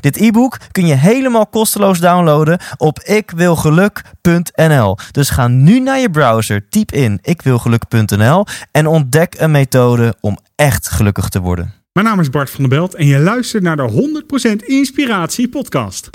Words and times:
Dit 0.00 0.16
e-book 0.16 0.58
kun 0.72 0.86
je 0.86 0.94
helemaal 0.94 1.46
kosteloos 1.46 1.98
downloaden 1.98 2.58
op 2.76 3.00
ikwilgeluk.nl. 3.00 4.96
Dus 5.10 5.30
ga 5.30 5.48
nu 5.48 5.80
naar 5.80 5.98
je 5.98 6.10
browser, 6.10 6.68
typ 6.68 6.92
in 6.92 7.18
ikwilgeluk.nl 7.22 8.46
en 8.70 8.86
ontdek 8.86 9.34
een 9.38 9.50
methode 9.50 10.14
om 10.20 10.38
echt 10.54 10.88
gelukkig 10.88 11.28
te 11.28 11.40
worden. 11.40 11.72
Mijn 11.92 12.08
naam 12.08 12.20
is 12.20 12.30
Bart 12.30 12.50
van 12.50 12.60
der 12.60 12.78
Belt 12.78 12.94
en 12.94 13.06
je 13.06 13.18
luistert 13.18 13.62
naar 13.62 13.76
de 13.76 14.22
100% 14.62 14.66
Inspiratie 14.66 15.48
podcast. 15.48 16.10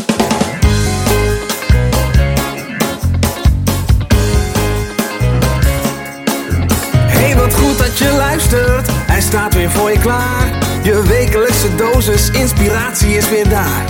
Hey, 7.08 7.35
wat 7.35 7.53
goed 7.53 7.77
dat 7.77 7.97
je 7.97 8.13
luistert. 8.17 8.88
Hij 8.91 9.22
staat 9.22 9.53
weer 9.53 9.69
voor 9.69 9.91
je 9.91 9.99
klaar. 9.99 10.70
Je 10.84 11.02
wekelijkse 11.02 11.76
dosis 11.76 12.30
inspiratie 12.30 13.17
is 13.17 13.30
weer 13.30 13.49
daar. 13.49 13.85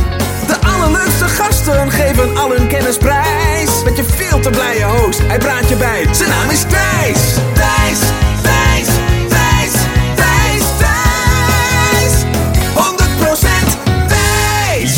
De 0.48 0.68
allerleukste 0.68 1.28
gasten 1.28 1.92
geven 1.92 2.38
al 2.38 2.56
hun 2.56 2.68
kennis 2.68 2.98
prijs. 2.98 3.84
Met 3.84 3.98
je 3.98 4.04
veel 4.04 4.40
te 4.40 4.50
blije 4.50 4.84
host, 4.84 5.20
hij 5.28 5.38
praat 5.38 5.70
je 5.70 5.76
bij. 5.76 6.08
Zijn 6.12 6.30
naam 6.30 6.50
is 6.50 6.62
Thijs. 6.62 7.34
Thijs, 7.54 8.00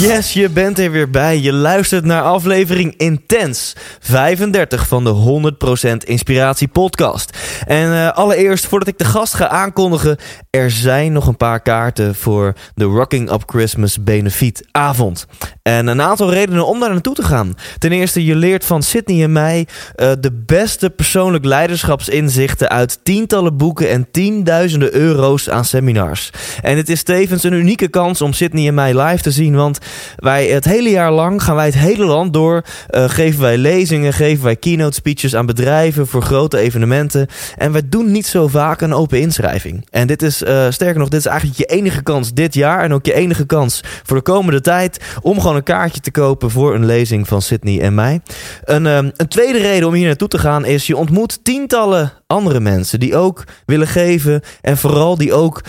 Yes, 0.03 0.33
je 0.33 0.49
bent 0.49 0.79
er 0.79 0.91
weer 0.91 1.09
bij. 1.09 1.39
Je 1.39 1.53
luistert 1.53 2.05
naar 2.05 2.21
aflevering 2.21 2.93
Intens 2.97 3.75
35 3.99 4.87
van 4.87 5.03
de 5.03 5.53
100% 5.93 5.97
Inspiratie 5.97 6.67
Podcast. 6.67 7.37
En 7.65 7.93
eh, 7.93 8.11
allereerst, 8.11 8.65
voordat 8.65 8.87
ik 8.87 8.97
de 8.97 9.05
gast 9.05 9.33
ga 9.33 9.47
aankondigen, 9.47 10.17
er 10.49 10.71
zijn 10.71 11.11
nog 11.11 11.27
een 11.27 11.37
paar 11.37 11.61
kaarten 11.61 12.15
voor 12.15 12.53
de 12.75 12.83
Rocking 12.83 13.31
Up 13.31 13.43
Christmas 13.45 14.03
Benefiet 14.03 14.67
avond. 14.71 15.25
En 15.61 15.87
een 15.87 16.01
aantal 16.01 16.31
redenen 16.31 16.67
om 16.67 16.79
daar 16.79 16.91
naartoe 16.91 17.15
te 17.15 17.23
gaan. 17.23 17.55
Ten 17.77 17.91
eerste, 17.91 18.25
je 18.25 18.35
leert 18.35 18.65
van 18.65 18.83
Sydney 18.83 19.23
en 19.23 19.31
mij 19.31 19.67
eh, 19.95 20.11
de 20.19 20.31
beste 20.45 20.89
persoonlijk 20.89 21.45
leiderschapsinzichten 21.45 22.69
uit 22.69 22.99
tientallen 23.03 23.57
boeken 23.57 23.89
en 23.89 24.07
tienduizenden 24.11 24.93
euro's 24.95 25.49
aan 25.49 25.65
seminars. 25.65 26.29
En 26.61 26.77
het 26.77 26.89
is 26.89 27.03
tevens 27.03 27.43
een 27.43 27.53
unieke 27.53 27.87
kans 27.87 28.21
om 28.21 28.33
Sydney 28.33 28.67
en 28.67 28.73
mij 28.73 29.01
live 29.01 29.23
te 29.23 29.31
zien, 29.31 29.55
want 29.55 29.79
wij 30.15 30.47
het 30.47 30.65
hele 30.65 30.89
jaar 30.89 31.11
lang 31.11 31.43
gaan 31.43 31.55
wij 31.55 31.65
het 31.65 31.77
hele 31.77 32.05
land 32.05 32.33
door, 32.33 32.61
eh, 32.87 33.09
geven 33.09 33.41
wij 33.41 33.57
lezingen, 33.57 34.13
geven 34.13 34.43
wij 34.43 34.55
keynote 34.55 34.95
speeches 34.95 35.35
aan 35.35 35.45
bedrijven 35.45 36.07
voor 36.07 36.21
grote 36.21 36.57
evenementen. 36.57 37.27
En 37.57 37.71
wij 37.71 37.81
doen 37.89 38.11
niet 38.11 38.25
zo 38.25 38.47
vaak 38.47 38.81
een 38.81 38.93
open 38.93 39.19
inschrijving. 39.19 39.87
En 39.89 40.07
dit 40.07 40.21
is, 40.21 40.43
eh, 40.43 40.65
sterker 40.69 40.99
nog, 40.99 41.09
dit 41.09 41.19
is 41.19 41.25
eigenlijk 41.25 41.57
je 41.57 41.65
enige 41.65 42.03
kans 42.03 42.33
dit 42.33 42.53
jaar 42.53 42.83
en 42.83 42.93
ook 42.93 43.05
je 43.05 43.13
enige 43.13 43.45
kans 43.45 43.83
voor 44.03 44.17
de 44.17 44.23
komende 44.23 44.61
tijd 44.61 44.99
om 45.21 45.39
gewoon 45.39 45.55
een 45.55 45.63
kaartje 45.63 46.01
te 46.01 46.11
kopen 46.11 46.51
voor 46.51 46.75
een 46.75 46.85
lezing 46.85 47.27
van 47.27 47.41
Sydney 47.41 47.81
en 47.81 47.95
mij. 47.95 48.21
Een, 48.63 48.87
ehm, 48.87 49.09
een 49.15 49.27
tweede 49.27 49.59
reden 49.59 49.87
om 49.87 49.93
hier 49.93 50.07
naartoe 50.07 50.27
te 50.27 50.39
gaan 50.39 50.65
is 50.65 50.87
je 50.87 50.97
ontmoet 50.97 51.39
tientallen 51.43 52.11
andere 52.27 52.59
mensen 52.59 52.99
die 52.99 53.15
ook 53.15 53.43
willen 53.65 53.87
geven 53.87 54.41
en 54.61 54.77
vooral 54.77 55.17
die 55.17 55.33
ook 55.33 55.61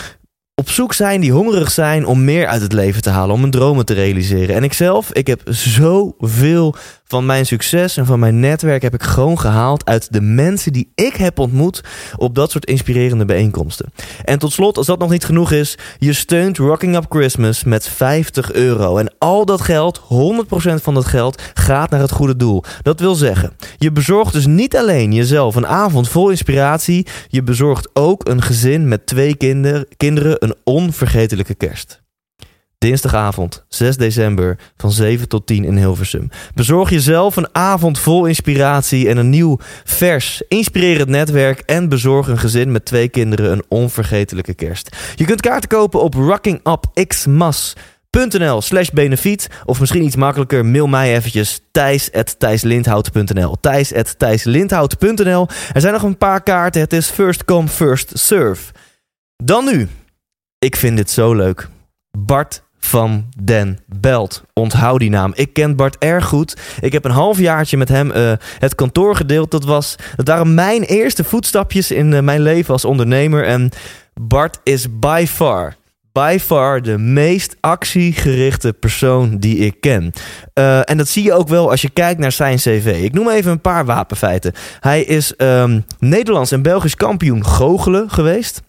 op 0.55 0.71
zoek 0.71 0.93
zijn, 0.93 1.21
die 1.21 1.33
hongerig 1.33 1.71
zijn 1.71 2.07
om 2.07 2.25
meer 2.25 2.47
uit 2.47 2.63
het 2.63 2.73
leven 2.73 3.03
te 3.03 3.11
halen, 3.11 3.35
om 3.35 3.41
hun 3.41 3.51
dromen 3.51 3.85
te 3.85 3.95
realiseren. 3.95 4.55
En 4.55 4.65
ikzelf, 4.65 5.13
ik 5.13 5.27
heb 5.27 5.41
zoveel 5.45 6.77
van 7.15 7.27
mijn 7.27 7.47
succes 7.47 7.97
en 7.97 8.07
van 8.07 8.19
mijn 8.19 8.41
netwerk 8.41 8.83
heb 8.83 8.95
ik 8.95 9.03
gewoon 9.03 9.39
gehaald 9.39 9.85
uit 9.85 10.13
de 10.13 10.21
mensen 10.21 10.73
die 10.73 10.93
ik 10.95 11.17
heb 11.17 11.39
ontmoet 11.39 11.81
op 12.17 12.35
dat 12.35 12.51
soort 12.51 12.65
inspirerende 12.65 13.25
bijeenkomsten. 13.25 13.93
En 14.25 14.39
tot 14.39 14.53
slot, 14.53 14.77
als 14.77 14.87
dat 14.87 14.99
nog 14.99 15.11
niet 15.11 15.25
genoeg 15.25 15.53
is, 15.53 15.79
je 15.99 16.13
steunt 16.13 16.59
Rocking 16.59 16.97
Up 16.97 17.05
Christmas 17.09 17.65
met 17.65 17.89
50 17.89 18.53
euro. 18.53 18.97
En 18.97 19.15
al 19.19 19.45
dat 19.45 19.61
geld, 19.61 20.01
100% 20.01 20.03
van 20.75 20.95
dat 20.95 21.05
geld, 21.05 21.43
gaat 21.55 21.91
naar 21.91 22.01
het 22.01 22.13
goede 22.13 22.37
doel. 22.37 22.65
Dat 22.83 23.01
wil 23.01 23.15
zeggen, 23.15 23.53
je 23.79 23.93
bezorgt 23.93 24.33
dus 24.33 24.47
niet 24.47 24.77
alleen 24.77 25.13
jezelf 25.13 25.55
een 25.55 25.67
avond 25.67 26.09
vol 26.09 26.31
inspiratie, 26.31 27.07
je 27.29 27.43
bezorgt 27.43 27.89
ook 27.93 28.29
een 28.29 28.43
gezin 28.43 28.89
met 28.89 29.07
twee 29.07 29.37
kinder, 29.37 29.87
kinderen 29.97 30.37
een 30.39 30.55
onvergetelijke 30.65 31.55
kerst. 31.55 32.04
Dinsdagavond, 32.85 33.65
6 33.69 33.97
december, 33.97 34.59
van 34.77 34.93
7 34.93 35.29
tot 35.29 35.47
10 35.47 35.65
in 35.65 35.77
Hilversum. 35.77 36.29
Bezorg 36.55 36.91
jezelf 36.91 37.37
een 37.37 37.55
avond 37.55 37.99
vol 37.99 38.27
inspiratie 38.27 39.09
en 39.09 39.17
een 39.17 39.31
nieuw, 39.31 39.59
vers, 39.85 40.43
inspirerend 40.49 41.09
netwerk. 41.09 41.61
En 41.61 41.89
bezorg 41.89 42.29
een 42.29 42.39
gezin 42.39 42.73
met 42.73 42.85
twee 42.85 43.09
kinderen 43.09 43.53
een 43.53 43.65
onvergetelijke 43.69 44.55
kerst. 44.55 44.97
Je 45.15 45.25
kunt 45.25 45.41
kaarten 45.41 45.69
kopen 45.69 46.03
op 46.03 46.15
rockingupxmas.nl 46.15 48.63
slash 48.63 48.89
benefiet. 48.89 49.49
Of 49.65 49.81
misschien 49.81 50.05
iets 50.05 50.17
makkelijker, 50.17 50.67
mail 50.67 50.87
mij 50.87 51.17
eventjes 51.17 51.61
thijs.thijslindhout.nl 51.73 53.57
thijs.thijslindhout.nl 53.61 55.49
Er 55.73 55.81
zijn 55.81 55.93
nog 55.93 56.03
een 56.03 56.19
paar 56.19 56.43
kaarten. 56.43 56.81
Het 56.81 56.93
is 56.93 57.11
first 57.11 57.45
come, 57.45 57.69
first 57.69 58.19
serve. 58.19 58.73
Dan 59.37 59.65
nu. 59.65 59.89
Ik 60.59 60.77
vind 60.77 60.97
dit 60.97 61.11
zo 61.11 61.35
leuk. 61.35 61.69
Bart 62.19 62.64
van 62.85 63.25
den 63.37 63.79
Belt. 63.87 64.43
Onthoud 64.53 65.01
die 65.01 65.11
naam. 65.11 65.33
Ik 65.35 65.53
ken 65.53 65.77
Bart 65.77 65.97
erg 65.99 66.25
goed. 66.25 66.57
Ik 66.81 66.93
heb 66.93 67.05
een 67.05 67.11
halfjaartje 67.11 67.77
met 67.77 67.89
hem 67.89 68.11
uh, 68.11 68.33
het 68.59 68.75
kantoor 68.75 69.17
gedeeld. 69.17 69.51
Dat, 69.51 69.65
was, 69.65 69.97
dat 70.17 70.29
waren 70.29 70.55
mijn 70.55 70.83
eerste 70.83 71.25
voetstapjes 71.25 71.91
in 71.91 72.13
uh, 72.13 72.21
mijn 72.21 72.41
leven 72.41 72.73
als 72.73 72.85
ondernemer. 72.85 73.45
En 73.45 73.71
Bart 74.21 74.59
is 74.63 74.99
by 74.99 75.25
far, 75.29 75.77
by 76.13 76.39
far 76.41 76.83
de 76.83 76.99
meest 76.99 77.57
actiegerichte 77.61 78.73
persoon 78.73 79.39
die 79.39 79.57
ik 79.57 79.81
ken. 79.81 80.13
Uh, 80.55 80.91
en 80.91 80.97
dat 80.97 81.09
zie 81.09 81.25
je 81.25 81.33
ook 81.33 81.49
wel 81.49 81.71
als 81.71 81.83
je 81.83 81.91
kijkt 81.91 82.21
naar 82.21 82.33
zijn 82.33 82.57
cv. 82.57 83.01
Ik 83.03 83.13
noem 83.13 83.29
even 83.29 83.51
een 83.51 83.61
paar 83.61 83.85
wapenfeiten. 83.85 84.53
Hij 84.81 85.03
is 85.03 85.35
um, 85.39 85.85
Nederlands 85.99 86.53
en 86.53 86.63
Belgisch 86.63 86.95
kampioen 86.95 87.47
goochelen 87.47 88.11
geweest. 88.11 88.63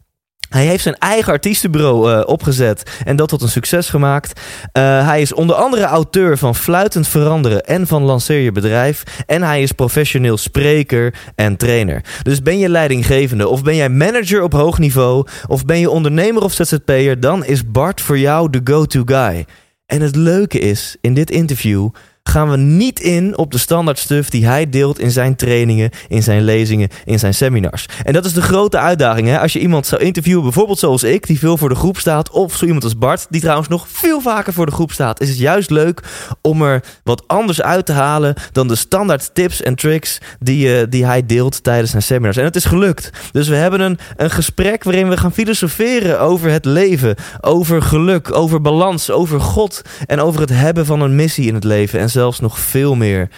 Hij 0.49 0.65
heeft 0.65 0.83
zijn 0.83 0.97
eigen 0.97 1.33
artiestenbureau 1.33 2.11
uh, 2.11 2.21
opgezet 2.25 2.99
en 3.05 3.15
dat 3.15 3.29
tot 3.29 3.41
een 3.41 3.49
succes 3.49 3.89
gemaakt. 3.89 4.39
Uh, 4.73 5.07
hij 5.07 5.21
is 5.21 5.33
onder 5.33 5.55
andere 5.55 5.83
auteur 5.83 6.37
van 6.37 6.55
Fluitend 6.55 7.07
Veranderen 7.07 7.65
en 7.65 7.87
van 7.87 8.03
Lanceer 8.03 8.39
je 8.39 8.51
bedrijf. 8.51 9.03
En 9.25 9.43
hij 9.43 9.61
is 9.61 9.71
professioneel 9.71 10.37
spreker 10.37 11.13
en 11.35 11.57
trainer. 11.57 12.03
Dus 12.21 12.41
ben 12.41 12.59
je 12.59 12.69
leidinggevende 12.69 13.47
of 13.47 13.63
ben 13.63 13.75
jij 13.75 13.89
manager 13.89 14.43
op 14.43 14.53
hoog 14.53 14.79
niveau... 14.79 15.27
of 15.47 15.65
ben 15.65 15.79
je 15.79 15.89
ondernemer 15.89 16.43
of 16.43 16.53
ZZP'er... 16.53 17.19
dan 17.19 17.45
is 17.45 17.71
Bart 17.71 18.01
voor 18.01 18.19
jou 18.19 18.49
de 18.49 18.61
go-to 18.63 19.01
guy. 19.05 19.45
En 19.85 20.01
het 20.01 20.15
leuke 20.15 20.59
is, 20.59 20.97
in 21.01 21.13
dit 21.13 21.31
interview 21.31 21.89
gaan 22.29 22.49
we 22.49 22.57
niet 22.57 22.99
in 22.99 23.37
op 23.37 23.51
de 23.51 23.57
standaard 23.57 23.99
stuff 23.99 24.29
die 24.29 24.45
hij 24.45 24.69
deelt 24.69 24.99
in 24.99 25.11
zijn 25.11 25.35
trainingen, 25.35 25.89
in 26.07 26.23
zijn 26.23 26.43
lezingen, 26.43 26.89
in 27.05 27.19
zijn 27.19 27.33
seminars. 27.33 27.85
En 28.03 28.13
dat 28.13 28.25
is 28.25 28.33
de 28.33 28.41
grote 28.41 28.77
uitdaging. 28.77 29.27
Hè? 29.27 29.39
Als 29.39 29.53
je 29.53 29.59
iemand 29.59 29.87
zou 29.87 30.01
interviewen, 30.01 30.43
bijvoorbeeld 30.43 30.79
zoals 30.79 31.03
ik, 31.03 31.27
die 31.27 31.39
veel 31.39 31.57
voor 31.57 31.69
de 31.69 31.75
groep 31.75 31.97
staat, 31.97 32.29
of 32.29 32.55
zo 32.55 32.65
iemand 32.65 32.83
als 32.83 32.97
Bart, 32.97 33.27
die 33.29 33.41
trouwens 33.41 33.67
nog 33.67 33.85
veel 33.89 34.21
vaker 34.21 34.53
voor 34.53 34.65
de 34.65 34.71
groep 34.71 34.91
staat, 34.91 35.21
is 35.21 35.29
het 35.29 35.37
juist 35.37 35.69
leuk 35.69 36.03
om 36.41 36.61
er 36.61 36.83
wat 37.03 37.23
anders 37.27 37.61
uit 37.61 37.85
te 37.85 37.91
halen 37.91 38.35
dan 38.51 38.67
de 38.67 38.75
standaard 38.75 39.29
tips 39.33 39.61
en 39.61 39.75
tricks 39.75 40.17
die, 40.39 40.79
uh, 40.79 40.83
die 40.89 41.05
hij 41.05 41.25
deelt 41.25 41.63
tijdens 41.63 41.91
zijn 41.91 42.03
seminars. 42.03 42.37
En 42.37 42.43
het 42.43 42.55
is 42.55 42.65
gelukt. 42.65 43.09
Dus 43.31 43.47
we 43.47 43.55
hebben 43.55 43.79
een, 43.79 43.97
een 44.15 44.31
gesprek 44.31 44.83
waarin 44.83 45.09
we 45.09 45.17
gaan 45.17 45.33
filosoferen 45.33 46.19
over 46.19 46.51
het 46.51 46.65
leven, 46.65 47.15
over 47.41 47.81
geluk, 47.81 48.35
over 48.35 48.61
balans, 48.61 49.11
over 49.11 49.41
God 49.41 49.81
en 50.05 50.19
over 50.19 50.41
het 50.41 50.49
hebben 50.49 50.85
van 50.85 51.01
een 51.01 51.15
missie 51.15 51.47
in 51.47 51.53
het 51.53 51.63
leven. 51.63 51.99
En 51.99 52.09
zelfs 52.15 52.39
nog 52.39 52.59
veel 52.59 52.95
meer. 52.95 53.29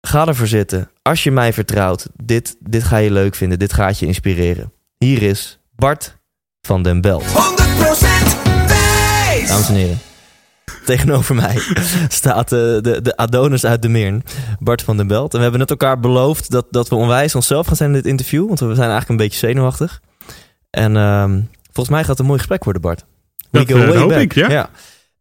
Ga 0.00 0.26
ervoor 0.26 0.46
zitten. 0.46 0.90
Als 1.02 1.22
je 1.22 1.30
mij 1.30 1.52
vertrouwt, 1.52 2.06
dit, 2.22 2.56
dit 2.58 2.82
ga 2.82 2.96
je 2.96 3.10
leuk 3.10 3.34
vinden. 3.34 3.58
Dit 3.58 3.72
gaat 3.72 3.98
je 3.98 4.06
inspireren. 4.06 4.72
Hier 4.98 5.22
is 5.22 5.58
Bart 5.76 6.16
van 6.60 6.82
den 6.82 7.00
Belt. 7.00 7.24
100% 7.24 7.30
wijs! 8.66 9.48
Dames 9.48 9.68
en 9.68 9.74
heren. 9.74 9.98
Tegenover 10.84 11.34
mij 11.34 11.58
staat 12.08 12.48
de, 12.48 12.78
de, 12.82 13.02
de 13.02 13.16
Adonis 13.16 13.64
uit 13.66 13.82
de 13.82 13.88
Meern, 13.88 14.22
Bart 14.58 14.82
van 14.82 14.96
den 14.96 15.06
Belt. 15.06 15.30
En 15.30 15.36
we 15.36 15.42
hebben 15.42 15.60
net 15.60 15.70
elkaar 15.70 16.00
beloofd 16.00 16.50
dat, 16.50 16.66
dat 16.70 16.88
we 16.88 16.94
onwijs 16.94 17.34
onszelf 17.34 17.66
gaan 17.66 17.76
zijn 17.76 17.88
in 17.88 17.94
dit 17.94 18.06
interview. 18.06 18.46
Want 18.46 18.60
we 18.60 18.66
zijn 18.66 18.90
eigenlijk 18.90 19.08
een 19.08 19.16
beetje 19.16 19.38
zenuwachtig. 19.38 20.00
En 20.70 20.96
um, 20.96 21.48
volgens 21.64 21.88
mij 21.88 22.00
gaat 22.00 22.08
het 22.08 22.18
een 22.18 22.26
mooi 22.26 22.38
gesprek 22.38 22.64
worden, 22.64 22.82
Bart. 22.82 23.04
We 23.50 23.64
dat, 23.64 23.70
go 23.70 23.86
way 23.86 24.06
back. 24.06 24.20
Ik, 24.20 24.34
ja. 24.34 24.50
ja. 24.50 24.70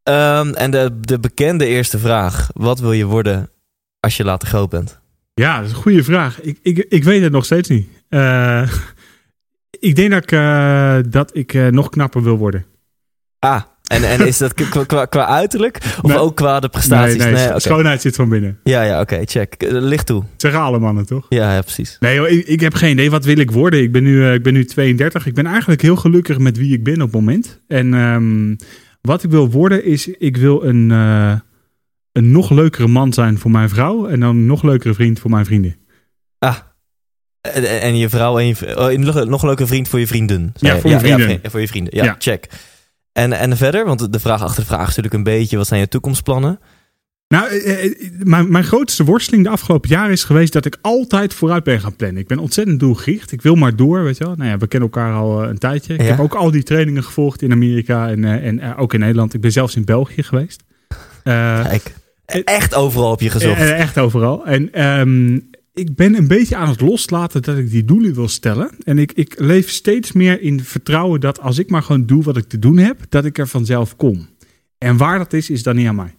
Ehm, 0.03 0.53
en 0.53 0.71
de, 0.71 0.99
de 0.99 1.19
bekende 1.19 1.65
eerste 1.65 1.99
vraag. 1.99 2.49
Wat 2.53 2.79
wil 2.79 2.91
je 2.91 3.05
worden 3.05 3.49
als 3.99 4.17
je 4.17 4.23
later 4.23 4.47
groot 4.47 4.69
bent? 4.69 4.99
Ja, 5.33 5.57
dat 5.57 5.65
is 5.65 5.71
een 5.71 5.81
goede 5.81 6.03
vraag. 6.03 6.41
Ik, 6.41 6.57
ik, 6.61 6.85
ik 6.89 7.03
weet 7.03 7.21
het 7.21 7.31
nog 7.31 7.45
steeds 7.45 7.69
niet. 7.69 7.87
Eh, 8.09 8.71
ik 9.79 9.95
denk 9.95 10.11
dat 10.11 10.23
ik, 10.23 10.31
eh, 10.31 10.97
dat 11.09 11.35
ik 11.35 11.53
eh, 11.53 11.67
nog 11.67 11.89
knapper 11.89 12.23
wil 12.23 12.37
worden. 12.37 12.65
Ah, 13.39 13.61
en, 13.83 14.03
en 14.03 14.27
is 14.27 14.37
dat 14.37 14.53
qua, 14.53 14.83
qua, 14.83 15.05
qua 15.05 15.27
uiterlijk? 15.27 15.77
Of 16.01 16.09
Nee. 16.09 16.17
ook 16.17 16.35
qua 16.35 16.59
de 16.59 16.69
prestaties? 16.69 17.23
nee, 17.23 17.59
schoonheid 17.59 18.01
zit 18.01 18.15
van 18.15 18.29
binnen. 18.29 18.59
Ja, 18.63 18.81
ja, 18.81 19.01
oké, 19.01 19.21
check. 19.25 19.55
Licht 19.69 20.05
toe. 20.05 20.23
Zeggen 20.37 20.61
alle 20.61 20.79
mannen, 20.79 21.05
toch? 21.05 21.25
Ja, 21.29 21.53
ja, 21.53 21.61
precies. 21.61 21.97
Nee, 21.99 22.15
joh, 22.15 22.29
ik, 22.29 22.47
ik 22.47 22.59
heb 22.59 22.73
geen 22.73 22.91
idee. 22.91 23.11
Wat 23.11 23.25
wil 23.25 23.37
ik 23.37 23.51
worden? 23.51 23.81
Ik 23.81 23.91
ben, 23.91 24.03
nu, 24.03 24.31
ik 24.33 24.43
ben 24.43 24.53
nu 24.53 24.65
32. 24.65 25.25
Ik 25.25 25.33
ben 25.33 25.45
eigenlijk 25.45 25.81
heel 25.81 25.95
gelukkig 25.95 26.37
met 26.37 26.57
wie 26.57 26.73
ik 26.73 26.83
ben 26.83 26.93
op 26.93 27.01
het 27.01 27.11
moment. 27.11 27.59
En 27.67 27.93
ehm, 27.93 28.55
wat 29.07 29.23
ik 29.23 29.29
wil 29.29 29.49
worden 29.49 29.85
is, 29.85 30.07
ik 30.07 30.37
wil 30.37 30.63
een, 30.63 30.91
eh, 30.91 31.33
een 32.11 32.31
nog 32.31 32.49
leukere 32.49 32.87
man 32.87 33.13
zijn 33.13 33.37
voor 33.39 33.51
mijn 33.51 33.69
vrouw. 33.69 34.07
En 34.07 34.19
dan 34.19 34.29
een 34.29 34.45
nog 34.45 34.63
leukere 34.63 34.93
vriend 34.93 35.19
voor 35.19 35.29
mijn 35.29 35.45
vrienden. 35.45 35.75
Ah. 36.39 36.57
En, 37.41 37.81
en 37.81 37.97
je 37.97 38.09
vrouw 38.09 38.39
en 38.39 38.47
je... 38.47 38.77
Oh, 38.77 38.97
nog, 38.99 39.25
nog 39.25 39.41
een 39.41 39.47
leuke 39.47 39.67
vriend 39.67 39.87
voor 39.87 39.99
je 39.99 40.07
vrienden. 40.07 40.53
Ja, 40.55 40.73
je. 40.73 40.81
voor 40.81 40.89
mijn 40.89 41.01
vrienden. 41.01 41.25
vriend- 41.25 41.51
voor 41.51 41.59
je 41.59 41.67
vrienden. 41.67 41.95
Ja, 41.95 42.03
Ja. 42.03 42.15
check. 42.19 42.47
En, 43.11 43.33
en 43.33 43.57
verder? 43.57 43.85
Want 43.85 44.13
de 44.13 44.19
vraag 44.19 44.41
achter 44.41 44.61
de 44.61 44.67
vraag 44.67 44.81
is 44.81 44.95
natuurlijk 44.95 45.13
een 45.13 45.23
beetje... 45.23 45.57
Wat 45.57 45.67
zijn 45.67 45.79
je 45.79 45.87
toekomstplannen? 45.87 46.59
Nou, 47.33 47.47
eh, 47.47 47.85
eh, 47.85 47.91
mijn, 48.23 48.51
mijn 48.51 48.63
grootste 48.63 49.03
worsteling 49.03 49.43
de 49.43 49.49
afgelopen 49.49 49.89
jaren 49.89 50.11
is 50.11 50.23
geweest 50.23 50.53
dat 50.53 50.65
ik 50.65 50.77
altijd 50.81 51.33
vooruit 51.33 51.63
ben 51.63 51.79
gaan 51.81 51.95
plannen. 51.95 52.21
Ik 52.21 52.27
ben 52.27 52.37
ontzettend 52.39 52.79
doelgericht. 52.79 53.31
Ik 53.31 53.41
wil 53.41 53.55
maar 53.55 53.75
door, 53.75 54.03
weet 54.03 54.17
je 54.17 54.23
wel. 54.23 54.35
Nou 54.35 54.49
ja, 54.49 54.57
we 54.57 54.67
kennen 54.67 54.89
elkaar 54.89 55.13
al 55.13 55.43
eh, 55.43 55.49
een 55.49 55.57
tijdje. 55.57 55.93
Ik 55.93 56.01
Ja. 56.01 56.05
heb 56.05 56.19
ook 56.19 56.33
al 56.33 56.51
die 56.51 56.63
trainingen 56.63 57.03
gevolgd 57.03 57.41
in 57.41 57.51
Amerika 57.51 58.09
en, 58.09 58.23
eh, 58.23 58.47
en 58.47 58.59
eh, 58.59 58.79
ook 58.79 58.93
in 58.93 58.99
Nederland. 58.99 59.33
Ik 59.33 59.41
ben 59.41 59.51
zelfs 59.51 59.75
in 59.75 59.85
België 59.85 60.23
geweest. 60.23 60.63
Eh, 61.23 61.61
Kijk. 61.63 61.93
Echt 62.25 62.75
overal 62.75 63.11
op 63.11 63.21
je 63.21 63.29
gezocht. 63.29 63.59
Eh, 63.59 63.69
eh, 63.69 63.79
echt 63.79 63.97
overal. 63.97 64.45
En 64.45 64.73
ehm, 64.73 65.33
ik 65.73 65.95
ben 65.95 66.15
een 66.15 66.27
beetje 66.27 66.55
aan 66.55 66.69
het 66.69 66.81
loslaten 66.81 67.41
dat 67.41 67.57
ik 67.57 67.71
die 67.71 67.85
doelen 67.85 68.13
wil 68.13 68.27
stellen. 68.27 68.69
En 68.83 68.97
ik, 68.97 69.11
ik 69.11 69.35
leef 69.39 69.69
steeds 69.69 70.11
meer 70.11 70.41
in 70.41 70.63
vertrouwen 70.63 71.19
dat 71.19 71.39
als 71.39 71.59
ik 71.59 71.69
maar 71.69 71.83
gewoon 71.83 72.05
doe 72.05 72.23
wat 72.23 72.37
ik 72.37 72.47
te 72.47 72.59
doen 72.59 72.77
heb, 72.77 72.97
dat 73.09 73.25
ik 73.25 73.37
er 73.37 73.47
vanzelf 73.47 73.95
kom. 73.95 74.27
En 74.77 74.97
waar 74.97 75.17
dat 75.17 75.33
is, 75.33 75.49
is 75.49 75.63
dan 75.63 75.75
niet 75.75 75.87
aan 75.87 75.95
mij. 75.95 76.13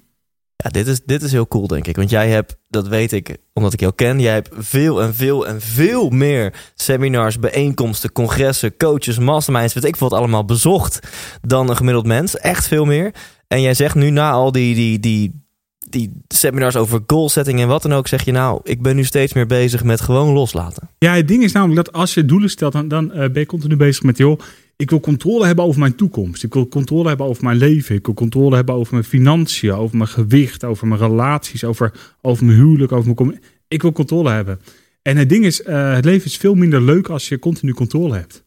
Dit 0.71 0.87
is, 0.87 1.01
dit 1.05 1.23
is 1.23 1.33
heel 1.33 1.49
cool, 1.49 1.67
denk 1.67 1.87
ik. 1.87 1.97
Want 1.97 2.11
jij 2.11 2.29
hebt, 2.29 2.57
dat 2.69 2.89
weet 2.89 3.13
ik 3.13 3.37
omdat 3.53 3.73
ik 3.73 3.81
jou 3.81 3.93
ken, 3.95 4.21
jij 4.21 4.33
hebt 4.33 4.49
veel 4.53 5.03
en 5.03 5.15
veel 5.15 5.47
en 5.47 5.61
veel 5.61 6.11
meer 6.11 6.55
seminars, 6.75 7.39
bijeenkomsten, 7.39 8.13
congressen, 8.13 8.77
coaches, 8.77 9.19
masterminds, 9.19 9.75
weet 9.75 9.85
ik 9.85 9.97
wat 9.97 10.13
allemaal 10.13 10.45
bezocht 10.45 10.99
dan 11.43 11.71
een 11.71 11.77
gemiddeld 11.77 12.07
mens. 12.07 12.37
Echt 12.37 12.69
veel 12.69 12.85
meer. 12.85 13.15
En 13.49 13.61
jij 13.61 13.75
zegt 13.75 13.95
nu 13.95 14.11
na 14.11 14.31
al 14.31 14.53
die, 14.53 14.75
die, 14.75 15.01
die, 15.01 15.45
die 15.91 16.23
seminars 16.29 16.77
over 16.77 17.03
goal 17.07 17.29
setting 17.29 17.61
en 17.61 17.69
wat 17.69 17.83
dan 17.83 17.93
ook, 17.93 18.09
zeg 18.09 18.25
je 18.25 18.33
nou, 18.33 18.61
ik 18.63 18.83
ben 18.83 18.97
nu 18.97 19.05
steeds 19.05 19.33
meer 19.33 19.47
bezig 19.47 19.85
met 19.85 20.01
gewoon 20.01 20.33
loslaten. 20.33 20.89
Ja, 20.99 21.15
het 21.15 21.29
ding 21.29 21.43
is 21.43 21.53
namelijk 21.53 21.85
dat 21.85 21.95
als 21.95 22.15
je 22.15 22.25
doelen 22.25 22.51
stelt, 22.51 22.73
dan, 22.73 22.89
dan 22.89 23.13
eh, 23.13 23.19
ben 23.19 23.41
je 23.41 23.47
continu 23.47 23.77
bezig 23.77 24.03
met, 24.03 24.17
joh, 24.17 24.41
ik 24.76 24.91
wil 24.91 25.00
controle 25.00 25.47
hebben 25.47 25.65
over 25.65 25.81
mijn 25.81 25.94
toekomst. 25.94 26.44
Ik 26.44 26.55
wil 26.55 26.69
controle 26.69 27.09
hebben 27.09 27.26
over 27.26 27.44
mijn 27.44 27.56
leven. 27.56 27.94
Ik 27.94 28.06
wil 28.06 28.15
controle 28.15 28.55
hebben 28.56 28.75
over 28.75 28.93
mijn 28.93 29.05
financiën, 29.05 29.73
over 29.73 29.97
mijn 29.97 30.09
gewicht, 30.09 30.65
over 30.65 30.87
mijn 30.87 31.00
relaties, 31.00 31.65
over, 31.65 32.15
over 32.23 32.44
mijn 32.44 32.59
huwelijk, 32.59 32.93
over 32.93 33.25
mijn... 33.25 33.41
Ik 33.69 33.82
wil 33.82 33.93
controle 33.93 34.31
hebben. 34.31 34.61
En 35.03 35.17
het 35.17 35.29
ding 35.29 35.44
is, 35.44 35.62
eh, 35.62 35.94
het 35.94 36.05
leven 36.05 36.26
is 36.26 36.37
veel 36.37 36.55
minder 36.55 36.82
leuk 36.82 37.09
als 37.09 37.29
je 37.29 37.38
continu 37.38 37.73
controle 37.73 38.15
hebt. 38.15 38.44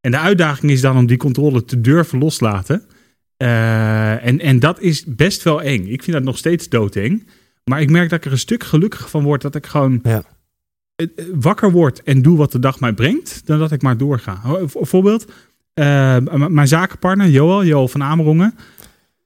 En 0.00 0.10
de 0.10 0.18
uitdaging 0.18 0.72
is 0.72 0.80
dan 0.80 0.96
om 0.96 1.06
die 1.06 1.16
controle 1.16 1.64
te 1.64 1.80
durven 1.80 2.18
loslaten. 2.18 2.82
Eh, 3.36 4.26
en, 4.26 4.40
en 4.40 4.58
dat 4.58 4.80
is 4.80 5.04
best 5.04 5.42
wel 5.42 5.62
eng. 5.62 5.86
Ik 5.86 6.02
vind 6.02 6.16
dat 6.16 6.24
nog 6.24 6.38
steeds 6.38 6.68
doodeng. 6.68 7.26
Maar 7.64 7.80
ik 7.80 7.90
merk 7.90 8.10
dat 8.10 8.18
ik 8.18 8.24
er 8.24 8.32
een 8.32 8.38
stuk 8.38 8.64
gelukkiger 8.64 9.08
van 9.08 9.22
word 9.22 9.42
dat 9.42 9.54
ik 9.54 9.66
gewoon 9.66 10.00
Ja. 10.02 10.24
Eh, 11.16 11.24
wakker 11.34 11.70
word 11.70 12.02
en 12.02 12.22
doe 12.22 12.36
wat 12.36 12.52
de 12.52 12.58
dag 12.58 12.80
mij 12.80 12.92
brengt, 12.92 13.42
dan 13.44 13.58
dat 13.58 13.72
ik 13.72 13.82
maar 13.82 13.96
doorga. 13.96 14.40
Ho- 14.42 14.66
Voor 14.68 14.86
voorbeeld, 14.86 15.24
eh, 15.74 16.16
mijn 16.48 16.68
zakenpartner 16.68 17.28
Joel, 17.28 17.64
Joel 17.64 17.88
van 17.88 18.02
Amerongen, 18.02 18.54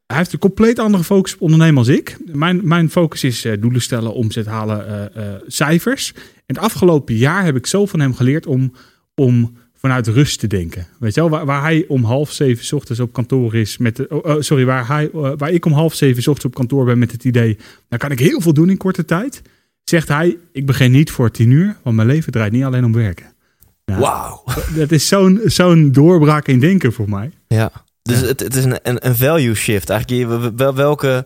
hij 0.06 0.16
heeft 0.16 0.32
een 0.32 0.38
compleet 0.38 0.78
andere 0.78 1.04
focus 1.04 1.34
op 1.34 1.40
ondernemen 1.40 1.78
als 1.78 1.88
ik. 1.88 2.16
Mijn, 2.32 2.60
mijn 2.62 2.90
focus 2.90 3.24
is 3.24 3.44
eh, 3.44 3.60
doelen 3.60 3.80
stellen, 3.82 4.14
omzet 4.14 4.46
halen, 4.46 5.10
cijfers. 5.46 6.12
En 6.14 6.54
het 6.54 6.58
afgelopen 6.58 7.14
jaar 7.14 7.44
heb 7.44 7.56
ik 7.56 7.66
zo 7.66 7.86
van 7.86 8.00
hem 8.00 8.14
geleerd 8.14 8.46
om, 8.46 8.72
om 9.14 9.56
vanuit 9.74 10.06
rust 10.06 10.40
te 10.40 10.46
denken. 10.46 10.86
Weet 10.98 11.14
je 11.14 11.20
wel, 11.20 11.30
waar, 11.30 11.46
waar 11.46 11.62
hij 11.62 11.84
om 11.88 12.04
half 12.04 12.32
zeven 12.32 12.64
's 12.64 12.72
ochtends 12.72 13.00
op 13.00 13.12
kantoor 13.12 13.54
is 13.54 13.78
met 13.78 13.96
de, 13.96 14.06
oh, 14.08 14.24
oh, 14.24 14.40
sorry, 14.40 14.64
waar, 14.64 14.86
hij, 14.88 15.10
waar 15.12 15.50
ik 15.50 15.64
om 15.66 15.72
half 15.72 15.94
zeven 15.94 16.22
's 16.22 16.26
ochtends 16.26 16.44
op 16.46 16.54
kantoor 16.54 16.84
ben 16.84 16.98
met 16.98 17.12
het 17.12 17.24
idee, 17.24 17.58
dan 17.88 17.98
kan 17.98 18.10
ik 18.10 18.18
heel 18.18 18.40
veel 18.40 18.52
doen 18.54 18.70
in 18.70 18.76
korte 18.76 19.04
tijd. 19.04 19.42
Zegt 19.84 20.08
hij, 20.08 20.36
ik 20.52 20.66
begin 20.66 20.90
niet 20.90 21.10
voor 21.10 21.30
tien 21.30 21.50
uur, 21.50 21.76
want 21.82 21.96
mijn 21.96 22.08
leven 22.08 22.32
draait 22.32 22.52
niet 22.52 22.64
alleen 22.64 22.84
om 22.84 22.92
werken. 22.92 23.32
Nou, 23.84 24.00
Wauw. 24.00 24.44
Dat 24.76 24.90
is 24.90 25.08
zo'n 25.08 25.40
zo'n 25.44 25.92
doorbraak 25.92 26.46
in 26.48 26.60
denken 26.60 26.92
voor 26.92 27.08
mij. 27.08 27.30
Ja. 27.48 27.70
Dus 28.02 28.20
Ja. 28.20 28.26
Het, 28.26 28.40
het 28.40 28.54
is 28.56 28.64
een, 28.64 28.78
een, 28.82 29.06
een 29.06 29.16
value 29.16 29.54
shift. 29.54 29.90
Eigenlijk, 29.90 30.56
welke, 30.74 31.24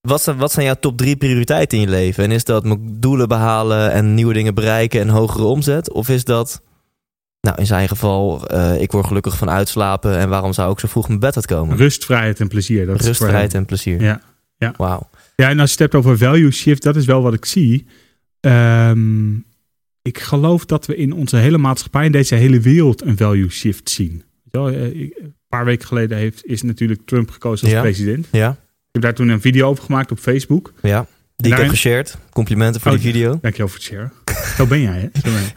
wat, 0.00 0.22
zijn, 0.22 0.36
wat 0.36 0.52
zijn 0.52 0.66
jouw 0.66 0.74
top 0.80 0.96
drie 0.96 1.16
prioriteiten 1.16 1.78
in 1.78 1.84
je 1.84 1.90
leven? 1.90 2.24
En 2.24 2.30
is 2.30 2.44
dat 2.44 2.64
mijn 2.64 2.96
doelen 3.00 3.28
behalen 3.28 3.92
en 3.92 4.14
nieuwe 4.14 4.32
dingen 4.32 4.54
bereiken 4.54 5.00
en 5.00 5.08
hogere 5.08 5.44
omzet? 5.44 5.92
Of 5.92 6.08
is 6.08 6.24
dat, 6.24 6.62
nou 7.40 7.56
in 7.58 7.66
zijn 7.66 7.88
geval, 7.88 8.46
eh, 8.46 8.80
ik 8.80 8.92
word 8.92 9.06
gelukkig 9.06 9.36
van 9.36 9.50
uitslapen 9.50 10.18
en 10.18 10.28
waarom 10.28 10.52
zou 10.52 10.72
ik 10.72 10.78
zo 10.78 10.88
vroeg 10.88 11.08
mijn 11.08 11.20
bed 11.20 11.36
uitkomen? 11.36 11.76
Rust, 11.76 12.04
vrijheid 12.04 12.40
en 12.40 12.48
plezier. 12.48 12.86
Dat 12.86 13.00
is 13.00 13.06
Rust, 13.06 13.18
voor 13.18 13.26
vrijheid 13.26 13.52
hem. 13.52 13.60
en 13.60 13.66
plezier. 13.66 14.02
Ja, 14.02 14.20
ja. 14.56 14.74
Wauw. 14.76 15.08
Ja, 15.36 15.48
en 15.48 15.60
als 15.60 15.68
je 15.72 15.82
het 15.82 15.92
hebt 15.92 15.94
over 16.04 16.18
value 16.18 16.50
shift, 16.50 16.82
dat 16.82 16.96
is 16.96 17.04
wel 17.04 17.22
wat 17.22 17.34
ik 17.34 17.44
zie. 17.44 17.86
Ehm, 18.40 19.34
ik 20.02 20.18
geloof 20.18 20.64
dat 20.66 20.86
we 20.86 20.96
in 20.96 21.12
onze 21.12 21.36
hele 21.36 21.58
maatschappij, 21.58 22.04
in 22.06 22.12
deze 22.12 22.34
hele 22.34 22.60
wereld, 22.60 23.02
een 23.02 23.16
value 23.16 23.50
shift 23.50 23.90
zien. 23.90 24.22
Eh, 24.50 24.62
Een 24.62 25.34
paar 25.48 25.64
weken 25.64 25.86
geleden 25.86 26.18
heeft, 26.18 26.44
is 26.46 26.62
natuurlijk 26.62 27.00
Trump 27.04 27.30
gekozen 27.30 27.64
als 27.66 27.74
Ja. 27.74 27.80
president. 27.80 28.26
Ja, 28.32 28.50
Ik 28.50 28.56
heb 28.92 29.02
daar 29.02 29.14
toen 29.14 29.28
een 29.28 29.40
video 29.40 29.68
over 29.68 29.84
gemaakt 29.84 30.10
op 30.10 30.18
Facebook. 30.18 30.72
ja. 30.82 31.06
Die 31.36 31.52
ik 31.52 31.58
heb 31.58 31.68
geshared. 31.68 32.18
Complimenten 32.30 32.80
voor 32.80 32.92
Oh, 32.92 32.98
die 33.00 33.12
video. 33.12 33.38
Dankjewel 33.40 33.68
voor 33.68 33.76
het 33.78 33.86
sharen. 33.86 34.12
Zo 34.56 34.66
ben 34.66 34.80
jij, 34.80 34.98
hè? 35.12 35.20
Zo 35.20 35.30
ben 35.32 35.42
je. 35.42 35.50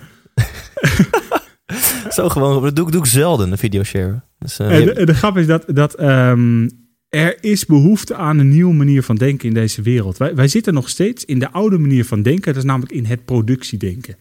Zo 2.14 2.30
gewoon, 2.30 2.64
dat 2.64 2.76
doe, 2.76 2.86
ik- 2.86 2.92
doe 2.92 3.02
ik 3.02 3.08
zelden, 3.08 3.52
een 3.52 3.58
video 3.58 3.84
sharen. 3.84 4.24
Dus, 4.40 4.60
eh, 4.60 4.70
de, 4.70 5.06
de 5.06 5.14
grap 5.14 5.38
is 5.38 5.48
dat, 5.48 5.64
dat 5.68 5.94
ehm, 5.94 6.68
er 7.16 7.44
is 7.44 7.66
behoefte 7.66 8.16
aan 8.16 8.40
een 8.40 8.50
nieuwe 8.50 8.74
manier 8.74 9.04
van 9.04 9.16
denken 9.16 9.48
in 9.48 9.54
deze 9.54 9.82
wereld. 9.82 10.18
Wij, 10.18 10.36
wij 10.36 10.48
zitten 10.48 10.74
nog 10.74 10.90
steeds 10.90 11.26
in 11.26 11.40
de 11.40 11.52
oude 11.52 11.78
manier 11.78 12.06
van 12.06 12.22
denken. 12.22 12.54
Dat 12.54 12.64
is 12.64 12.70
namelijk 12.70 12.92
in 12.92 13.06
het 13.06 13.26
productiedenken. 13.26 14.18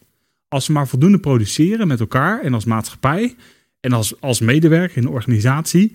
Als 0.48 0.66
we 0.66 0.72
maar 0.72 0.88
voldoende 0.88 1.18
produceren 1.18 1.86
met 1.86 2.00
elkaar 2.00 2.42
en 2.42 2.54
als 2.54 2.64
maatschappij 2.64 3.34
en 3.80 3.92
als, 3.92 4.20
als 4.20 4.40
medewerker 4.40 4.96
in 4.96 5.02
de 5.02 5.10
organisatie, 5.10 5.92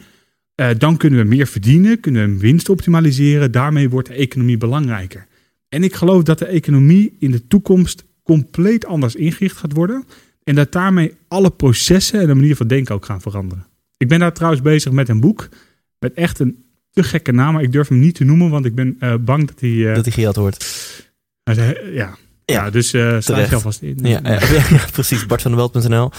eh, 0.55 0.69
dan 0.77 0.97
kunnen 0.97 1.19
we 1.19 1.25
meer 1.25 1.47
verdienen, 1.47 1.99
kunnen 1.99 2.33
we 2.33 2.39
winst 2.39 2.69
optimaliseren. 2.69 3.51
Daarmee 3.51 3.89
wordt 3.89 4.07
de 4.07 4.13
economie 4.13 4.57
belangrijker. 4.57 5.27
En 5.69 5.83
ik 5.83 5.93
geloof 5.93 6.23
dat 6.23 6.39
de 6.39 6.45
economie 6.45 7.15
in 7.19 7.31
de 7.31 7.47
toekomst 7.47 8.05
compleet 8.23 8.85
anders 8.85 9.15
ingericht 9.15 9.57
gaat 9.57 9.73
worden. 9.73 10.03
En 10.43 10.55
dat 10.55 10.71
daarmee 10.71 11.13
alle 11.27 11.51
processen 11.51 12.19
en 12.19 12.27
de 12.27 12.35
manier 12.35 12.55
van 12.55 12.67
denken 12.67 12.95
ook 12.95 13.05
gaan 13.05 13.21
veranderen. 13.21 13.67
Ik 13.97 14.07
ben 14.07 14.19
daar 14.19 14.33
trouwens 14.33 14.61
bezig 14.61 14.91
met 14.91 15.09
een 15.09 15.19
boek. 15.19 15.49
Met 15.99 16.13
echt 16.13 16.39
een 16.39 16.67
te 16.91 17.03
gekke 17.03 17.31
naam. 17.31 17.53
Maar 17.53 17.63
ik 17.63 17.71
durf 17.71 17.87
hem 17.87 17.99
niet 17.99 18.15
te 18.15 18.23
noemen, 18.23 18.49
want 18.49 18.65
ik 18.65 18.75
ben 18.75 18.95
eh, 18.99 19.13
bang 19.19 19.47
dat 19.47 19.59
hij. 19.59 19.87
eh, 19.89 19.95
dat 19.95 20.03
die 20.03 20.13
gehaald 20.13 20.35
wordt. 20.35 20.65
hij 21.43 21.91
ja. 21.91 22.17
ja, 22.45 22.69
dus 22.69 22.89
terecht. 22.89 23.49
je 23.49 23.55
alvast 23.55 23.81
in. 23.81 23.97
Ja, 24.01 24.19
ja, 24.23 24.39
ja, 24.69 24.85
precies. 24.91 25.25
Bartvanderweld.nl. 25.25 26.11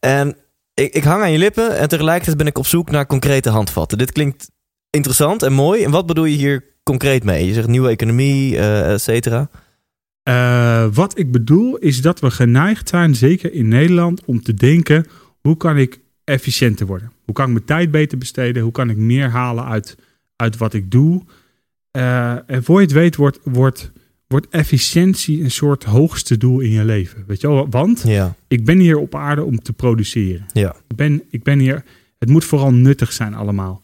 En 0.00 0.36
ik, 0.74 0.94
ik 0.94 1.04
hang 1.04 1.22
aan 1.22 1.32
je 1.32 1.38
lippen 1.38 1.78
en 1.78 1.88
tegelijkertijd 1.88 2.36
ben 2.36 2.46
ik 2.46 2.58
op 2.58 2.66
zoek 2.66 2.90
naar 2.90 3.06
concrete 3.06 3.50
handvatten. 3.50 3.98
Dit 3.98 4.12
klinkt 4.12 4.50
interessant 4.90 5.42
en 5.42 5.52
mooi. 5.52 5.84
En 5.84 5.90
wat 5.90 6.06
bedoel 6.06 6.24
je 6.24 6.36
hier 6.36 6.64
concreet 6.82 7.24
mee? 7.24 7.46
Je 7.46 7.52
zegt 7.52 7.66
nieuwe 7.68 7.88
economie, 7.88 8.56
eh 8.58 8.92
et 8.92 9.02
cetera. 9.02 9.48
Wat 10.92 11.18
ik 11.18 11.32
bedoel 11.32 11.76
is 11.76 12.00
dat 12.02 12.20
we 12.20 12.30
geneigd 12.30 12.88
zijn, 12.88 13.14
zeker 13.14 13.52
in 13.52 13.68
Nederland, 13.68 14.24
om 14.24 14.42
te 14.42 14.54
denken: 14.54 15.06
hoe 15.40 15.56
kan 15.56 15.76
ik 15.76 16.00
efficiënter 16.24 16.86
worden? 16.86 17.12
Hoe 17.24 17.34
kan 17.34 17.46
ik 17.46 17.52
mijn 17.52 17.64
tijd 17.64 17.90
beter 17.90 18.18
besteden? 18.18 18.62
Hoe 18.62 18.72
kan 18.72 18.90
ik 18.90 18.96
meer 18.96 19.28
halen 19.28 19.64
uit, 19.64 19.96
uit 20.40 20.56
wat 20.56 20.74
ik 20.74 20.90
doe? 20.90 21.22
Eh, 21.90 22.50
en 22.50 22.64
voor 22.64 22.80
je 22.80 22.86
het 22.86 22.94
weet, 22.94 23.16
wordt, 23.16 23.38
wordt, 23.44 23.92
wordt 24.26 24.48
efficiëntie 24.48 25.42
een 25.42 25.50
soort 25.50 25.84
hoogste 25.84 26.36
doel 26.36 26.60
in 26.60 26.70
je 26.70 26.84
leven. 26.84 27.24
Weet 27.26 27.40
je 27.40 27.48
wel? 27.48 27.68
Want 27.70 28.02
Ja, 28.06 28.34
ik 28.48 28.64
ben 28.64 28.78
hier 28.78 28.98
op 28.98 29.14
aarde 29.14 29.44
om 29.44 29.62
te 29.62 29.72
produceren. 29.72 30.46
ja. 30.52 30.76
Ik 30.88 30.96
ben, 30.96 31.22
ik 31.30 31.42
ben 31.42 31.58
hier, 31.58 31.84
het 32.18 32.28
moet 32.28 32.44
vooral 32.44 32.72
nuttig 32.72 33.12
zijn 33.12 33.34
allemaal. 33.34 33.82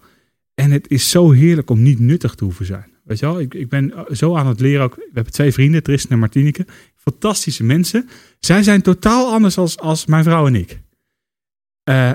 En 0.54 0.70
het 0.70 0.90
is 0.90 1.10
zo 1.10 1.30
heerlijk 1.30 1.70
om 1.70 1.82
niet 1.82 1.98
nuttig 1.98 2.34
te 2.34 2.44
hoeven 2.44 2.66
zijn. 2.66 2.86
Weet 3.04 3.18
je 3.18 3.26
wel, 3.26 3.40
ik, 3.40 3.54
ik 3.54 3.68
ben 3.68 3.92
zo 4.12 4.36
aan 4.36 4.46
het 4.46 4.60
leren 4.60 4.84
ook. 4.84 4.94
We 4.94 5.10
hebben 5.12 5.32
twee 5.32 5.52
vrienden, 5.52 5.82
Tristan 5.82 6.10
en 6.10 6.18
Martineke. 6.18 6.66
Fantastische 6.96 7.64
mensen. 7.64 8.08
Zij 8.40 8.62
zijn 8.62 8.82
totaal 8.82 9.32
anders 9.32 9.58
als, 9.58 9.78
als 9.78 10.06
mijn 10.06 10.24
vrouw 10.24 10.46
en 10.46 10.54
ik. 10.54 10.80
Eh, 11.84 12.10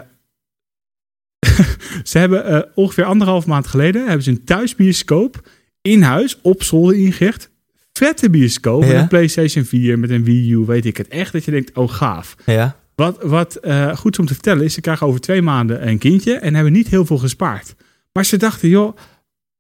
ze 2.04 2.18
hebben 2.18 2.46
eh, 2.46 2.60
ongeveer 2.76 3.04
anderhalf 3.04 3.46
maand 3.46 3.68
geleden 3.68 4.06
hebben 4.06 4.24
ze 4.24 4.30
een 4.30 4.44
thuisbioscoop 4.44 5.48
in 5.82 6.02
huis 6.02 6.40
op 6.42 6.64
zolder 6.64 6.96
ingericht. 6.96 7.50
Vette 7.94 8.30
bioscoop 8.30 8.82
met 8.82 8.92
een 8.92 9.08
PlayStation 9.08 9.64
4, 9.66 10.00
met 10.00 10.10
een 10.10 10.24
Wii 10.24 10.52
U, 10.52 10.58
weet 10.58 10.86
ik 10.86 10.98
het. 10.98 11.08
Echt 11.08 11.32
dat 11.32 11.46
je 11.46 11.52
denkt, 11.52 11.78
oh 11.78 11.90
gaaf. 11.92 12.36
Ja. 12.46 12.76
Wat, 12.96 13.18
wat 13.24 13.56
eh, 13.56 13.96
goed 13.96 14.14
is 14.14 14.20
om 14.20 14.26
te 14.26 14.34
vertellen 14.34 14.64
is, 14.66 14.74
ze 14.74 14.82
krijgen 14.82 15.08
over 15.08 15.20
twee 15.20 15.42
maanden 15.42 15.88
een 15.88 15.98
kindje 15.98 16.34
en 16.34 16.54
hebben 16.56 16.74
niet 16.74 16.88
heel 16.88 17.06
veel 17.06 17.18
gespaard. 17.18 17.76
Maar 18.14 18.26
ze 18.26 18.38
dachten, 18.38 18.70
joh, 18.70 18.98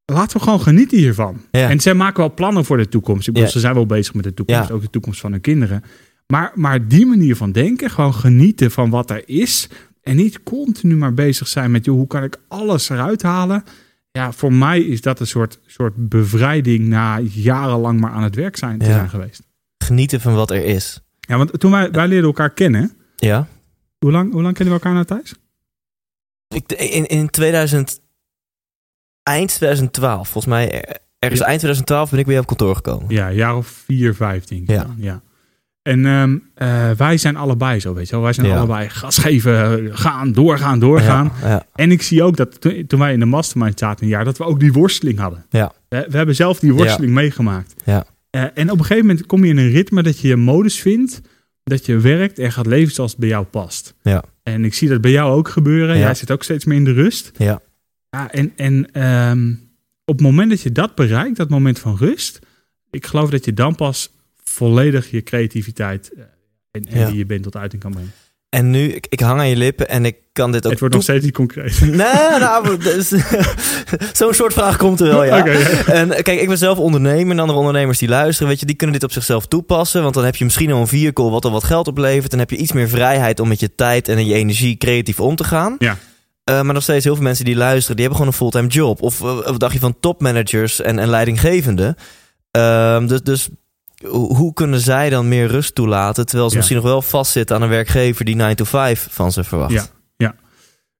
laten 0.05 0.38
we 0.38 0.43
gewoon 0.43 0.62
genieten 0.62 0.98
hiervan. 0.98 1.41
Ja. 1.51 1.70
En 1.70 1.79
zij 1.79 1.93
maken 1.93 2.20
wel 2.20 2.34
plannen 2.34 2.65
voor 2.65 2.77
de 2.77 2.89
toekomst. 2.89 3.27
Ik 3.27 3.34
bedoel, 3.34 3.48
Ja. 3.48 3.53
ze 3.53 3.60
zijn 3.60 3.74
wel 3.74 3.86
bezig 3.86 4.13
met 4.13 4.24
de 4.24 4.34
toekomst, 4.34 4.67
Ja. 4.67 4.74
ook 4.75 4.81
de 4.81 4.89
toekomst 4.89 5.20
van 5.20 5.31
hun 5.31 5.41
kinderen. 5.41 5.84
Maar, 6.27 6.51
maar 6.55 6.88
die 6.88 7.05
manier 7.05 7.36
van 7.36 7.51
denken, 7.51 7.89
gewoon 7.89 8.13
genieten 8.13 8.72
van 8.72 8.89
wat 8.89 9.10
er 9.10 9.24
is. 9.25 9.70
En 10.01 10.15
niet 10.15 10.43
continu 10.43 10.96
maar 10.96 11.13
bezig 11.13 11.48
zijn 11.48 11.72
met, 11.72 11.86
joh, 11.86 11.96
hoe 11.96 12.08
kan 12.08 12.24
ik 12.24 12.38
alles 12.48 12.89
eruit 12.89 13.22
halen? 13.22 13.63
Ja, 14.12 14.31
voor 14.31 14.53
mij 14.53 14.79
is 14.81 15.01
dat 15.01 15.20
een 15.20 15.27
soort, 15.27 15.60
soort 15.65 16.10
bevrijding 16.10 16.88
na 16.88 17.20
jarenlang 17.20 18.00
maar 18.00 18.12
aan 18.12 18.24
het 18.24 18.36
werk 18.36 18.58
zijn 18.58 18.79
te 18.79 18.86
Ja. 18.86 18.91
zijn 18.91 19.10
geweest. 19.10 19.41
Genieten 19.77 20.22
van 20.22 20.36
wat 20.36 20.51
er 20.51 20.65
is. 20.65 21.01
Ja, 21.20 21.38
want 21.38 21.60
toen 21.60 21.72
wij, 21.72 21.91
wij 21.91 22.08
leerden 22.08 22.25
elkaar 22.27 22.50
kennen, 22.53 22.91
Ja. 23.15 23.48
hoe 24.00 24.12
lang, 24.12 24.31
hoe 24.31 24.41
lang 24.41 24.55
kennen 24.55 24.74
we 24.75 24.79
elkaar 24.84 24.93
nou 24.93 25.05
thuis? 25.05 25.34
Ik, 26.48 26.72
in, 26.72 27.05
in 27.05 27.29
2000, 27.29 28.01
eind 29.24 29.50
2012, 29.55 30.29
volgens 30.29 30.53
mij 30.53 30.72
er- 30.72 30.98
ergens 31.20 31.39
Ja. 31.41 31.46
eind 31.48 31.60
2012 31.60 32.10
ben 32.10 32.20
ik 32.20 32.25
jou 32.25 32.39
op 32.39 32.48
kantoor 32.48 32.75
gekomen. 32.75 33.10
Ja, 33.10 33.31
jaar 33.31 33.55
of 33.55 33.67
vier, 33.67 34.15
vijf 34.15 34.46
denk 34.46 34.62
ik. 34.62 34.70
Ja. 34.70 34.84
dan, 34.84 34.96
ja. 34.98 35.22
En 35.82 36.06
ehm, 36.06 36.38
eh, 36.54 36.92
wij 36.92 37.18
zijn 37.18 37.36
allebei 37.36 37.80
zo, 37.80 37.94
weet 37.94 38.06
je 38.06 38.12
wel. 38.16 38.24
Wij 38.24 38.34
zijn 38.34 38.48
Ja. 38.48 38.58
allebei 38.58 38.90
gas 38.90 39.18
geven, 39.18 39.90
gaan, 39.98 40.32
doorgaan, 40.32 40.80
doorgaan. 40.80 41.32
Ja, 41.42 41.48
ja. 41.50 41.66
En 41.76 41.92
ik 41.92 42.02
zie 42.02 42.24
ook 42.24 42.38
dat 42.38 42.62
to- 42.62 42.86
toen 42.88 43.00
wij 43.00 43.14
in 43.14 43.20
de 43.20 43.26
mastermind 43.26 43.80
zaten 43.80 44.04
een 44.04 44.10
jaar, 44.10 44.26
dat 44.26 44.38
we 44.38 44.44
ook 44.44 44.60
die 44.60 44.74
worsteling 44.74 45.20
hadden. 45.20 45.46
Ja. 45.50 45.72
We, 45.90 46.06
we 46.10 46.18
hebben 46.18 46.36
zelf 46.36 46.60
die 46.60 46.74
worsteling 46.74 47.14
meegemaakt. 47.14 47.74
Ja. 47.86 48.06
Eh, 48.30 48.44
en 48.54 48.72
op 48.72 48.78
een 48.80 48.86
gegeven 48.86 49.06
moment 49.08 49.26
kom 49.26 49.44
je 49.44 49.50
in 49.50 49.58
een 49.58 49.70
ritme 49.70 50.04
dat 50.04 50.20
je 50.20 50.28
je 50.28 50.36
modus 50.36 50.80
vindt, 50.80 51.22
dat 51.64 51.86
je 51.86 51.98
werkt 52.00 52.40
en 52.40 52.52
gaat 52.52 52.66
leven 52.66 52.94
zoals 52.94 53.12
het 53.12 53.20
bij 53.20 53.30
jou 53.30 53.46
past. 53.46 53.94
Ja. 54.02 54.24
En 54.44 54.66
ik 54.66 54.74
zie 54.74 54.90
dat 54.90 55.02
bij 55.02 55.12
jou 55.12 55.32
ook 55.34 55.50
gebeuren. 55.50 55.96
Ja. 55.96 56.02
Jij 56.02 56.16
zit 56.16 56.32
ook 56.32 56.44
steeds 56.44 56.66
meer 56.66 56.78
in 56.78 56.84
de 56.86 56.94
rust. 56.94 57.32
Ja. 57.38 57.62
Ja, 58.10 58.32
en 58.32 58.52
en 58.56 58.92
ehm, 58.94 59.52
op 60.06 60.16
het 60.18 60.22
moment 60.22 60.50
dat 60.50 60.62
je 60.62 60.72
dat 60.72 60.96
bereikt, 60.96 61.38
dat 61.38 61.50
moment 61.50 61.80
van 61.80 61.96
rust, 61.98 62.40
ik 62.92 63.06
geloof 63.06 63.30
dat 63.30 63.46
je 63.46 63.54
dan 63.54 63.76
pas 63.76 64.12
volledig 64.51 65.12
je 65.12 65.24
creativiteit 65.24 66.12
eh, 66.17 66.24
en, 66.72 66.86
en 66.89 67.00
Ja. 67.00 67.08
wie 67.08 67.17
je 67.17 67.25
bent 67.25 67.43
tot 67.43 67.55
uiting 67.55 67.81
kan 67.81 67.91
brengen. 67.91 68.12
En 68.50 68.70
nu, 68.70 68.88
ik, 68.88 69.05
ik 69.10 69.20
hang 69.20 69.39
aan 69.39 69.50
je 69.50 69.55
lippen 69.55 69.89
en 69.89 70.05
ik 70.05 70.15
kan 70.34 70.51
dit 70.51 70.65
ook 70.65 70.72
het 70.72 70.79
wordt 70.79 70.96
nog 70.96 71.03
steeds 71.03 71.25
niet 71.25 71.34
concreet. 71.34 71.79
Nee, 71.86 72.39
nou, 72.39 72.77
dus- 72.77 73.13
zo'n 74.20 74.34
soort 74.34 74.53
vraag 74.53 74.77
komt 74.77 75.00
er 75.00 75.08
wel, 75.08 75.24
ja. 75.24 75.46
En 75.86 76.12
eh, 76.12 76.24
kijk, 76.24 76.41
ik 76.41 76.48
ben 76.48 76.58
zelf 76.58 76.77
ondernemer 76.77 77.31
en 77.31 77.39
andere 77.39 77.60
ondernemers 77.60 77.98
die 77.98 78.10
luisteren, 78.10 78.48
weet 78.48 78.60
je, 78.60 78.65
die 78.65 78.75
kunnen 78.75 78.96
dit 78.96 79.03
op 79.03 79.12
zichzelf 79.12 79.48
toepassen. 79.48 80.01
Want 80.01 80.13
dan 80.13 80.25
heb 80.25 80.36
je 80.36 80.43
misschien 80.43 80.72
al 80.72 80.79
een 80.81 80.88
vehicle 80.88 81.29
wat 81.29 81.46
al 81.46 81.51
wat 81.51 81.63
geld 81.63 81.88
oplevert. 81.88 82.31
Dan 82.31 82.39
heb 82.39 82.50
je 82.50 82.55
iets 82.58 82.72
meer 82.72 82.89
vrijheid 82.89 83.39
om 83.39 83.48
met 83.48 83.60
je 83.60 83.75
tijd 83.75 84.08
en 84.08 84.25
je 84.25 84.34
energie 84.34 84.77
creatief 84.77 85.20
om 85.20 85.36
te 85.36 85.43
gaan. 85.43 85.75
Ja. 85.79 85.98
Eh, 86.43 86.62
maar 86.62 86.74
nog 86.74 86.84
steeds 86.84 87.03
heel 87.03 87.15
veel 87.15 87.24
mensen 87.24 87.46
die 87.46 87.55
luisteren, 87.55 87.96
die 87.96 88.05
hebben 88.05 88.25
gewoon 88.25 88.34
een 88.34 88.51
fulltime 88.51 88.74
job. 88.74 89.01
Of 89.01 89.22
eh, 89.22 89.36
wat 89.46 89.60
dacht 89.60 89.74
je 89.74 89.79
van 89.79 90.00
topmanagers 90.00 90.81
en, 90.81 91.00
en 91.00 91.08
leidinggevenden? 91.10 91.96
Ehm, 92.51 93.08
dus, 93.08 93.22
dus 93.22 93.50
hoe 94.08 94.53
kunnen 94.53 94.79
zij 94.79 95.10
dan 95.10 95.27
meer 95.27 95.48
rust 95.48 95.75
toelaten, 95.75 96.25
terwijl 96.25 96.48
ze 96.48 96.53
Ja. 96.53 96.58
misschien 96.60 96.81
nog 96.81 96.91
wel 96.91 97.01
vastzitten 97.01 97.55
aan 97.55 97.62
een 97.62 97.70
werkgever 97.70 98.25
die 98.25 98.36
9 98.36 98.55
to 98.55 98.63
5 98.65 99.08
van 99.10 99.31
ze 99.31 99.43
verwacht? 99.43 99.72
Ja. 99.72 100.36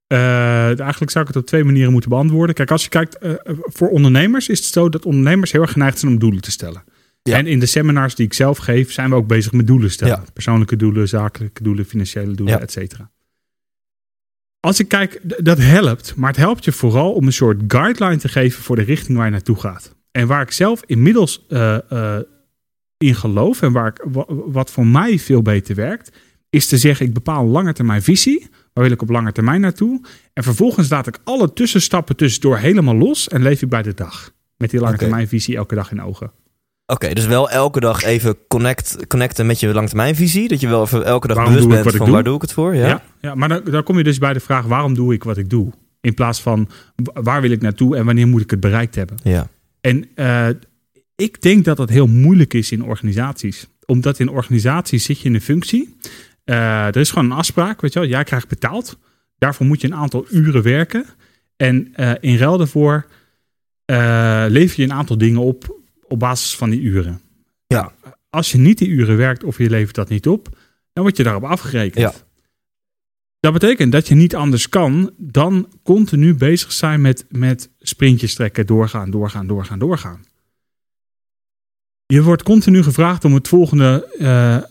Eh, 0.06 0.80
eigenlijk 0.80 1.10
zou 1.10 1.24
ik 1.24 1.34
het 1.34 1.42
op 1.42 1.46
twee 1.46 1.64
manieren 1.64 1.92
moeten 1.92 2.10
beantwoorden. 2.10 2.54
Kijk, 2.54 2.70
als 2.70 2.82
je 2.82 2.88
kijkt, 2.88 3.18
eh, 3.18 3.30
voor 3.46 3.88
ondernemers 3.88 4.48
is 4.48 4.58
het 4.58 4.66
zo 4.72 4.88
dat 4.88 5.04
ondernemers 5.04 5.52
heel 5.52 5.60
erg 5.60 5.72
geneigd 5.72 5.98
zijn 5.98 6.12
om 6.12 6.18
doelen 6.18 6.40
te 6.40 6.50
stellen. 6.50 6.84
Ja. 7.22 7.36
En 7.36 7.46
in 7.46 7.58
de 7.60 7.66
seminars 7.66 8.14
die 8.14 8.26
ik 8.26 8.32
zelf 8.34 8.58
geef, 8.58 8.92
zijn 8.92 9.10
we 9.10 9.14
ook 9.16 9.26
bezig 9.26 9.52
met 9.52 9.66
doelen 9.66 9.90
stellen. 9.90 10.16
Ja. 10.24 10.32
Persoonlijke 10.32 10.76
doelen, 10.76 11.08
zakelijke 11.08 11.62
doelen, 11.62 11.84
financiële 11.84 12.34
doelen, 12.34 12.54
Ja. 12.54 12.60
et 12.60 12.72
cetera. 12.72 13.10
Als 14.60 14.80
ik 14.80 14.88
kijk, 14.88 15.20
dat 15.44 15.58
helpt. 15.58 16.14
Maar 16.16 16.28
het 16.30 16.38
helpt 16.38 16.64
je 16.64 16.72
vooral 16.72 17.12
om 17.12 17.26
een 17.26 17.32
soort 17.32 17.60
guideline 17.68 18.16
te 18.16 18.28
geven 18.28 18.62
voor 18.62 18.76
de 18.76 18.82
richting 18.82 19.16
waar 19.16 19.26
je 19.26 19.32
naartoe 19.32 19.60
gaat. 19.60 19.94
En 20.10 20.26
waar 20.26 20.42
ik 20.42 20.50
zelf 20.50 20.82
inmiddels 20.86 21.44
eh, 21.48 21.74
eh, 21.90 22.20
in 23.02 23.14
geloof 23.14 23.62
en 23.62 23.72
waar 23.72 23.86
ik, 23.86 24.04
wa- 24.12 24.26
wat 24.28 24.70
voor 24.70 24.86
mij 24.86 25.18
veel 25.18 25.42
beter 25.42 25.74
werkt, 25.74 26.10
is 26.50 26.66
te 26.66 26.78
zeggen: 26.78 27.06
ik 27.06 27.12
bepaal 27.14 27.46
lange 27.46 27.72
termijn 27.72 28.02
visie. 28.02 28.46
Waar 28.72 28.84
wil 28.84 28.92
ik 28.92 29.02
op 29.02 29.08
lange 29.10 29.32
termijn 29.32 29.60
naartoe? 29.60 30.00
En 30.32 30.42
vervolgens 30.42 30.88
laat 30.90 31.06
ik 31.06 31.18
alle 31.24 31.52
tussenstappen 31.52 32.16
tussendoor 32.16 32.58
helemaal 32.58 32.94
los 32.96 33.28
en 33.28 33.42
leef 33.42 33.62
ik 33.62 33.68
bij 33.68 33.82
de 33.82 33.94
dag. 33.94 34.32
Met 34.56 34.70
die 34.70 34.80
lange 34.80 34.96
termijn 34.96 35.28
visie 35.28 35.56
elke 35.56 35.74
dag 35.74 35.90
in 35.90 36.02
ogen. 36.02 36.30
Oké, 36.86 37.12
dus 37.12 37.26
wel 37.26 37.50
elke 37.50 37.80
dag 37.80 38.02
even 38.02 38.36
connect, 38.48 39.06
connecten 39.06 39.46
met 39.46 39.60
je 39.60 39.72
langetermijnvisie. 39.74 40.48
Dat 40.48 40.60
je 40.60 40.68
wel 40.68 40.82
even 40.82 41.04
elke 41.04 41.26
dag 41.26 41.36
Waarom 41.36 41.54
bewust 41.54 41.82
bent 41.82 41.96
van 41.96 42.04
doe? 42.06 42.14
waar 42.14 42.24
doe 42.24 42.34
ik 42.34 42.42
het 42.42 42.52
voor. 42.52 42.74
Ja? 42.74 42.86
Ja, 42.88 43.02
ja, 43.20 43.34
maar 43.34 43.48
dan, 43.48 43.60
dan 43.64 43.82
kom 43.82 43.98
je 43.98 44.04
dus 44.04 44.18
bij 44.18 44.32
de 44.32 44.40
vraag: 44.40 44.64
waarom 44.64 44.94
doe 44.94 45.14
ik 45.14 45.24
wat 45.24 45.36
ik 45.36 45.50
doe? 45.50 45.72
In 46.00 46.14
plaats 46.14 46.40
van 46.42 46.68
wa- 46.96 47.22
waar 47.22 47.40
wil 47.40 47.50
ik 47.50 47.60
naartoe 47.60 47.96
en 47.96 48.04
wanneer 48.04 48.26
moet 48.28 48.40
ik 48.40 48.50
het 48.50 48.60
bereikt 48.60 48.94
hebben? 48.94 49.16
Ja. 49.22 49.48
En 49.80 50.08
eh, 50.14 50.46
ik 51.16 51.42
denk 51.42 51.64
dat 51.64 51.76
dat 51.76 51.88
heel 51.88 52.06
moeilijk 52.06 52.54
is 52.54 52.72
in 52.72 52.84
organisaties. 52.84 53.66
Omdat 53.86 54.18
in 54.18 54.28
organisaties 54.28 55.04
zit 55.04 55.20
je 55.20 55.28
in 55.28 55.34
een 55.34 55.40
functie. 55.40 55.96
Eh, 56.44 56.86
er 56.86 56.96
is 56.96 57.10
gewoon 57.10 57.30
een 57.30 57.36
afspraak, 57.36 57.80
weet 57.80 57.92
je 57.92 57.98
wel. 57.98 58.08
Jij 58.08 58.24
krijgt 58.24 58.48
betaald. 58.48 58.98
Daarvoor 59.38 59.66
moet 59.66 59.80
je 59.80 59.86
een 59.86 59.94
aantal 59.94 60.26
uren 60.30 60.62
werken. 60.62 61.04
En 61.56 61.94
eh, 61.94 62.12
in 62.20 62.36
ruil 62.36 62.58
daarvoor 62.58 63.06
eh, 63.84 64.44
lever 64.48 64.80
je 64.80 64.86
een 64.86 64.92
aantal 64.92 65.18
dingen 65.18 65.40
op 65.40 65.80
op 66.12 66.18
basis 66.18 66.56
van 66.56 66.70
die 66.70 66.80
uren. 66.80 67.20
Ja. 67.66 67.92
Als 68.30 68.52
je 68.52 68.58
niet 68.58 68.78
die 68.78 68.88
uren 68.88 69.16
werkt 69.16 69.44
of 69.44 69.58
je 69.58 69.70
levert 69.70 69.94
dat 69.94 70.08
niet 70.08 70.26
op, 70.26 70.48
dan 70.92 71.02
word 71.02 71.16
je 71.16 71.22
daarop 71.22 71.44
afgerekend. 71.44 72.12
Ja. 72.12 72.12
Dat 73.40 73.52
betekent 73.52 73.92
dat 73.92 74.08
je 74.08 74.14
niet 74.14 74.34
anders 74.34 74.68
kan 74.68 75.10
dan 75.16 75.68
continu 75.82 76.34
bezig 76.34 76.72
zijn 76.72 77.00
met, 77.00 77.24
met 77.28 77.70
sprintjes 77.80 78.34
trekken, 78.34 78.66
doorgaan, 78.66 79.10
doorgaan, 79.10 79.46
doorgaan, 79.46 79.78
doorgaan. 79.78 80.24
Je 82.12 82.22
wordt 82.22 82.42
continu 82.42 82.82
gevraagd 82.82 83.24
om 83.24 83.34
het 83.34 83.48
volgende, 83.48 84.08
eh, 84.18 84.56
eh, 84.56 84.62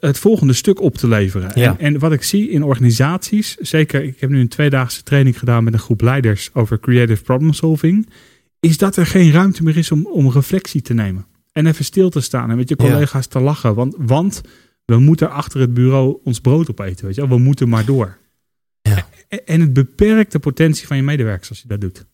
het 0.00 0.18
volgende 0.18 0.52
stuk 0.52 0.80
op 0.80 0.96
te 0.96 1.08
leveren. 1.08 1.50
Ja. 1.54 1.78
En, 1.78 1.78
en 1.78 1.98
wat 1.98 2.12
ik 2.12 2.22
zie 2.22 2.50
in 2.50 2.62
organisaties, 2.62 3.56
zeker, 3.56 4.04
ik 4.04 4.20
heb 4.20 4.30
nu 4.30 4.40
een 4.40 4.48
tweedaagse 4.48 5.02
training 5.02 5.38
gedaan 5.38 5.64
met 5.64 5.72
een 5.72 5.78
groep 5.78 6.00
leiders 6.00 6.50
over 6.52 6.80
creative 6.80 7.22
problem 7.22 7.52
solving, 7.52 8.08
is 8.60 8.78
dat 8.78 8.96
er 8.96 9.06
geen 9.06 9.32
ruimte 9.32 9.62
meer 9.62 9.76
is 9.76 9.90
om, 9.90 10.06
om 10.06 10.30
reflectie 10.30 10.82
te 10.82 10.94
nemen. 10.94 11.26
En 11.52 11.66
even 11.66 11.84
stil 11.84 12.10
te 12.10 12.20
staan 12.20 12.50
en 12.50 12.56
met 12.56 12.68
je 12.68 12.74
Ja. 12.78 12.84
collega's 12.90 13.26
te 13.26 13.40
lachen. 13.40 13.74
Want, 13.74 13.94
want 13.98 14.40
we 14.84 14.98
moeten 14.98 15.30
achter 15.30 15.60
het 15.60 15.74
bureau 15.74 16.18
ons 16.24 16.40
brood 16.40 16.70
opeten. 16.70 17.06
Weet 17.06 17.14
je 17.14 17.20
wel? 17.20 17.36
We 17.36 17.42
moeten 17.42 17.68
maar 17.68 17.84
door. 17.84 18.18
Ja. 18.82 19.06
En, 19.28 19.46
en 19.46 19.60
het 19.60 19.72
beperkt 19.72 20.32
de 20.32 20.38
potentie 20.38 20.86
van 20.86 20.96
je 20.96 21.02
medewerkers 21.02 21.48
als 21.48 21.60
je 21.60 21.68
dat 21.68 21.80
doet. 21.80 22.04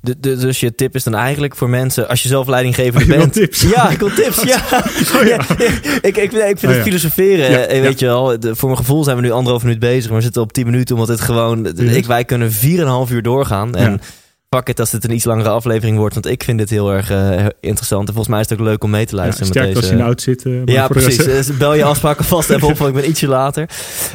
De, 0.00 0.16
de- 0.20 0.36
dus 0.36 0.60
je 0.60 0.74
tip 0.74 0.94
is 0.94 1.04
dan 1.04 1.14
eigenlijk 1.14 1.56
voor 1.56 1.68
mensen, 1.68 2.08
als 2.08 2.22
je 2.22 2.28
zelf 2.28 2.46
leidinggevende 2.46 2.98
Oh, 3.00 3.06
je 3.10 3.10
wil 3.16 3.20
bent. 3.20 3.32
tips? 3.32 3.60
Ja, 3.62 3.90
ik 3.90 3.98
wil 3.98 4.10
tips. 4.14 4.42
Ja. 4.42 4.62
Oh, 5.16 5.26
ja. 5.26 5.40
Ja, 5.58 5.66
Ik, 6.00 6.16
ik, 6.16 6.16
ik 6.16 6.30
vind 6.30 6.62
Oh, 6.62 6.68
het 6.68 6.76
ja. 6.76 6.82
filosoferen, 6.82 7.68
eh, 7.68 7.80
weet 7.80 7.98
je 7.98 8.06
wel. 8.06 8.40
de- 8.40 8.56
voor 8.56 8.68
mijn 8.68 8.80
gevoel 8.80 9.04
zijn 9.04 9.16
we 9.16 9.22
nu 9.22 9.30
anderhalf 9.30 9.62
minuut 9.62 9.78
bezig, 9.78 10.06
maar 10.08 10.16
we 10.18 10.24
zitten 10.24 10.42
op 10.42 10.52
tien 10.52 10.64
minuten 10.66 10.94
omdat 10.94 11.08
het 11.08 11.20
gewoon. 11.20 11.60
Mhm. 11.60 11.80
Ik, 11.88 12.06
wij 12.06 12.24
kunnen 12.24 12.52
vier 12.52 12.78
en 12.78 12.84
een 12.84 12.90
half 12.92 13.10
uur 13.10 13.22
doorgaan. 13.22 13.74
En 13.74 14.00
Pak 14.48 14.66
het 14.66 14.80
als 14.80 14.92
het 14.92 15.04
een 15.04 15.10
iets 15.14 15.24
langere 15.24 15.48
aflevering 15.48 15.98
wordt, 15.98 16.14
want 16.14 16.26
ik 16.26 16.42
vind 16.42 16.58
dit 16.58 16.70
heel 16.70 16.92
erg 16.92 17.10
eh, 17.10 17.46
interessant. 17.60 18.00
En 18.08 18.14
volgens 18.14 18.28
mij 18.28 18.40
is 18.40 18.48
het 18.48 18.58
ook 18.58 18.64
leuk 18.66 18.84
om 18.84 18.90
mee 18.90 19.06
te 19.06 19.14
Ja, 19.16 19.20
luisteren 19.22 19.46
sterk 19.48 19.66
met 19.66 19.76
als 19.76 19.84
deze. 19.84 19.94
je 19.94 19.98
in 20.00 20.04
de 20.04 20.10
oud 20.10 20.22
zit. 20.22 20.44
eh, 20.44 20.64
Ja, 20.74 20.88
precies. 20.88 21.16
Dus 21.16 21.56
bel 21.56 21.74
je 21.74 21.84
afspraken 21.94 22.24
vast 22.24 22.50
even 22.50 22.68
op, 22.68 22.76
want 22.78 22.94
ik 22.94 23.00
ben 23.00 23.10
ietsje 23.10 23.26
later. 23.28 23.68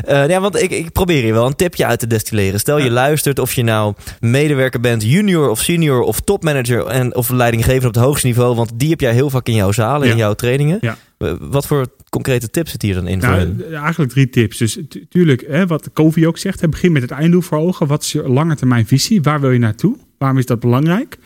Eh, 0.06 0.28
ja, 0.30 0.40
want 0.42 0.62
ik, 0.62 0.72
ik 0.72 0.92
probeer 0.92 1.24
hier 1.24 1.34
wel 1.34 1.46
een 1.46 1.56
tipje 1.56 1.86
uit 1.86 2.00
te 2.00 2.08
destilleren. 2.08 2.60
Stel 2.60 2.78
je 2.78 2.84
Ja. 2.86 2.92
luistert 2.92 3.40
of 3.40 3.54
je 3.54 3.64
nou 3.64 3.94
medewerker 4.20 4.80
bent, 4.80 5.04
junior 5.04 5.50
of 5.50 5.60
senior 5.62 6.02
of 6.02 6.20
topmanager 6.20 6.86
en, 6.86 7.16
of 7.16 7.30
leidinggever 7.30 7.88
op 7.88 7.94
het 7.94 8.04
hoogste 8.04 8.28
niveau. 8.28 8.56
Want 8.56 8.72
die 8.76 8.90
heb 8.90 9.00
jij 9.00 9.14
heel 9.14 9.30
vaak 9.30 9.48
in 9.48 9.56
jouw 9.56 9.72
zalen, 9.72 10.06
Ja. 10.08 10.12
in 10.14 10.20
jouw 10.20 10.34
trainingen. 10.34 10.78
Ja. 10.82 10.98
Eh, 11.18 11.34
Wat 11.40 11.68
voor 11.68 11.86
concrete 12.10 12.50
tips 12.50 12.72
zit 12.72 12.82
hier 12.82 12.94
dan 12.96 13.08
in 13.08 13.22
voor 13.22 13.30
Nou, 13.30 13.64
eh, 13.72 13.82
eigenlijk 13.82 14.12
drie 14.12 14.30
tips. 14.30 14.58
Dus 14.58 14.78
tu- 14.90 15.06
tuurlijk, 15.10 15.46
hè, 15.48 15.68
wat 15.68 15.90
Kovi 15.94 16.28
ook 16.28 16.38
zegt, 16.38 16.62
hè, 16.62 16.70
begin 16.70 16.92
met 16.92 17.02
het 17.02 17.12
einddoel 17.12 17.42
voor 17.42 17.58
ogen. 17.58 17.88
Wat 17.88 18.04
is 18.04 18.12
je 18.12 18.30
lange 18.30 18.56
termijn 18.56 18.88
visie? 18.88 19.22
Waar 19.22 19.42
wil 19.42 19.52
je 19.52 19.60
naartoe? 19.60 19.96
Waarom 20.22 20.40
is 20.40 20.46
dat 20.46 20.60
belangrijk? 20.60 21.18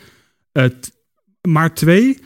Maar 1.48 1.74
twee, 1.74 2.18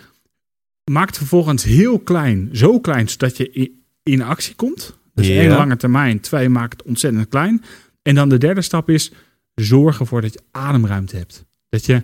maak 0.91 1.07
het 1.07 1.17
vervolgens 1.17 1.65
heel 1.65 1.99
klein. 1.99 2.49
Zo 2.53 2.81
klein, 2.81 3.09
zodat 3.09 3.37
je 3.37 3.73
in, 4.03 4.23
actie 4.23 4.55
komt. 4.55 4.99
Dus 5.15 5.27
Ja. 5.27 5.41
één 5.41 5.51
lange 5.51 5.77
termijn. 5.77 6.21
Twee, 6.21 6.49
maak 6.49 6.73
het 6.73 6.83
ontzettend 6.83 7.29
klein. 7.29 7.63
En 8.03 8.15
dan 8.15 8.29
de 8.29 8.39
derde 8.39 8.63
stap 8.63 8.91
is, 8.91 9.13
zorg 9.55 10.01
ervoor 10.01 10.21
dat 10.21 10.33
je 10.33 10.41
ademruimte 10.51 11.17
hebt. 11.17 11.45
Dat 11.69 11.87
je 11.87 12.03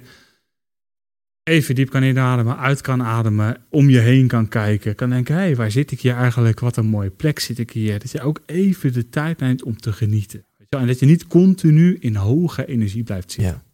even 1.43 1.75
diep 1.75 1.91
kan 1.91 2.03
inademen, 2.03 2.59
uit 2.59 2.81
kan 2.81 3.03
ademen, 3.03 3.57
om 3.71 3.89
je 3.91 3.99
heen 3.99 4.27
kan 4.27 4.49
kijken. 4.49 4.95
Kan 4.95 5.11
denken, 5.11 5.35
hé, 5.35 5.41
hey, 5.41 5.57
waar 5.57 5.71
zit 5.71 5.91
ik 5.91 6.01
hier 6.01 6.15
eigenlijk? 6.15 6.61
Wat 6.61 6.77
een 6.77 6.87
mooie 6.87 7.11
plek 7.11 7.39
zit 7.39 7.59
ik 7.59 7.71
hier. 7.71 7.99
Dat 7.99 8.11
je 8.11 8.21
ook 8.21 8.41
even 8.47 8.93
de 8.93 9.09
tijd 9.09 9.39
neemt 9.41 9.63
om 9.63 9.77
te 9.77 9.93
genieten. 9.93 10.45
En 10.69 10.87
dat 10.87 10.99
je 10.99 11.07
niet 11.07 11.27
continu 11.27 11.97
in 12.01 12.15
hoge 12.15 12.67
energie 12.67 13.03
blijft 13.03 13.33
zitten. 13.33 13.53
Ja. 13.53 13.65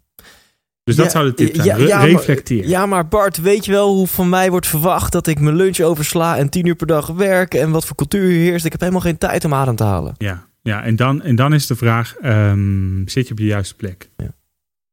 Dus 0.85 0.97
dat 0.97 1.05
Ja, 1.05 1.11
zou 1.11 1.25
de 1.27 1.35
tip 1.35 1.55
zijn. 1.55 1.67
ja, 1.67 1.77
Re- 1.77 1.87
ja, 1.87 1.99
maar- 1.99 2.09
reflecteer. 2.09 2.69
Ja, 2.69 2.87
maar 2.87 3.09
Bart, 3.09 3.37
weet 3.41 3.65
je 3.65 3.73
wel 3.73 3.95
hoe 3.95 4.07
van 4.07 4.29
mij 4.29 4.51
wordt 4.51 4.67
verwacht 4.67 5.13
dat 5.13 5.27
ik 5.27 5.41
mijn 5.41 5.57
lunch 5.57 5.81
oversla 5.81 6.37
en 6.39 6.49
tien 6.49 6.67
uur 6.67 6.75
per 6.75 6.87
dag 6.87 7.07
werk 7.07 7.55
en 7.55 7.71
wat 7.71 7.87
voor 7.87 7.97
cultuur 7.97 8.29
hier 8.29 8.41
heerst? 8.51 8.65
Ik 8.65 8.73
heb 8.73 8.81
helemaal 8.81 9.01
geen 9.03 9.19
tijd 9.19 9.45
om 9.45 9.55
adem 9.55 9.77
te 9.77 9.85
halen. 9.85 10.15
Ja, 10.19 10.47
ja 10.63 10.83
en, 10.83 10.97
dan, 10.97 11.23
en 11.23 11.37
dan 11.37 11.55
is 11.55 11.67
de 11.67 11.77
vraag, 11.77 12.15
ehm, 12.17 13.07
zit 13.07 13.25
je 13.27 13.33
op 13.33 13.39
de 13.39 13.45
juiste 13.45 13.77
plek? 13.77 14.11
Ja. 14.17 14.35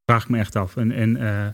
Vraag 0.06 0.24
ik 0.24 0.30
me 0.30 0.38
echt 0.38 0.56
af. 0.56 0.76
En, 0.78 0.92
en 0.92 1.18
eh, 1.18 1.46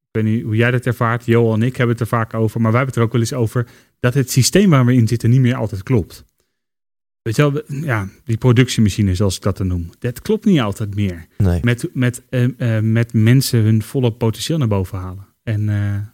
ik 0.00 0.08
weet 0.10 0.24
niet 0.24 0.42
hoe 0.42 0.56
jij 0.56 0.70
dat 0.70 0.86
ervaart. 0.86 1.26
Joel 1.26 1.54
en 1.54 1.62
ik 1.62 1.76
hebben 1.76 1.96
het 1.96 2.00
er 2.00 2.18
vaak 2.18 2.34
over. 2.34 2.60
Maar 2.60 2.70
wij 2.72 2.80
hebben 2.80 2.88
het 2.88 2.96
er 2.96 3.02
ook 3.02 3.12
wel 3.12 3.20
eens 3.20 3.50
over 3.52 3.66
dat 4.00 4.14
het 4.14 4.30
systeem 4.30 4.70
waar 4.70 4.84
we 4.86 4.94
in 4.94 5.08
zitten 5.08 5.30
niet 5.30 5.40
meer 5.40 5.54
altijd 5.54 5.82
klopt. 5.82 6.24
Weet 7.22 7.36
je 7.36 7.52
wel, 7.52 7.62
ja, 7.66 8.08
die 8.24 8.36
productiemachine 8.36 9.14
zoals 9.14 9.36
ik 9.36 9.42
dat 9.42 9.56
dan 9.56 9.66
noem. 9.66 9.90
Dat 9.98 10.22
klopt 10.22 10.44
niet 10.44 10.60
altijd 10.60 10.94
meer. 10.94 11.26
Nee. 11.38 11.60
Met, 11.62 11.88
met, 11.92 12.22
eh, 12.28 12.76
eh, 12.76 12.82
met 12.84 13.12
mensen 13.12 13.62
hun 13.62 13.82
volle 13.82 14.12
potentieel 14.12 14.58
naar 14.58 14.68
boven 14.68 14.98
halen. 14.98 15.26
En 15.42 15.68
eh, 15.68 16.06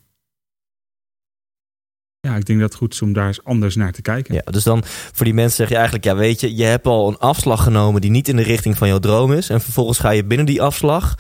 ja, 2.21 2.37
ik 2.37 2.45
denk 2.47 2.61
dat 2.61 2.69
het 2.69 2.79
goed 2.79 2.93
is 2.93 3.03
om 3.03 3.13
daar 3.13 3.27
eens 3.27 3.45
anders 3.45 3.77
naar 3.77 3.93
te 3.93 4.03
kijken. 4.03 4.35
Ja, 4.35 4.43
dus 4.51 4.63
dan 4.63 4.83
voor 4.85 5.25
die 5.25 5.35
mensen 5.35 5.57
zeg 5.57 5.69
je 5.69 5.75
eigenlijk, 5.75 6.05
ja 6.05 6.17
weet 6.17 6.41
je, 6.41 6.57
je 6.57 6.65
hebt 6.65 6.87
al 6.87 7.09
een 7.09 7.19
afslag 7.19 7.63
genomen 7.63 8.01
die 8.01 8.11
niet 8.11 8.29
in 8.29 8.37
de 8.37 8.43
richting 8.43 8.77
van 8.79 8.89
jouw 8.89 8.99
droom 8.99 9.33
is. 9.33 9.49
En 9.51 9.61
vervolgens 9.61 9.99
ga 9.99 10.11
je 10.11 10.25
binnen 10.25 10.47
die 10.47 10.63
afslag 10.63 11.15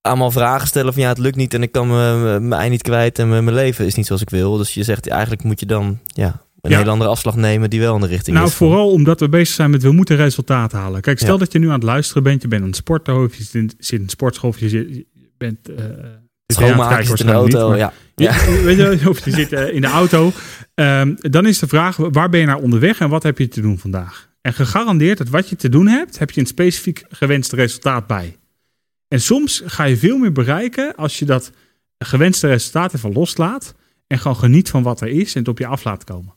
allemaal 0.00 0.30
vragen 0.30 0.66
stellen 0.68 0.92
van 0.92 1.02
ja, 1.02 1.08
het 1.08 1.18
lukt 1.18 1.36
niet 1.36 1.54
en 1.54 1.62
ik 1.62 1.72
kan 1.72 1.88
me- 1.88 2.38
mijn 2.40 2.60
ei 2.60 2.70
niet 2.70 2.82
kwijt 2.82 3.18
en 3.18 3.28
mijn 3.28 3.52
leven 3.52 3.86
is 3.86 3.94
niet 3.94 4.06
zoals 4.06 4.22
ik 4.22 4.30
wil. 4.30 4.56
Dus 4.56 4.74
je 4.74 4.82
zegt 4.82 5.08
eigenlijk 5.08 5.42
moet 5.42 5.60
je 5.60 5.66
dan 5.66 5.98
ja, 6.06 6.42
een 6.62 6.70
Ja. 6.70 6.78
hele 6.78 6.90
andere 6.90 7.10
afslag 7.10 7.36
nemen 7.36 7.70
die 7.70 7.80
wel 7.80 7.94
in 7.94 8.00
de 8.00 8.06
richting 8.06 8.36
Nou, 8.36 8.48
is. 8.48 8.54
van- 8.54 8.66
vooral 8.68 8.90
omdat 8.90 9.20
we 9.20 9.28
bezig 9.28 9.54
zijn 9.54 9.70
met 9.70 9.82
we 9.82 9.92
moeten 9.92 10.16
resultaat 10.16 10.72
halen. 10.72 11.00
Kijk, 11.00 11.18
stel 11.18 11.32
Ja. 11.32 11.38
dat 11.38 11.52
je 11.52 11.58
nu 11.58 11.66
aan 11.66 11.72
het 11.74 11.82
luisteren 11.82 12.22
bent, 12.22 12.42
je 12.42 12.48
bent 12.48 12.62
aan 12.62 12.68
het 12.68 12.76
sporten, 12.76 13.22
of 13.22 13.34
je 13.34 13.42
zit 13.44 13.54
in, 13.54 13.70
zit 13.78 14.00
in 14.00 14.08
sportschool, 14.08 14.50
of 14.50 14.58
je 14.58 14.68
zit, 14.68 14.88
je 14.94 15.06
bent 15.38 15.68
uh, 15.70 15.76
Schoonmaken 16.46 17.06
zit 17.06 17.20
in 17.20 17.26
de 17.26 17.32
auto, 17.32 17.76
ja. 17.76 17.92
ja. 18.14 18.32
Weet 18.64 18.76
je, 19.00 19.08
of 19.08 19.24
je 19.24 19.30
zit 19.30 19.52
eh, 19.52 19.74
in 19.74 19.80
de 19.80 19.86
auto. 19.86 20.32
Dan 21.20 21.46
is 21.46 21.58
de 21.58 21.66
vraag, 21.66 21.96
waar 21.96 22.28
ben 22.28 22.40
je 22.40 22.46
naar 22.46 22.56
onderweg 22.60 22.98
en 23.00 23.08
wat 23.08 23.22
heb 23.22 23.38
je 23.38 23.48
te 23.48 23.60
doen 23.60 23.78
vandaag? 23.78 24.30
En 24.40 24.52
gegarandeerd 24.54 25.18
dat 25.18 25.28
wat 25.28 25.48
je 25.48 25.56
te 25.56 25.68
doen 25.68 25.86
hebt, 25.86 26.18
heb 26.18 26.30
je 26.30 26.40
een 26.40 26.46
specifiek 26.46 27.04
gewenst 27.08 27.52
resultaat 27.52 28.06
bij. 28.06 28.36
En 29.08 29.20
soms 29.20 29.62
ga 29.66 29.84
je 29.84 29.96
veel 29.96 30.18
meer 30.18 30.32
bereiken 30.32 30.94
als 30.94 31.18
je 31.18 31.24
dat 31.24 31.50
gewenste 31.98 32.46
resultaat 32.46 32.94
even 32.94 33.12
loslaat 33.12 33.74
en 34.06 34.18
gewoon 34.18 34.36
geniet 34.36 34.70
van 34.70 34.82
wat 34.82 35.00
er 35.00 35.08
is 35.08 35.32
en 35.34 35.38
het 35.40 35.48
op 35.48 35.58
je 35.58 35.66
af 35.66 35.84
laat 35.84 36.04
komen. 36.04 36.34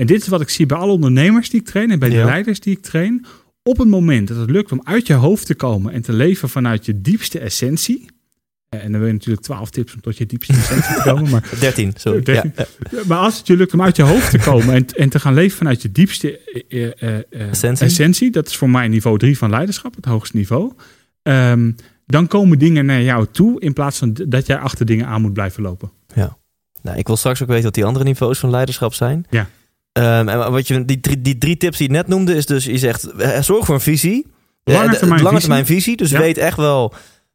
En 0.00 0.06
dit 0.06 0.22
is 0.22 0.28
wat 0.28 0.40
ik 0.40 0.48
zie 0.48 0.66
bij 0.66 0.76
alle 0.78 0.92
ondernemers 0.92 1.50
die 1.50 1.60
ik 1.60 1.66
train 1.66 1.90
en 1.90 1.98
bij 1.98 2.08
de 2.08 2.14
Ja. 2.14 2.24
leiders 2.24 2.60
die 2.60 2.76
ik 2.76 2.82
train. 2.82 3.26
Op 3.62 3.78
het 3.78 3.88
moment 3.88 4.28
dat 4.28 4.36
het 4.36 4.50
lukt 4.50 4.72
om 4.72 4.80
uit 4.84 5.06
je 5.06 5.12
hoofd 5.12 5.46
te 5.46 5.54
komen 5.54 5.92
en 5.92 6.02
te 6.02 6.12
leven 6.12 6.48
vanuit 6.48 6.84
je 6.86 7.00
diepste 7.00 7.38
essentie. 7.38 8.06
eh, 8.68 8.84
En 8.84 8.90
dan 8.90 8.98
wil 9.00 9.06
je 9.08 9.14
natuurlijk 9.14 9.42
12 9.42 9.70
tips 9.70 9.94
om 9.94 10.00
tot 10.00 10.16
je 10.18 10.26
diepste 10.26 10.52
essentie 10.52 10.94
te 10.94 11.00
komen. 11.04 11.30
Maar 11.30 11.48
13, 11.60 11.92
sorry. 11.96 12.22
13. 12.32 12.52
Ja, 12.56 12.66
ja. 12.90 13.00
maar 13.06 13.18
als 13.18 13.38
het 13.38 13.46
je 13.46 13.56
lukt 13.56 13.72
om 13.72 13.82
uit 13.82 13.96
je 13.96 14.02
hoofd 14.02 14.30
te 14.30 14.38
komen 14.38 14.74
en, 14.74 14.86
en 14.86 15.08
te 15.08 15.20
gaan 15.20 15.34
leven 15.34 15.56
vanuit 15.58 15.82
je 15.82 15.92
diepste 15.92 16.38
eh, 16.68 17.02
eh, 17.02 17.24
Essentie. 17.50 17.86
essentie, 17.86 18.30
dat 18.30 18.46
is 18.48 18.56
voor 18.56 18.70
mij 18.70 18.88
niveau 18.88 19.18
3 19.18 19.38
van 19.38 19.50
leiderschap, 19.50 19.94
het 19.96 20.04
hoogste 20.04 20.36
niveau. 20.36 20.72
ehm, 21.22 21.72
dan 22.06 22.26
komen 22.26 22.58
dingen 22.58 22.86
naar 22.86 23.02
jou 23.02 23.26
toe 23.32 23.60
in 23.60 23.72
plaats 23.72 23.98
van 23.98 24.16
dat 24.28 24.46
jij 24.46 24.58
achter 24.58 24.86
dingen 24.86 25.06
aan 25.06 25.20
moet 25.22 25.32
blijven 25.32 25.62
lopen. 25.62 25.90
Nou, 26.82 26.98
ik 26.98 27.06
wil 27.06 27.16
straks 27.16 27.42
ook 27.42 27.48
weten 27.48 27.64
wat 27.64 27.74
die 27.74 27.84
andere 27.84 28.04
niveaus 28.04 28.38
van 28.38 28.50
leiderschap 28.50 28.94
zijn. 28.94 29.26
Ja. 29.30 29.48
Ehm, 30.00 30.28
en 30.28 30.50
wat 30.52 30.68
je, 30.68 30.84
die, 30.84 31.00
drie, 31.00 31.20
die 31.20 31.38
drie 31.38 31.56
tips 31.56 31.78
die 31.78 31.86
je 31.86 31.92
net 31.92 32.06
noemde, 32.08 32.34
is 32.34 32.46
dus, 32.46 32.64
je 32.64 32.78
zegt, 32.78 33.04
eh, 33.12 33.40
zorg 33.42 33.64
voor 33.64 33.74
een 33.74 33.80
visie. 33.80 34.26
Eh, 34.64 34.74
Lange 34.74 34.96
termijn 34.96 35.22
lange 35.22 35.28
visie. 35.34 35.40
termijn 35.40 35.66
visie. 35.66 35.96
Dus 35.96 36.10
Ja. 36.10 36.18
weet 36.18 36.38
echt 36.38 36.56
wel 36.56 36.94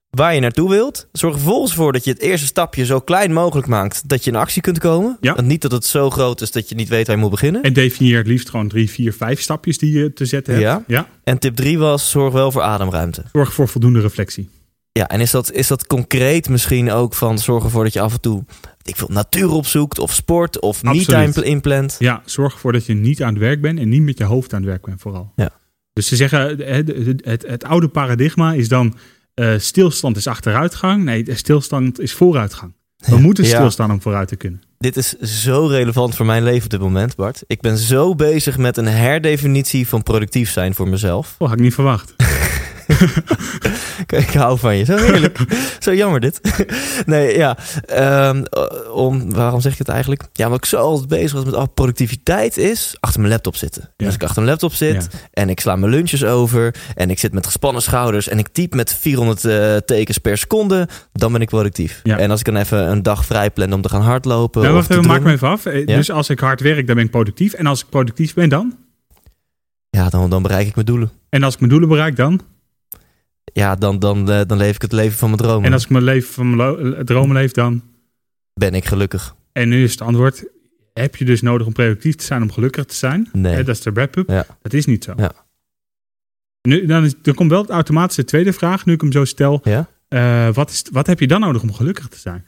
waar 0.09 0.33
je 0.33 0.39
naartoe 0.39 0.69
wilt. 0.69 1.07
Zorg 1.11 1.33
er 1.33 1.39
vervolgens 1.39 1.73
voor 1.73 1.93
dat 1.93 2.03
je 2.03 2.11
het 2.11 2.19
eerste 2.21 2.45
stapje 2.45 2.85
zo 2.85 2.99
klein 2.99 3.33
mogelijk 3.33 3.67
maakt 3.67 4.09
dat 4.09 4.23
je 4.23 4.29
in 4.31 4.35
actie 4.37 4.61
kunt 4.61 4.79
komen. 4.79 5.17
Ja. 5.21 5.33
Want 5.35 5.47
niet 5.47 5.61
dat 5.61 5.71
het 5.71 5.85
zo 5.85 6.09
groot 6.09 6.41
is 6.41 6.51
dat 6.51 6.69
je 6.69 6.75
niet 6.75 6.89
weet 6.89 7.07
waar 7.07 7.15
je 7.15 7.21
moet 7.21 7.31
beginnen. 7.31 7.61
En, 7.61 7.67
En 7.67 7.73
definieer 7.73 8.17
het 8.17 8.27
liefst 8.27 8.49
gewoon 8.49 8.67
drie, 8.67 8.89
vier, 8.89 9.13
vijf 9.13 9.41
stapjes 9.41 9.77
die 9.77 9.97
je 9.99 10.13
te 10.13 10.25
zetten 10.25 10.53
hebt. 10.53 10.83
Ja. 10.87 11.07
ja. 11.23 11.35
tip 11.35 11.55
drie 11.55 11.77
was, 11.79 12.09
zorg 12.09 12.33
wel 12.33 12.51
voor 12.51 12.61
ademruimte. 12.61 13.23
Zorg 13.31 13.53
voor 13.53 13.67
voldoende 13.67 13.99
reflectie. 13.99 14.49
Ja, 14.91 15.07
en 15.07 15.19
is 15.21 15.31
dat, 15.31 15.51
is 15.51 15.67
dat 15.67 15.87
concreet 15.87 16.49
misschien 16.49 16.91
ook 16.91 17.13
van 17.13 17.39
zorg 17.39 17.63
ervoor 17.63 17.83
dat 17.83 17.93
je 17.93 18.01
af 18.01 18.13
en 18.13 18.21
toe 18.21 18.43
ik 18.85 18.95
wil 18.95 19.07
natuur 19.11 19.49
opzoekt 19.51 19.99
of 19.99 20.13
sport 20.13 20.59
of 20.59 20.83
me-time 20.83 21.43
inplant? 21.43 21.95
Ja, 21.99 22.21
zorg 22.25 22.53
ervoor 22.53 22.71
dat 22.71 22.85
je 22.85 22.93
niet 22.93 23.23
aan 23.23 23.29
het 23.33 23.37
werk 23.41 23.61
bent 23.61 23.79
en 23.79 23.89
niet 23.89 24.01
met 24.01 24.17
je 24.17 24.23
hoofd 24.23 24.53
aan 24.53 24.59
het 24.61 24.69
werk 24.69 24.85
bent 24.85 25.01
vooral. 25.01 25.31
Ja. 25.35 25.49
Dus 25.93 26.07
ze 26.07 26.15
zeggen, 26.15 26.39
het, 26.47 26.87
het, 26.87 27.21
het, 27.25 27.45
het 27.47 27.63
oude 27.63 27.87
paradigma 27.87 28.53
is 28.53 28.67
dan 28.67 28.95
eh, 29.33 29.53
stilstand 29.57 30.17
is 30.17 30.27
achteruitgang. 30.27 31.03
Nee, 31.03 31.25
stilstand 31.35 31.99
is 31.99 32.13
vooruitgang. 32.13 32.73
We 32.97 33.15
Ja. 33.15 33.21
moeten 33.21 33.45
stilstaan 33.45 33.91
om 33.91 34.01
vooruit 34.01 34.27
te 34.27 34.35
kunnen. 34.35 34.61
Dit 34.77 34.97
is 34.97 35.13
zo 35.19 35.65
relevant 35.65 36.15
voor 36.15 36.25
mijn 36.25 36.43
leven 36.43 36.63
op 36.63 36.69
dit 36.69 36.79
moment, 36.79 37.15
Bart. 37.15 37.43
Ik 37.47 37.61
ben 37.61 37.77
zo 37.77 38.15
bezig 38.15 38.57
met 38.57 38.77
een 38.77 38.87
herdefinitie 38.87 39.87
van 39.87 40.03
productief 40.03 40.51
zijn 40.51 40.75
voor 40.75 40.87
mezelf. 40.87 41.35
Oh, 41.37 41.47
had 41.47 41.57
ik 41.57 41.63
niet 41.63 41.73
verwacht. 41.73 42.13
Kijk, 44.05 44.27
ik 44.27 44.33
hou 44.33 44.59
van 44.59 44.77
je. 44.77 44.83
Zo 44.85 44.95
heerlijk. 44.97 45.37
zo 45.79 45.93
jammer 45.93 46.19
dit. 46.19 46.39
nee, 47.05 47.37
ja. 47.37 47.57
ehm, 47.85 48.43
om, 48.93 49.33
waarom 49.33 49.61
zeg 49.61 49.71
ik 49.71 49.77
het 49.77 49.87
eigenlijk? 49.89 50.23
Ja, 50.33 50.49
wat 50.49 50.57
ik 50.57 50.65
zo 50.65 50.77
altijd 50.77 51.07
bezig 51.07 51.31
was 51.31 51.45
met 51.45 51.53
oh, 51.53 51.63
productiviteit 51.73 52.57
is 52.57 52.97
achter 52.99 53.19
mijn 53.19 53.31
laptop 53.31 53.55
zitten. 53.55 53.81
En 53.81 53.89
Ja. 53.97 54.05
Als 54.05 54.15
ik 54.15 54.23
achter 54.23 54.37
mijn 54.41 54.49
laptop 54.49 54.73
zit 54.73 55.07
Ja. 55.11 55.19
en 55.31 55.49
ik 55.49 55.59
sla 55.59 55.75
mijn 55.75 55.91
lunches 55.91 56.23
over 56.23 56.75
en 56.95 57.09
ik 57.09 57.19
zit 57.19 57.33
met 57.33 57.45
gespannen 57.45 57.81
schouders 57.81 58.27
en 58.27 58.39
ik 58.39 58.47
typ 58.47 58.73
met 58.73 58.93
400 58.93 59.45
eh, 59.45 59.75
tekens 59.75 60.17
per 60.17 60.37
seconde, 60.37 60.87
dan 61.13 61.31
ben 61.31 61.41
ik 61.41 61.49
productief. 61.49 61.99
Ja. 62.03 62.17
En 62.17 62.31
als 62.31 62.39
ik 62.39 62.45
dan 62.45 62.55
even 62.55 62.91
een 62.91 63.03
dag 63.03 63.25
vrij 63.25 63.51
plan 63.51 63.73
om 63.73 63.81
te 63.81 63.89
gaan 63.89 64.01
hardlopen. 64.01 64.61
Of 64.75 64.87
wacht 64.87 65.01
maak 65.05 65.21
me 65.21 65.31
even 65.31 65.47
af. 65.47 65.65
Eh, 65.65 65.85
Ja? 65.85 65.95
Dus 65.95 66.11
als 66.11 66.29
ik 66.29 66.39
hard 66.39 66.61
werk, 66.61 66.87
dan 66.87 66.95
ben 66.95 67.05
ik 67.05 67.11
productief. 67.11 67.53
En 67.53 67.65
als 67.65 67.81
ik 67.81 67.89
productief 67.89 68.33
ben, 68.33 68.49
dan? 68.49 68.75
Ja, 69.89 70.09
dan, 70.09 70.29
dan 70.29 70.41
bereik 70.41 70.67
ik 70.67 70.75
mijn 70.75 70.85
doelen. 70.87 71.11
En 71.29 71.43
als 71.43 71.53
ik 71.53 71.59
mijn 71.59 71.71
doelen 71.71 71.89
bereik, 71.89 72.15
dan? 72.15 72.41
Ja, 73.61 73.75
dan, 73.75 73.99
dan, 73.99 74.31
eh, 74.31 74.41
dan 74.47 74.57
leef 74.57 74.75
ik 74.75 74.81
het 74.81 74.91
leven 74.91 75.17
van 75.17 75.29
mijn 75.29 75.41
dromen. 75.41 75.65
En 75.65 75.73
als 75.73 75.83
ik 75.83 75.89
mijn 75.89 76.03
leven 76.03 76.33
van 76.33 76.55
mijn 76.55 76.69
lo- 76.69 77.03
dromen 77.03 77.35
leef, 77.35 77.51
dan? 77.51 77.83
ben 78.53 78.73
ik 78.73 78.85
gelukkig. 78.85 79.35
En 79.51 79.69
nu 79.69 79.83
is 79.83 79.91
het 79.91 80.01
antwoord, 80.01 80.43
heb 80.93 81.15
je 81.15 81.25
dus 81.25 81.41
nodig 81.41 81.67
om 81.67 81.73
productief 81.73 82.15
te 82.15 82.23
zijn 82.23 82.41
om 82.41 82.51
gelukkig 82.51 82.85
te 82.85 82.95
zijn? 82.95 83.29
Nee. 83.33 83.53
Hè, 83.55 83.63
dat 83.63 83.75
is 83.75 83.81
de 83.81 83.91
wrap-up. 83.91 84.29
Ja. 84.29 84.45
Dat 84.61 84.73
is 84.73 84.85
niet 84.85 85.03
zo. 85.03 85.13
Ja. 85.17 85.31
Nu, 86.61 86.85
dan, 86.85 87.03
is, 87.05 87.13
dan 87.21 87.33
komt 87.33 87.49
wel 87.49 87.61
het 87.61 87.69
automatische 87.69 88.23
tweede 88.23 88.53
vraag, 88.53 88.85
nu 88.85 88.93
ik 88.93 89.01
hem 89.01 89.11
zo 89.11 89.25
stel. 89.25 89.61
Ja? 89.63 89.87
Eh, 90.07 90.53
wat, 90.53 90.69
is, 90.69 90.83
wat 90.91 91.07
heb 91.07 91.19
je 91.19 91.27
dan 91.27 91.39
nodig 91.39 91.61
om 91.61 91.73
gelukkig 91.73 92.07
te 92.07 92.19
zijn? 92.19 92.45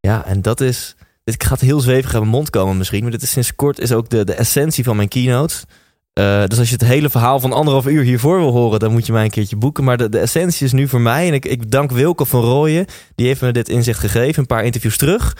Ja, 0.00 0.24
en 0.24 0.42
dat 0.42 0.60
is. 0.60 0.96
Dit 1.24 1.44
gaat 1.44 1.60
heel 1.60 1.80
zwevig 1.80 2.10
uit 2.12 2.18
mijn 2.22 2.34
mond 2.34 2.50
komen 2.50 2.76
misschien. 2.76 3.02
Maar 3.02 3.10
dit 3.10 3.22
is 3.22 3.30
sinds 3.30 3.54
kort 3.54 3.78
is 3.78 3.92
ook 3.92 4.08
de, 4.10 4.24
de 4.24 4.34
essentie 4.34 4.84
van 4.84 4.96
mijn 4.96 5.08
keynotes. 5.08 5.64
Eh, 6.14 6.44
dus 6.46 6.58
als 6.58 6.68
je 6.68 6.74
het 6.74 6.84
hele 6.84 7.10
verhaal 7.10 7.40
van 7.40 7.52
anderhalf 7.52 7.86
uur 7.86 8.02
hiervoor 8.02 8.38
wil 8.38 8.50
horen, 8.52 8.78
dan 8.80 8.92
moet 8.92 9.06
je 9.06 9.12
mij 9.12 9.24
een 9.24 9.30
keertje 9.30 9.56
boeken. 9.56 9.84
Maar 9.84 9.96
de, 9.96 10.08
de 10.08 10.18
essentie 10.18 10.66
is 10.66 10.72
nu 10.72 10.88
voor 10.88 11.00
mij, 11.00 11.28
en 11.28 11.34
ik, 11.34 11.44
ik 11.44 11.70
dank 11.70 11.90
Wilke 11.90 12.24
van 12.24 12.40
Rooyen, 12.40 12.86
die 13.14 13.26
heeft 13.26 13.40
me 13.40 13.52
dit 13.52 13.68
inzicht 13.68 13.98
gegeven, 14.00 14.40
een 14.40 14.46
paar 14.46 14.64
interviews 14.64 14.96
terug. 14.96 15.36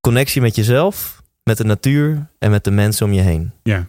Connectie 0.00 0.40
met 0.40 0.54
jezelf, 0.54 1.22
met 1.44 1.56
de 1.56 1.64
natuur 1.64 2.26
en 2.38 2.50
met 2.50 2.64
de 2.64 2.70
mensen 2.70 3.06
om 3.06 3.12
je 3.12 3.20
heen. 3.20 3.52
Ja. 3.62 3.76
Als 3.76 3.84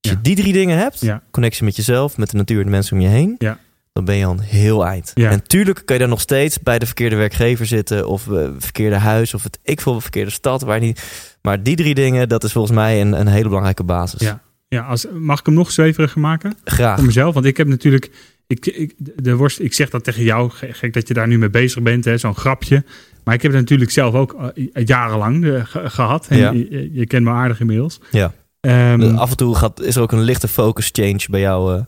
Ja. 0.00 0.10
je 0.10 0.20
die 0.20 0.36
drie 0.36 0.52
dingen 0.52 0.78
hebt, 0.78 1.00
Ja. 1.00 1.22
connectie 1.30 1.64
met 1.64 1.76
jezelf, 1.76 2.16
met 2.16 2.30
de 2.30 2.36
natuur 2.36 2.58
en 2.58 2.64
de 2.64 2.70
mensen 2.70 2.96
om 2.96 3.02
je 3.02 3.08
heen, 3.08 3.34
Ja. 3.38 3.58
dan 3.92 4.04
ben 4.04 4.14
je 4.16 4.24
al 4.24 4.32
een 4.32 4.40
heel 4.40 4.86
eind. 4.86 5.10
Ja. 5.14 5.30
En 5.30 5.42
tuurlijk 5.42 5.82
kan 5.84 5.94
je 5.96 6.00
dan 6.00 6.10
nog 6.10 6.20
steeds 6.20 6.60
bij 6.60 6.78
de 6.78 6.86
verkeerde 6.86 7.16
werkgever 7.16 7.66
zitten, 7.66 8.08
of 8.08 8.28
eh, 8.30 8.48
verkeerde 8.58 8.96
huis, 8.96 9.34
of 9.34 9.42
het 9.42 9.58
ik 9.62 9.80
veel 9.80 10.00
verkeerde 10.00 10.30
stad, 10.30 10.62
waar 10.62 10.80
niet. 10.80 11.02
Maar 11.42 11.62
die 11.62 11.76
drie 11.76 11.94
dingen, 11.94 12.28
dat 12.28 12.44
is 12.44 12.52
volgens 12.52 12.74
mij 12.74 13.00
een, 13.00 13.20
een 13.20 13.26
hele 13.26 13.48
belangrijke 13.48 13.84
basis. 13.84 14.20
Ja. 14.20 14.42
Ja, 14.74 14.82
als, 14.86 15.06
mag 15.12 15.38
ik 15.40 15.46
hem 15.46 15.54
nog 15.54 15.70
zweveriger 15.70 16.20
maken? 16.20 16.54
Graag. 16.64 16.96
Voor 16.96 17.04
mezelf, 17.06 17.34
want 17.34 17.46
ik 17.46 17.56
heb 17.56 17.66
natuurlijk... 17.66 18.10
Ik, 18.46 18.66
ik, 18.66 18.94
de 18.96 19.36
worst, 19.36 19.60
ik 19.60 19.72
zeg 19.74 19.90
dat 19.90 20.04
tegen 20.04 20.22
jou, 20.22 20.50
ge- 20.50 20.72
gek 20.72 20.92
dat 20.92 21.08
je 21.08 21.14
daar 21.14 21.26
nu 21.28 21.38
mee 21.38 21.50
bezig 21.50 21.82
bent, 21.82 22.04
hè, 22.04 22.18
zo'n 22.18 22.34
grapje. 22.36 22.84
Maar 23.24 23.34
ik 23.34 23.42
heb 23.42 23.50
het 23.52 23.60
natuurlijk 23.60 23.90
zelf 23.90 24.14
ook 24.14 24.32
eh, 24.54 24.84
jarenlang 24.86 25.44
eh, 25.44 25.64
ge- 25.64 25.90
gehad. 25.90 26.26
En 26.28 26.38
Ja. 26.38 26.50
je, 26.50 26.88
je 26.92 27.06
kent 27.06 27.24
me 27.24 27.30
aardig 27.30 27.60
inmiddels. 27.60 28.00
Ja. 28.10 28.32
Ehm, 28.60 29.02
Af 29.16 29.30
en 29.30 29.36
toe 29.36 29.54
gaat, 29.54 29.80
is 29.80 29.96
er 29.96 30.02
ook 30.02 30.12
een 30.12 30.20
lichte 30.22 30.48
focus 30.48 30.88
change 30.92 31.24
bij 31.30 31.40
jou. 31.40 31.84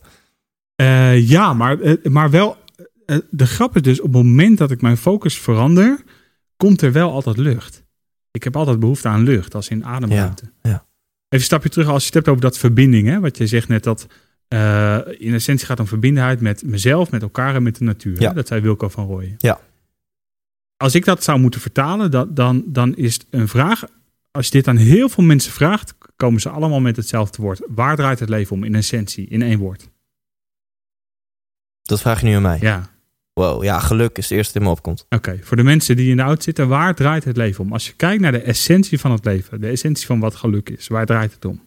eh. 0.77 1.29
Ja, 1.29 1.53
maar, 1.55 1.79
maar 2.03 2.31
wel. 2.31 2.57
de 3.31 3.47
grap 3.47 3.77
is 3.77 3.83
dus, 3.83 4.01
op 4.01 4.13
het 4.13 4.23
moment 4.23 4.59
dat 4.59 4.71
ik 4.71 4.81
mijn 4.81 4.97
focus 4.97 5.39
verander, 5.39 6.03
komt 6.57 6.83
er 6.83 6.93
wel 6.93 7.13
altijd 7.13 7.37
lucht. 7.37 7.85
Ik 8.31 8.45
heb 8.45 8.57
altijd 8.57 8.81
behoefte 8.81 9.09
aan 9.09 9.23
lucht, 9.23 9.55
als 9.55 9.69
in 9.69 9.85
ademruimte. 9.85 10.45
Ja, 10.63 10.71
ja. 10.71 10.86
Even 11.29 11.39
een 11.39 11.41
stapje 11.41 11.69
terug, 11.69 11.89
als 11.89 12.01
je 12.01 12.07
het 12.07 12.15
hebt 12.15 12.29
over 12.29 12.43
dat 12.43 12.59
verbinding, 12.59 13.09
hè, 13.09 13.21
wat 13.21 13.37
je 13.37 13.47
zegt 13.47 13.69
net, 13.69 13.83
dat 13.83 14.07
eh, 14.49 14.99
in 15.19 15.35
essentie 15.35 15.67
gaat 15.67 15.81
om 15.81 15.87
verbindenheid 15.87 16.41
met 16.41 16.65
mezelf, 16.65 17.11
met 17.11 17.23
elkaar 17.23 17.55
en 17.55 17.63
met 17.63 17.77
de 17.77 17.85
natuur. 17.85 18.21
Ja. 18.21 18.29
Hè? 18.29 18.35
Dat 18.35 18.47
zei 18.47 18.61
Wilco 18.61 18.89
van 18.89 19.07
Rooyen. 19.07 19.35
Ja. 19.39 19.61
Als 20.77 20.95
ik 20.95 21.05
dat 21.05 21.25
zou 21.25 21.39
moeten 21.39 21.61
vertalen, 21.61 22.11
dat, 22.11 22.37
dan, 22.37 22.65
dan 22.67 22.97
is 22.97 23.15
het 23.15 23.27
een 23.31 23.49
vraag. 23.49 23.85
Als 24.31 24.47
je 24.47 24.53
dit 24.53 24.69
aan 24.69 24.77
heel 24.77 25.09
veel 25.09 25.25
mensen 25.25 25.53
vraagt, 25.53 25.95
komen 26.17 26.41
ze 26.41 26.49
allemaal 26.49 26.81
met 26.81 26.97
hetzelfde 26.97 27.43
woord. 27.43 27.61
Waar 27.67 27.97
draait 27.97 28.19
het 28.19 28.29
leven 28.29 28.57
om 28.57 28.65
in 28.65 28.75
essentie, 28.75 29.29
in 29.29 29.43
één 29.43 29.59
woord? 29.59 29.89
Dat 31.83 32.01
vraag 32.01 32.21
je 32.21 32.27
nu 32.27 32.35
aan 32.35 32.43
mij. 32.43 32.59
Ja. 32.61 32.91
Wow, 33.41 33.65
ja, 33.65 33.79
geluk 33.79 34.19
is 34.19 34.29
het 34.29 34.37
eerste 34.39 34.53
dat 34.53 34.63
in 34.63 34.69
me 34.69 34.75
opkomt. 34.75 35.07
Oké, 35.09 35.39
voor 35.43 35.57
de 35.57 35.63
mensen 35.63 35.97
die 35.97 36.11
in 36.11 36.17
de 36.17 36.23
auto 36.23 36.43
zitten, 36.43 36.69
waar 36.69 36.95
draait 36.95 37.25
het 37.25 37.37
leven 37.37 37.65
om? 37.65 37.73
Als 37.73 37.87
je 37.87 37.93
kijkt 37.93 38.23
naar 38.23 38.33
de 38.33 38.41
essentie 38.41 39.01
van 39.01 39.11
het 39.11 39.25
leven, 39.25 39.61
de 39.61 39.69
essentie 39.69 40.07
van 40.07 40.21
wat 40.21 40.35
geluk 40.35 40.69
is, 40.71 40.89
waar 40.89 41.07
draait 41.07 41.33
het 41.35 41.45
om? 41.45 41.61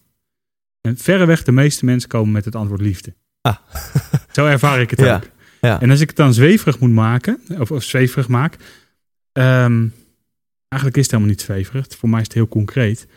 En 0.82 0.98
verreweg 0.98 1.44
de 1.44 1.52
meeste 1.52 1.86
mensen 1.86 2.10
komen 2.10 2.32
met 2.32 2.46
het 2.46 2.56
antwoord 2.56 2.82
liefde. 2.82 3.14
Ah. 3.42 3.56
Zo 4.36 4.46
ervaar 4.46 4.82
ik 4.82 4.90
het 4.90 5.00
Ja, 5.00 5.16
ook. 5.16 5.30
ja. 5.62 5.82
En 5.82 5.90
als 5.90 6.00
ik 6.00 6.08
het 6.08 6.18
dan 6.18 6.34
zweverig 6.34 6.80
moet 6.80 6.92
maken, 6.92 7.42
of, 7.60 7.72
of 7.72 7.84
zweverig 7.84 8.28
maak, 8.28 8.56
ehm, 9.32 9.88
eigenlijk 10.68 10.96
is 10.96 11.04
het 11.04 11.12
helemaal 11.12 11.32
niet 11.34 11.42
zweverig, 11.42 11.86
voor 11.98 12.10
mij 12.10 12.20
is 12.20 12.26
het 12.26 12.36
heel 12.36 12.48
concreet. 12.48 13.08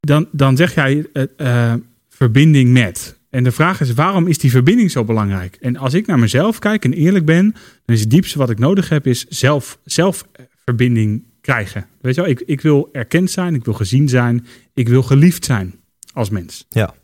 Dan, 0.00 0.28
dan 0.32 0.56
zeg 0.56 0.74
jij 0.74 1.06
eh, 1.12 1.72
eh, 1.72 1.80
verbinding 2.08 2.72
met. 2.72 3.20
En 3.32 3.44
de 3.44 3.52
vraag 3.52 3.80
is, 3.80 3.92
waarom 3.92 4.26
is 4.26 4.38
die 4.38 4.50
verbinding 4.50 4.90
zo 4.90 5.04
belangrijk? 5.04 5.56
En 5.60 5.76
als 5.76 5.94
ik 5.94 6.06
naar 6.06 6.18
mezelf 6.18 6.58
kijk 6.58 6.84
en 6.84 6.92
eerlijk 6.92 7.24
ben, 7.24 7.50
dan 7.84 7.94
is 7.94 8.00
het 8.00 8.10
diepste 8.10 8.38
wat 8.38 8.50
ik 8.50 8.58
nodig 8.58 8.88
heb, 8.88 9.06
is 9.06 9.26
zelf, 9.28 9.78
zelf 9.84 10.28
eh, 10.64 11.14
krijgen. 11.40 11.86
Weet 12.00 12.14
je 12.14 12.20
wel, 12.20 12.30
ik, 12.30 12.40
ik 12.40 12.60
wil 12.60 12.88
erkend 12.92 13.30
zijn, 13.30 13.54
ik 13.54 13.64
wil 13.64 13.74
gezien 13.74 14.08
zijn, 14.08 14.46
ik 14.74 14.88
wil 14.88 15.02
geliefd 15.02 15.44
zijn 15.44 15.74
als 16.12 16.30
mens. 16.30 16.66
Ja. 16.68 16.94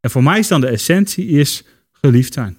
En 0.00 0.10
voor 0.10 0.22
mij 0.22 0.38
is 0.38 0.48
dan 0.48 0.60
de 0.60 0.66
essentie 0.66 1.26
is 1.26 1.64
geliefd 1.92 2.32
zijn. 2.32 2.56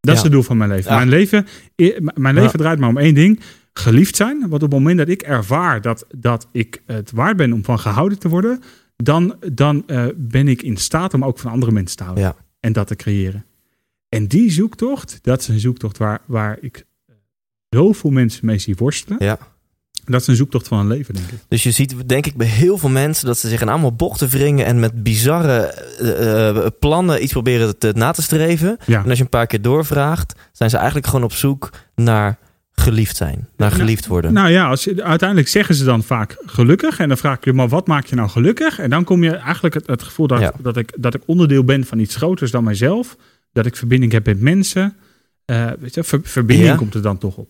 Dat 0.00 0.16
is 0.16 0.22
het 0.22 0.32
doel 0.32 0.42
van 0.42 0.56
mijn 0.56 0.70
leven. 0.70 0.90
Ja. 0.90 0.96
Mijn 0.96 1.08
leven, 1.08 1.46
m- 1.76 2.20
mijn 2.20 2.34
leven 2.34 2.50
Ja. 2.52 2.58
draait 2.58 2.78
maar 2.78 2.88
om 2.88 2.98
één 2.98 3.14
ding. 3.14 3.40
Geliefd 3.72 4.16
zijn. 4.16 4.40
Want 4.40 4.52
op 4.52 4.60
het 4.60 4.70
moment 4.70 4.98
dat 4.98 5.08
ik 5.08 5.22
ervaar 5.22 5.80
dat, 5.80 6.06
dat 6.16 6.48
ik 6.52 6.82
het 6.86 7.10
waard 7.10 7.36
ben 7.36 7.52
om 7.52 7.64
van 7.64 7.78
gehouden 7.78 8.18
te 8.18 8.28
worden, 8.28 8.62
dan, 8.96 9.34
dan 9.52 9.82
eh, 9.86 10.06
ben 10.16 10.48
ik 10.48 10.62
in 10.62 10.76
staat 10.76 11.14
om 11.14 11.24
ook 11.24 11.38
van 11.38 11.50
andere 11.50 11.72
mensen 11.72 11.96
te 11.96 12.02
houden. 12.02 12.24
Ja. 12.24 12.36
En 12.66 12.72
dat 12.72 12.86
te 12.86 12.96
creëren. 12.96 13.44
En 14.08 14.26
die 14.26 14.50
zoektocht, 14.50 15.18
dat 15.22 15.40
is 15.40 15.48
een 15.48 15.60
zoektocht 15.60 15.98
waar, 15.98 16.20
waar 16.24 16.58
ik 16.60 16.86
zoveel 17.68 18.10
mensen 18.10 18.46
mee 18.46 18.58
zie 18.58 18.74
worstelen. 18.76 19.24
Ja. 19.24 19.38
Dat 20.04 20.20
is 20.20 20.26
een 20.26 20.36
zoektocht 20.36 20.68
van 20.68 20.78
een 20.78 20.86
leven, 20.86 21.14
denk 21.14 21.28
ik. 21.28 21.38
Dus 21.48 21.62
je 21.62 21.70
ziet, 21.70 22.08
denk 22.08 22.26
ik, 22.26 22.36
bij 22.36 22.46
heel 22.46 22.78
veel 22.78 22.88
mensen 22.88 23.26
dat 23.26 23.38
ze 23.38 23.48
zich 23.48 23.60
in 23.60 23.68
allemaal 23.68 23.92
bochten 23.92 24.28
wringen 24.28 24.66
en 24.66 24.80
met 24.80 25.02
bizarre 25.02 25.58
eh, 25.62 26.48
eh, 26.48 26.66
plannen 26.78 27.22
iets 27.22 27.32
proberen 27.32 27.78
te, 27.78 27.92
na 27.94 28.12
te 28.12 28.22
streven. 28.22 28.78
Ja. 28.86 29.02
En 29.02 29.08
als 29.08 29.18
je 29.18 29.24
een 29.24 29.30
paar 29.30 29.46
keer 29.46 29.62
doorvraagt, 29.62 30.34
zijn 30.52 30.70
ze 30.70 30.76
eigenlijk 30.76 31.06
gewoon 31.06 31.24
op 31.24 31.32
zoek 31.32 31.70
naar 31.94 32.38
geliefd 32.80 33.16
zijn, 33.16 33.48
naar 33.56 33.70
geliefd 33.70 34.06
worden. 34.06 34.32
Nou 34.32 34.48
ja, 34.50 34.68
als 34.68 34.84
je, 34.84 35.02
uiteindelijk 35.02 35.48
zeggen 35.48 35.74
ze 35.74 35.84
dan 35.84 36.02
vaak 36.02 36.36
gelukkig. 36.46 36.98
En 36.98 37.08
dan 37.08 37.16
vraag 37.16 37.36
ik 37.36 37.44
je, 37.44 37.52
maar 37.52 37.68
wat 37.68 37.86
maakt 37.86 38.08
je 38.08 38.14
nou 38.14 38.28
gelukkig? 38.28 38.78
En 38.78 38.90
dan 38.90 39.04
kom 39.04 39.22
je 39.22 39.30
eigenlijk 39.36 39.74
het, 39.74 39.86
het 39.86 40.02
gevoel 40.02 40.26
dat, 40.26 40.40
Ja. 40.40 40.52
dat, 40.62 40.76
ik, 40.76 40.92
dat 40.98 41.14
ik 41.14 41.22
onderdeel 41.26 41.64
ben 41.64 41.84
van 41.84 41.98
iets 41.98 42.16
groters 42.16 42.50
dan 42.50 42.64
mijzelf. 42.64 43.16
Dat 43.52 43.66
ik 43.66 43.76
verbinding 43.76 44.12
heb 44.12 44.26
met 44.26 44.40
mensen. 44.40 44.96
Eh, 45.44 45.70
weet 45.78 45.94
je, 45.94 46.04
ver- 46.04 46.20
verbinding 46.22 46.68
Ja. 46.70 46.76
komt 46.76 46.94
er 46.94 47.02
dan 47.02 47.18
toch 47.18 47.36
op. 47.36 47.48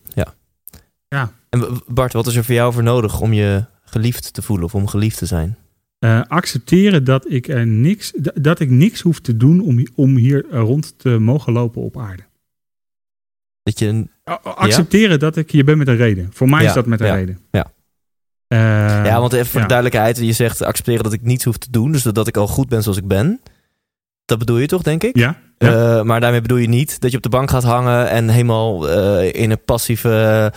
En 1.49 1.59
w- 1.59 1.77
Bart, 1.87 2.13
wat 2.13 2.27
is 2.27 2.35
er 2.35 2.43
voor 2.43 2.53
jou 2.55 2.73
voor 2.73 2.83
nodig 2.83 3.21
om 3.21 3.33
je 3.33 3.63
geliefd 3.85 4.33
te 4.33 4.41
voelen 4.41 4.65
of 4.65 4.75
om 4.75 4.87
geliefd 4.87 5.17
te 5.17 5.25
zijn? 5.25 5.57
Eh, 5.99 6.21
accepteren 6.27 7.03
dat 7.03 7.31
ik, 7.31 7.47
er 7.47 7.67
niks, 7.67 8.13
dat 8.33 8.59
ik 8.59 8.69
niks 8.69 9.01
hoef 9.01 9.19
te 9.19 9.37
doen 9.37 9.59
om, 9.61 9.85
om 9.95 10.15
hier 10.15 10.45
rond 10.49 10.93
te 10.99 11.09
mogen 11.09 11.53
lopen 11.53 11.81
op 11.81 11.97
aarde. 11.97 12.23
Dat 13.67 13.79
je 13.79 13.87
een- 13.87 14.11
Accepteren 14.43 15.19
dat 15.19 15.35
ik 15.37 15.51
hier 15.51 15.63
ben 15.65 15.77
met 15.77 15.87
een 15.87 15.95
reden. 15.95 16.29
Voor 16.33 16.49
mij 16.49 16.61
Ja, 16.61 16.67
is 16.67 16.73
dat 16.73 16.85
met 16.85 16.99
een 16.99 17.07
ja, 17.07 17.13
reden. 17.15 17.39
ja. 17.51 17.71
Eh, 18.47 18.57
ja, 19.05 19.19
want 19.19 19.33
even 19.33 19.45
voor 19.45 19.61
de 19.61 19.67
duidelijkheid, 19.67 20.17
je 20.17 20.31
zegt 20.31 20.61
accepteren 20.61 21.03
dat 21.03 21.13
ik 21.13 21.21
niets 21.21 21.43
hoef 21.43 21.57
te 21.57 21.67
doen, 21.71 21.91
dus 21.91 22.03
dat, 22.03 22.15
dat 22.15 22.27
ik 22.27 22.37
al 22.37 22.47
goed 22.47 22.69
ben 22.69 22.83
zoals 22.83 22.97
ik 22.97 23.07
ben. 23.07 23.41
Dat 24.25 24.37
bedoel 24.39 24.57
je 24.57 24.67
toch, 24.67 24.81
denk 24.81 25.03
ik? 25.03 25.17
Ja. 25.17 25.39
Eh, 25.57 26.01
maar 26.03 26.19
daarmee 26.19 26.41
bedoel 26.41 26.57
je 26.57 26.67
niet 26.67 26.99
dat 27.01 27.11
je 27.11 27.17
op 27.17 27.23
de 27.23 27.29
bank 27.29 27.49
gaat 27.49 27.63
hangen 27.63 28.09
en 28.09 28.29
helemaal 28.29 28.89
eh, 28.89 29.41
in 29.41 29.51
een 29.51 29.63
passieve. 29.65 30.53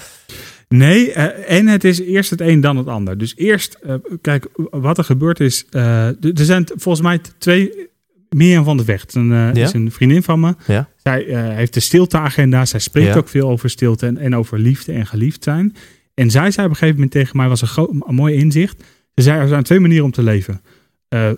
Nee, 0.68 1.12
en 1.12 1.66
het 1.66 1.84
is 1.84 2.00
eerst 2.00 2.30
het 2.30 2.40
een 2.40 2.60
dan 2.60 2.76
het 2.76 2.86
ander. 2.86 3.18
Dus 3.18 3.36
eerst, 3.36 3.78
kijk, 4.20 4.46
wat 4.70 4.98
er 4.98 5.04
gebeurd 5.04 5.40
is. 5.40 5.66
er 5.70 6.16
zijn 6.32 6.64
volgens 6.74 7.04
mij 7.04 7.20
twee. 7.38 7.88
Mirjam 8.36 8.64
van 8.64 8.76
de 8.76 8.84
Vecht, 8.84 9.14
een, 9.14 9.32
eh, 9.32 9.54
Ja? 9.54 9.64
is 9.64 9.72
een 9.72 9.92
vriendin 9.92 10.22
van 10.22 10.40
me. 10.40 10.54
Ja. 10.66 10.88
Zij 10.96 11.26
eh, 11.26 11.54
heeft 11.56 11.74
de 11.74 11.80
stilteagenda. 11.80 12.64
Zij 12.64 12.80
spreekt 12.80 13.16
ook 13.16 13.28
veel 13.28 13.48
over 13.48 13.70
stilte 13.70 14.06
en, 14.06 14.16
en 14.16 14.36
over 14.36 14.58
liefde 14.58 14.92
en 14.92 15.06
geliefd 15.06 15.44
zijn. 15.44 15.76
En 16.14 16.30
zij 16.30 16.50
zei 16.50 16.66
op 16.66 16.72
een 16.72 16.78
gegeven 16.78 16.94
moment 16.94 17.12
tegen 17.12 17.36
mij, 17.36 17.48
was 17.48 17.76
een, 17.76 18.02
mooi 18.06 18.34
inzicht. 18.34 18.82
Ze 19.14 19.22
zei, 19.22 19.40
er 19.40 19.48
zijn 19.48 19.62
twee 19.62 19.80
manieren 19.80 20.04
om 20.04 20.10
te 20.10 20.22
leven. 20.22 20.60
Eh, 21.08 21.30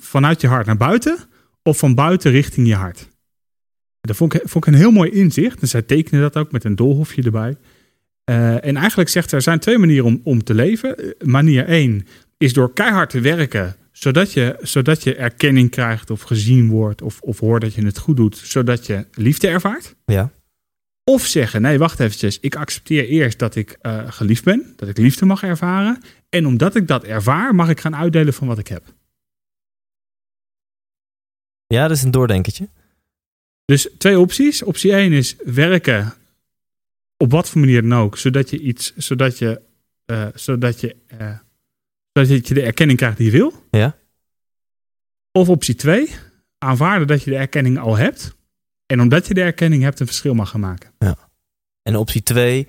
vanuit 0.00 0.40
je 0.40 0.46
hart 0.46 0.66
naar 0.66 0.76
buiten 0.76 1.18
of 1.62 1.78
van 1.78 1.94
buiten 1.94 2.30
richting 2.30 2.66
je 2.66 2.74
hart. 2.74 3.08
Dat 4.00 4.16
vond 4.16 4.34
ik, 4.34 4.40
vond 4.44 4.66
ik 4.66 4.72
een 4.72 4.78
heel 4.78 4.90
mooi 4.90 5.10
inzicht. 5.10 5.60
En 5.60 5.68
zij 5.68 5.82
tekende 5.82 6.20
dat 6.22 6.36
ook 6.36 6.52
met 6.52 6.64
een 6.64 6.76
doolhofje 6.76 7.22
erbij. 7.22 7.56
En 8.24 8.76
eigenlijk 8.76 9.08
zegt 9.08 9.30
ze, 9.30 9.36
er 9.36 9.42
zijn 9.42 9.58
twee 9.58 9.78
manieren 9.78 10.04
om, 10.04 10.20
om 10.24 10.44
te 10.44 10.54
leven. 10.54 11.14
Manier 11.24 11.66
één 11.66 12.06
is 12.38 12.52
door 12.52 12.72
keihard 12.72 13.10
te 13.10 13.20
werken, 13.20 13.76
zodat 13.92 14.32
je, 14.32 14.58
zodat 14.60 15.02
je 15.02 15.14
erkenning 15.14 15.70
krijgt 15.70 16.10
of 16.10 16.22
gezien 16.22 16.68
wordt 16.68 17.02
of, 17.02 17.20
of 17.20 17.38
hoort 17.38 17.62
dat 17.62 17.74
je 17.74 17.84
het 17.84 17.98
goed 17.98 18.16
doet, 18.16 18.36
zodat 18.36 18.86
je 18.86 19.06
liefde 19.12 19.48
ervaart. 19.48 19.94
Ja. 20.04 20.30
Of 21.04 21.26
zeggen, 21.26 21.62
nee, 21.62 21.78
wacht 21.78 22.00
eventjes, 22.00 22.40
ik 22.40 22.56
accepteer 22.56 23.08
eerst 23.08 23.38
dat 23.38 23.54
ik 23.54 23.78
eh, 23.80 24.12
geliefd 24.12 24.44
ben, 24.44 24.72
dat 24.76 24.88
ik 24.88 24.98
liefde 24.98 25.24
mag 25.24 25.42
ervaren. 25.42 26.02
En 26.28 26.46
omdat 26.46 26.74
ik 26.74 26.86
dat 26.86 27.04
ervaar, 27.04 27.54
mag 27.54 27.68
ik 27.68 27.80
gaan 27.80 27.96
uitdelen 27.96 28.34
van 28.34 28.46
wat 28.46 28.58
ik 28.58 28.68
heb. 28.68 28.94
Ja, 31.66 31.88
dat 31.88 31.96
is 31.96 32.02
een 32.02 32.10
doordenkertje. 32.10 32.68
Dus 33.64 33.88
twee 33.98 34.18
opties. 34.18 34.62
Optie 34.62 34.92
1 34.92 35.12
is 35.12 35.36
werken 35.44 36.14
op 37.16 37.30
wat 37.30 37.48
voor 37.48 37.60
manier 37.60 37.82
dan 37.82 37.94
ook, 37.94 38.18
zodat 38.18 38.50
je 38.50 38.60
iets, 38.60 38.96
zodat 38.96 39.38
je, 39.38 39.60
eh, 40.04 40.26
zodat 40.34 40.80
je, 40.80 40.96
eh, 41.06 41.38
zodat 42.12 42.48
je 42.48 42.54
de 42.54 42.62
erkenning 42.62 42.98
krijgt 42.98 43.16
die 43.16 43.26
je 43.26 43.32
wil. 43.38 43.52
Ja. 43.70 43.96
Of 45.32 45.48
optie 45.48 45.74
2, 45.74 46.10
aanvaarden 46.58 47.06
dat 47.06 47.22
je 47.22 47.30
de 47.30 47.36
erkenning 47.36 47.78
al 47.78 47.96
hebt. 47.96 48.36
En 48.86 49.00
omdat 49.00 49.26
je 49.26 49.34
de 49.34 49.42
erkenning 49.42 49.82
hebt, 49.82 50.00
een 50.00 50.06
verschil 50.06 50.34
mag 50.34 50.50
gaan 50.50 50.60
maken. 50.60 50.90
En 51.82 51.96
optie 51.96 52.22
2 52.22 52.68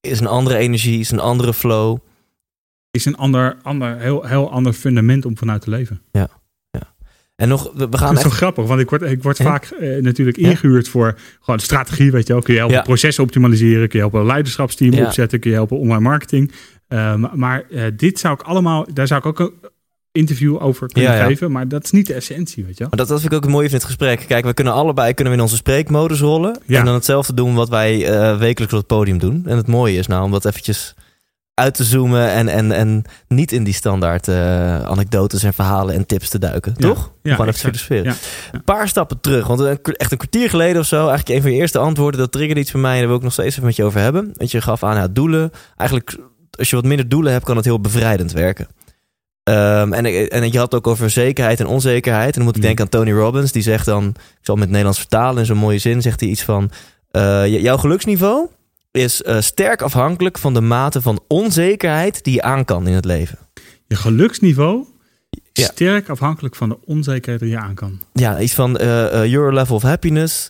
is 0.00 0.20
een 0.20 0.26
andere 0.26 0.56
energie, 0.56 1.00
is 1.00 1.10
een 1.10 1.18
andere 1.20 1.54
flow. 1.54 1.98
Is 2.90 3.04
een 3.04 3.16
ander, 3.16 3.56
ander 3.62 3.98
heel, 3.98 4.24
heel 4.24 4.50
ander 4.50 4.72
fundament 4.72 5.24
om 5.24 5.38
vanuit 5.38 5.62
te 5.62 5.70
leven. 5.70 6.02
En 7.36 7.48
nog, 7.48 7.62
we, 7.72 7.78
we 7.78 7.88
Dat 7.88 8.00
gaan 8.00 8.14
is 8.14 8.20
zo 8.20 8.26
echt. 8.26 8.36
grappig, 8.36 8.66
want 8.66 8.80
ik 8.80 8.90
word, 8.90 9.02
ik 9.02 9.22
word 9.22 9.38
Ja. 9.38 9.44
vaak 9.44 9.64
eh, 9.64 10.02
natuurlijk 10.02 10.36
Ja. 10.36 10.48
ingehuurd 10.48 10.88
voor 10.88 11.18
gewoon 11.40 11.60
strategie, 11.60 12.10
weet 12.10 12.26
je 12.26 12.32
wel. 12.32 12.42
Kun 12.42 12.52
je 12.52 12.58
helpen 12.58 12.76
Ja. 12.78 12.82
processen 12.82 13.24
optimaliseren, 13.24 13.88
kun 13.88 13.98
je 13.98 14.04
helpen 14.04 14.20
een 14.20 14.26
leiderschapsteam 14.26 14.92
Ja. 14.92 15.04
opzetten, 15.06 15.40
kun 15.40 15.50
je 15.50 15.56
helpen 15.56 15.78
online 15.78 16.00
marketing. 16.00 16.52
Eh, 16.92 17.14
maar 17.34 17.64
eh, 17.70 17.84
dit 17.96 18.18
zou 18.18 18.34
ik 18.34 18.42
allemaal, 18.42 18.86
daar 18.92 19.06
zou 19.06 19.20
ik 19.20 19.26
ook 19.26 19.38
een 19.38 19.70
interview 20.12 20.62
over 20.62 20.88
kunnen 20.92 21.12
Ja, 21.12 21.18
ja. 21.18 21.26
geven, 21.26 21.52
maar 21.52 21.68
dat 21.68 21.84
is 21.84 21.90
niet 21.90 22.06
de 22.06 22.14
essentie, 22.14 22.64
weet 22.64 22.72
je 22.72 22.78
wel. 22.78 22.88
Maar 22.88 22.98
dat, 22.98 23.08
dat 23.08 23.20
vind 23.20 23.32
ik 23.32 23.38
ook 23.38 23.44
het 23.44 23.52
mooie 23.52 23.68
van 23.68 23.76
het 23.76 23.86
gesprek. 23.86 24.24
Kijk, 24.26 24.44
we 24.44 24.54
kunnen 24.54 24.72
allebei 24.72 25.14
kunnen 25.14 25.32
we 25.32 25.38
in 25.38 25.44
onze 25.44 25.56
spreekmodus 25.56 26.20
rollen. 26.20 26.58
Ja. 26.66 26.78
En 26.78 26.84
dan 26.84 26.94
hetzelfde 26.94 27.34
doen 27.34 27.54
wat 27.54 27.68
wij 27.68 28.06
eh, 28.06 28.38
wekelijks 28.38 28.74
op 28.74 28.78
het 28.78 28.88
podium 28.88 29.18
doen. 29.18 29.42
En 29.46 29.56
het 29.56 29.66
mooie 29.66 29.98
is 29.98 30.06
nou 30.06 30.24
om 30.24 30.30
dat 30.30 30.44
eventjes 30.44 30.94
uit 31.54 31.74
te 31.74 31.84
zoomen 31.84 32.28
en, 32.30 32.48
en, 32.48 32.72
en 32.72 33.04
niet 33.28 33.52
in 33.52 33.64
die 33.64 33.74
standaard 33.74 34.28
eh, 34.28 34.82
anekdotes 34.82 35.42
en 35.42 35.54
verhalen 35.54 35.94
en 35.94 36.06
tips 36.06 36.28
te 36.28 36.38
duiken. 36.38 36.74
Ja. 36.76 36.88
Toch? 36.88 37.12
Ja, 37.22 37.30
Gewoon 37.30 37.48
even 37.48 37.60
filosoferen. 37.60 38.04
Ja. 38.04 38.14
Een 38.52 38.64
paar 38.64 38.88
stappen 38.88 39.20
terug. 39.20 39.46
Want 39.46 39.60
een, 39.60 39.78
echt 39.82 40.12
een 40.12 40.18
kwartier 40.18 40.50
geleden 40.50 40.80
of 40.80 40.86
zo, 40.86 40.96
eigenlijk 41.08 41.28
een 41.28 41.42
van 41.42 41.52
je 41.52 41.58
eerste 41.58 41.78
antwoorden, 41.78 42.20
dat 42.20 42.32
triggerde 42.32 42.60
iets 42.60 42.72
bij 42.72 42.80
mij 42.80 42.92
en 42.92 42.98
daar 42.98 43.08
wil 43.08 43.16
ik 43.16 43.22
nog 43.22 43.32
steeds 43.32 43.50
even 43.50 43.64
met 43.64 43.76
je 43.76 43.84
over 43.84 44.00
hebben. 44.00 44.30
Want 44.34 44.50
je 44.50 44.60
gaf 44.60 44.82
aan, 44.82 44.96
ja, 44.96 45.08
doelen. 45.08 45.50
Eigenlijk, 45.76 46.16
als 46.58 46.70
je 46.70 46.76
wat 46.76 46.84
minder 46.84 47.08
doelen 47.08 47.32
hebt, 47.32 47.44
kan 47.44 47.56
het 47.56 47.64
heel 47.64 47.80
bevrijdend 47.80 48.32
werken. 48.32 48.66
Ehm, 49.42 49.92
en, 49.92 50.30
en 50.30 50.52
je 50.52 50.58
had 50.58 50.72
het 50.72 50.74
ook 50.74 50.86
over 50.86 51.10
zekerheid 51.10 51.60
en 51.60 51.66
onzekerheid. 51.66 52.26
En 52.28 52.32
dan 52.34 52.42
moet 52.44 52.56
ik 52.56 52.60
Ja. 52.62 52.66
denken 52.66 52.84
aan 52.84 52.90
Tony 52.90 53.12
Robbins. 53.12 53.52
Die 53.52 53.62
zegt 53.62 53.86
dan, 53.86 54.04
ik 54.08 54.14
zal 54.16 54.24
het 54.40 54.46
met 54.54 54.58
het 54.58 54.68
Nederlands 54.68 54.98
vertalen 54.98 55.38
in 55.38 55.46
zo'n 55.46 55.56
mooie 55.56 55.78
zin, 55.78 56.02
zegt 56.02 56.20
hij 56.20 56.28
iets 56.28 56.42
van, 56.42 56.70
eh, 57.10 57.62
jouw 57.62 57.76
geluksniveau 57.76 58.48
is 58.90 59.22
eh, 59.22 59.40
sterk 59.40 59.82
afhankelijk 59.82 60.38
van 60.38 60.54
de 60.54 60.60
mate 60.60 61.02
van 61.02 61.20
onzekerheid 61.28 62.24
die 62.24 62.34
je 62.34 62.42
aan 62.42 62.64
kan 62.64 62.86
in 62.86 62.92
het 62.94 63.04
leven. 63.04 63.38
Je 63.86 63.96
geluksniveau 63.96 64.84
is 65.52 65.64
Ja. 65.64 65.70
sterk 65.72 66.08
afhankelijk 66.08 66.56
van 66.56 66.68
de 66.68 66.78
onzekerheid 66.84 67.40
die 67.42 67.50
je 67.50 67.58
aan 67.58 67.74
kan. 67.74 68.00
Ja, 68.12 68.40
iets 68.40 68.54
van 68.54 68.76
eh, 68.76 69.24
your 69.26 69.52
level 69.54 69.76
of 69.76 69.82
happiness 69.82 70.48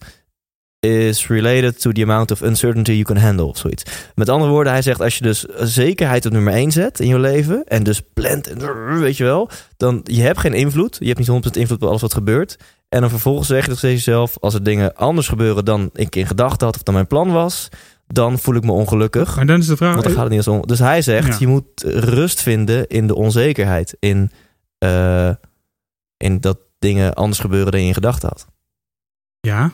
is 0.86 1.26
related 1.28 1.80
to 1.80 1.92
the 1.92 2.02
amount 2.02 2.30
of 2.30 2.40
uncertainty 2.42 2.92
you 2.92 3.02
can 3.04 3.16
handle 3.16 3.44
of 3.46 3.58
zoiets. 3.58 3.82
Met 4.14 4.28
andere 4.28 4.50
woorden, 4.50 4.72
hij 4.72 4.82
zegt 4.82 5.00
als 5.00 5.16
je 5.18 5.22
dus 5.24 5.40
zekerheid 5.58 6.26
op 6.26 6.32
nummer 6.32 6.52
1 6.52 6.70
zet 6.72 7.00
in 7.00 7.06
je 7.08 7.18
leven 7.18 7.64
en 7.64 7.82
dus 7.82 8.02
plant 8.14 8.46
en 8.46 8.98
weet 9.00 9.16
je 9.16 9.24
wel, 9.24 9.50
dan 9.76 10.00
je 10.04 10.20
hebt 10.22 10.38
geen 10.38 10.54
invloed, 10.54 10.96
je 11.00 11.06
hebt 11.06 11.18
niet 11.18 11.28
100% 11.28 11.50
invloed 11.60 11.82
op 11.82 11.88
alles 11.88 12.00
wat 12.00 12.14
gebeurt. 12.14 12.56
En 12.88 13.00
dan 13.00 13.10
vervolgens 13.10 13.48
zeg 13.48 13.66
je 13.66 13.74
steeds 13.74 14.04
jezelf, 14.04 14.36
als 14.40 14.54
er 14.54 14.62
dingen 14.62 14.94
anders 14.94 15.28
gebeuren 15.28 15.64
dan 15.64 15.90
ik 15.94 16.16
in 16.16 16.26
gedachten 16.26 16.66
had 16.66 16.76
of 16.76 16.82
dan 16.82 16.94
mijn 16.94 17.06
plan 17.06 17.32
was, 17.32 17.68
dan 18.06 18.38
voel 18.38 18.54
ik 18.54 18.64
me 18.64 18.72
ongelukkig. 18.72 19.36
Maar 19.36 19.46
dan 19.46 19.58
is 19.58 19.66
de 19.66 19.76
vraag, 19.76 19.92
Want 19.92 20.04
dan 20.04 20.12
gaat 20.12 20.22
het 20.22 20.30
niet 20.30 20.46
als 20.46 20.56
on- 20.56 20.62
Dus 20.62 20.78
hij 20.78 21.02
zegt, 21.02 21.26
Ja. 21.28 21.36
je 21.38 21.46
moet 21.46 21.64
rust 21.94 22.40
vinden 22.42 22.86
in 22.86 23.06
de 23.06 23.14
onzekerheid. 23.14 23.96
In, 23.98 24.30
eh, 24.78 25.30
in 26.16 26.40
dat 26.40 26.58
dingen 26.78 27.14
anders 27.14 27.38
gebeuren 27.40 27.72
dan 27.72 27.80
je 27.80 27.86
in 27.86 27.94
gedachten 27.94 28.28
had. 28.28 28.46
ja, 29.40 29.72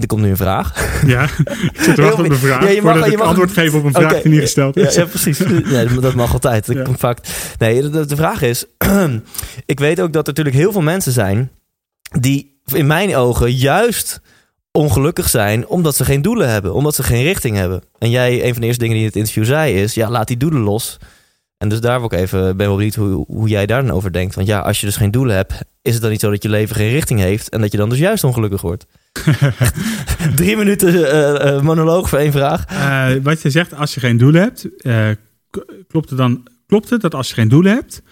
er 0.00 0.06
komt 0.06 0.22
nu 0.22 0.30
een 0.30 0.36
vraag. 0.36 1.00
Ja, 1.06 1.22
ik 1.22 1.80
zit 1.80 1.94
te 1.94 2.02
wachten 2.02 2.24
op 2.24 2.30
een 2.30 2.36
vraag. 2.36 2.62
Ja, 2.62 2.68
je 2.68 2.82
mag- 2.82 2.92
voordat 2.92 3.10
je 3.10 3.16
ik 3.16 3.22
antwoord 3.22 3.52
geef 3.52 3.74
op 3.74 3.84
een 3.84 3.92
vraag 3.92 4.22
die 4.22 4.32
niet 4.32 4.40
gesteld 4.40 4.76
is. 4.76 4.94
ja, 4.94 5.04
precies. 5.04 5.38
Ja, 5.64 5.84
dat 5.84 6.14
mag 6.14 6.32
altijd. 6.32 6.66
Ja. 6.66 6.84
vaak. 6.96 7.18
Nee, 7.58 7.90
de, 7.90 8.06
de 8.06 8.16
vraag 8.16 8.42
is... 8.42 8.64
ik 9.66 9.80
weet 9.80 10.00
ook 10.00 10.12
dat 10.12 10.22
er 10.22 10.28
natuurlijk 10.28 10.56
heel 10.56 10.72
veel 10.72 10.80
mensen 10.82 11.12
zijn... 11.12 11.50
die 12.20 12.60
in 12.74 12.86
mijn 12.86 13.16
ogen 13.16 13.54
juist 13.54 14.20
ongelukkig 14.70 15.28
zijn... 15.28 15.66
omdat 15.66 15.96
ze 15.96 16.04
geen 16.04 16.22
doelen 16.22 16.48
hebben. 16.48 16.74
Omdat 16.74 16.94
ze 16.94 17.02
geen 17.02 17.22
richting 17.22 17.56
hebben. 17.56 17.82
En 17.98 18.10
jij, 18.10 18.44
een 18.44 18.52
van 18.52 18.60
de 18.60 18.66
eerste 18.66 18.82
dingen 18.82 18.96
die 18.96 19.04
in 19.04 19.10
het 19.10 19.18
interview 19.18 19.44
zei 19.44 19.74
is... 19.74 19.94
ja, 19.94 20.10
laat 20.10 20.28
die 20.28 20.36
doelen 20.36 20.60
los. 20.60 20.98
En 21.58 21.68
dus 21.68 21.80
daar 21.80 21.96
wil 22.00 22.12
ik 22.12 22.18
even... 22.18 22.56
ben 22.56 22.66
wel 22.66 22.76
benieuwd 22.76 22.94
hoe, 22.94 23.24
hoe 23.28 23.48
jij 23.48 23.66
daar 23.66 23.82
dan 23.82 23.96
over 23.96 24.12
denkt. 24.12 24.34
Want 24.34 24.46
ja, 24.46 24.58
als 24.60 24.80
je 24.80 24.86
dus 24.86 24.96
geen 24.96 25.10
doelen 25.10 25.36
hebt... 25.36 25.52
is 25.82 25.92
het 25.92 26.02
dan 26.02 26.10
niet 26.10 26.20
zo 26.20 26.30
dat 26.30 26.42
je 26.42 26.48
leven 26.48 26.76
geen 26.76 26.90
richting 26.90 27.20
heeft... 27.20 27.48
en 27.48 27.60
dat 27.60 27.72
je 27.72 27.78
dan 27.78 27.88
dus 27.88 27.98
juist 27.98 28.24
ongelukkig 28.24 28.60
wordt? 28.60 28.86
Drie 30.36 30.56
minuten 30.56 31.10
eh, 31.10 31.48
eh, 31.56 31.62
monoloog 31.62 32.08
voor 32.08 32.18
één 32.18 32.32
vraag. 32.32 32.64
Eh, 32.66 33.22
wat 33.22 33.42
je 33.42 33.50
zegt, 33.50 33.74
als 33.74 33.94
je 33.94 34.00
geen 34.00 34.16
doel 34.16 34.32
hebt, 34.32 34.68
klopt 35.88 36.08
het 36.08 36.18
dan 36.18 36.46
klopt 36.66 36.90
het 36.90 37.00
dat 37.00 37.14
als 37.14 37.28
je 37.28 37.34
geen 37.34 37.48
doel 37.48 37.64
hebt, 37.64 38.02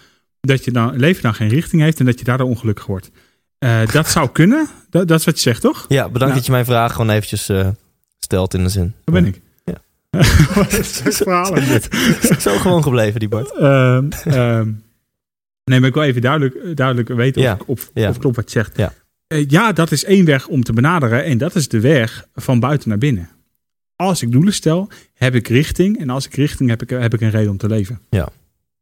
dat 0.41 0.65
je 0.65 0.71
dan 0.71 0.95
leven 0.95 1.21
dan 1.21 1.33
geen 1.33 1.49
richting 1.49 1.81
heeft 1.81 1.99
en 1.99 2.05
dat 2.05 2.19
je 2.19 2.25
daardoor 2.25 2.47
ongelukkig 2.47 2.85
wordt? 2.85 3.11
Dat 3.91 4.09
zou 4.09 4.29
kunnen. 4.39 4.67
Dat, 4.89 5.07
dat 5.07 5.19
is 5.19 5.25
wat 5.25 5.35
je 5.35 5.41
zegt, 5.41 5.61
toch? 5.61 5.85
Ja, 5.87 6.03
bedankt 6.03 6.19
Nou. 6.19 6.33
dat 6.33 6.45
je 6.45 6.51
mijn 6.51 6.65
vraag 6.65 6.91
gewoon 6.91 7.09
eventjes 7.09 7.49
stelt 8.19 8.53
in 8.53 8.63
de 8.63 8.69
zin. 8.69 8.93
Daar 9.03 9.21
ben 9.21 9.25
ik. 9.25 9.41
Ja. 9.65 9.77
Wat 10.55 10.73
is 10.73 11.17
verhaal 11.17 11.53
dit? 11.53 11.87
Zo 12.39 12.57
gewoon 12.57 12.83
gebleven, 12.83 13.19
die 13.19 13.29
Bart. 13.29 13.57
Ehm, 13.57 14.09
ehm, 14.23 14.71
nee, 15.63 15.79
maar 15.79 15.89
ik 15.89 15.93
wil 15.93 16.03
even 16.03 16.21
duidelijk, 16.21 16.75
duidelijk 16.77 17.07
weten 17.07 17.41
Ja, 17.41 17.53
of, 17.53 17.67
of, 17.67 17.91
ja. 17.93 18.09
of 18.09 18.17
klopt 18.17 18.35
wat 18.35 18.51
je 18.51 18.59
zegt. 18.59 18.77
Ja. 18.77 18.93
Eh, 19.31 19.45
ja, 19.47 19.71
dat 19.71 19.91
is 19.91 20.03
één 20.03 20.25
weg 20.25 20.47
om 20.47 20.63
te 20.63 20.73
benaderen 20.73 21.23
en 21.23 21.37
dat 21.37 21.55
is 21.55 21.67
de 21.67 21.79
weg 21.79 22.27
van 22.35 22.59
buiten 22.59 22.89
naar 22.89 22.97
binnen. 22.97 23.29
Als 23.95 24.21
ik 24.21 24.31
doelen 24.31 24.53
stel, 24.53 24.89
heb 25.13 25.35
ik 25.35 25.47
richting 25.47 25.99
en 25.99 26.09
als 26.09 26.25
ik 26.25 26.33
richting 26.33 26.69
heb, 26.69 26.81
ik, 26.81 26.89
heb 26.89 27.13
ik 27.13 27.21
een 27.21 27.29
reden 27.29 27.51
om 27.51 27.57
te 27.57 27.67
leven. 27.67 27.99
Ja. 28.09 28.29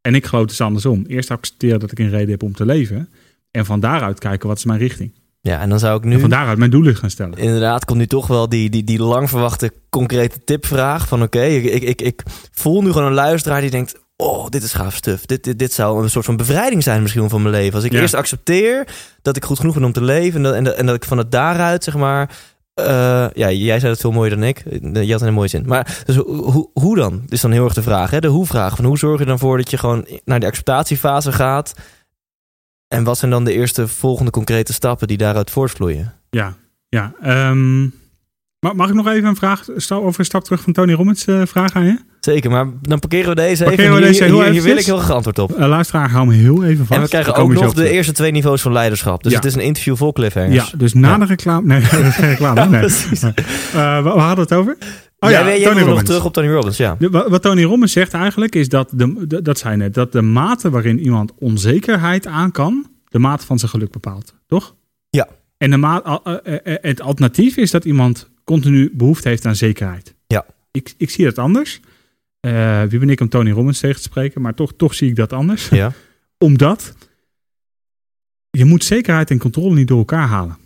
En 0.02 0.16
ik 0.16 0.26
geloof 0.26 0.46
dus 0.46 0.62
andersom. 0.62 1.06
Eerst 1.08 1.32
accepteren 1.32 1.80
dat 1.80 1.92
ik 1.92 2.00
een 2.00 2.10
reden 2.10 2.30
heb 2.30 2.44
om 2.44 2.54
te 2.54 2.66
leven 2.66 3.10
en 3.52 3.66
van 3.66 3.80
daaruit 3.80 4.20
kijken 4.20 4.48
wat 4.48 4.58
is 4.58 4.66
mijn 4.66 4.80
richting. 4.80 5.14
Ja, 5.42 5.60
en 5.62 5.70
dan 5.70 5.80
zou 5.80 5.98
ik 5.98 6.04
En 6.04 6.10
nu... 6.10 6.20
van 6.20 6.30
daaruit 6.30 6.58
mijn 6.58 6.72
doelen 6.72 6.96
gaan 6.96 7.10
stellen. 7.10 7.38
Inderdaad, 7.38 7.86
komt 7.86 8.00
nu 8.00 8.08
toch 8.08 8.28
wel 8.28 8.50
die, 8.50 8.70
die, 8.70 8.84
die 8.84 9.00
lang 9.00 9.30
verwachte 9.30 9.74
concrete 9.90 10.44
tipvraag. 10.44 11.08
Van 11.08 11.22
oké, 11.22 11.44
ik, 11.44 11.84
ik, 11.84 12.02
ik 12.02 12.24
voel 12.52 12.82
nu 12.82 12.92
gewoon 12.92 13.08
een 13.08 13.14
luisteraar 13.14 13.62
die 13.62 13.70
denkt... 13.70 14.08
Oh, 14.22 14.48
dit 14.50 14.64
is 14.64 14.74
gaaf 14.74 14.96
stuff. 14.96 15.26
Dit, 15.26 15.44
dit, 15.44 15.60
dit 15.60 15.74
zou 15.74 16.04
een 16.04 16.10
soort 16.10 16.26
van 16.26 16.38
bevrijding 16.38 16.84
zijn 16.84 17.02
misschien 17.02 17.30
van 17.30 17.42
mijn 17.42 17.54
leven. 17.54 17.74
Als 17.76 17.84
ik 17.84 17.92
Ja. 17.92 18.00
eerst 18.00 18.14
accepteer 18.14 18.88
dat 19.22 19.36
ik 19.36 19.46
goed 19.46 19.60
genoeg 19.60 19.74
ben 19.74 19.84
om 19.84 19.92
te 19.92 20.04
leven... 20.04 20.36
en 20.36 20.44
dat, 20.44 20.54
en 20.56 20.64
dat, 20.64 20.76
en 20.76 20.86
dat 20.86 20.96
ik 20.96 21.04
van 21.06 21.18
het 21.18 21.32
daaruit, 21.32 21.84
zeg 21.84 21.96
maar... 21.96 22.38
eh, 22.74 22.86
ja, 23.34 23.52
jij 23.52 23.80
zei 23.80 23.92
het 23.92 24.02
veel 24.02 24.12
mooier 24.12 24.36
dan 24.36 24.44
ik. 24.44 24.64
Je 25.06 25.12
had 25.12 25.22
een 25.22 25.34
mooie 25.34 25.48
zin. 25.48 25.64
Maar 25.68 26.02
dus 26.06 26.16
hoe, 26.16 26.70
hoe- 26.74 26.96
dan? 26.96 27.24
Is 27.28 27.42
dan 27.42 27.52
heel 27.52 27.64
erg 27.64 27.74
de 27.74 27.82
vraag. 27.82 28.10
Hè? 28.12 28.20
De 28.20 28.28
hoe-vraag. 28.28 28.76
Van 28.76 28.86
hoe 28.86 28.98
zorg 28.98 29.20
je 29.20 29.26
dan 29.26 29.40
voor 29.40 29.58
dat 29.58 29.70
je 29.72 29.78
gewoon 29.78 30.08
naar 30.26 30.40
de 30.40 30.46
acceptatiefase 30.46 31.32
gaat... 31.32 31.74
En 32.88 33.04
wat 33.04 33.18
zijn 33.18 33.32
dan 33.32 33.44
de 33.44 33.54
eerste 33.54 33.88
volgende 33.88 34.32
concrete 34.32 34.74
stappen 34.74 35.08
die 35.08 35.18
daaruit 35.18 35.50
voortvloeien? 35.52 36.14
Ja, 36.30 36.56
ja. 36.88 37.14
ma- 38.60 38.74
mag 38.74 38.88
ik 38.90 38.94
nog 38.94 39.08
even 39.08 39.30
een 39.30 39.36
vraag 39.36 39.66
over 39.92 40.20
een 40.20 40.26
stap 40.26 40.44
terug 40.44 40.62
van 40.62 40.74
Tony 40.74 40.94
Robbins 40.94 41.26
eh, 41.26 41.42
vraag 41.46 41.74
aan 41.74 41.86
je? 41.86 42.00
Zeker, 42.20 42.50
maar 42.52 42.68
dan 42.82 43.00
parkeren 43.00 43.30
we 43.30 43.36
deze 43.36 43.64
Parkeren 43.64 43.86
even. 43.86 44.00
we 44.00 44.06
Hier, 44.06 44.12
deze 44.12 44.24
heel 44.24 44.42
hier, 44.44 44.52
hier 44.52 44.62
wil 44.64 44.78
ik 44.78 44.86
heel 44.86 44.98
graag 44.98 45.12
antwoord 45.16 45.40
op. 45.40 45.52
Uh, 45.52 45.68
luisteraar, 45.68 46.10
hou 46.10 46.28
me 46.28 46.34
heel 46.34 46.64
even 46.64 46.86
vast. 46.86 46.92
en 46.92 47.02
we 47.02 47.08
krijgen 47.10 47.36
ook 47.36 47.54
nog 47.54 47.74
de 47.74 47.90
eerste 47.90 48.12
twee 48.12 48.32
niveaus 48.32 48.62
van 48.62 48.72
leiderschap. 48.72 49.24
Dus 49.24 49.32
Ja. 49.32 49.38
het 49.38 49.48
is 49.48 49.54
een 49.56 49.62
interview 49.62 49.96
vol 49.96 50.12
cliffhangers. 50.14 50.54
Ja, 50.72 50.78
dus 50.78 50.94
na 50.94 51.10
Ja. 51.10 51.18
de 51.18 51.26
reclame... 51.26 51.68
Nee, 51.68 51.82
dat 51.92 52.00
is 52.06 52.16
geen 52.16 52.30
reclame. 52.30 52.66
Nee. 52.66 52.82
Eh, 52.82 54.04
we, 54.04 54.04
we 54.04 54.10
hadden 54.20 54.44
het 54.46 54.54
over? 54.54 54.78
Oh 55.20 55.30
ja, 55.30 55.46
jij 55.46 55.64
Tony 55.64 55.82
nog 55.82 56.04
terug 56.04 56.26
op 56.26 56.34
Tony 56.34 56.48
Robbins, 56.52 56.78
ja. 56.78 56.96
De- 57.00 57.10
wat 57.10 57.42
Tony 57.42 57.64
Robbins 57.64 57.92
zegt 57.92 58.14
eigenlijk 58.14 58.56
is 58.56 58.70
dat, 58.70 58.90
de, 58.94 59.28
de- 59.28 59.42
dat 59.42 59.58
zei 59.58 59.76
net, 59.78 59.94
dat 59.94 60.12
de 60.12 60.22
mate 60.22 60.70
waarin 60.70 61.00
iemand 61.00 61.32
onzekerheid 61.40 62.28
aan 62.28 62.52
kan, 62.52 62.88
de 63.08 63.20
mate 63.20 63.46
van 63.46 63.60
zijn 63.60 63.72
geluk 63.72 63.92
bepaalt, 63.92 64.34
toch? 64.48 64.76
Ja. 65.10 65.28
En 65.58 65.70
de 65.72 65.78
ma- 65.78 66.02
al- 66.02 66.24
eh, 66.24 66.56
eh, 66.64 66.78
het 66.82 67.02
alternatief 67.02 67.58
is 67.58 67.72
dat 67.72 67.86
iemand 67.86 68.30
continu 68.44 68.92
behoefte 68.94 69.28
heeft 69.30 69.46
aan 69.46 69.56
zekerheid. 69.56 70.14
Ja. 70.28 70.46
Ik, 70.72 70.94
ik 70.98 71.10
zie 71.10 71.26
dat 71.26 71.38
anders. 71.38 71.80
Eh, 72.40 72.84
wie 72.84 73.00
ben 73.00 73.10
ik 73.10 73.20
om 73.22 73.30
Tony 73.30 73.52
Robbins 73.52 73.80
tegen 73.80 73.96
te 73.96 74.02
spreken, 74.02 74.42
maar 74.42 74.54
toch, 74.54 74.74
toch 74.74 74.94
zie 74.94 75.10
ik 75.10 75.16
dat 75.16 75.34
anders. 75.34 75.70
ja. 75.70 75.94
Omdat 76.38 76.96
je 78.50 78.66
moet 78.66 78.84
zekerheid 78.84 79.30
en 79.32 79.38
controle 79.40 79.76
niet 79.76 79.88
door 79.88 79.98
elkaar 79.98 80.28
halen. 80.28 80.58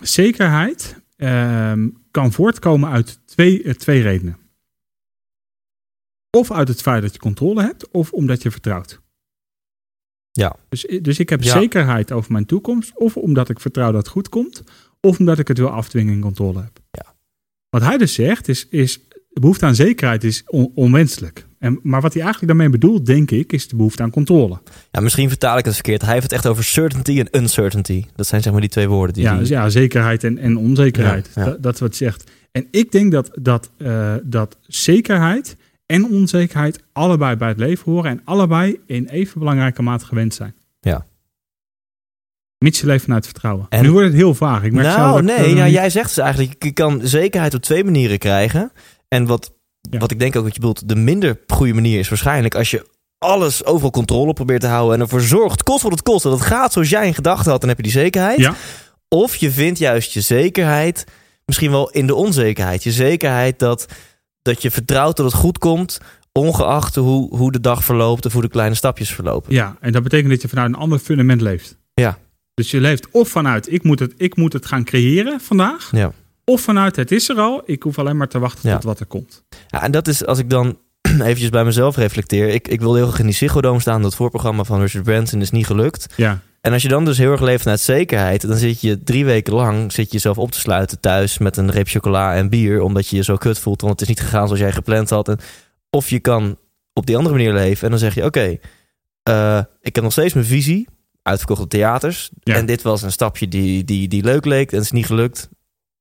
Zekerheid 0.00 1.02
ehm, 1.16 1.88
kan 2.10 2.32
voortkomen 2.32 2.90
uit 2.90 3.20
twee, 3.26 3.62
eh, 3.62 3.74
twee 3.74 4.02
redenen. 4.02 4.36
Of 6.30 6.50
uit 6.52 6.68
het 6.68 6.82
feit 6.82 7.02
dat 7.02 7.12
je 7.12 7.18
controle 7.18 7.62
hebt, 7.62 7.90
of 7.90 8.12
omdat 8.12 8.42
je 8.42 8.50
vertrouwt. 8.50 9.00
Ja. 10.32 10.56
Dus, 10.68 10.86
dus 11.02 11.18
ik 11.18 11.28
heb 11.28 11.42
Ja. 11.42 11.52
zekerheid 11.52 12.12
over 12.12 12.32
mijn 12.32 12.46
toekomst, 12.46 12.92
of 12.98 13.16
omdat 13.16 13.48
ik 13.48 13.60
vertrouw 13.60 13.92
dat 13.92 14.02
het 14.02 14.12
goed 14.12 14.28
komt, 14.28 14.62
of 15.00 15.18
omdat 15.18 15.38
ik 15.38 15.48
het 15.48 15.58
wil 15.58 15.68
afdwingen 15.70 16.14
en 16.14 16.20
controle 16.20 16.60
heb. 16.62 16.78
Ja. 16.90 17.14
Wat 17.68 17.82
hij 17.82 17.98
dus 17.98 18.14
zegt, 18.14 18.48
is, 18.48 18.68
is 18.68 19.00
de 19.34 19.40
behoefte 19.40 19.66
aan 19.66 19.74
zekerheid 19.74 20.24
is 20.24 20.42
on- 20.46 20.72
onwenselijk. 20.74 21.46
En, 21.58 21.80
maar 21.82 22.00
wat 22.00 22.12
hij 22.12 22.22
eigenlijk 22.22 22.52
daarmee 22.52 22.78
bedoelt, 22.78 23.06
denk 23.06 23.30
ik, 23.30 23.52
is 23.52 23.68
de 23.68 23.76
behoefte 23.76 24.02
aan 24.02 24.10
controle. 24.10 24.60
ja, 24.90 25.00
misschien 25.00 25.28
vertaal 25.28 25.58
ik 25.58 25.64
het 25.64 25.74
verkeerd. 25.74 26.02
Hij 26.02 26.10
heeft 26.10 26.22
het 26.22 26.32
echt 26.32 26.46
over 26.46 26.64
certainty 26.64 27.18
en 27.18 27.40
uncertainty. 27.42 28.04
Dat 28.16 28.26
zijn 28.26 28.42
zeg 28.42 28.52
maar 28.52 28.60
die 28.60 28.70
twee 28.70 28.88
woorden. 28.88 29.14
Die 29.14 29.22
Ja, 29.24 29.30
die- 29.30 29.38
dus 29.40 29.48
ja, 29.48 29.68
zekerheid 29.68 30.24
en, 30.24 30.38
en 30.38 30.56
onzekerheid. 30.56 31.30
Ja, 31.34 31.42
ja. 31.44 31.48
Dat, 31.50 31.62
dat 31.62 31.74
is 31.74 31.80
wat 31.80 31.88
het 31.88 31.98
zegt. 31.98 32.30
En 32.52 32.66
ik 32.70 32.92
denk 32.92 33.12
dat, 33.12 33.30
dat, 33.40 33.70
eh, 33.78 34.14
dat 34.22 34.56
zekerheid 34.66 35.56
en 35.86 36.04
onzekerheid 36.10 36.82
allebei 36.92 37.36
bij 37.36 37.48
het 37.48 37.58
leven 37.58 37.92
horen 37.92 38.10
en 38.10 38.20
allebei 38.24 38.80
in 38.86 39.06
even 39.08 39.38
belangrijke 39.38 39.82
mate 39.82 40.04
gewend 40.06 40.34
zijn. 40.34 40.54
Ja. 40.80 41.06
Mits 42.58 42.80
je 42.80 42.86
leeft 42.86 43.04
vanuit 43.04 43.24
vertrouwen. 43.24 43.66
En- 43.68 43.82
nu 43.82 43.90
wordt 43.90 44.06
het 44.06 44.16
heel 44.16 44.34
vaag. 44.34 44.62
Ik 44.62 44.72
merk 44.72 44.86
zelf 44.86 44.98
nou, 44.98 45.22
nee, 45.22 45.54
nou, 45.54 45.64
niet- 45.64 45.72
jij 45.74 45.90
zegt 45.90 46.08
dus 46.14 46.18
eigenlijk, 46.24 46.64
je 46.64 46.72
kan 46.72 47.00
zekerheid 47.02 47.54
op 47.54 47.62
twee 47.62 47.84
manieren 47.84 48.18
krijgen. 48.18 48.72
En 49.14 49.26
wat, 49.26 49.52
Ja. 49.90 49.98
wat 49.98 50.10
ik 50.10 50.18
denk 50.18 50.36
ook 50.36 50.44
dat 50.44 50.54
je 50.54 50.60
bedoelt, 50.60 50.88
de 50.88 50.96
minder 50.96 51.40
goede 51.46 51.74
manier 51.74 51.98
is 51.98 52.08
waarschijnlijk 52.08 52.54
als 52.54 52.70
je 52.70 52.86
alles 53.18 53.64
overal 53.64 53.90
controle 53.90 54.32
probeert 54.32 54.60
te 54.60 54.66
houden 54.66 54.94
en 54.94 55.00
ervoor 55.00 55.20
zorgt, 55.20 55.62
kost 55.62 55.82
wat 55.82 55.92
het 55.92 56.02
kost, 56.02 56.22
dat 56.22 56.32
het 56.32 56.42
gaat 56.42 56.72
zoals 56.72 56.88
jij 56.88 57.06
in 57.06 57.14
gedachten 57.14 57.50
had, 57.50 57.60
dan 57.60 57.68
heb 57.68 57.78
je 57.78 57.84
die 57.84 57.92
zekerheid. 57.92 58.38
Ja. 58.38 58.54
Of 59.08 59.36
je 59.36 59.50
vindt 59.50 59.78
juist 59.78 60.12
je 60.12 60.20
zekerheid 60.20 61.04
misschien 61.44 61.70
wel 61.70 61.90
in 61.90 62.06
de 62.06 62.14
onzekerheid. 62.14 62.82
Je 62.82 62.92
zekerheid 62.92 63.58
dat, 63.58 63.86
dat 64.42 64.62
je 64.62 64.70
vertrouwt 64.70 65.16
dat 65.16 65.26
het 65.26 65.34
goed 65.34 65.58
komt, 65.58 66.00
ongeacht 66.32 66.94
hoe, 66.94 67.36
hoe 67.36 67.52
de 67.52 67.60
dag 67.60 67.84
verloopt 67.84 68.26
of 68.26 68.32
hoe 68.32 68.42
de 68.42 68.48
kleine 68.48 68.74
stapjes 68.74 69.10
verlopen. 69.10 69.52
Ja, 69.54 69.76
en 69.80 69.92
dat 69.92 70.02
betekent 70.02 70.30
dat 70.30 70.42
je 70.42 70.48
vanuit 70.48 70.68
een 70.68 70.78
ander 70.78 70.98
fundament 70.98 71.40
leeft. 71.40 71.76
Ja. 71.94 72.18
Dus 72.54 72.70
je 72.70 72.80
leeft 72.80 73.10
of 73.10 73.28
vanuit 73.28 73.72
ik 73.72 73.82
moet 73.82 73.98
het, 73.98 74.14
ik 74.16 74.36
moet 74.36 74.52
het 74.52 74.66
gaan 74.66 74.84
creëren 74.84 75.40
vandaag. 75.40 75.88
Ja. 75.92 76.12
Of 76.44 76.60
vanuit 76.60 76.96
het 76.96 77.10
is 77.12 77.28
er 77.28 77.36
al, 77.36 77.62
ik 77.64 77.82
hoef 77.82 77.98
alleen 77.98 78.16
maar 78.16 78.28
te 78.28 78.38
wachten 78.38 78.68
Ja. 78.68 78.74
tot 78.74 78.84
wat 78.84 79.00
er 79.00 79.06
komt. 79.06 79.44
Ja, 79.68 79.82
en 79.82 79.90
dat 79.90 80.08
is 80.08 80.26
als 80.26 80.38
ik 80.38 80.50
dan 80.50 80.78
eventjes 81.20 81.48
bij 81.48 81.64
mezelf 81.64 81.96
reflecteer. 81.96 82.48
Ik, 82.48 82.68
ik 82.68 82.80
wilde 82.80 82.96
heel 82.98 83.06
graag 83.06 83.18
in 83.18 83.26
die 83.26 83.34
Ziggo 83.34 83.60
Dome 83.60 83.80
staan. 83.80 84.02
Dat 84.02 84.14
voorprogramma 84.14 84.64
van 84.64 84.80
Richard 84.80 85.04
Branson 85.04 85.40
is 85.40 85.50
niet 85.50 85.66
gelukt. 85.66 86.06
Ja, 86.16 86.40
En 86.60 86.72
als 86.72 86.82
je 86.82 86.88
dan 86.88 87.04
dus 87.04 87.18
heel 87.18 87.30
erg 87.32 87.40
leeft 87.40 87.62
vanuit 87.62 87.80
zekerheid... 87.80 88.48
dan 88.48 88.56
zit 88.56 88.80
je 88.80 89.02
drie 89.02 89.24
weken 89.24 89.54
lang 89.54 89.92
zit 89.92 90.06
je 90.06 90.12
jezelf 90.12 90.38
op 90.38 90.50
te 90.50 90.58
sluiten 90.60 91.00
thuis... 91.00 91.38
met 91.38 91.56
een 91.56 91.70
reep 91.70 91.88
chocola 91.88 92.34
en 92.34 92.48
bier... 92.48 92.80
omdat 92.80 93.08
je 93.08 93.16
je 93.16 93.22
zo 93.22 93.36
kut 93.36 93.58
voelt, 93.58 93.80
want 93.80 93.92
het 93.92 94.02
is 94.02 94.08
niet 94.08 94.20
gegaan 94.20 94.44
zoals 94.46 94.60
jij 94.62 94.72
gepland 94.72 95.10
had. 95.10 95.28
En, 95.28 95.38
of 95.90 96.10
je 96.10 96.20
kan 96.20 96.56
op 96.92 97.06
die 97.06 97.16
andere 97.16 97.34
manier 97.34 97.52
leven 97.52 97.84
en 97.84 97.90
dan 97.90 97.98
zeg 97.98 98.14
je... 98.14 98.24
oké, 98.24 98.58
eh, 99.22 99.60
ik 99.80 99.94
heb 99.94 100.04
nog 100.04 100.12
steeds 100.12 100.34
mijn 100.34 100.46
visie... 100.46 100.88
uitverkochte 101.22 101.66
theaters. 101.66 102.30
Ja. 102.40 102.54
En 102.54 102.66
dit 102.66 102.82
was 102.82 103.02
een 103.02 103.12
stapje 103.12 103.48
die, 103.48 103.84
die, 103.84 104.08
die 104.08 104.22
leuk 104.24 104.44
leek 104.44 104.70
en 104.70 104.76
het 104.76 104.84
is 104.84 104.92
niet 104.92 105.06
gelukt. 105.06 105.48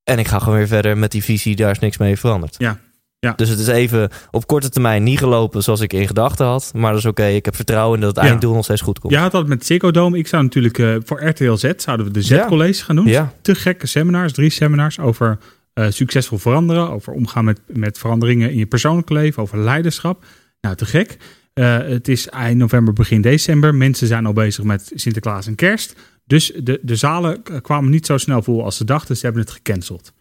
En 0.03 0.19
ik 0.19 0.27
ga 0.27 0.39
gewoon 0.39 0.57
weer 0.57 0.67
verder 0.67 0.97
met 0.97 1.11
die 1.11 1.23
visie, 1.23 1.55
daar 1.55 1.71
is 1.71 1.79
niks 1.79 1.97
mee 1.97 2.17
veranderd. 2.17 2.55
Ja. 2.57 2.79
Ja. 3.19 3.33
Dus 3.35 3.49
het 3.49 3.59
is 3.59 3.67
even 3.67 4.09
op 4.31 4.47
korte 4.47 4.69
termijn 4.69 5.03
niet 5.03 5.17
gelopen 5.19 5.63
zoals 5.63 5.79
ik 5.81 5.93
in 5.93 6.07
gedachten 6.07 6.45
had. 6.45 6.71
Maar 6.75 6.91
dat 6.91 6.99
is 6.99 7.05
oké, 7.05 7.25
ik 7.25 7.45
heb 7.45 7.55
vertrouwen 7.55 7.95
in 7.99 8.05
dat 8.05 8.15
het 8.15 8.23
Ja. 8.25 8.29
einddoel 8.31 8.53
nog 8.53 8.63
steeds 8.63 8.81
goed 8.81 8.99
komt. 8.99 9.13
Je 9.13 9.19
had 9.19 9.31
dat 9.31 9.47
met 9.47 9.65
Ziggo 9.65 9.91
Dome. 9.91 10.17
Ik 10.17 10.27
zou 10.27 10.43
natuurlijk 10.43 10.77
eh, 10.77 10.95
voor 11.05 11.23
RTL 11.27 11.53
Z 11.53 11.71
zouden 11.77 12.05
we 12.05 12.11
de 12.11 12.19
Ja. 12.23 12.43
Z-colleges 12.43 12.81
gaan 12.81 12.95
doen. 12.95 13.05
Ja. 13.07 13.33
Te 13.41 13.55
gekke 13.55 13.87
seminars, 13.87 14.33
drie 14.33 14.49
seminars 14.49 14.99
over 14.99 15.37
eh, 15.73 15.85
succesvol 15.89 16.37
veranderen, 16.37 16.89
over 16.89 17.13
omgaan 17.13 17.45
met, 17.45 17.59
met 17.67 17.97
veranderingen 17.97 18.51
in 18.51 18.57
je 18.57 18.65
persoonlijke 18.65 19.13
leven, 19.13 19.41
over 19.43 19.57
leiderschap. 19.57 20.23
Nou, 20.61 20.75
te 20.75 20.85
gek. 20.85 21.17
Eh, 21.53 21.77
het 21.77 22.07
is 22.07 22.29
eind 22.29 22.57
november, 22.57 22.93
begin 22.93 23.21
december. 23.21 23.75
Mensen 23.75 24.07
zijn 24.07 24.25
al 24.25 24.33
bezig 24.33 24.63
met 24.63 24.91
Sinterklaas 24.95 25.47
en 25.47 25.55
Kerst. 25.55 25.95
Dus 26.25 26.51
de, 26.63 26.79
de 26.81 26.95
zalen 26.95 27.41
kwamen 27.61 27.91
niet 27.91 28.05
zo 28.05 28.17
snel 28.17 28.41
vol 28.43 28.63
als 28.63 28.77
ze 28.77 28.85
dachten. 28.85 29.17
Ze 29.17 29.25
hebben 29.25 29.41
het 29.43 29.51
gecanceld. 29.51 30.13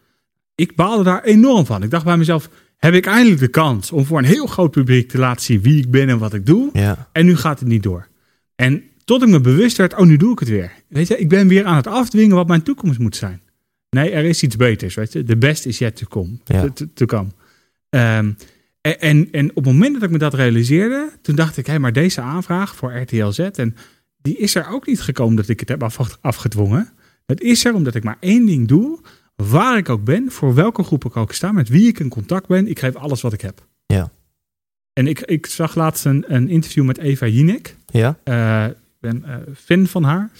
Ik 0.55 0.75
baalde 0.75 1.03
daar 1.03 1.23
enorm 1.23 1.65
van. 1.65 1.83
Ik 1.83 1.89
dacht 1.89 2.05
bij 2.05 2.17
mezelf, 2.17 2.49
heb 2.77 2.93
ik 2.93 3.05
eindelijk 3.05 3.39
de 3.39 3.47
kans 3.47 3.91
om 3.91 4.05
voor 4.05 4.17
een 4.17 4.25
heel 4.25 4.45
groot 4.47 4.71
publiek 4.71 5.09
te 5.09 5.17
laten 5.17 5.41
zien 5.45 5.61
wie 5.61 5.77
ik 5.77 5.91
ben 5.91 6.09
en 6.09 6.17
wat 6.17 6.33
ik 6.33 6.45
doe. 6.45 6.69
Ja. 6.73 7.09
En 7.11 7.25
nu 7.25 7.35
gaat 7.35 7.59
het 7.59 7.67
niet 7.67 7.83
door. 7.83 8.07
En 8.55 8.83
tot 9.05 9.21
ik 9.21 9.27
me 9.29 9.39
bewust 9.41 9.77
werd, 9.77 9.93
oh, 9.95 10.05
nu 10.05 10.17
doe 10.17 10.31
ik 10.31 10.39
het 10.39 10.49
weer. 10.49 10.71
Weet 10.87 11.07
je, 11.07 11.17
ik 11.17 11.29
ben 11.29 11.47
weer 11.47 11.65
aan 11.65 11.75
het 11.75 11.87
afdwingen 11.87 12.35
wat 12.35 12.47
mijn 12.47 12.63
toekomst 12.63 12.99
moet 12.99 13.15
zijn. 13.15 13.41
Nee, 13.89 14.11
er 14.11 14.23
is 14.23 14.43
iets 14.43 14.55
beters, 14.55 14.95
weet 14.95 15.13
je. 15.13 15.23
The 15.23 15.37
best 15.37 15.65
is 15.65 15.77
yet 15.77 15.95
to 15.95 16.05
come. 16.09 16.37
Ja. 16.45 16.61
To, 16.61 16.73
to- 16.73 16.85
to 16.93 17.05
come. 17.05 17.27
Ehm, 17.89 18.31
en, 18.81 18.99
en, 18.99 19.27
en 19.31 19.49
op 19.49 19.55
het 19.55 19.65
moment 19.65 19.93
dat 19.93 20.03
ik 20.03 20.09
me 20.09 20.17
dat 20.17 20.33
realiseerde, 20.33 21.11
toen 21.21 21.35
dacht 21.35 21.57
ik, 21.57 21.65
hé, 21.67 21.79
maar 21.79 21.93
deze 21.93 22.21
aanvraag 22.21 22.75
voor 22.75 22.93
RTL 22.97 23.29
Z, 23.29 23.39
en 23.39 23.75
die 24.23 24.37
is 24.37 24.55
er 24.55 24.67
ook 24.69 24.87
niet 24.87 25.01
gekomen 25.01 25.35
dat 25.35 25.47
ik 25.47 25.59
het 25.59 25.69
heb 25.69 25.83
af, 25.83 26.17
afgedwongen. 26.21 26.89
Het 27.25 27.41
is 27.41 27.65
er 27.65 27.73
omdat 27.73 27.95
ik 27.95 28.03
maar 28.03 28.17
één 28.19 28.45
ding 28.45 28.67
doe, 28.67 28.99
waar 29.35 29.77
ik 29.77 29.89
ook 29.89 30.03
ben, 30.03 30.31
voor 30.31 30.53
welke 30.55 30.83
groep 30.83 31.05
ik 31.05 31.15
ook 31.17 31.31
sta, 31.33 31.51
met 31.51 31.69
wie 31.69 31.87
ik 31.87 31.99
in 31.99 32.09
contact 32.09 32.47
ben. 32.47 32.67
Ik 32.67 32.79
geef 32.79 32.95
alles 32.95 33.21
wat 33.21 33.33
ik 33.33 33.41
heb. 33.41 33.65
Ja. 33.85 34.11
En 34.93 35.07
ik, 35.07 35.19
ik 35.21 35.45
zag 35.45 35.75
laatst 35.75 36.05
een, 36.05 36.23
een 36.27 36.49
interview 36.49 36.83
met 36.85 36.97
Eva 36.97 37.27
Jinek. 37.27 37.75
Ja? 37.85 38.17
Eh, 38.23 38.65
ik 38.67 38.75
ben 38.99 39.23
eh, 39.25 39.35
fan 39.55 39.87
van 39.87 40.03
haar. 40.03 40.31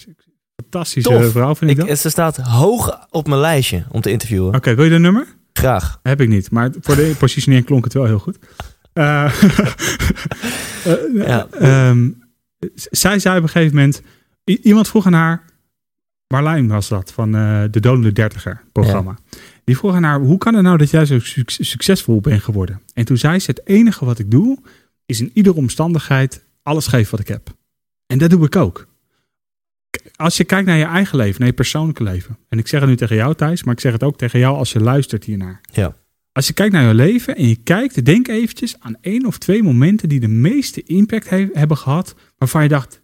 Fantastische 0.62 1.10
Tof. 1.10 1.30
vrouw, 1.30 1.54
vind 1.54 1.70
ik, 1.70 1.78
Ik, 1.78 1.86
dat. 1.88 1.98
ze 1.98 2.08
staat 2.10 2.36
hoog 2.36 3.06
op 3.10 3.26
mijn 3.28 3.40
lijstje 3.40 3.84
om 3.90 4.00
te 4.00 4.10
interviewen. 4.10 4.54
Oké, 4.54 4.74
wil 4.74 4.84
je 4.84 4.90
de 4.90 4.98
nummer? 4.98 5.26
Graag. 5.52 5.98
Heb 6.02 6.20
ik 6.20 6.28
niet, 6.28 6.50
maar 6.50 6.70
voor 6.80 6.96
de 6.96 7.14
positionering 7.18 7.66
klonk 7.66 7.84
het 7.84 7.92
wel 7.92 8.04
heel 8.04 8.18
goed. 8.18 8.38
Eh, 8.92 9.32
Ja. 11.14 11.46
ehm, 11.50 12.08
zij 12.74 13.18
zei 13.18 13.36
op 13.36 13.42
een 13.42 13.48
gegeven 13.48 13.76
moment... 13.76 14.02
iemand 14.44 14.88
vroeg 14.88 15.06
aan 15.06 15.12
haar... 15.12 15.44
Marlijn 16.28 16.68
was 16.68 16.88
dat, 16.88 17.12
van 17.12 17.34
eh, 17.34 17.62
de 17.70 17.80
Dolende 17.80 18.12
Dertiger 18.12 18.62
programma. 18.72 19.18
Die 19.64 19.76
vroeg 19.76 19.94
aan 19.94 20.02
haar, 20.02 20.20
hoe 20.20 20.38
kan 20.38 20.54
het 20.54 20.62
nou 20.62 20.76
dat 20.76 20.90
jij 20.90 21.06
zo 21.06 21.18
suc- 21.18 21.58
succesvol 21.60 22.20
bent 22.20 22.42
geworden? 22.42 22.80
En 22.94 23.04
toen 23.04 23.16
zei 23.16 23.38
ze, 23.38 23.50
het 23.50 23.66
enige 23.66 24.04
wat 24.04 24.18
ik 24.18 24.30
doe... 24.30 24.58
is 25.06 25.20
in 25.20 25.30
iedere 25.34 25.56
omstandigheid 25.56 26.44
alles 26.62 26.86
geven 26.86 27.10
wat 27.10 27.20
ik 27.20 27.28
heb. 27.28 27.54
En 28.06 28.18
dat 28.18 28.30
doe 28.30 28.44
ik 28.44 28.56
ook. 28.56 28.86
Als 30.16 30.36
je 30.36 30.44
kijkt 30.44 30.66
naar 30.66 30.76
je 30.76 30.84
eigen 30.84 31.16
leven, 31.16 31.38
naar 31.38 31.48
je 31.48 31.54
persoonlijke 31.54 32.02
leven. 32.02 32.38
En 32.48 32.58
ik 32.58 32.68
zeg 32.68 32.80
het 32.80 32.88
nu 32.88 32.96
tegen 32.96 33.16
jou 33.16 33.34
Thijs, 33.34 33.62
maar 33.62 33.74
ik 33.74 33.80
zeg 33.80 33.92
het 33.92 34.02
ook 34.02 34.18
tegen 34.18 34.38
jou 34.38 34.56
als 34.56 34.72
je 34.72 34.80
luistert 34.80 35.24
hiernaar. 35.24 35.60
Ja. 35.72 35.96
Als 36.34 36.46
je 36.46 36.52
kijkt 36.52 36.72
naar 36.72 36.86
je 36.86 36.94
leven 36.94 37.36
en 37.36 37.48
je 37.48 37.56
kijkt, 37.56 38.04
denk 38.04 38.28
eventjes 38.28 38.80
aan 38.80 38.96
één 39.00 39.26
of 39.26 39.38
twee 39.38 39.62
momenten 39.62 40.08
die 40.08 40.20
de 40.20 40.28
meeste 40.28 40.82
impact 40.82 41.28
he- 41.28 41.48
hebben 41.52 41.76
gehad, 41.76 42.14
waarvan 42.38 42.62
je 42.62 42.68
dacht, 42.68 43.02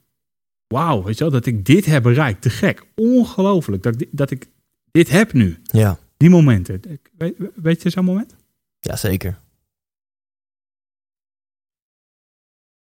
wauw, 0.66 1.02
weet 1.02 1.18
je 1.18 1.24
wel, 1.24 1.32
dat 1.32 1.46
ik 1.46 1.64
dit 1.64 1.84
heb 1.86 2.02
bereikt, 2.02 2.42
te 2.42 2.50
gek, 2.50 2.86
ongelooflijk, 2.94 3.82
dat, 3.82 4.00
ik 4.00 4.08
dat 4.12 4.30
ik 4.30 4.48
dit 4.90 5.08
heb 5.08 5.32
nu. 5.32 5.58
Ja. 5.62 5.98
Die 6.16 6.30
momenten. 6.30 6.80
Weet, 7.16 7.34
weet 7.54 7.82
je 7.82 7.90
zo'n 7.90 8.04
moment? 8.04 8.36
Ja, 8.80 8.96
zeker. 8.96 9.40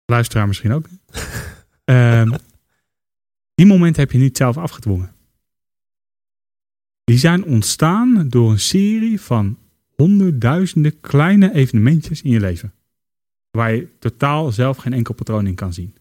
Luisteraar 0.06 0.48
misschien 0.48 0.72
ook. 0.72 0.86
Ehm, 1.84 2.38
die 3.56 3.66
momenten 3.66 4.02
heb 4.02 4.12
je 4.12 4.18
niet 4.18 4.38
zelf 4.38 4.58
afgedwongen. 4.58 5.16
Die 7.04 7.18
zijn 7.18 7.44
ontstaan 7.46 8.30
door 8.30 8.52
een 8.52 8.60
serie 8.60 9.22
van 9.22 9.58
honderdduizenden 9.96 11.00
kleine 11.00 11.54
evenementjes 11.54 12.22
in 12.22 12.32
je 12.32 12.40
leven. 12.40 12.74
Waar 13.52 13.76
je 13.76 13.88
totaal 14.00 14.52
zelf 14.52 14.78
geen 14.78 14.94
enkel 14.94 15.14
patroon 15.14 15.48
in 15.48 15.56
kan 15.56 15.74
zien. 15.74 15.96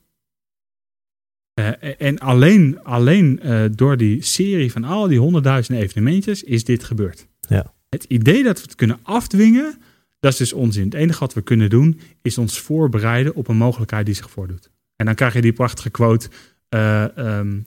Eh, 1.54 2.00
en 2.00 2.18
alleen, 2.18 2.82
alleen 2.82 3.40
eh, 3.40 3.64
door 3.72 3.96
die 3.96 4.22
serie 4.22 4.72
van 4.72 4.84
al 4.84 5.08
die 5.08 5.18
honderdduizenden 5.18 5.82
evenementjes 5.82 6.42
is 6.42 6.64
dit 6.64 6.84
gebeurd. 6.84 7.26
Ja. 7.40 7.74
Het 7.88 8.04
idee 8.04 8.42
dat 8.42 8.56
we 8.56 8.62
het 8.62 8.74
kunnen 8.74 8.98
afdwingen, 9.02 9.78
dat 10.20 10.32
is 10.32 10.38
dus 10.38 10.52
onzin. 10.52 10.84
Het 10.84 10.94
enige 10.94 11.18
wat 11.18 11.34
we 11.34 11.42
kunnen 11.42 11.70
doen, 11.70 12.00
is 12.22 12.38
ons 12.38 12.60
voorbereiden 12.60 13.34
op 13.34 13.48
een 13.48 13.56
mogelijkheid 13.56 14.06
die 14.06 14.14
zich 14.14 14.30
voordoet. 14.30 14.70
En 14.96 15.06
dan 15.06 15.14
krijg 15.14 15.34
je 15.34 15.40
die 15.40 15.52
prachtige 15.52 15.90
quote: 15.90 16.28
eh, 16.68 17.16
ehm, 17.18 17.60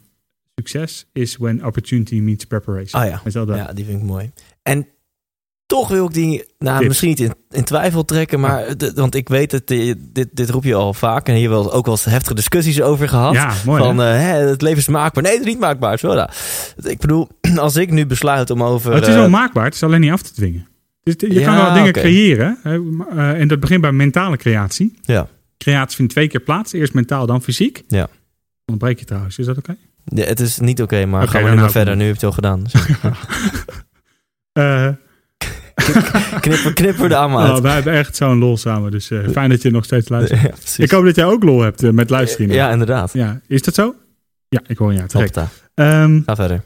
Succes 0.56 1.06
is 1.12 1.38
when 1.38 1.66
opportunity 1.66 2.20
meets 2.20 2.46
preparation. 2.46 3.02
Ah 3.02 3.08
ja. 3.10 3.46
Ja, 3.56 3.74
die 3.74 3.86
vind 3.86 4.02
ik 4.02 4.06
mooi. 4.06 4.32
En 4.62 4.88
toch 5.66 5.88
wil 5.88 6.06
ik 6.06 6.14
die, 6.14 6.44
nou, 6.60 6.76
Tips. 6.76 6.88
misschien 6.88 7.10
niet 7.10 7.20
in, 7.20 7.34
in 7.52 7.64
twijfel 7.64 8.06
trekken, 8.06 8.40
maar 8.40 8.66
want 8.96 9.16
ik 9.16 9.30
weet 9.30 9.54
eh, 9.54 9.94
dit, 10.00 10.28
dit 10.34 10.50
roep 10.50 10.64
je 10.64 10.76
al 10.76 10.94
vaak 10.94 11.28
en 11.28 11.36
hier 11.36 11.50
wel 11.50 11.74
ook 11.74 11.86
wel 11.86 11.94
eens 11.94 12.06
heftige 12.06 12.36
discussies 12.36 12.82
over 12.82 13.10
gehad. 13.10 13.34
Ja, 13.34 13.54
mooi. 13.66 13.84
van 13.84 13.98
hè? 13.98 14.14
eh, 14.14 14.20
hè, 14.20 14.48
het 14.48 14.62
leven 14.62 14.78
is 14.80 14.88
maakbaar. 14.88 15.24
Nee, 15.24 15.32
het 15.32 15.42
is 15.42 15.48
niet 15.48 15.60
maakbaar. 15.60 16.00
Zo, 16.00 16.14
nou. 16.14 16.30
Ik 16.84 17.00
bedoel, 17.00 17.28
als 17.58 17.76
ik 17.76 17.92
nu 17.92 18.06
besluit 18.06 18.50
om 18.50 18.64
over. 18.64 18.94
het 18.94 19.04
is 19.08 19.14
eh, 19.14 19.16
wel 19.20 19.30
maakbaar, 19.30 19.66
het 19.66 19.74
is 19.74 19.84
alleen 19.84 20.02
niet 20.02 20.12
af 20.12 20.22
te 20.22 20.34
dwingen. 20.34 20.68
Dus 21.04 21.14
je 21.18 21.34
Ja, 21.34 21.46
kan 21.46 21.56
wel 21.56 21.74
dingen 21.74 21.94
creëren. 21.94 22.58
Eh, 22.64 23.40
en 23.40 23.48
dat 23.48 23.60
begint 23.60 23.82
bij 23.82 23.92
mentale 23.92 24.38
creatie. 24.38 24.94
Ja. 25.02 25.28
Creatie 25.58 25.96
vindt 25.96 26.12
twee 26.12 26.28
keer 26.28 26.40
plaats. 26.40 26.74
Eerst 26.74 26.94
mentaal, 26.94 27.26
dan 27.26 27.42
fysiek. 27.42 27.84
Ja. 27.88 28.08
Onderbreek 28.66 29.00
je 29.00 29.06
trouwens, 29.06 29.38
is 29.38 29.46
dat 29.46 29.58
oké? 29.58 29.76
ja, 30.06 30.24
het 30.26 30.40
is 30.40 30.60
niet 30.60 30.82
oké, 30.82 31.06
maar 31.06 31.28
gaan 31.28 31.42
we 31.42 31.48
dan 31.48 31.56
nu 31.56 31.62
maar 31.62 31.72
verder. 31.72 31.96
Nu 31.96 32.06
heb 32.06 32.20
je 32.20 32.26
het 32.28 32.30
al 32.30 32.32
gedaan. 32.32 32.64
Dus 32.64 32.74
Eh, 34.54 34.90
knipper, 36.42 36.74
knipper 36.74 37.10
de 37.10 37.16
allemaal 37.16 37.48
nou, 37.48 37.62
wij 37.62 37.74
hebben 37.74 37.94
echt 37.94 38.16
zo'n 38.16 38.38
lol 38.38 38.58
samen. 38.58 38.92
Dus 38.92 39.12
eh, 39.12 39.20
fijn 39.32 39.50
dat 39.50 39.62
je 39.62 39.72
nog 39.72 39.84
steeds 39.84 40.10
luistert. 40.10 40.42
Ja. 40.42 40.84
Ik 40.84 40.92
hoop 40.92 41.06
dat 41.06 41.16
jij 41.16 41.26
ook 41.26 41.44
lol 41.44 41.62
hebt 41.62 41.84
eh, 41.84 41.90
met 41.90 42.10
luisteren. 42.10 42.52
Ja, 42.52 42.70
inderdaad. 42.72 43.14
ja. 43.14 43.40
Is 43.48 43.62
dat 43.62 43.74
zo? 43.74 43.96
Ja, 44.50 44.62
ik 44.68 44.78
hoor 44.78 44.94
je 44.94 45.02
uit. 45.02 45.14
Ehm, 45.74 46.20
Ga 46.26 46.36
verder. 46.36 46.62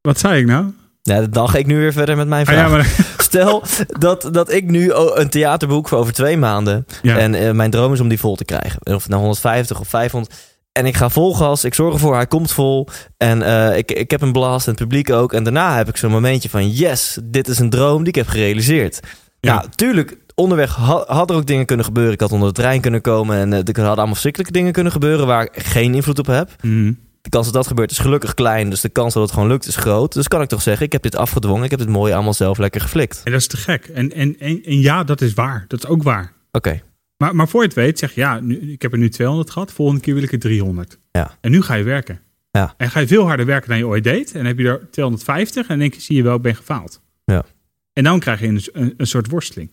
wat 0.00 0.18
zei 0.18 0.40
ik 0.40 0.46
nou? 0.46 0.66
Ja, 1.02 1.20
dan 1.26 1.48
ga 1.48 1.58
ik 1.58 1.66
nu 1.66 1.78
weer 1.78 1.92
verder 1.92 2.16
met 2.16 2.28
mijn 2.28 2.46
Ah, 2.46 2.52
vraag. 2.52 2.66
ja, 2.66 2.70
maar, 2.76 2.94
Stel 3.18 3.62
dat, 3.86 4.28
dat 4.32 4.52
ik 4.52 4.64
nu 4.70 4.92
een 4.92 5.28
theaterboek 5.28 5.88
voor 5.88 5.98
over 5.98 6.12
twee 6.12 6.36
maanden. 6.36 6.86
ja. 7.02 7.18
En 7.18 7.34
eh, 7.34 7.50
mijn 7.50 7.70
droom 7.70 7.92
is 7.92 8.00
om 8.00 8.08
die 8.08 8.18
vol 8.18 8.36
te 8.36 8.44
krijgen. 8.44 8.80
Of 8.82 9.00
het 9.02 9.08
nou 9.08 9.20
150 9.20 9.80
of 9.80 9.88
500. 9.88 10.34
En 10.78 10.86
ik 10.86 10.96
ga 10.96 11.08
vol 11.08 11.34
gas. 11.34 11.64
Ik 11.64 11.74
zorg 11.74 11.94
ervoor, 11.94 12.14
hij 12.14 12.26
komt 12.26 12.52
vol. 12.52 12.88
En 13.16 13.42
eh, 13.42 13.76
ik, 13.76 13.92
ik 13.92 14.10
heb 14.10 14.20
een 14.20 14.32
blast 14.32 14.66
en 14.66 14.72
het 14.72 14.80
publiek 14.80 15.10
ook. 15.10 15.32
En 15.32 15.44
daarna 15.44 15.76
heb 15.76 15.88
ik 15.88 15.96
zo'n 15.96 16.10
momentje 16.10 16.48
van... 16.48 16.70
Yes, 16.70 17.18
dit 17.24 17.48
is 17.48 17.58
een 17.58 17.70
droom 17.70 17.98
die 17.98 18.08
ik 18.08 18.14
heb 18.14 18.26
gerealiseerd. 18.28 19.00
Ja, 19.40 19.52
Ja. 19.52 19.64
tuurlijk. 19.74 20.16
Onderweg 20.34 20.76
ha- 20.76 21.04
had 21.06 21.30
er 21.30 21.36
ook 21.36 21.46
dingen 21.46 21.66
kunnen 21.66 21.84
gebeuren. 21.84 22.12
Ik 22.12 22.20
had 22.20 22.32
onder 22.32 22.48
de 22.48 22.54
trein 22.54 22.80
kunnen 22.80 23.00
komen. 23.00 23.36
En 23.36 23.52
eh, 23.52 23.58
er 23.58 23.64
hadden 23.66 23.84
allemaal 23.86 24.06
verschrikkelijke 24.06 24.52
dingen 24.52 24.72
kunnen 24.72 24.92
gebeuren... 24.92 25.26
waar 25.26 25.42
ik 25.42 25.62
geen 25.64 25.94
invloed 25.94 26.18
op 26.18 26.26
heb. 26.26 26.50
Mhm. 26.62 26.92
De 27.20 27.30
kans 27.30 27.44
dat 27.44 27.54
dat 27.54 27.66
gebeurt 27.66 27.90
is 27.90 27.98
gelukkig 27.98 28.34
klein. 28.34 28.70
Dus 28.70 28.80
de 28.80 28.88
kans 28.88 29.14
dat 29.14 29.22
het 29.22 29.32
gewoon 29.32 29.48
lukt 29.48 29.66
is 29.66 29.76
groot. 29.76 30.12
Dus 30.12 30.28
kan 30.28 30.42
ik 30.42 30.48
toch 30.48 30.62
zeggen, 30.62 30.86
ik 30.86 30.92
heb 30.92 31.02
dit 31.02 31.16
afgedwongen. 31.16 31.64
Ik 31.64 31.70
heb 31.70 31.78
dit 31.78 31.88
mooi 31.88 32.12
allemaal 32.12 32.34
zelf 32.34 32.58
lekker 32.58 32.80
geflikt. 32.80 33.20
En 33.24 33.32
dat 33.32 33.40
is 33.40 33.46
te 33.46 33.56
gek. 33.56 33.84
En, 33.94 34.12
en, 34.12 34.36
en, 34.38 34.62
en 34.64 34.80
ja, 34.80 35.04
dat 35.04 35.20
is 35.20 35.34
waar. 35.34 35.64
Dat 35.68 35.78
is 35.84 35.86
ook 35.88 36.02
waar. 36.02 36.32
Oké. 36.52 36.80
Maar, 37.24 37.36
maar 37.36 37.48
voor 37.48 37.60
je 37.60 37.66
het 37.66 37.76
weet, 37.76 37.98
zeg 37.98 38.14
je, 38.14 38.20
ja, 38.20 38.40
nu, 38.40 38.72
ik 38.72 38.82
heb 38.82 38.92
er 38.92 38.98
nu 38.98 39.08
200 39.08 39.50
gehad. 39.50 39.72
Volgende 39.72 40.00
keer 40.00 40.14
wil 40.14 40.22
ik 40.22 40.32
er 40.32 40.38
300. 40.38 40.98
Ja. 41.10 41.38
En 41.40 41.50
nu 41.50 41.62
ga 41.62 41.74
je 41.74 41.84
werken. 41.84 42.20
Ja. 42.50 42.74
En 42.76 42.90
ga 42.90 43.00
je 43.00 43.06
veel 43.06 43.26
harder 43.26 43.46
werken 43.46 43.68
dan 43.68 43.78
je 43.78 43.86
ooit 43.86 44.04
deed. 44.04 44.26
En 44.28 44.36
dan 44.36 44.46
heb 44.46 44.58
je 44.58 44.68
er 44.68 44.90
250 44.90 45.68
en 45.68 45.78
denk 45.78 45.94
je, 45.94 46.00
zie 46.00 46.16
je 46.16 46.22
wel, 46.22 46.36
ik 46.36 46.42
ben 46.42 46.56
gefaald. 46.56 47.02
Ja. 47.24 47.44
En 47.92 48.04
dan 48.04 48.18
krijg 48.18 48.40
je 48.40 48.46
een, 48.46 48.60
een, 48.72 48.94
een 48.96 49.06
soort 49.06 49.30
worsteling. 49.30 49.70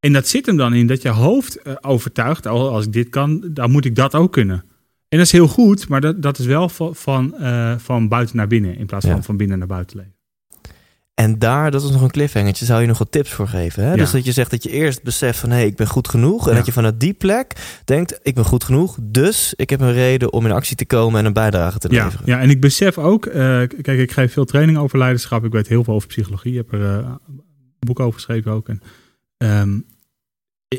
En 0.00 0.12
dat 0.12 0.28
zit 0.28 0.46
hem 0.46 0.56
dan 0.56 0.74
in 0.74 0.86
dat 0.86 1.02
je 1.02 1.08
hoofd 1.08 1.56
eh, 1.56 1.74
overtuigt, 1.80 2.46
oh, 2.46 2.52
als 2.52 2.86
ik 2.86 2.92
dit 2.92 3.08
kan, 3.08 3.44
dan 3.50 3.70
moet 3.70 3.84
ik 3.84 3.94
dat 3.94 4.14
ook 4.14 4.32
kunnen. 4.32 4.64
En 5.08 5.18
dat 5.18 5.26
is 5.26 5.32
heel 5.32 5.48
goed, 5.48 5.88
maar 5.88 6.00
dat, 6.00 6.22
dat 6.22 6.38
is 6.38 6.46
wel 6.46 6.68
van, 6.68 6.94
van, 6.94 7.34
eh, 7.36 7.78
van 7.78 8.08
buiten 8.08 8.36
naar 8.36 8.46
binnen 8.46 8.76
in 8.76 8.86
plaats 8.86 9.06
van 9.06 9.16
Ja. 9.16 9.22
van 9.22 9.36
binnen 9.36 9.58
naar 9.58 9.66
buiten 9.66 9.96
leven. 9.96 10.14
En 11.20 11.38
daar, 11.38 11.70
dat 11.70 11.82
is 11.82 11.90
nog 11.90 12.02
een 12.02 12.10
cliffhangertje, 12.10 12.64
zou 12.64 12.80
je 12.80 12.86
nog 12.86 12.98
wat 12.98 13.12
tips 13.12 13.30
voor 13.30 13.48
geven. 13.48 13.82
Hè? 13.84 13.90
Ja. 13.90 13.96
Dus 13.96 14.10
dat 14.10 14.24
je 14.24 14.32
zegt 14.32 14.50
dat 14.50 14.62
je 14.62 14.70
eerst 14.70 15.02
beseft 15.02 15.38
van... 15.38 15.50
hé, 15.50 15.56
hey, 15.56 15.66
ik 15.66 15.76
ben 15.76 15.86
goed 15.86 16.08
genoeg. 16.08 16.44
En 16.44 16.50
Ja. 16.50 16.56
dat 16.56 16.66
je 16.66 16.72
vanuit 16.72 17.00
die 17.00 17.12
plek 17.12 17.80
denkt... 17.84 18.18
ik 18.22 18.34
ben 18.34 18.44
goed 18.44 18.64
genoeg, 18.64 18.96
dus 19.02 19.54
ik 19.56 19.70
heb 19.70 19.80
een 19.80 19.92
reden 19.92 20.32
om 20.32 20.44
in 20.46 20.52
actie 20.52 20.76
te 20.76 20.86
komen... 20.86 21.20
en 21.20 21.26
een 21.26 21.32
bijdrage 21.32 21.78
te 21.78 21.88
Ja, 21.90 22.04
leveren. 22.04 22.26
ja, 22.26 22.40
en 22.40 22.50
ik 22.50 22.60
besef 22.60 22.98
ook, 22.98 23.26
eh, 23.26 23.34
kijk, 23.82 23.86
ik 23.86 24.12
geef 24.12 24.32
veel 24.32 24.44
training 24.44 24.78
over 24.78 24.98
leiderschap. 24.98 25.44
Ik 25.44 25.52
weet 25.52 25.68
heel 25.68 25.84
veel 25.84 25.94
over 25.94 26.08
psychologie. 26.08 26.50
Ik 26.52 26.56
heb 26.70 26.80
er 26.80 26.98
eh, 26.98 27.12
een 27.30 27.40
boek 27.78 28.00
over 28.00 28.14
geschreven 28.14 28.52
ook. 28.52 28.68
En, 28.68 28.80
ehm, 29.36 29.78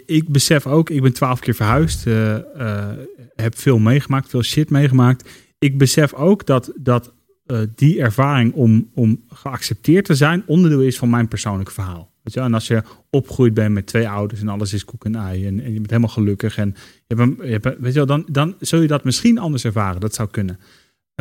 ik- 0.06 0.30
besef 0.32 0.68
ook, 0.68 0.90
ik 0.90 1.02
ben 1.02 1.14
twaalf 1.14 1.40
keer 1.40 1.56
verhuisd. 1.56 2.08
eh, 2.08 2.90
heb 3.36 3.58
veel 3.58 3.78
meegemaakt, 3.78 4.30
veel 4.30 4.44
shit 4.44 4.70
meegemaakt. 4.70 5.30
Ik 5.60 5.78
besef 5.78 6.14
ook 6.14 6.46
dat, 6.46 6.72
dat 6.76 7.12
eh, 7.52 7.60
die 7.76 8.02
ervaring 8.02 8.54
om, 8.54 8.90
om 8.94 9.24
geaccepteerd 9.30 10.06
te 10.06 10.16
zijn 10.16 10.44
onderdeel 10.46 10.82
is 10.82 10.98
van 10.98 11.10
mijn 11.10 11.28
persoonlijke 11.28 11.72
verhaal. 11.74 12.12
Weet 12.24 12.34
je, 12.34 12.40
en 12.40 12.54
als 12.54 12.68
je 12.68 12.84
opgegroeid 13.10 13.54
bent 13.54 13.74
met 13.74 13.86
twee 13.86 14.10
ouders 14.10 14.42
en 14.42 14.48
alles 14.48 14.74
is 14.74 14.86
koek 14.86 15.06
en 15.06 15.16
ei 15.16 15.46
en, 15.48 15.60
en 15.60 15.68
je 15.68 15.78
bent 15.78 15.90
helemaal 15.90 16.10
gelukkig 16.10 16.58
en 16.58 16.76
je 17.08 17.16
hebt 17.16 17.20
een, 17.40 17.46
je 17.48 17.52
hebt 17.52 17.66
een- 17.66 17.76
weet 17.80 17.92
je 17.94 17.98
wel, 17.98 18.06
dan, 18.06 18.26
dan 18.32 18.56
zul 18.60 18.82
je 18.82 18.88
dat 18.88 19.04
misschien 19.04 19.38
anders 19.38 19.64
ervaren. 19.66 20.02
Dat 20.02 20.16
zou 20.16 20.30
kunnen. 20.30 20.60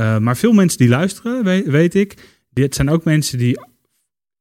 Uh, 0.01 0.19
maar 0.19 0.37
veel 0.37 0.53
mensen 0.53 0.79
die 0.79 0.89
luisteren, 0.89 1.45
weet, 1.45 1.67
weet 1.67 1.95
ik, 1.95 2.39
dit 2.51 2.75
zijn 2.75 2.89
ook 2.91 3.05
mensen 3.05 3.39
die 3.39 3.61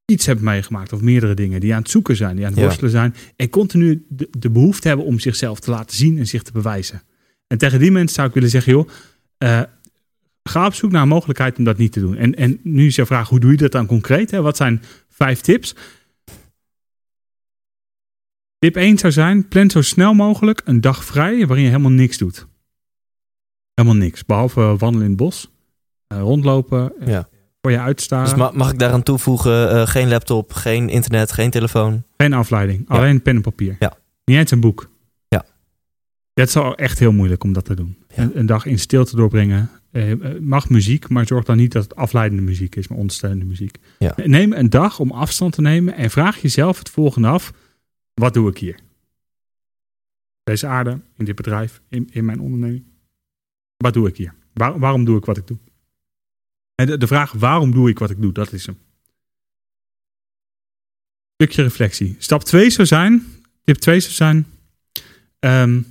iets 0.06 0.26
hebben 0.26 0.46
meegemaakt 0.46 0.94
of 0.94 1.02
meerdere 1.02 1.34
dingen, 1.34 1.60
die 1.60 1.74
aan 1.74 1.82
het 1.82 1.90
zoeken 1.90 2.16
zijn, 2.16 2.36
die 2.36 2.46
aan 2.46 2.50
het 2.52 2.60
Ja. 2.60 2.66
worstelen 2.66 2.92
zijn 2.92 3.16
en 3.36 3.50
continu 3.50 4.06
de, 4.10 4.28
de 4.38 4.50
behoefte 4.50 4.88
hebben 4.88 5.06
om 5.06 5.20
zichzelf 5.20 5.60
te 5.60 5.72
laten 5.72 5.96
zien 5.98 6.18
en 6.18 6.28
zich 6.28 6.44
te 6.44 6.52
bewijzen. 6.52 7.02
En 7.48 7.58
tegen 7.58 7.80
die 7.80 7.92
mensen 7.92 8.16
zou 8.16 8.28
ik 8.28 8.34
willen 8.34 8.50
zeggen, 8.50 8.72
joh, 8.74 8.88
uh, 9.44 9.62
ga 10.44 10.66
op 10.66 10.74
zoek 10.74 10.92
naar 10.92 11.02
een 11.02 11.08
mogelijkheid 11.08 11.58
om 11.58 11.64
dat 11.64 11.78
niet 11.78 11.92
te 11.92 12.00
doen. 12.00 12.16
En, 12.16 12.36
en 12.36 12.60
nu 12.64 12.86
is 12.86 12.96
jouw 12.96 13.06
vraag, 13.06 13.30
hoe 13.30 13.40
doe 13.40 13.52
je 13.52 13.58
dat 13.58 13.72
dan 13.72 13.86
concreet? 13.86 14.32
Hè? 14.32 14.42
Wat 14.42 14.58
zijn 14.58 14.82
vijf 15.10 15.42
tips? 15.42 15.76
Tip 18.60 18.76
1 18.76 18.98
zou 18.98 19.14
zijn, 19.14 19.48
plan 19.48 19.70
zo 19.70 19.82
snel 19.82 20.14
mogelijk 20.14 20.62
een 20.66 20.82
dag 20.82 21.04
vrij 21.06 21.46
waarin 21.48 21.64
je 21.66 21.70
helemaal 21.72 21.92
niks 21.92 22.18
doet. 22.18 22.48
Helemaal 23.74 23.98
niks, 24.00 24.26
behalve 24.26 24.62
wandelen 24.78 25.02
in 25.04 25.08
het 25.12 25.18
bos, 25.20 25.52
uh, 26.14 26.20
rondlopen, 26.20 26.94
Ja. 27.06 27.30
voor 27.62 27.72
je 27.72 27.80
uitstaren. 27.80 28.26
Dus 28.30 28.36
ma- 28.38 28.52
mag 28.54 28.72
ik 28.72 28.80
daaraan 28.80 29.04
toevoegen, 29.04 29.70
eh, 29.72 29.88
geen 29.88 30.10
laptop, 30.10 30.54
geen 30.54 30.90
internet, 30.90 31.32
geen 31.32 31.50
telefoon? 31.50 32.04
Geen 32.18 32.34
afleiding. 32.34 32.86
Ja. 32.88 32.96
Alleen 32.96 33.22
pen 33.22 33.36
en 33.36 33.42
papier. 33.42 33.76
Ja. 33.80 33.98
Niet 34.26 34.38
eens 34.38 34.52
een 34.52 34.60
boek. 34.60 34.90
Ja. 35.28 35.46
Het 36.34 36.48
is 36.48 36.56
al 36.56 36.76
echt 36.76 37.00
heel 37.00 37.12
moeilijk 37.12 37.44
om 37.44 37.54
dat 37.54 37.66
te 37.66 37.76
doen. 37.76 37.98
Ja. 38.16 38.24
Een, 38.24 38.40
een 38.40 38.46
dag 38.46 38.66
in 38.66 38.80
stilte 38.80 39.16
doorbrengen. 39.16 39.70
Eh, 39.92 40.12
eh, 40.12 40.40
mag 40.42 40.70
muziek, 40.70 41.10
maar 41.10 41.28
zorg 41.28 41.46
dan 41.46 41.58
niet 41.58 41.72
dat 41.72 41.84
het 41.84 41.96
afleidende 41.96 42.44
muziek 42.44 42.76
is, 42.76 42.88
maar 42.88 42.98
ondersteunende 42.98 43.46
muziek. 43.46 43.78
Ja. 44.00 44.14
Neem 44.24 44.54
een 44.54 44.70
dag 44.70 45.00
om 45.00 45.12
afstand 45.12 45.54
te 45.54 45.62
nemen 45.62 45.94
en 45.94 46.10
vraag 46.10 46.42
jezelf 46.42 46.78
het 46.80 46.90
volgende 46.90 47.28
af. 47.28 47.54
Wat 48.14 48.34
doe 48.34 48.50
ik 48.50 48.58
hier? 48.58 48.80
Deze 50.44 50.68
aarde, 50.68 51.02
in 51.18 51.26
dit 51.26 51.36
bedrijf, 51.36 51.82
in, 51.90 52.10
in 52.12 52.26
mijn 52.26 52.40
onderneming. 52.40 52.84
Wat 53.78 53.94
doe 53.94 54.08
ik 54.08 54.18
hier? 54.18 54.34
Waar- 54.54 54.80
waarom 54.80 55.06
doe 55.06 55.18
ik 55.18 55.26
wat 55.26 55.38
ik 55.38 55.48
doe? 55.48 55.58
En 56.76 56.86
de, 56.86 56.98
de 56.98 57.08
vraag 57.08 57.32
waarom 57.32 57.72
doe 57.72 57.90
ik 57.90 58.00
wat 58.00 58.10
ik 58.10 58.22
doe, 58.22 58.32
dat 58.32 58.54
is 58.54 58.66
hem. 58.66 58.78
Stukje 61.34 61.62
reflectie. 61.64 62.16
Stap 62.20 62.44
2 62.44 62.70
zou 62.70 62.88
zijn, 62.88 63.26
tip 63.64 63.76
2 63.76 64.00
zou 64.00 64.14
zijn. 64.14 64.46
ehm, 65.40 65.82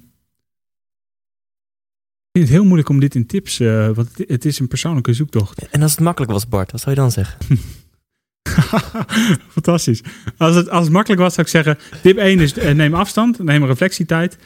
vind 2.39 2.49
het 2.49 2.59
heel 2.59 2.65
moeilijk 2.65 2.89
om 2.89 3.01
dit 3.01 3.15
in 3.15 3.27
tips, 3.27 3.61
eh, 3.61 3.91
want 3.91 4.09
het, 4.27 4.45
is 4.45 4.59
een 4.59 4.69
persoonlijke 4.69 5.13
zoektocht. 5.13 5.69
En 5.69 5.83
als 5.83 5.91
het 5.91 6.01
makkelijk 6.01 6.33
was, 6.33 6.49
Bart, 6.49 6.73
wat 6.73 6.81
zou 6.81 6.95
je 6.95 7.01
dan 7.01 7.11
zeggen? 7.11 7.39
Fantastisch. 9.49 10.03
Als 10.37 10.55
het, 10.55 10.69
als 10.71 10.85
het 10.85 10.93
makkelijk 10.93 11.21
was, 11.21 11.35
zou 11.35 11.47
ik 11.47 11.53
zeggen: 11.53 11.79
tip 12.03 12.17
1 12.17 12.41
is 12.41 12.53
eh, 12.53 12.75
neem 12.75 12.95
afstand, 12.95 13.39
neem 13.39 13.65
reflectietijd. 13.65 14.39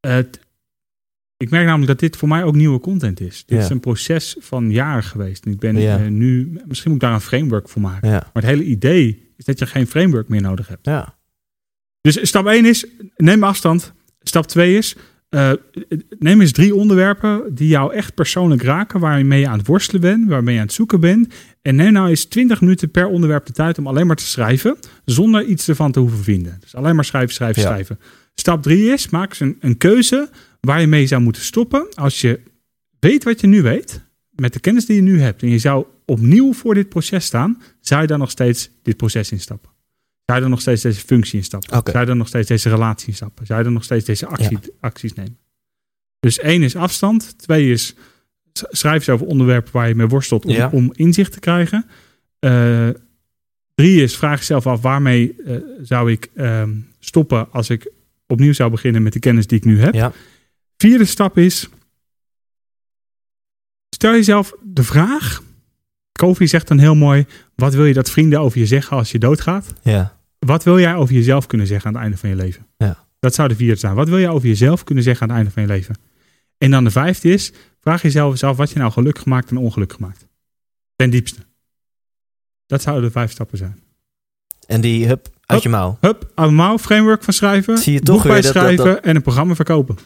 T- 0.00 0.38
ik 1.36 1.50
merk 1.50 1.64
namelijk 1.66 1.86
dat 1.90 1.98
dit 2.00 2.16
voor 2.16 2.28
mij 2.28 2.44
ook 2.44 2.54
nieuwe 2.54 2.80
content 2.80 3.20
is. 3.20 3.44
Dit 3.46 3.58
Ja. 3.58 3.64
is 3.64 3.70
een 3.70 3.80
proces 3.80 4.36
van 4.38 4.70
jaren 4.70 5.02
geweest. 5.02 5.44
En 5.44 5.52
ik 5.52 5.58
ben 5.58 5.76
Ja. 5.80 5.98
eh, 5.98 6.06
nu, 6.06 6.60
misschien 6.66 6.90
moet 6.90 7.02
ik 7.02 7.06
daar 7.06 7.16
een 7.16 7.20
framework 7.20 7.68
voor 7.68 7.82
maken. 7.82 8.08
Ja. 8.08 8.14
Maar 8.32 8.42
het 8.42 8.44
hele 8.44 8.64
idee 8.64 9.30
is 9.36 9.44
dat 9.44 9.58
je 9.58 9.66
geen 9.66 9.86
framework 9.86 10.28
meer 10.28 10.40
nodig 10.42 10.68
hebt. 10.68 10.86
ja. 10.86 11.14
Dus 12.00 12.28
stap 12.28 12.46
1 12.46 12.64
is, 12.64 12.86
neem 13.16 13.44
afstand. 13.44 13.92
Stap 14.20 14.46
2 14.46 14.76
is, 14.76 14.96
eh, 15.28 15.52
neem 16.18 16.40
eens 16.40 16.52
drie 16.52 16.74
onderwerpen 16.74 17.54
die 17.54 17.68
jou 17.68 17.94
echt 17.94 18.14
persoonlijk 18.14 18.62
raken, 18.62 19.00
waarmee 19.00 19.40
je 19.40 19.48
aan 19.48 19.58
het 19.58 19.66
worstelen 19.66 20.00
bent, 20.00 20.28
waarmee 20.28 20.54
je 20.54 20.60
aan 20.60 20.66
het 20.66 20.74
zoeken 20.74 21.00
bent. 21.00 21.34
En 21.62 21.74
neem 21.74 21.92
nou 21.92 22.08
eens 22.08 22.24
20 22.24 22.60
minuten 22.60 22.90
per 22.90 23.06
onderwerp 23.06 23.46
de 23.46 23.52
tijd 23.52 23.78
om 23.78 23.86
alleen 23.86 24.06
maar 24.06 24.16
te 24.16 24.26
schrijven, 24.26 24.76
zonder 25.04 25.44
iets 25.44 25.68
ervan 25.68 25.92
te 25.92 26.00
hoeven 26.00 26.24
vinden. 26.24 26.56
Dus 26.60 26.74
alleen 26.74 26.94
maar 26.94 27.04
schrijven, 27.04 27.34
schrijven, 27.34 27.62
Ja. 27.62 27.68
schrijven. 27.68 27.98
Stap 28.34 28.62
3 28.62 28.92
is, 28.92 29.08
maak 29.08 29.28
eens 29.30 29.40
een, 29.40 29.56
een 29.60 29.76
keuze 29.76 30.28
waar 30.60 30.80
je 30.80 30.86
mee 30.86 31.06
zou 31.06 31.22
moeten 31.22 31.42
stoppen 31.42 31.86
als 31.94 32.20
je 32.20 32.40
weet 33.00 33.24
wat 33.24 33.40
je 33.40 33.46
nu 33.46 33.62
weet, 33.62 34.04
met 34.30 34.52
de 34.52 34.60
kennis 34.60 34.86
die 34.86 34.96
je 34.96 35.02
nu 35.02 35.20
hebt, 35.20 35.42
en 35.42 35.48
je 35.48 35.58
zou 35.58 35.86
opnieuw 36.06 36.52
voor 36.52 36.74
dit 36.74 36.88
proces 36.88 37.24
staan, 37.24 37.62
zou 37.80 38.00
je 38.00 38.06
dan 38.06 38.18
nog 38.18 38.30
steeds 38.30 38.70
dit 38.82 38.96
proces 38.96 39.32
instappen? 39.32 39.70
Zou 40.26 40.38
je 40.38 40.40
dan 40.40 40.50
nog 40.50 40.60
steeds 40.60 40.82
deze 40.82 41.00
functie 41.00 41.38
instappen? 41.38 41.78
Oké. 41.78 41.90
Zou 41.90 42.02
je 42.02 42.08
dan 42.08 42.18
nog 42.18 42.28
steeds 42.28 42.48
deze 42.48 42.68
relatie 42.68 43.08
instappen? 43.08 43.46
Zou 43.46 43.58
je 43.58 43.64
dan 43.64 43.72
nog 43.74 43.84
steeds 43.84 44.04
deze 44.04 44.26
actie, 44.26 44.58
acties 44.80 45.12
nemen? 45.14 45.38
Dus 46.20 46.38
één 46.38 46.62
is 46.62 46.76
afstand. 46.76 47.38
Twee 47.38 47.70
is 47.70 47.94
schrijf 48.52 48.96
eens 48.96 49.08
over 49.08 49.26
onderwerpen 49.26 49.72
waar 49.72 49.88
je 49.88 49.94
mee 49.94 50.06
worstelt 50.06 50.44
om, 50.44 50.52
Ja. 50.52 50.68
om 50.72 50.92
inzicht 50.94 51.32
te 51.32 51.40
krijgen. 51.40 51.86
Eh, 52.38 52.88
drie 53.74 54.02
is 54.02 54.16
vraag 54.16 54.38
jezelf 54.38 54.66
af 54.66 54.80
waarmee 54.80 55.36
eh, 55.44 55.56
zou 55.82 56.10
ik 56.12 56.30
ehm, 56.34 56.74
stoppen 56.98 57.52
als 57.52 57.70
ik 57.70 57.92
opnieuw 58.26 58.52
zou 58.52 58.70
beginnen 58.70 59.02
met 59.02 59.12
de 59.12 59.18
kennis 59.18 59.46
die 59.46 59.58
ik 59.58 59.64
nu 59.64 59.80
heb. 59.80 59.94
Ja. 59.94 60.12
Vierde 60.76 61.04
stap 61.04 61.38
is 61.38 61.68
stel 63.90 64.12
jezelf 64.12 64.52
de 64.62 64.82
vraag. 64.82 65.42
Kofi 66.16 66.46
zegt 66.46 66.68
dan 66.68 66.78
heel 66.78 66.94
mooi: 66.94 67.26
wat 67.54 67.74
wil 67.74 67.84
je 67.84 67.94
dat 67.94 68.10
vrienden 68.10 68.40
over 68.40 68.58
je 68.58 68.66
zeggen 68.66 68.96
als 68.96 69.10
je 69.10 69.18
doodgaat? 69.18 69.72
Ja. 69.82 70.16
Wat 70.38 70.64
wil 70.64 70.78
jij 70.80 70.94
over 70.94 71.14
jezelf 71.14 71.46
kunnen 71.46 71.66
zeggen 71.66 71.86
aan 71.88 71.94
het 71.94 72.02
einde 72.02 72.18
van 72.18 72.28
je 72.28 72.36
leven? 72.36 72.66
Ja. 72.76 73.04
Dat 73.20 73.34
zou 73.34 73.48
de 73.48 73.56
vierde 73.56 73.80
zijn. 73.80 73.94
Wat 73.94 74.08
wil 74.08 74.18
jij 74.18 74.28
over 74.28 74.48
jezelf 74.48 74.84
kunnen 74.84 75.04
zeggen 75.04 75.22
aan 75.22 75.28
het 75.28 75.36
einde 75.38 75.52
van 75.52 75.62
je 75.62 75.68
leven? 75.68 75.96
En 76.58 76.70
dan 76.70 76.84
de 76.84 76.90
vijfde 76.90 77.28
is, 77.32 77.52
vraag 77.80 78.02
jezelf 78.02 78.30
eens 78.30 78.42
af 78.42 78.56
wat 78.56 78.70
je 78.70 78.78
nou 78.78 78.92
gelukkig 78.92 79.24
maakt 79.24 79.50
en 79.50 79.56
ongelukkig 79.56 79.98
maakt. 79.98 80.26
Ten 80.96 81.10
diepste. 81.10 81.40
Dat 82.66 82.82
zouden 82.82 83.04
de 83.04 83.10
vijf 83.10 83.30
stappen 83.30 83.58
zijn. 83.58 83.80
En 84.66 84.80
die, 84.80 85.06
hup, 85.06 85.28
uit 85.46 85.62
je 85.62 85.68
mouw. 85.68 85.98
Hup, 86.00 86.30
allemaal 86.34 86.78
framework 86.78 87.22
van 87.22 87.34
schrijven, 87.34 87.78
Zie 87.78 87.92
je 87.92 88.00
toch 88.00 88.14
boek 88.22 88.24
weer 88.24 88.42
dat- 88.42 88.42
dat- 88.42 88.52
bijschrijven 88.52 88.94
dat- 88.94 89.04
en 89.04 89.16
een 89.16 89.22
programma 89.22 89.54
verkopen. 89.54 89.96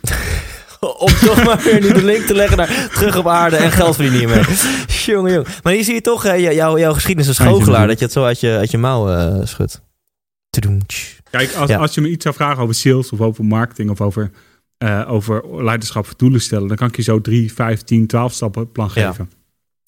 Om 1.07 1.13
toch 1.15 1.45
maar 1.45 1.63
weer 1.63 1.81
nu 1.81 1.93
de 1.93 2.05
link 2.05 2.25
te 2.27 2.35
leggen 2.35 2.57
naar 2.57 2.89
terug 2.93 3.17
op 3.17 3.27
aarde 3.29 3.57
en 3.57 3.71
geld 3.71 3.95
verdienen 3.97 4.19
hiermee. 4.21 4.45
Jongen, 5.07 5.33
jongen. 5.33 5.51
Maar 5.63 5.73
hier 5.73 5.85
zie 5.85 5.95
je 5.95 6.01
toch, 6.01 6.23
hè, 6.23 6.33
jou- 6.33 6.55
jouw, 6.55 6.79
jouw 6.79 6.93
geschiedenis 6.93 7.29
als 7.29 7.39
goochelaar, 7.49 7.87
dat 7.87 7.99
je 7.99 8.05
het 8.05 8.13
zo 8.15 8.25
uit 8.25 8.41
je, 8.41 8.57
uit 8.57 8.71
je 8.71 8.79
mouw 8.79 9.09
eh, 9.11 9.47
schudt. 9.47 9.83
Kijk, 11.31 11.55
als, 11.55 11.71
Ja. 11.71 11.79
als 11.79 11.95
je 11.95 12.01
me 12.01 12.09
iets 12.11 12.23
zou 12.23 12.35
vragen 12.35 12.63
over 12.63 12.75
sales 12.75 13.11
of 13.13 13.21
over 13.21 13.45
marketing 13.45 13.91
of 13.91 14.01
over, 14.01 14.31
eh, 14.79 15.05
over 15.09 15.63
leiderschap 15.65 16.07
voor 16.07 16.15
doelen 16.17 16.41
stellen, 16.41 16.69
dan 16.69 16.77
kan 16.77 16.89
ik 16.89 16.97
je 16.97 17.03
zo 17.03 17.21
drie, 17.21 17.53
vijf, 17.53 17.83
tien, 17.83 18.07
twaalf 18.07 18.33
stappen 18.33 18.73
plan 18.73 18.91
Ja. 18.95 19.09
geven. 19.09 19.31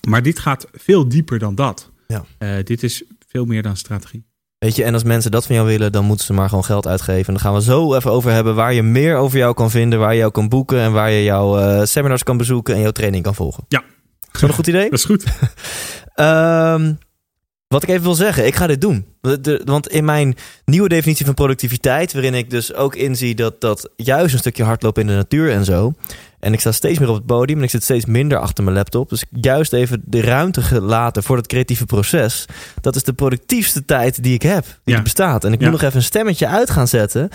Maar 0.09 0.23
dit 0.23 0.39
gaat 0.39 0.67
veel 0.73 1.09
dieper 1.09 1.39
dan 1.39 1.55
dat. 1.55 1.91
Ja. 2.07 2.25
Eh, 2.39 2.51
dit 2.65 2.83
is 2.83 3.03
veel 3.29 3.45
meer 3.45 3.63
dan 3.63 3.77
strategie. 3.77 4.25
Weet 4.63 4.77
je, 4.77 4.85
en 4.85 4.95
als 4.95 5.03
mensen 5.03 5.31
dat 5.31 5.47
van 5.47 5.55
jou 5.55 5.67
willen, 5.69 5.93
dan 5.93 6.05
moeten 6.05 6.27
ze 6.27 6.33
maar 6.33 6.49
gewoon 6.49 6.65
geld 6.65 6.87
uitgeven. 6.87 7.27
En 7.27 7.33
dan 7.33 7.43
gaan 7.43 7.55
we 7.55 7.63
zo 7.63 7.95
even 7.95 8.11
over 8.11 8.31
hebben 8.31 8.55
waar 8.55 8.73
je 8.73 8.83
meer 8.83 9.17
over 9.17 9.39
jou 9.39 9.55
kan 9.55 9.71
vinden, 9.71 9.99
waar 9.99 10.13
je 10.13 10.19
jou 10.19 10.31
kan 10.31 10.49
boeken 10.49 10.79
en 10.79 10.93
waar 10.93 11.11
je 11.11 11.23
jouw 11.23 11.59
eh, 11.59 11.85
seminars 11.85 12.23
kan 12.23 12.37
bezoeken 12.37 12.75
en 12.75 12.81
jouw 12.81 12.91
training 12.91 13.25
kan 13.25 13.35
volgen. 13.35 13.65
Ja. 13.69 13.83
Is 14.33 14.41
dat 14.41 14.49
een 14.49 14.55
goed 14.55 14.67
idee? 14.67 14.91
Dat 14.91 14.99
is 14.99 15.05
goed. 15.05 15.25
Ehm, 16.15 16.93
wat 17.69 17.83
ik 17.83 17.89
even 17.89 18.03
wil 18.03 18.15
zeggen, 18.15 18.47
ik 18.47 18.55
ga 18.55 18.67
dit 18.67 18.81
doen. 18.81 19.07
Want 19.65 19.89
in 19.89 20.05
mijn 20.05 20.35
nieuwe 20.65 20.89
definitie 20.89 21.25
van 21.25 21.35
productiviteit, 21.35 22.13
waarin 22.13 22.35
ik 22.35 22.51
dus 22.51 22.75
ook 22.75 22.95
inzie 22.95 23.35
dat 23.35 23.61
dat 23.61 23.91
juist 23.97 24.33
een 24.33 24.39
stukje 24.39 24.65
hardlopen 24.65 25.03
in 25.03 25.09
de 25.09 25.15
natuur 25.15 25.53
en 25.53 25.65
zo. 25.65 25.93
En 26.43 26.53
ik 26.53 26.61
sta 26.61 26.73
steeds 26.73 26.99
meer 26.99 27.09
op 27.09 27.15
het 27.15 27.27
podium 27.27 27.59
en 27.59 27.65
ik 27.65 27.71
zit 27.71 27.83
steeds 27.83 28.05
minder 28.05 28.39
achter 28.39 28.65
mijn 28.65 28.77
laptop. 28.77 29.09
Dus 29.09 29.25
juist 29.31 29.73
even 29.73 30.03
de 30.05 30.21
ruimte 30.21 30.63
gelaten 30.63 31.23
voor 31.23 31.37
dat 31.37 31.47
creatieve 31.47 31.85
proces. 31.85 32.45
Dat 32.81 32.97
is 32.97 33.03
de 33.05 33.13
productiefste 33.13 33.85
tijd 33.85 34.23
die 34.23 34.35
ik 34.35 34.43
heb, 34.43 34.65
die 34.65 34.75
Ja. 34.85 34.97
er 34.97 35.03
bestaat. 35.03 35.45
En 35.45 35.53
ik 35.53 35.59
Ja. 35.61 35.65
moet 35.65 35.75
nog 35.81 35.83
even 35.89 35.97
een 35.97 36.03
stemmetje 36.07 36.47
uit 36.47 36.71
gaan 36.71 36.89
zetten. 36.89 37.29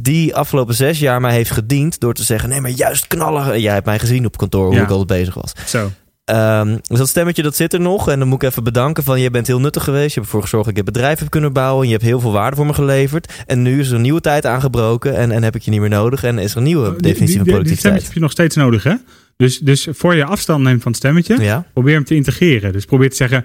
Die 0.00 0.34
afgelopen 0.34 0.74
zes 0.74 0.98
jaar 0.98 1.20
mij 1.20 1.32
heeft 1.32 1.50
gediend 1.50 2.00
door 2.00 2.14
te 2.14 2.22
zeggen: 2.22 2.48
nee, 2.48 2.60
maar 2.60 2.70
juist 2.70 3.06
knallen. 3.06 3.60
Jij 3.60 3.72
hebt 3.72 3.86
mij 3.86 3.98
gezien 3.98 4.26
op 4.26 4.36
kantoor 4.36 4.66
hoe 4.66 4.74
Ja. 4.74 4.82
ik 4.82 4.90
altijd 4.90 5.18
bezig 5.20 5.34
was. 5.34 5.52
Zo. 5.66 5.90
Ehm, 6.24 6.76
dus 6.82 6.98
dat 6.98 7.08
stemmetje 7.08 7.42
dat 7.42 7.56
zit 7.56 7.72
er 7.72 7.80
nog. 7.80 8.08
En 8.08 8.18
dan 8.18 8.28
moet 8.28 8.42
ik 8.42 8.48
even 8.48 8.64
bedanken 8.64 9.02
van 9.04 9.20
je 9.20 9.30
bent 9.30 9.46
heel 9.46 9.60
nuttig 9.60 9.84
geweest. 9.84 10.08
Je 10.08 10.14
hebt 10.14 10.24
ervoor 10.26 10.42
gezorgd 10.42 10.64
dat 10.66 10.76
ik 10.78 10.84
dit 10.84 10.92
bedrijf 10.94 11.18
heb 11.18 11.30
kunnen 11.30 11.52
bouwen. 11.52 11.80
En 11.82 11.86
je 11.86 11.92
hebt 11.92 12.04
heel 12.06 12.20
veel 12.20 12.32
waarde 12.32 12.56
voor 12.56 12.66
me 12.66 12.74
geleverd. 12.74 13.32
En 13.46 13.62
nu 13.62 13.80
is 13.80 13.88
er 13.88 13.94
een 13.94 14.00
nieuwe 14.02 14.20
tijd 14.20 14.46
aangebroken. 14.46 15.16
En, 15.16 15.30
en 15.30 15.42
heb 15.42 15.54
ik 15.54 15.62
je 15.62 15.70
niet 15.70 15.80
meer 15.80 15.88
nodig. 15.88 16.24
En 16.24 16.38
is 16.38 16.50
er 16.50 16.56
een 16.56 16.62
nieuwe 16.62 16.90
Die- 16.90 16.96
definitie 17.02 17.18
die- 17.26 17.26
van 17.26 17.34
die- 17.36 17.44
Die 17.44 17.52
productiviteit. 17.52 17.78
stemmetje 17.80 18.06
heb 18.06 18.14
je 18.14 18.20
nog 18.20 18.30
steeds 18.30 18.56
nodig, 18.56 18.82
hè? 18.82 18.94
Dus, 19.36 19.58
dus 19.58 19.88
voor 19.90 20.14
je 20.14 20.24
afstand 20.24 20.62
neemt 20.64 20.82
van 20.82 20.90
het 20.92 21.00
stemmetje, 21.00 21.40
Ja, 21.42 21.66
probeer 21.72 21.94
hem 21.94 22.04
te 22.04 22.14
integreren. 22.14 22.72
Dus 22.72 22.84
probeer 22.84 23.10
te 23.10 23.16
zeggen, 23.16 23.44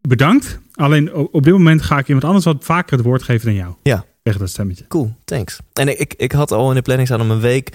bedankt. 0.00 0.58
Alleen 0.74 1.14
op 1.14 1.42
dit 1.44 1.52
moment 1.52 1.82
ga 1.82 1.98
ik 1.98 2.06
iemand 2.06 2.24
anders 2.26 2.44
wat 2.44 2.56
vaker 2.60 2.96
het 2.96 3.06
woord 3.06 3.22
geven 3.22 3.46
dan 3.46 3.54
jou. 3.54 3.74
Ja. 3.82 4.04
Tegen 4.22 4.40
dat 4.40 4.48
stemmetje. 4.48 4.86
cool. 4.86 5.14
Thanks. 5.24 5.58
En 5.72 5.88
ik, 5.88 5.98
ik, 5.98 6.14
ik 6.16 6.32
had 6.32 6.52
al 6.52 6.68
in 6.68 6.74
de 6.74 6.82
planning 6.82 7.08
staan 7.08 7.20
om 7.20 7.30
een 7.30 7.40
week... 7.40 7.72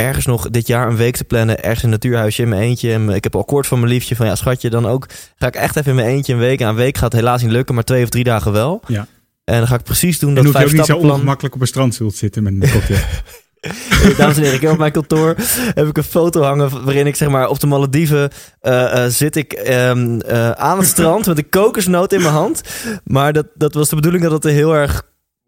ergens 0.00 0.26
nog 0.26 0.50
dit 0.50 0.66
jaar 0.66 0.88
een 0.88 0.96
week 0.96 1.16
te 1.16 1.24
plannen. 1.24 1.62
Ergens 1.62 1.78
in 1.78 1.84
een 1.84 1.90
natuurhuisje 1.90 2.42
in 2.42 2.48
mijn 2.48 2.62
eentje. 2.62 2.92
En 2.92 3.08
ik 3.08 3.24
heb 3.24 3.34
al 3.34 3.40
akkoord 3.40 3.66
van 3.66 3.78
mijn 3.80 3.92
liefje 3.92 4.16
van 4.16 4.26
ja 4.26 4.34
schatje 4.34 4.70
dan 4.70 4.86
ook. 4.86 5.06
Ga 5.36 5.46
ik 5.46 5.54
echt 5.54 5.76
even 5.76 5.90
in 5.90 5.96
mijn 5.96 6.08
eentje 6.08 6.32
een 6.32 6.38
week. 6.38 6.60
En 6.60 6.68
een 6.68 6.74
week 6.74 6.96
gaat 6.96 7.12
het 7.12 7.20
helaas 7.20 7.42
niet 7.42 7.50
lukken. 7.50 7.74
Maar 7.74 7.84
twee 7.84 8.02
of 8.02 8.08
drie 8.08 8.24
dagen 8.24 8.52
wel. 8.52 8.82
Ja. 8.86 9.06
En 9.44 9.58
dan 9.58 9.66
ga 9.66 9.74
ik 9.74 9.82
precies 9.82 10.18
doen 10.18 10.28
En 10.28 10.34
dat 10.34 10.44
hoef 10.44 10.52
je 10.52 10.58
vijf 10.58 10.72
ook 10.72 10.76
niet 10.76 10.86
zo 10.86 11.12
ongemakkelijk 11.12 11.54
op 11.54 11.60
een 11.60 11.66
strandstoel 11.66 12.10
te 12.10 12.16
zitten 12.16 12.42
met 12.42 12.52
een 12.52 12.70
cocktail. 12.70 13.00
Dames 14.16 14.36
en 14.36 14.42
heren, 14.42 14.54
ik 14.54 14.60
heb 14.60 14.70
op 14.70 14.78
mijn 14.78 14.92
kantoor 14.92 15.34
heb 15.74 15.86
ik 15.86 15.96
een 15.96 16.02
foto 16.02 16.42
hangen 16.42 16.84
waarin 16.84 17.06
ik 17.06 17.16
zeg 17.16 17.28
maar 17.28 17.48
op 17.48 17.60
de 17.60 17.66
Malediven 17.66 18.30
eh, 18.60 19.04
eh, 19.04 19.10
zit 19.10 19.36
ik 19.36 19.52
ehm, 19.52 20.20
eh, 20.20 20.50
aan 20.50 20.78
het 20.78 20.86
strand 20.86 21.26
met 21.26 21.38
een 21.38 21.48
kokosnoot 21.48 22.12
in 22.12 22.20
mijn 22.22 22.32
hand. 22.32 22.62
Maar 23.04 23.32
dat, 23.32 23.46
dat 23.54 23.74
was 23.74 23.88
de 23.88 23.94
bedoeling 23.94 24.22
dat 24.22 24.32
het 24.32 24.44
er 24.44 24.50
heel 24.50 24.74
erg 24.74 25.02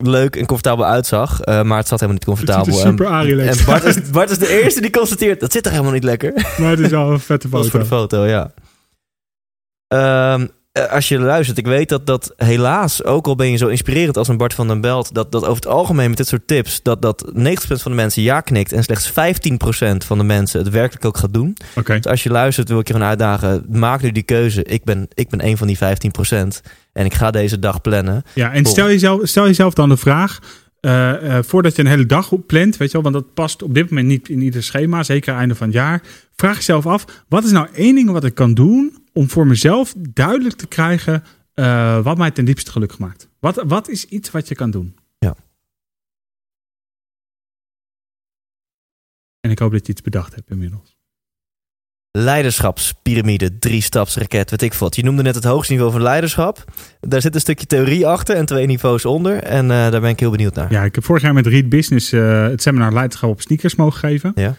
leuk 0.07 0.36
en 0.36 0.46
comfortabel 0.46 0.84
uitzag. 0.84 1.40
Eh, 1.40 1.62
maar 1.62 1.78
het 1.78 1.88
zat 1.88 2.00
helemaal 2.00 2.20
niet 2.24 2.24
comfortabel. 2.24 2.74
super 2.74 3.07
En, 3.07 3.48
en 3.48 3.57
Bart, 3.66 3.84
is, 3.84 4.11
Bart 4.11 4.30
is 4.30 4.38
de 4.38 4.62
eerste 4.62 4.80
die 4.80 4.90
constateert, 4.90 5.40
dat 5.40 5.53
zit 5.53 5.64
er 5.64 5.70
helemaal 5.70 5.92
niet 5.92 6.05
lekker. 6.05 6.32
Maar 6.59 6.70
het 6.70 6.78
is 6.78 6.90
wel 6.90 7.11
een 7.11 7.20
vette 7.20 7.48
was 7.50 7.68
voor 7.68 7.84
foto. 7.84 8.07
de 8.07 8.24
foto, 8.24 8.26
ja. 8.26 8.53
Ehm, 9.88 10.46
eh, 10.72 10.90
als 10.90 11.08
je 11.08 11.18
luistert, 11.18 11.58
ik 11.58 11.66
weet 11.66 11.88
dat 11.88 12.06
dat 12.06 12.32
helaas, 12.36 13.04
ook 13.04 13.26
al 13.26 13.36
ben 13.36 13.50
je 13.50 13.56
zo 13.56 13.66
inspirerend 13.66 14.16
als 14.16 14.28
een 14.28 14.36
Bart 14.36 14.54
van 14.54 14.68
den 14.68 14.80
Belt, 14.80 15.14
dat, 15.14 15.32
dat 15.32 15.42
over 15.42 15.54
het 15.54 15.66
algemeen 15.66 16.08
met 16.08 16.16
dit 16.16 16.26
soort 16.26 16.46
tips, 16.46 16.82
dat, 16.82 17.02
dat 17.02 17.32
90% 17.36 17.38
van 17.66 17.90
de 17.90 17.96
mensen 17.96 18.22
ja 18.22 18.40
knikt 18.40 18.72
en 18.72 18.82
slechts 18.82 19.10
15% 19.10 19.96
van 20.06 20.18
de 20.18 20.24
mensen 20.24 20.58
het 20.60 20.68
werkelijk 20.68 21.04
ook 21.04 21.16
gaat 21.16 21.32
doen. 21.32 21.56
Dus 21.84 22.06
als 22.06 22.22
je 22.22 22.30
luistert, 22.30 22.68
wil 22.68 22.78
ik 22.78 22.86
je 22.86 22.92
gewoon 22.92 23.08
uitdagen, 23.08 23.64
maak 23.68 24.02
nu 24.02 24.12
die 24.12 24.22
keuze. 24.22 24.64
Ik 24.64 24.84
ben, 24.84 25.08
ik 25.14 25.28
ben 25.28 25.46
een 25.46 25.56
van 25.56 25.66
die 25.66 25.78
15% 25.78 25.80
en 26.92 27.04
ik 27.04 27.14
ga 27.14 27.30
deze 27.30 27.58
dag 27.58 27.80
plannen. 27.80 28.22
Ja, 28.34 28.52
en 28.52 28.64
stel 28.64 28.86
jezelf, 28.86 29.20
stel 29.28 29.46
jezelf 29.46 29.74
dan 29.74 29.88
de 29.88 29.96
vraag, 29.96 30.38
eh, 30.80 31.36
eh, 31.36 31.44
voordat 31.44 31.76
je 31.76 31.82
een 31.82 31.88
hele 31.88 32.06
dag 32.06 32.46
plant, 32.46 32.76
weet 32.76 32.90
je 32.90 33.02
wel, 33.02 33.12
want 33.12 33.24
dat 33.24 33.34
past 33.34 33.62
op 33.62 33.74
dit 33.74 33.88
moment 33.88 34.06
niet 34.06 34.28
in 34.28 34.40
ieder 34.40 34.62
schema, 34.62 35.02
zeker 35.02 35.34
einde 35.34 35.54
van 35.54 35.66
het 35.66 35.76
jaar. 35.76 36.02
Vraag 36.36 36.56
jezelf 36.56 36.86
af, 36.86 37.04
wat 37.28 37.44
is 37.44 37.50
nou 37.50 37.66
één 37.74 37.94
ding 37.94 38.10
wat 38.10 38.24
ik 38.24 38.34
kan 38.34 38.54
doen 38.54 39.01
om 39.12 39.28
voor 39.28 39.46
mezelf 39.46 39.94
duidelijk 39.98 40.56
te 40.56 40.66
krijgen 40.66 41.24
eh, 41.54 42.02
wat 42.02 42.18
mij 42.18 42.30
ten 42.30 42.44
diepste 42.44 42.70
gelukkig 42.70 42.98
maakt. 42.98 43.28
Wat, 43.40 43.62
wat 43.66 43.88
is 43.88 44.04
iets 44.04 44.30
wat 44.30 44.48
je 44.48 44.54
kan 44.54 44.70
doen? 44.70 44.94
Ja. 45.18 45.36
En 49.40 49.50
ik 49.50 49.58
hoop 49.58 49.72
dat 49.72 49.86
je 49.86 49.92
iets 49.92 50.02
bedacht 50.02 50.34
hebt 50.34 50.50
inmiddels. 50.50 50.96
Leiderschapspyramide, 52.18 53.58
drie-stapsraket, 53.58 54.50
weet 54.50 54.62
ik 54.62 54.74
wat. 54.74 54.96
Je 54.96 55.04
noemde 55.04 55.22
net 55.22 55.34
het 55.34 55.44
hoogste 55.44 55.72
niveau 55.72 55.92
van 55.92 56.02
leiderschap. 56.02 56.64
Daar 57.00 57.20
zit 57.20 57.34
een 57.34 57.40
stukje 57.40 57.66
theorie 57.66 58.06
achter 58.06 58.36
en 58.36 58.46
twee 58.46 58.66
niveaus 58.66 59.04
onder. 59.04 59.42
En 59.42 59.70
eh, 59.70 59.90
daar 59.90 60.00
ben 60.00 60.10
ik 60.10 60.20
heel 60.20 60.30
benieuwd 60.30 60.54
naar. 60.54 60.72
Ja, 60.72 60.84
ik 60.84 60.94
heb 60.94 61.04
vorig 61.04 61.22
jaar 61.22 61.34
met 61.34 61.46
Read 61.46 61.68
Business 61.68 62.12
eh, 62.12 62.42
het 62.42 62.62
seminar 62.62 62.92
Leiderschap 62.92 63.30
op 63.30 63.40
sneakers 63.40 63.74
mogen 63.74 63.98
geven. 63.98 64.32
Ja. 64.34 64.56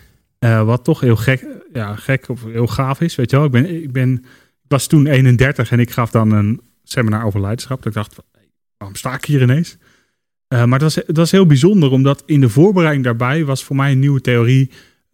Wat 0.64 0.84
toch 0.84 1.00
heel 1.00 1.16
gek, 1.16 1.46
ja, 1.74 1.96
gek 1.96 2.30
of 2.30 2.44
heel 2.44 2.68
gaaf 2.68 3.02
is, 3.02 3.16
weet 3.16 3.32
je 3.32 3.36
wel. 3.36 3.46
Ik, 3.46 3.52
ben, 3.52 3.84
ik, 3.84 3.92
ben, 3.92 4.26
was 4.74 4.88
toen 4.88 5.08
31 5.08 5.72
en 5.72 5.80
ik 5.80 5.92
gaf 5.92 6.12
dan 6.12 6.32
een 6.32 6.62
seminar 6.84 7.26
over 7.26 7.42
leiderschap. 7.42 7.78
Dat 7.78 7.86
ik 7.86 7.94
dacht, 7.94 8.16
waarom 8.78 8.98
sta 8.98 9.14
ik 9.14 9.26
hier 9.26 9.42
ineens? 9.42 9.78
maar 10.48 10.80
dat 10.80 10.82
was, 10.82 11.06
dat 11.06 11.18
was 11.18 11.32
heel 11.32 11.46
bijzonder, 11.46 11.92
omdat 11.92 12.24
in 12.26 12.42
de 12.42 12.50
voorbereiding 12.50 13.06
daarbij 13.06 13.46
was 13.46 13.64
voor 13.64 13.76
mij 13.76 13.92
een 13.92 14.00
nieuwe 14.00 14.22
theorie 14.22 14.72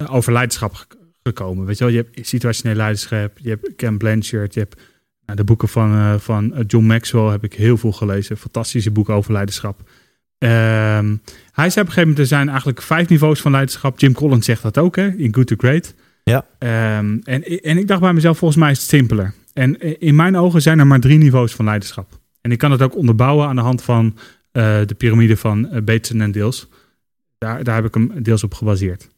over 0.08 0.34
leiderschap 0.34 0.88
gekomen. 1.24 1.66
Weet 1.66 1.78
je 1.78 1.84
wel, 1.84 1.94
je 1.94 2.06
hebt 2.12 2.28
situationeel 2.28 2.76
leiderschap, 2.76 3.38
je 3.38 3.50
hebt 3.50 3.76
Ken 3.76 3.98
Blanchard, 3.98 4.54
je 4.54 4.60
hebt 4.60 4.82
nou, 5.26 5.38
de 5.38 5.44
boeken 5.44 5.68
van, 5.68 5.94
uh, 5.94 6.16
van 6.18 6.64
John 6.68 6.86
Maxwell 6.86 7.32
heb 7.32 7.44
ik 7.44 7.54
heel 7.54 7.78
veel 7.78 7.92
gelezen. 7.92 8.38
Fantastische 8.38 8.92
boeken 8.92 9.14
over 9.14 9.32
leiderschap. 9.32 9.90
Ehm, 10.38 11.16
hij 11.52 11.70
zei 11.70 11.86
op 11.86 11.88
een 11.88 11.94
gegeven 11.94 12.02
moment, 12.02 12.20
er 12.20 12.26
zijn 12.26 12.50
eigenlijk 12.50 12.82
vijf 12.82 13.10
niveaus 13.10 13.42
van 13.42 13.52
leiderschap. 13.52 14.00
Jim 14.00 14.14
Collins 14.14 14.46
zegt 14.46 14.62
dat 14.62 14.78
ook, 14.78 14.96
hè, 14.96 15.08
in 15.08 15.34
Good 15.34 15.48
to 15.48 15.56
Great. 15.58 15.94
Ja. 16.24 16.46
Ehm, 16.60 17.18
en, 17.24 17.44
en 17.44 17.78
ik 17.78 17.88
dacht 17.88 18.02
bij 18.02 18.14
mezelf, 18.14 18.38
volgens 18.38 18.60
mij 18.60 18.72
is 18.72 18.80
het 18.80 18.88
simpeler. 18.88 19.34
En 19.60 20.00
in 20.00 20.16
mijn 20.16 20.36
ogen 20.36 20.62
zijn 20.62 20.80
er 20.80 20.88
maar 20.88 21.00
drie 21.00 21.18
niveaus 21.18 21.54
van 21.54 21.66
leiderschap. 21.66 22.20
En 22.42 22.52
ik 22.52 22.58
kan 22.58 22.72
het 22.72 22.82
ook 22.82 22.96
onderbouwen 22.96 23.48
aan 23.48 23.56
de 23.56 23.62
hand 23.62 23.84
van 23.84 24.06
uh, 24.06 24.80
de 24.86 24.96
piramide 24.98 25.38
van 25.38 25.84
uh, 25.88 26.22
en 26.22 26.32
Deels. 26.32 26.68
Daar, 27.38 27.64
daar 27.64 27.76
heb 27.76 27.86
ik 27.86 27.94
hem 27.94 28.24
deels 28.24 28.44
op 28.44 28.54
gebaseerd. 28.54 29.10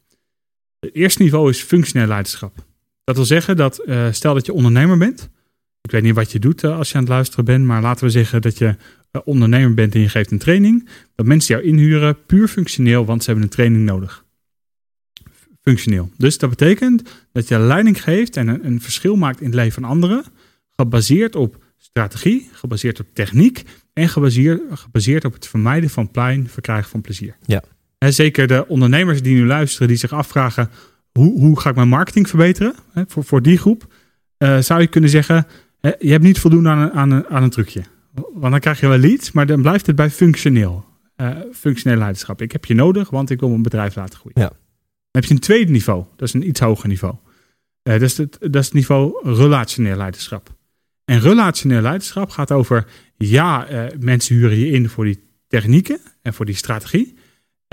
Het 0.80 0.96
eerste 0.96 1.22
niveau 1.22 1.50
is 1.50 1.62
functioneel 1.62 2.08
leiderschap. 2.08 2.66
Dat 3.04 3.16
wil 3.16 3.26
zeggen 3.26 3.58
dat, 3.58 3.82
uh, 3.86 4.08
stel 4.12 4.34
dat 4.34 4.46
je 4.46 4.54
ondernemer 4.54 4.98
bent. 4.98 5.30
Ik 5.82 5.92
weet 5.92 6.04
niet 6.04 6.16
wat 6.16 6.32
je 6.32 6.40
doet 6.40 6.64
als 6.64 6.90
je 6.90 6.96
aan 6.96 7.04
het 7.04 7.12
luisteren 7.12 7.46
bent, 7.46 7.66
maar 7.66 7.82
laten 7.82 8.06
we 8.06 8.12
zeggen 8.12 8.42
dat 8.42 8.58
je 8.58 8.76
ondernemer 9.24 9.74
bent 9.74 9.96
en 9.96 10.02
je 10.02 10.10
geeft 10.10 10.32
een 10.32 10.40
training. 10.40 10.90
Dat 11.16 11.26
mensen 11.26 11.56
jou 11.56 11.68
inhuren 11.68 12.26
puur 12.26 12.48
functioneel, 12.48 13.06
want 13.06 13.24
ze 13.24 13.30
hebben 13.30 13.48
een 13.48 13.56
training 13.56 13.86
nodig. 13.86 14.26
Functioneel. 15.62 16.10
Dus 16.18 16.38
dat 16.38 16.50
betekent 16.50 17.04
dat 17.32 17.48
je 17.48 17.60
leiding 17.60 18.04
geeft 18.04 18.38
en 18.38 18.48
een, 18.48 18.66
een 18.66 18.82
verschil 18.82 19.16
maakt 19.16 19.40
in 19.40 19.46
het 19.46 19.56
leven 19.56 19.82
van 19.82 19.84
anderen, 19.84 20.24
gebaseerd 20.70 21.36
op 21.36 21.64
strategie, 21.78 22.50
gebaseerd 22.52 23.00
op 23.00 23.08
techniek 23.14 23.64
en 23.94 24.10
gebaseerd, 24.10 24.62
gebaseerd 24.72 25.26
op 25.26 25.34
het 25.34 25.48
vermijden 25.48 25.90
van 25.90 26.12
pijn, 26.12 26.50
verkrijgen 26.50 26.90
van 26.90 27.02
plezier. 27.02 27.36
Ja. 27.46 27.64
En 27.98 28.14
zeker 28.14 28.48
de 28.48 28.68
ondernemers 28.68 29.22
die 29.22 29.36
nu 29.36 29.46
luisteren, 29.46 29.88
die 29.88 29.98
zich 29.98 30.14
afvragen: 30.14 30.70
hoe, 31.12 31.40
hoe 31.40 31.60
ga 31.60 31.70
ik 31.70 31.76
mijn 31.76 31.88
marketing 31.88 32.30
verbeteren? 32.30 32.76
Hè, 32.92 33.04
voor, 33.08 33.24
voor 33.24 33.42
die 33.42 33.58
groep 33.58 33.94
uh, 34.38 34.60
zou 34.60 34.82
je 34.82 34.88
kunnen 34.88 35.10
zeggen: 35.10 35.48
hè, 35.80 35.92
je 36.00 36.12
hebt 36.12 36.24
niet 36.24 36.40
voldoende 36.40 36.70
aan 36.70 36.80
een, 36.80 36.92
aan, 36.92 37.12
een, 37.12 37.28
aan 37.28 37.44
een 37.44 37.50
trucje. 37.50 37.82
Want 38.14 38.52
dan 38.52 38.60
krijg 38.60 38.80
je 38.80 38.88
wel 38.88 38.98
leads, 38.98 39.32
maar 39.32 39.46
dan 39.46 39.62
blijft 39.62 39.86
het 39.86 39.96
bij 39.96 40.10
functioneel. 40.10 40.86
Uh, 41.18 41.38
functioneel 41.54 41.98
leiderschap. 41.98 42.42
Ik 42.42 42.52
heb 42.52 42.66
je 42.66 42.74
nodig, 42.74 43.10
want 43.10 43.30
ik 43.30 43.40
wil 43.40 43.50
mijn 43.50 43.62
bedrijf 43.62 43.96
laten 43.96 44.20
groeien. 44.20 44.42
Ja. 44.42 44.52
Dan 45.12 45.22
heb 45.22 45.24
je 45.24 45.34
een 45.34 45.40
tweede 45.40 45.72
niveau, 45.72 46.06
dat 46.16 46.28
is 46.28 46.34
een 46.34 46.48
iets 46.48 46.60
hoger 46.60 46.88
niveau. 46.88 47.16
Uh, 47.84 47.94
dat, 47.94 48.02
is 48.02 48.18
het, 48.18 48.38
dat 48.40 48.56
is 48.56 48.66
het 48.66 48.74
niveau 48.74 49.20
relationeel 49.24 49.96
leiderschap. 49.96 50.56
En 51.06 51.20
relationeel 51.20 51.82
leiderschap 51.82 52.30
gaat 52.30 52.52
over: 52.52 52.86
ja, 53.18 53.68
mensen 54.00 54.36
huren 54.36 54.58
je 54.58 54.68
in 54.70 54.90
voor 54.90 55.06
die 55.06 55.24
technieken 55.48 56.00
en 56.22 56.34
voor 56.34 56.46
die 56.46 56.56
strategie. 56.56 57.16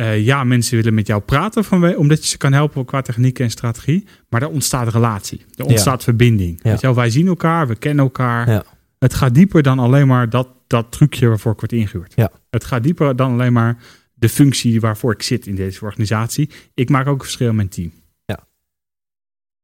Uh, 0.01 0.25
ja, 0.25 0.45
mensen 0.45 0.77
willen 0.77 0.95
met 0.95 1.07
jou 1.07 1.21
praten 1.21 1.65
van, 1.65 1.97
omdat 1.97 2.23
je 2.23 2.29
ze 2.29 2.37
kan 2.37 2.53
helpen 2.53 2.85
qua 2.85 3.03
techniek 3.03 3.39
en 3.39 3.51
strategie. 3.51 4.07
Maar 4.29 4.43
er 4.43 4.49
ontstaat 4.49 4.93
relatie. 4.93 5.45
Er 5.55 5.65
ontstaat 5.65 5.99
ja. 5.99 6.05
verbinding. 6.05 6.61
Ja. 6.63 6.71
Weet 6.71 6.81
je 6.81 6.87
wel, 6.87 6.97
wij 6.97 7.11
zien 7.11 7.27
elkaar, 7.27 7.69
we 7.69 7.77
kennen 7.77 8.05
elkaar. 8.05 8.51
Ja. 8.51 8.65
Het 8.99 9.15
gaat 9.15 9.35
dieper 9.35 9.63
dan 9.63 9.79
alleen 9.79 10.07
maar 10.07 10.31
dat, 10.31 10.49
dat 10.67 10.93
trucje 10.93 11.29
waarvoor 11.29 11.53
ik 11.53 11.59
word 11.59 11.73
ingehuurd. 11.73 12.13
Ja. 12.17 12.31
Het 12.51 12.65
gaat 12.65 12.83
dieper 12.83 13.17
dan 13.17 13.33
alleen 13.33 13.53
maar 13.53 13.77
de 14.19 14.29
functie 14.29 14.81
waarvoor 14.81 15.13
ik 15.13 15.23
zit 15.23 15.47
in 15.47 15.55
deze 15.55 15.85
organisatie. 15.85 16.51
Ik 16.75 16.89
maak 16.89 17.07
ook 17.07 17.19
een 17.19 17.25
verschil 17.25 17.49
in 17.49 17.57
mijn 17.57 17.69
team. 17.69 17.93
Ja. 18.25 18.47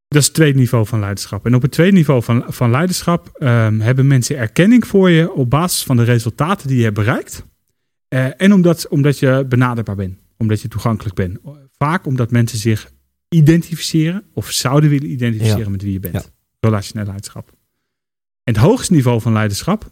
Dat 0.08 0.20
is 0.20 0.26
het 0.26 0.34
tweede 0.34 0.58
niveau 0.58 0.86
van 0.86 1.00
leiderschap. 1.00 1.46
En 1.46 1.54
op 1.54 1.62
het 1.62 1.72
tweede 1.72 1.96
niveau 1.96 2.22
van, 2.22 2.44
van 2.48 2.70
leiderschap 2.70 3.30
um, 3.38 3.80
hebben 3.80 4.06
mensen 4.06 4.36
erkenning 4.36 4.86
voor 4.86 5.10
je 5.10 5.32
op 5.32 5.50
basis 5.50 5.82
van 5.82 5.96
de 5.96 6.02
resultaten 6.02 6.68
die 6.68 6.76
je 6.76 6.82
hebt 6.82 6.94
bereikt. 6.94 7.44
Uh, 8.08 8.26
en 8.36 8.52
omdat, 8.52 8.88
omdat 8.88 9.18
je 9.18 9.44
benaderbaar 9.48 9.96
bent 9.96 10.22
omdat 10.36 10.60
je 10.60 10.68
toegankelijk 10.68 11.14
bent. 11.14 11.38
Vaak 11.76 12.06
omdat 12.06 12.30
mensen 12.30 12.58
zich 12.58 12.92
identificeren 13.28 14.24
of 14.32 14.50
zouden 14.50 14.90
willen 14.90 15.10
identificeren 15.10 15.64
Ja. 15.64 15.68
met 15.68 15.82
wie 15.82 15.92
je 15.92 16.00
bent. 16.00 16.14
Ja. 16.14 16.22
Relationeel 16.60 17.06
leiderschap. 17.06 17.48
En 18.42 18.54
het 18.54 18.62
hoogste 18.62 18.92
niveau 18.92 19.20
van 19.20 19.32
leiderschap 19.32 19.90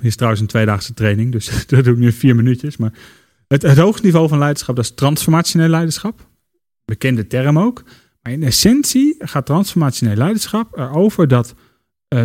is 0.00 0.14
trouwens 0.14 0.42
een 0.42 0.48
tweedaagse 0.48 0.94
training, 0.94 1.32
dus 1.32 1.46
dat 1.66 1.84
doe 1.84 1.92
ik 1.92 1.98
nu 1.98 2.12
vier 2.12 2.36
minuutjes. 2.36 2.76
Maar 2.76 2.92
het, 3.48 3.78
hoogste 3.78 4.04
niveau 4.06 4.28
van 4.28 4.38
leiderschap 4.38 4.76
dat 4.76 4.84
is 4.84 4.94
transformationeel 4.94 5.68
leiderschap. 5.68 6.28
Bekende 6.84 7.26
term 7.26 7.58
ook. 7.58 7.82
Maar 8.22 8.32
in 8.32 8.42
essentie 8.42 9.14
gaat 9.18 9.46
transformationeel 9.46 10.16
leiderschap 10.16 10.78
erover 10.78 11.28
dat, 11.28 11.54
uh, 12.08 12.24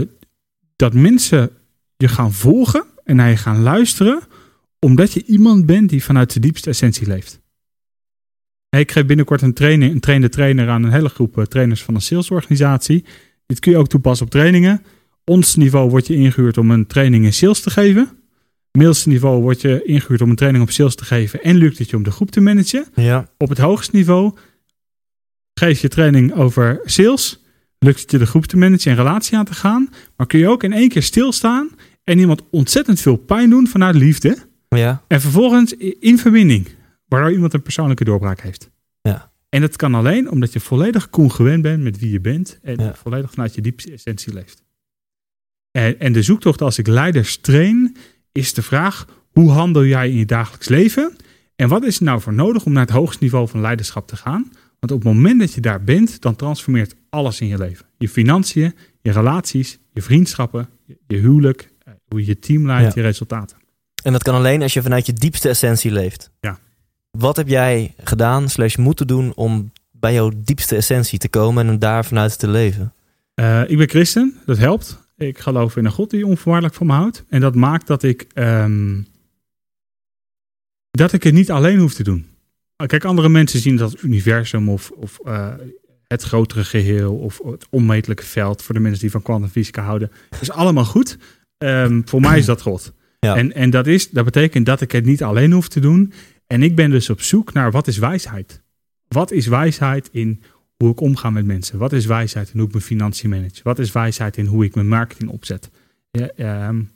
dat 0.76 0.94
mensen 0.94 1.52
je 1.98 2.08
gaan 2.08 2.34
volgen 2.34 2.86
en 3.04 3.16
naar 3.16 3.30
je 3.30 3.38
gaan 3.38 3.62
luisteren 3.62 4.22
omdat 4.80 5.14
je 5.14 5.24
iemand 5.26 5.66
bent 5.66 5.90
die 5.90 6.04
vanuit 6.04 6.34
de 6.34 6.40
diepste 6.40 6.70
essentie 6.70 7.08
leeft. 7.08 7.42
Ik 8.70 8.92
geef 8.92 9.06
binnenkort 9.06 9.42
een, 9.42 9.54
training, 9.54 9.94
een 9.94 10.00
trainde 10.00 10.30
trainer 10.30 10.70
aan 10.70 10.84
een 10.84 10.92
hele 10.92 11.10
groep 11.10 11.38
uh, 11.38 11.46
trainers 11.46 11.84
van 11.84 11.96
een 11.96 12.02
salesorganisatie. 12.02 13.06
Dit 13.46 13.60
kun 13.60 13.72
je 13.72 13.78
ook 13.78 13.88
toepassen 13.88 14.26
op 14.26 14.32
trainingen. 14.32 14.84
Ons 15.24 15.56
niveau 15.56 15.90
wordt 15.90 16.08
je 16.08 16.16
ingehuurd 16.16 16.58
om 16.58 16.72
een 16.72 16.88
training 16.88 17.26
in 17.26 17.34
sales 17.34 17.62
te 17.62 17.70
geven. 17.70 18.21
Middelste 18.72 19.10
niveau 19.10 19.42
wordt 19.42 19.62
je 19.62 19.84
ingehuurd 19.84 20.22
om 20.22 20.30
een 20.30 20.36
training 20.36 20.64
op 20.64 20.72
sales 20.72 20.96
te 20.96 21.06
geven. 21.06 21.44
En 21.44 21.56
lukt 21.56 21.78
het 21.78 21.90
je 21.90 21.96
om 21.96 22.04
de 22.04 22.12
groep 22.12 22.32
te 22.32 22.42
managen. 22.42 22.86
Ja. 22.96 23.30
Op 23.38 23.50
het 23.50 23.58
hoogste 23.58 23.96
niveau 23.96 24.38
geef 25.54 25.82
je 25.82 25.88
training 25.88 26.34
over 26.34 26.82
sales. 26.86 27.44
Lukt 27.80 28.02
het 28.02 28.12
je 28.12 28.18
de 28.18 28.26
groep 28.26 28.46
te 28.46 28.58
managen 28.58 28.92
en 28.92 28.98
relatie 28.98 29.38
aan 29.38 29.46
te 29.46 29.54
gaan. 29.54 29.90
Maar 30.18 30.28
kun 30.28 30.40
je 30.40 30.48
ook 30.48 30.64
in 30.64 30.74
één 30.74 30.90
keer 30.90 31.04
stilstaan 31.04 31.70
en 32.04 32.20
iemand 32.20 32.42
ontzettend 32.52 33.00
veel 33.00 33.16
pijn 33.16 33.50
doen 33.50 33.68
vanuit 33.68 33.96
liefde. 33.96 34.38
Ja. 34.70 35.04
En 35.08 35.22
vervolgens 35.22 35.74
in 36.00 36.18
verbinding, 36.18 36.68
waardoor 37.08 37.32
iemand 37.32 37.54
een 37.54 37.62
persoonlijke 37.62 38.04
doorbraak 38.04 38.42
heeft. 38.42 38.70
Ja. 39.02 39.32
En 39.50 39.62
dat 39.62 39.76
kan 39.76 39.94
alleen 39.96 40.30
omdat 40.30 40.54
je 40.54 40.60
volledig 40.60 41.10
congruent 41.10 41.62
bent 41.62 41.84
met 41.84 42.00
wie 42.00 42.12
je 42.12 42.20
bent 42.22 42.60
en 42.62 42.80
Ja. 42.80 42.96
volledig 42.96 43.32
vanuit 43.32 43.56
je 43.56 43.62
diepste 43.62 43.92
essentie 43.92 44.34
leeft. 44.34 44.64
En, 45.72 46.00
en 46.00 46.14
de 46.14 46.22
zoektocht 46.22 46.62
als 46.62 46.78
ik 46.78 46.88
leiders 46.88 47.38
train, 47.38 47.96
is 48.32 48.54
de 48.54 48.62
vraag: 48.62 49.06
hoe 49.32 49.52
handel 49.52 49.86
jij 49.86 50.10
in 50.10 50.18
je 50.18 50.26
dagelijks 50.26 50.68
leven? 50.68 51.16
En 51.56 51.68
wat 51.68 51.84
is 51.84 51.98
er 51.98 52.04
nou 52.04 52.22
voor 52.22 52.34
nodig 52.34 52.66
om 52.66 52.72
naar 52.74 52.86
het 52.86 52.96
hoogste 52.96 53.24
niveau 53.24 53.48
van 53.48 53.62
leiderschap 53.62 54.08
te 54.08 54.16
gaan? 54.16 54.52
Want 54.80 54.94
op 54.94 55.04
het 55.04 55.14
moment 55.14 55.40
dat 55.40 55.54
je 55.54 55.62
daar 55.62 55.84
bent, 55.84 56.22
dan 56.22 56.36
transformeert 56.36 56.96
alles 57.10 57.40
in 57.42 57.48
je 57.48 57.58
leven. 57.58 57.86
Je 57.98 58.10
financiën, 58.10 58.76
je 59.02 59.12
relaties, 59.12 59.80
je 59.94 60.02
vriendschappen, 60.02 60.70
je, 61.08 61.18
huwelijk, 61.18 61.70
eh, 61.84 61.94
hoe 62.08 62.20
je 62.20 62.26
je 62.26 62.40
team 62.40 62.66
leidt, 62.66 62.94
Ja. 62.94 63.02
je 63.02 63.08
resultaten. 63.08 63.58
En 64.04 64.12
dat 64.12 64.24
kan 64.24 64.36
alleen 64.36 64.62
als 64.62 64.74
je 64.74 64.82
vanuit 64.82 65.06
je 65.06 65.14
diepste 65.14 65.50
essentie 65.50 65.92
leeft. 65.92 66.32
Ja. 66.40 66.60
Wat 67.12 67.36
heb 67.36 67.48
jij 67.48 67.94
gedaan, 68.04 68.50
slash 68.50 68.76
moeten 68.76 69.08
doen 69.08 69.36
om 69.36 69.72
bij 69.92 70.14
jouw 70.14 70.32
diepste 70.36 70.76
essentie 70.76 71.20
te 71.20 71.30
komen 71.30 71.66
en 71.66 71.72
om 71.74 71.80
daar 71.80 72.06
vanuit 72.06 72.40
te 72.40 72.48
leven? 72.48 72.94
Uh, 73.36 73.62
ik 73.70 73.78
ben 73.78 73.90
christen, 73.90 74.34
dat 74.46 74.58
helpt. 74.58 75.10
Ik 75.22 75.40
geloof 75.40 75.78
in 75.78 75.86
een 75.86 75.92
God 75.92 76.10
die 76.10 76.26
onvoorwaardelijk 76.26 76.76
van 76.76 76.88
me 76.88 76.94
houdt. 76.94 77.26
En 77.30 77.42
dat 77.42 77.56
maakt 77.56 77.88
dat 77.88 78.04
ik, 78.04 78.28
um, 78.34 79.08
dat 80.92 81.14
ik 81.14 81.24
het 81.24 81.34
niet 81.34 81.52
alleen 81.52 81.80
hoef 81.80 81.94
te 81.94 82.04
doen. 82.04 82.26
Kijk, 82.86 83.06
andere 83.06 83.30
mensen 83.30 83.60
zien 83.60 83.76
dat 83.76 83.92
het 83.92 84.02
universum 84.02 84.70
of, 84.70 84.92
of 84.92 85.20
uh, 85.26 85.54
het 86.08 86.24
grotere 86.24 86.64
geheel 86.64 87.16
of 87.16 87.42
het 87.44 87.68
onmetelijke 87.70 88.24
veld 88.24 88.64
voor 88.64 88.76
de 88.76 88.82
mensen 88.82 89.02
die 89.02 89.12
van 89.12 89.22
kwantumfysica 89.22 89.84
houden. 89.84 90.12
Dat 90.30 90.42
is 90.42 90.52
allemaal 90.52 90.86
goed. 90.86 91.18
Um, 91.58 92.02
voor 92.06 92.22
mij 92.22 92.38
is 92.38 92.46
dat 92.46 92.62
God. 92.62 92.94
Ja. 93.20 93.36
En, 93.36 93.54
en 93.54 93.70
dat, 93.70 93.88
is, 93.88 94.10
dat 94.10 94.26
betekent 94.26 94.66
dat 94.66 94.82
ik 94.82 94.92
het 94.92 95.06
niet 95.06 95.24
alleen 95.24 95.52
hoef 95.52 95.68
te 95.68 95.80
doen. 95.80 96.14
En 96.48 96.64
ik 96.64 96.76
ben 96.76 96.90
dus 96.90 97.10
op 97.10 97.22
zoek 97.22 97.54
naar 97.54 97.72
wat 97.72 97.88
is 97.88 97.98
wijsheid? 97.98 98.62
Wat 99.08 99.32
is 99.32 99.48
wijsheid 99.48 100.10
in 100.12 100.44
hoe 100.82 100.92
ik 100.92 101.02
omga 101.02 101.30
met 101.30 101.46
mensen? 101.46 101.78
Wat 101.78 101.94
is 101.94 102.06
wijsheid 102.06 102.50
in 102.54 102.58
hoe 102.58 102.68
ik 102.68 102.74
mijn 102.74 102.84
financiën 102.86 103.30
manage? 103.30 103.60
Wat 103.64 103.80
is 103.80 103.92
wijsheid 103.92 104.38
in 104.38 104.46
hoe 104.46 104.66
ik 104.66 104.76
mijn 104.76 104.88
marketing 104.88 105.30
opzet? 105.30 105.70
Ja, 106.12 106.68
um, 106.68 106.92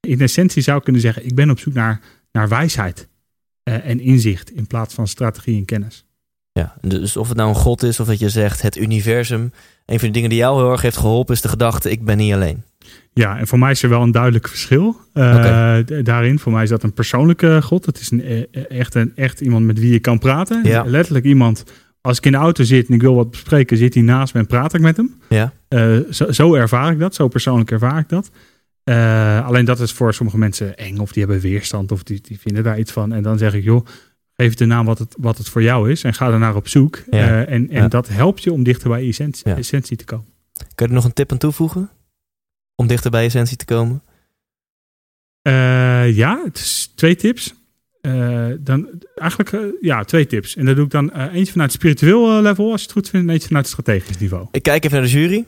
in 0.00 0.20
essentie 0.20 0.62
zou 0.62 0.78
ik 0.78 0.84
kunnen 0.84 1.02
zeggen, 1.02 1.26
ik 1.26 1.34
ben 1.34 1.50
op 1.50 1.58
zoek 1.58 1.74
naar, 1.74 2.00
naar 2.32 2.48
wijsheid 2.48 3.08
uh, 3.68 3.88
en 3.88 4.00
inzicht 4.00 4.50
in 4.50 4.66
plaats 4.66 4.94
van 4.94 5.08
strategie 5.08 5.56
en 5.56 5.64
kennis. 5.64 6.04
Ja, 6.52 6.76
dus 6.80 7.16
of 7.16 7.28
het 7.28 7.36
nou 7.36 7.48
een 7.48 7.54
god 7.54 7.82
is 7.82 8.00
of 8.00 8.06
dat 8.06 8.18
je 8.18 8.28
zegt 8.28 8.62
het 8.62 8.76
universum. 8.76 9.52
Een 9.86 9.98
van 9.98 10.08
de 10.08 10.14
dingen 10.14 10.28
die 10.28 10.38
jou 10.38 10.60
heel 10.60 10.70
erg 10.70 10.82
heeft 10.82 10.96
geholpen 10.96 11.34
is 11.34 11.40
de 11.40 11.48
gedachte 11.48 11.90
ik 11.90 12.04
ben 12.04 12.16
niet 12.16 12.32
alleen. 12.32 12.62
Ja, 13.12 13.38
en 13.38 13.46
voor 13.46 13.58
mij 13.58 13.70
is 13.70 13.82
er 13.82 13.88
wel 13.88 14.02
een 14.02 14.12
duidelijk 14.12 14.48
verschil 14.48 14.96
eh, 15.12 15.78
d- 15.78 16.04
daarin. 16.04 16.38
Voor 16.38 16.52
mij 16.52 16.62
is 16.62 16.68
dat 16.68 16.82
een 16.82 16.92
persoonlijke 16.92 17.62
God. 17.62 17.84
Dat 17.84 17.98
is 17.98 18.10
een, 18.10 18.22
eh, 18.22 18.70
echt, 18.78 18.94
een, 18.94 19.12
echt 19.16 19.40
iemand 19.40 19.64
met 19.64 19.78
wie 19.78 19.92
je 19.92 19.98
kan 19.98 20.18
praten. 20.18 20.64
Ja. 20.64 20.84
Letterlijk 20.84 21.24
iemand, 21.24 21.64
als 22.06 22.16
ik 22.18 22.26
in 22.26 22.32
de 22.32 22.38
auto 22.38 22.64
zit 22.64 22.88
en 22.88 22.94
ik 22.94 23.00
wil 23.00 23.14
wat 23.14 23.30
bespreken, 23.30 23.76
zit 23.76 23.94
hij 23.94 24.02
naast 24.02 24.34
me 24.34 24.40
en 24.40 24.46
praat 24.46 24.74
ik 24.74 24.80
met 24.80 24.96
hem. 24.96 25.20
Ja, 25.28 25.52
Eh, 25.68 25.96
zo, 26.10 26.32
zo 26.32 26.54
ervaar 26.54 26.92
ik 26.92 26.98
dat, 26.98 27.14
zo 27.14 27.28
persoonlijk 27.28 27.70
ervaar 27.70 27.98
ik 27.98 28.08
dat. 28.08 28.30
Eh, 28.84 29.46
alleen 29.46 29.64
dat 29.64 29.80
is 29.80 29.92
voor 29.92 30.14
sommige 30.14 30.38
mensen 30.38 30.76
eng 30.76 30.98
of 30.98 31.12
die 31.12 31.22
hebben 31.22 31.42
weerstand 31.42 31.92
of 31.92 32.02
die, 32.02 32.20
die 32.20 32.38
vinden 32.40 32.62
daar 32.64 32.78
iets 32.78 32.92
van. 32.92 33.12
En 33.12 33.22
dan 33.22 33.38
zeg 33.38 33.54
ik, 33.54 33.64
joh, 33.64 33.86
geef 34.36 34.54
de 34.54 34.64
naam 34.64 34.86
wat 34.86 34.98
het, 34.98 35.14
wat 35.18 35.38
het 35.38 35.48
voor 35.48 35.62
jou 35.62 35.90
is 35.90 36.04
en 36.04 36.14
ga 36.14 36.30
er 36.30 36.38
naar 36.38 36.56
op 36.56 36.68
zoek. 36.68 37.02
Ja. 37.10 37.18
Eh, 37.18 37.38
en 37.54 37.70
en 37.70 37.82
Ja. 37.82 37.88
dat 37.88 38.08
helpt 38.08 38.42
je 38.42 38.52
om 38.52 38.62
dichter 38.62 38.88
bij 38.88 39.02
je 39.02 39.08
essentie, 39.08 39.48
Ja. 39.48 39.56
essentie 39.56 39.96
te 39.96 40.04
komen. 40.04 40.26
Kun 40.54 40.66
je 40.74 40.84
er 40.86 40.92
nog 40.92 41.04
een 41.04 41.12
tip 41.12 41.32
aan 41.32 41.38
toevoegen? 41.38 41.90
Om 42.74 42.86
dichter 42.86 43.10
bij 43.10 43.24
essentie 43.24 43.56
te 43.56 43.64
komen? 43.64 44.02
Ja, 46.12 46.40
het 46.44 46.56
is 46.58 46.92
twee 46.94 47.16
tips. 47.16 47.54
Eh, 48.04 48.46
dan, 48.60 48.88
eigenlijk, 49.14 49.52
eh, 49.52 49.60
ja, 49.80 50.04
twee 50.04 50.26
tips. 50.26 50.56
En 50.56 50.64
dat 50.64 50.76
doe 50.76 50.84
ik 50.84 50.90
dan 50.90 51.12
eh, 51.12 51.34
eentje 51.34 51.52
vanuit 51.52 51.72
het 51.72 51.80
spiritueel 51.80 52.42
level, 52.42 52.70
als 52.70 52.80
je 52.80 52.86
het 52.86 52.96
goed 52.96 53.08
vindt, 53.08 53.26
en 53.26 53.32
eentje 53.32 53.46
vanuit 53.46 53.64
het 53.66 53.74
strategisch 53.74 54.18
niveau. 54.18 54.46
Ik 54.50 54.62
kijk 54.62 54.84
even 54.84 54.98
naar 54.98 55.06
de 55.06 55.12
jury. 55.12 55.44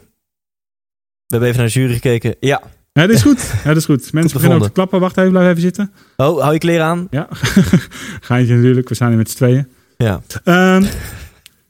We 1.27 1.27
hebben 1.27 1.49
even 1.49 1.61
naar 1.61 1.73
de 1.73 1.79
jury 1.81 1.95
gekeken. 1.95 2.35
Ja. 2.41 2.63
Ja, 2.93 3.07
dat 3.07 3.11
is 3.11 3.23
goed. 3.23 3.53
Ja, 3.65 3.69
dat 3.69 3.77
is 3.77 3.85
goed. 3.85 4.13
Mensen 4.13 4.33
beginnen 4.33 4.59
ook 4.59 4.65
te 4.65 4.73
klappen. 4.73 5.01
Wacht 5.01 5.17
even, 5.17 5.31
blijf 5.31 5.49
even 5.49 5.61
zitten. 5.61 5.93
Oh, 6.17 6.41
hou 6.41 6.53
je 6.53 6.59
kleren 6.59 6.85
aan? 6.85 7.07
Ja, 7.11 7.29
geintje 8.21 8.55
natuurlijk. 8.55 8.89
We 8.89 8.95
zijn 8.95 9.09
hier 9.09 9.19
met 9.19 9.31
z'n 9.31 9.37
tweeën. 9.37 9.69
Ja. 9.97 10.21
Ehm, 10.45 10.85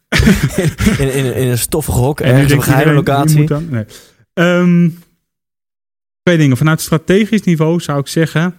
In, 0.99 1.12
in, 1.12 1.34
in 1.34 1.49
een 1.49 1.59
stoffig 1.59 1.95
hok, 1.95 2.20
en 2.20 2.32
ergens 2.32 2.53
op 2.53 2.59
een 2.59 2.64
geheime 2.64 2.93
locatie. 2.93 3.47
dan? 3.47 3.68
Nee. 3.70 3.84
Ehm, 4.32 4.89
twee 6.22 6.37
dingen. 6.37 6.57
Vanuit 6.57 6.80
strategisch 6.80 7.43
niveau 7.43 7.80
zou 7.80 7.99
ik 7.99 8.07
zeggen, 8.07 8.55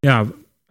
ja, 0.00 0.24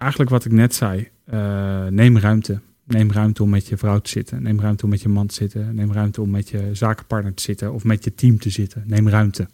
eigenlijk 0.03 0.29
wat 0.29 0.45
ik 0.45 0.51
net 0.51 0.75
zei. 0.75 1.09
Eh, 1.25 1.85
neem 1.87 2.17
ruimte. 2.17 2.59
Neem 2.83 3.11
ruimte 3.11 3.43
om 3.43 3.49
met 3.49 3.67
je 3.67 3.77
vrouw 3.77 3.99
te 3.99 4.09
zitten. 4.09 4.43
Neem 4.43 4.59
ruimte 4.59 4.83
om 4.83 4.89
met 4.89 5.01
je 5.01 5.09
man 5.09 5.27
te 5.27 5.33
zitten. 5.33 5.75
Neem 5.75 5.93
ruimte 5.93 6.21
om 6.21 6.29
met 6.29 6.49
je 6.49 6.69
zakenpartner 6.71 7.33
te 7.33 7.41
zitten 7.41 7.73
of 7.73 7.83
met 7.83 8.03
je 8.03 8.15
team 8.15 8.39
te 8.39 8.49
zitten. 8.49 8.83
Neem 8.85 9.09
ruimte. 9.09 9.47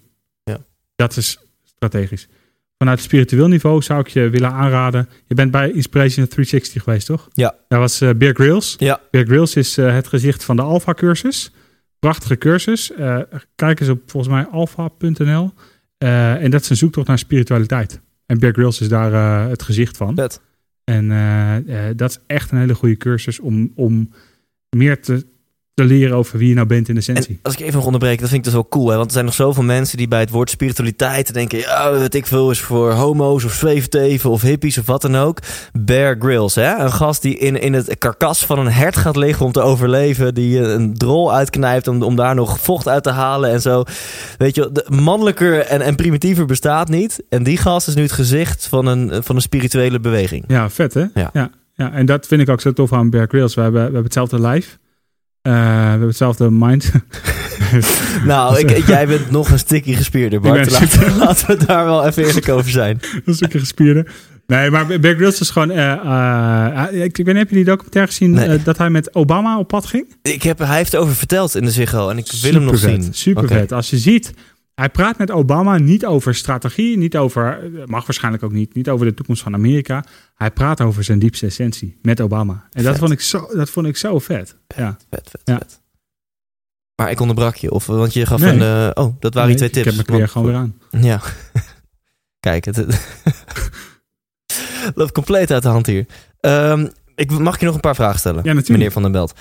Ja. 0.44 0.58
Dat 0.96 1.18
is 1.18 1.40
strategisch. 1.64 2.28
Vanuit 2.78 2.98
het 2.98 3.08
spiritueel 3.08 3.48
niveau 3.48 3.82
zou 3.82 4.00
ik 4.00 4.08
je 4.08 4.30
willen 4.30 4.52
aanraden. 4.52 5.10
Je 5.28 5.36
bent 5.36 5.52
bij 5.52 5.72
Inspiration 5.72 6.28
360 6.28 6.84
geweest, 6.84 7.06
toch? 7.06 7.30
Ja. 7.34 7.56
Daar 7.68 7.80
was 7.80 8.02
eh 8.02 8.10
Bear 8.16 8.34
Grylls. 8.34 8.76
Ja. 8.78 9.02
Bear 9.12 9.26
Grylls 9.26 9.56
is 9.56 9.78
eh, 9.78 9.94
het 9.94 10.08
gezicht 10.08 10.44
van 10.44 10.56
de 10.56 10.62
Alpha 10.62 10.94
cursus. 10.94 11.52
Prachtige 12.00 12.38
cursus. 12.38 12.92
Kijk 13.56 13.80
eens 13.80 13.90
op 13.90 14.02
volgens 14.06 14.34
mij 14.34 14.46
alpha.nl. 14.46 15.54
En 15.98 16.52
dat 16.52 16.62
is 16.62 16.70
een 16.70 16.76
zoektocht 16.76 17.08
naar 17.08 17.18
spiritualiteit. 17.18 18.02
En 18.30 18.40
Bear 18.40 18.54
Grylls 18.54 18.82
is 18.82 18.90
daar 18.90 19.14
eh, 19.14 19.50
het 19.50 19.64
gezicht 19.64 19.98
van. 19.98 20.16
Vet. 20.16 20.42
En 20.84 21.12
eh, 21.12 21.90
eh, 21.90 21.98
dat 21.98 22.10
is 22.10 22.20
echt 22.28 22.52
een 22.52 22.58
hele 22.58 22.76
goede 22.76 22.98
cursus 22.98 23.40
om, 23.40 23.72
om 23.76 24.10
meer 24.70 25.02
te, 25.02 25.26
te 25.80 25.86
leren 25.86 26.18
over 26.18 26.38
wie 26.38 26.48
je 26.48 26.54
nou 26.54 26.68
bent 26.68 26.90
in 26.90 26.98
essentie. 26.98 27.34
En 27.34 27.40
als 27.42 27.54
ik 27.54 27.60
even 27.60 27.74
nog 27.74 27.86
onderbreek, 27.86 28.20
dat 28.20 28.28
vind 28.28 28.40
ik 28.40 28.44
dus 28.44 28.54
wel 28.54 28.68
cool. 28.70 28.90
Hè? 28.90 28.96
Want 28.96 29.06
er 29.06 29.14
zijn 29.14 29.26
nog 29.26 29.34
zoveel 29.34 29.64
mensen 29.64 29.98
die 29.98 30.08
bij 30.08 30.20
het 30.20 30.30
woord 30.30 30.50
spiritualiteit 30.50 31.34
denken... 31.34 31.58
ja, 31.58 31.92
wat 31.92 32.14
ik 32.14 32.26
veel 32.26 32.52
is 32.52 32.62
voor 32.62 32.92
homo's 32.92 33.44
of 33.44 33.54
zweefteven 33.54 34.30
of 34.30 34.42
hippies 34.42 34.78
of 34.78 34.86
wat 34.86 35.02
dan 35.02 35.16
ook. 35.16 35.40
Bear 35.74 36.16
Grylls, 36.20 36.56
hè? 36.56 36.76
een 36.76 36.92
gast 36.92 37.22
die 37.22 37.38
in, 37.38 37.62
in 37.62 37.74
het 37.74 37.98
karkas 37.98 38.46
van 38.46 38.60
een 38.60 38.72
hert 38.72 38.96
gaat 38.96 39.16
liggen 39.16 39.46
om 39.46 39.52
te 39.52 39.62
overleven. 39.62 40.34
Die 40.34 40.60
een 40.60 40.94
drol 40.94 41.34
uitknijpt 41.34 41.88
om, 41.88 42.04
om 42.04 42.16
daar 42.16 42.36
nog 42.36 42.60
vocht 42.60 42.88
uit 42.88 43.04
te 43.04 43.12
halen 43.12 43.50
en 43.50 43.62
zo. 43.62 43.84
Weet 44.38 44.56
je, 44.56 44.70
de, 44.72 44.86
mannelijker 44.90 45.60
en, 45.60 45.82
en 45.82 45.96
primitiever 45.96 46.46
bestaat 46.46 46.90
niet. 46.90 47.24
En 47.30 47.44
die 47.44 47.58
gast 47.58 47.88
is 47.88 47.96
nu 47.96 48.02
het 48.02 48.12
gezicht 48.12 48.68
van 48.68 48.86
een, 48.86 49.24
van 49.24 49.36
een 49.36 49.42
spirituele 49.42 50.00
beweging. 50.00 50.44
Ja, 50.48 50.70
vet 50.70 50.94
hè? 50.94 51.06
Ja. 51.14 51.30
Ja, 51.34 51.50
ja, 51.76 51.92
en 51.92 52.06
dat 52.06 52.28
vind 52.28 52.42
ik 52.42 52.50
ook 52.50 52.62
zo 52.62 52.74
tof 52.74 52.94
aan 52.94 53.10
Bear 53.10 53.28
Grylls. 53.28 53.56
We 53.56 53.62
hebben, 53.62 53.80
we 53.80 53.86
hebben 53.86 54.04
hetzelfde 54.04 54.40
lijf. 54.40 54.78
Eh, 55.42 55.54
we 55.54 55.60
hebben 55.60 56.08
hetzelfde 56.08 56.52
mind. 56.52 56.92
Nou, 58.26 58.58
ik, 58.60 58.88
jij 58.88 59.08
bent 59.08 59.32
nog 59.32 59.50
een 59.50 59.60
stikkie 59.60 59.96
gespierder, 59.96 60.40
Bart. 60.42 60.66
Ik 60.66 60.72
Laten, 60.80 61.18
laten 61.26 61.48
we 61.48 61.66
daar 61.66 61.86
wel 61.86 62.06
even 62.06 62.24
eerlijk 62.26 62.50
over 62.50 62.72
zijn. 62.72 63.00
een 63.26 63.34
stukje 63.34 63.60
gespierde. 63.60 64.06
Nee, 64.48 64.70
maar 64.72 64.86
Bear 65.00 65.16
Grylls 65.16 65.40
is 65.40 65.50
gewoon... 65.50 65.72
eh, 65.72 65.92
eh, 65.92 67.04
ik, 67.04 67.18
ik 67.18 67.26
weet 67.26 67.26
niet, 67.26 67.36
heb 67.38 67.50
je 67.50 67.56
die 67.56 67.66
documentaire 67.66 68.12
gezien 68.12 68.32
Nee. 68.32 68.48
eh, 68.48 68.64
dat 68.64 68.78
hij 68.78 68.90
met 68.90 69.16
Obama 69.16 69.60
op 69.60 69.68
pad 69.68 69.86
ging? 69.86 70.16
Ik 70.22 70.44
heb, 70.44 70.58
hij 70.60 70.78
heeft 70.78 70.94
erover 70.94 71.16
verteld 71.16 71.56
in 71.56 71.64
de 71.66 71.72
Ziggo 71.72 72.10
en 72.10 72.18
ik 72.18 72.32
wil 72.42 72.54
hem 72.54 72.64
nog 72.64 72.78
zien. 72.78 73.08
Super 73.12 73.48
vet. 73.48 73.72
Als 73.72 73.90
je 73.90 73.98
ziet, 73.98 74.34
hij 74.80 74.90
praat 74.90 75.18
met 75.18 75.32
Obama 75.32 75.78
niet 75.78 76.06
over 76.06 76.36
strategie, 76.36 76.98
niet 76.98 77.18
over, 77.18 77.70
mag 77.86 78.06
waarschijnlijk 78.06 78.44
ook 78.44 78.52
niet, 78.52 78.74
niet 78.74 78.90
over 78.90 79.06
de 79.06 79.14
toekomst 79.14 79.42
van 79.42 79.54
Amerika. 79.54 80.04
Hij 80.36 80.52
praat 80.52 80.82
over 80.82 81.04
zijn 81.04 81.20
diepste 81.20 81.46
essentie 81.46 81.98
met 82.02 82.22
Obama. 82.22 82.68
En 82.72 82.84
dat 82.84 82.98
vond 82.98 83.12
ik 83.12 83.22
zo, 83.22 83.48
dat 83.54 83.70
vond 83.70 83.88
ik 83.88 83.98
zo 83.98 84.20
vet. 84.20 84.56
Ja. 84.76 84.98
Vet, 85.10 85.30
vet, 85.30 85.42
Ja. 85.44 85.58
vet. 85.58 85.82
Maar 86.96 87.12
ik 87.12 87.20
onderbrak 87.20 87.56
je, 87.56 87.72
of, 87.72 87.86
want 87.86 88.14
je 88.14 88.26
gaf 88.26 88.40
Nee. 88.42 88.54
een... 88.54 88.62
eh, 88.94 89.04
oh, 89.04 89.16
dat 89.20 89.34
waren 89.34 89.50
die 89.50 89.60
Nee, 89.60 89.70
twee 89.70 89.84
tips. 89.84 89.88
Ik 89.88 89.96
heb 89.96 90.06
kleren 90.06 90.20
Want- 90.20 90.32
gewoon 90.32 90.74
weer 90.92 91.02
aan. 91.02 91.06
Ja. 91.06 91.22
Kijk, 92.40 92.66
het, 92.66 92.78
loopt 94.96 95.12
compleet 95.12 95.52
uit 95.52 95.64
de 95.64 95.70
hand 95.70 95.86
hier. 95.86 96.06
Ehm, 96.40 96.88
ik, 97.16 97.32
mag 97.40 97.60
je 97.60 97.66
nog 97.66 97.76
een 97.76 97.82
paar 97.82 97.96
vragen 97.96 98.20
stellen, 98.20 98.38
Ja, 98.44 98.54
natuurlijk. 98.54 98.78
meneer 98.78 98.92
Van 98.92 99.02
den 99.02 99.12
Belt? 99.12 99.34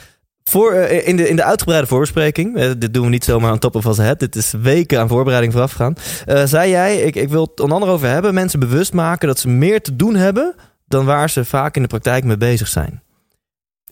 Voor, 0.49 0.73
eh, 0.73 1.09
in, 1.09 1.17
de, 1.17 1.29
in 1.29 1.37
de 1.37 1.45
uitgebreide 1.45 1.87
voorbespreking, 1.87 2.57
eh, 2.57 2.71
dit 2.79 2.95
doen 2.95 3.05
we 3.05 3.11
niet 3.11 3.25
zomaar 3.25 3.51
aan 3.51 3.59
top 3.59 3.75
of 3.75 3.87
als 3.87 3.97
het, 3.97 4.21
dit 4.21 4.37
is 4.37 4.55
weken 4.61 5.01
aan 5.01 5.09
voorbereiding 5.09 5.53
voorafgaan, 5.53 5.95
eh 6.27 6.43
zei 6.45 6.71
jij, 6.71 6.97
ik, 6.97 7.17
ik 7.17 7.29
wil 7.29 7.43
het 7.43 7.61
onder 7.61 7.75
andere 7.75 7.93
over 7.93 8.09
hebben, 8.09 8.35
mensen 8.35 8.61
bewust 8.61 8.93
maken 8.93 9.29
dat 9.29 9.39
ze 9.39 9.49
meer 9.49 9.81
te 9.81 9.97
doen 9.97 10.15
hebben 10.15 10.55
dan 10.87 11.05
waar 11.05 11.31
ze 11.31 11.45
vaak 11.45 11.77
in 11.77 11.83
de 11.83 11.89
praktijk 11.89 12.25
mee 12.25 12.37
bezig 12.37 12.69
zijn. 12.69 13.03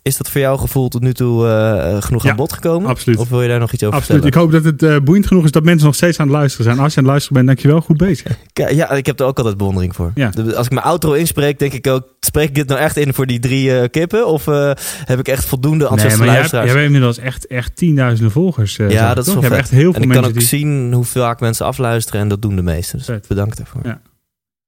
Is 0.07 0.17
dat 0.17 0.31
voor 0.31 0.41
jouw 0.41 0.57
gevoel 0.57 0.89
tot 0.89 1.03
nu 1.03 1.13
toe 1.15 1.49
eh, 1.49 2.03
genoeg 2.03 2.23
Ja, 2.25 2.31
aan 2.31 2.37
bod 2.37 2.53
gekomen? 2.53 2.89
absoluut. 2.89 3.19
Of 3.19 3.29
wil 3.29 3.43
je 3.43 3.49
daar 3.49 3.59
nog 3.59 3.73
iets 3.73 3.83
over 3.85 3.99
Absoluut. 3.99 4.25
Ik 4.25 4.35
hoop 4.35 4.53
dat 4.53 4.65
het 4.65 4.83
eh, 4.83 4.97
boeiend 5.05 5.27
genoeg 5.27 5.45
is 5.45 5.51
dat 5.51 5.65
mensen 5.65 5.87
nog 5.87 5.95
steeds 5.95 6.19
aan 6.21 6.27
het 6.27 6.37
luisteren 6.37 6.65
zijn. 6.67 6.79
Als 6.79 6.93
je 6.93 6.99
aan 6.99 7.05
het 7.05 7.13
luisteren 7.13 7.35
bent, 7.45 7.47
dankjewel. 7.57 7.81
Goed 7.81 7.97
bezig. 7.97 8.37
Ja, 8.77 8.91
ik 8.91 9.07
heb 9.07 9.21
er 9.21 9.27
ook 9.27 9.39
altijd 9.39 9.57
bewondering 9.57 9.95
voor. 9.95 10.11
Ja. 10.15 10.31
Als 10.55 10.67
ik 10.67 10.73
mijn 10.73 10.87
outro 10.87 11.13
inspreek, 11.13 11.59
denk 11.59 11.73
ik 11.73 11.87
ook... 11.87 12.03
spreek 12.21 12.49
ik 12.49 12.55
dit 12.55 12.69
nou 12.69 12.81
echt 12.81 12.97
in 12.97 13.15
voor 13.15 13.27
die 13.27 13.39
drie 13.39 13.79
eh, 13.79 13.89
kippen? 13.91 14.27
Of 14.27 14.47
eh, 14.49 14.71
heb 15.05 15.19
ik 15.19 15.29
echt 15.29 15.45
voldoende 15.45 15.79
Nee, 15.85 15.89
enthousiaste 15.89 16.25
jij, 16.25 16.27
hebt- 16.35 16.39
luisteraars? 16.53 16.67
jij 16.67 16.75
hebt 16.81 16.87
inmiddels 16.95 17.19
echt, 17.19 17.47
echt 17.47 17.77
tienduizenden 17.77 18.33
volgers. 18.33 18.79
eh, 18.79 18.91
Ja, 18.91 19.15
dat 19.15 19.27
is 19.27 19.35
wel 19.35 19.43
Je 19.43 19.49
echt 19.49 19.71
heel 19.71 19.87
en 19.87 19.93
veel 19.95 20.03
ik 20.03 20.09
kan 20.09 20.25
ook 20.25 20.33
die... 20.33 20.43
zien 20.43 20.93
hoe 20.93 21.05
vaak 21.05 21.41
mensen 21.41 21.67
afluisteren 21.67 22.21
en 22.21 22.29
dat 22.29 22.43
doen 22.43 22.57
de 22.57 22.63
meesten. 22.63 22.99
Dus 22.99 23.07
Vet. 23.07 23.29
bedankt 23.29 23.57
daarvoor. 23.57 23.81
Ja. 23.85 24.01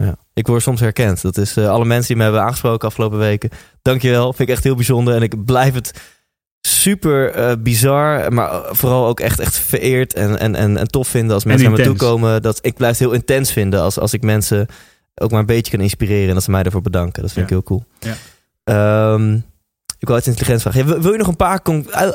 Ja. 0.05 0.17
Ik 0.35 0.47
word 0.47 0.63
soms 0.63 0.81
herkend. 0.81 1.23
Dat 1.23 1.37
is 1.37 1.57
eh, 1.57 1.69
alle 1.69 1.85
mensen 1.85 2.07
die 2.07 2.17
me 2.17 2.23
hebben 2.23 2.43
aangesproken 2.43 2.89
afgelopen 2.89 3.19
weken. 3.19 3.51
Dankjewel, 3.83 4.33
vind 4.33 4.49
ik 4.49 4.55
echt 4.55 4.65
heel 4.65 4.75
bijzonder. 4.75 5.15
En 5.15 5.23
ik 5.23 5.45
blijf 5.45 5.75
het 5.75 6.01
super 6.61 7.31
eh, 7.31 7.53
bizar, 7.59 8.33
maar 8.33 8.51
vooral 8.71 9.07
ook 9.07 9.21
echt, 9.21 9.39
echt 9.41 9.57
vereerd 9.59 10.15
en, 10.15 10.39
en, 10.39 10.55
en, 10.55 10.77
en 10.77 10.89
tof 10.89 11.09
vinden 11.09 11.35
als 11.35 11.45
mensen 11.45 11.69
naar 11.69 11.79
me 11.79 11.85
toe 11.85 11.97
komen. 12.09 12.43
Dat, 12.43 12.59
ik 12.63 12.75
blijf 12.75 12.91
het 12.91 13.01
heel 13.01 13.13
intens 13.13 13.53
vinden 13.53 13.81
als, 13.81 13.99
als 13.99 14.13
ik 14.13 14.23
mensen 14.23 14.67
ook 15.15 15.31
maar 15.31 15.41
een 15.41 15.47
beetje 15.47 15.73
kan 15.73 15.81
inspireren 15.81 16.29
en 16.29 16.35
dat 16.35 16.43
ze 16.43 16.51
mij 16.51 16.63
daarvoor 16.63 16.83
bedanken. 16.83 17.23
Dat 17.23 17.33
vind 17.33 17.45
ik 17.45 17.51
heel 17.51 17.63
cool. 17.63 17.85
Ja. 17.99 18.15
Ehm, 18.65 19.35
ik 19.99 20.07
wil 20.07 20.15
uit 20.15 20.27
intelligentie 20.27 20.71
vragen. 20.71 20.89
Ja, 20.95 21.01
wil- 21.01 21.13
je 21.13 21.19
nog 21.19 21.27
een 21.27 21.37
paar 21.37 21.61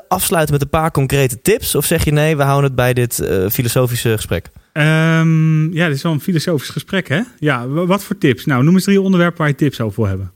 afsluiten 0.07 0.53
met 0.53 0.63
een 0.63 0.69
paar 0.69 0.91
concrete 0.91 1.41
tips? 1.41 1.75
Of 1.75 1.85
zeg 1.85 2.03
je 2.03 2.11
nee, 2.11 2.37
we 2.37 2.43
houden 2.43 2.65
het 2.65 2.75
bij 2.75 2.93
dit 2.93 3.19
eh, 3.19 3.49
filosofische 3.49 4.15
gesprek? 4.15 4.49
Ehm, 4.73 5.73
ja, 5.73 5.87
dit 5.87 5.95
is 5.95 6.01
wel 6.01 6.11
een 6.11 6.19
filosofisch 6.21 6.69
gesprek, 6.69 7.07
hè? 7.07 7.21
Ja, 7.39 7.67
wat 7.67 8.03
voor 8.03 8.17
tips? 8.17 8.45
Nou, 8.45 8.63
noem 8.63 8.73
eens 8.73 8.83
drie 8.83 9.01
onderwerpen 9.01 9.37
waar 9.39 9.47
je 9.47 9.55
tips 9.55 9.81
over 9.81 9.99
wil 10.01 10.09
hebben. 10.09 10.31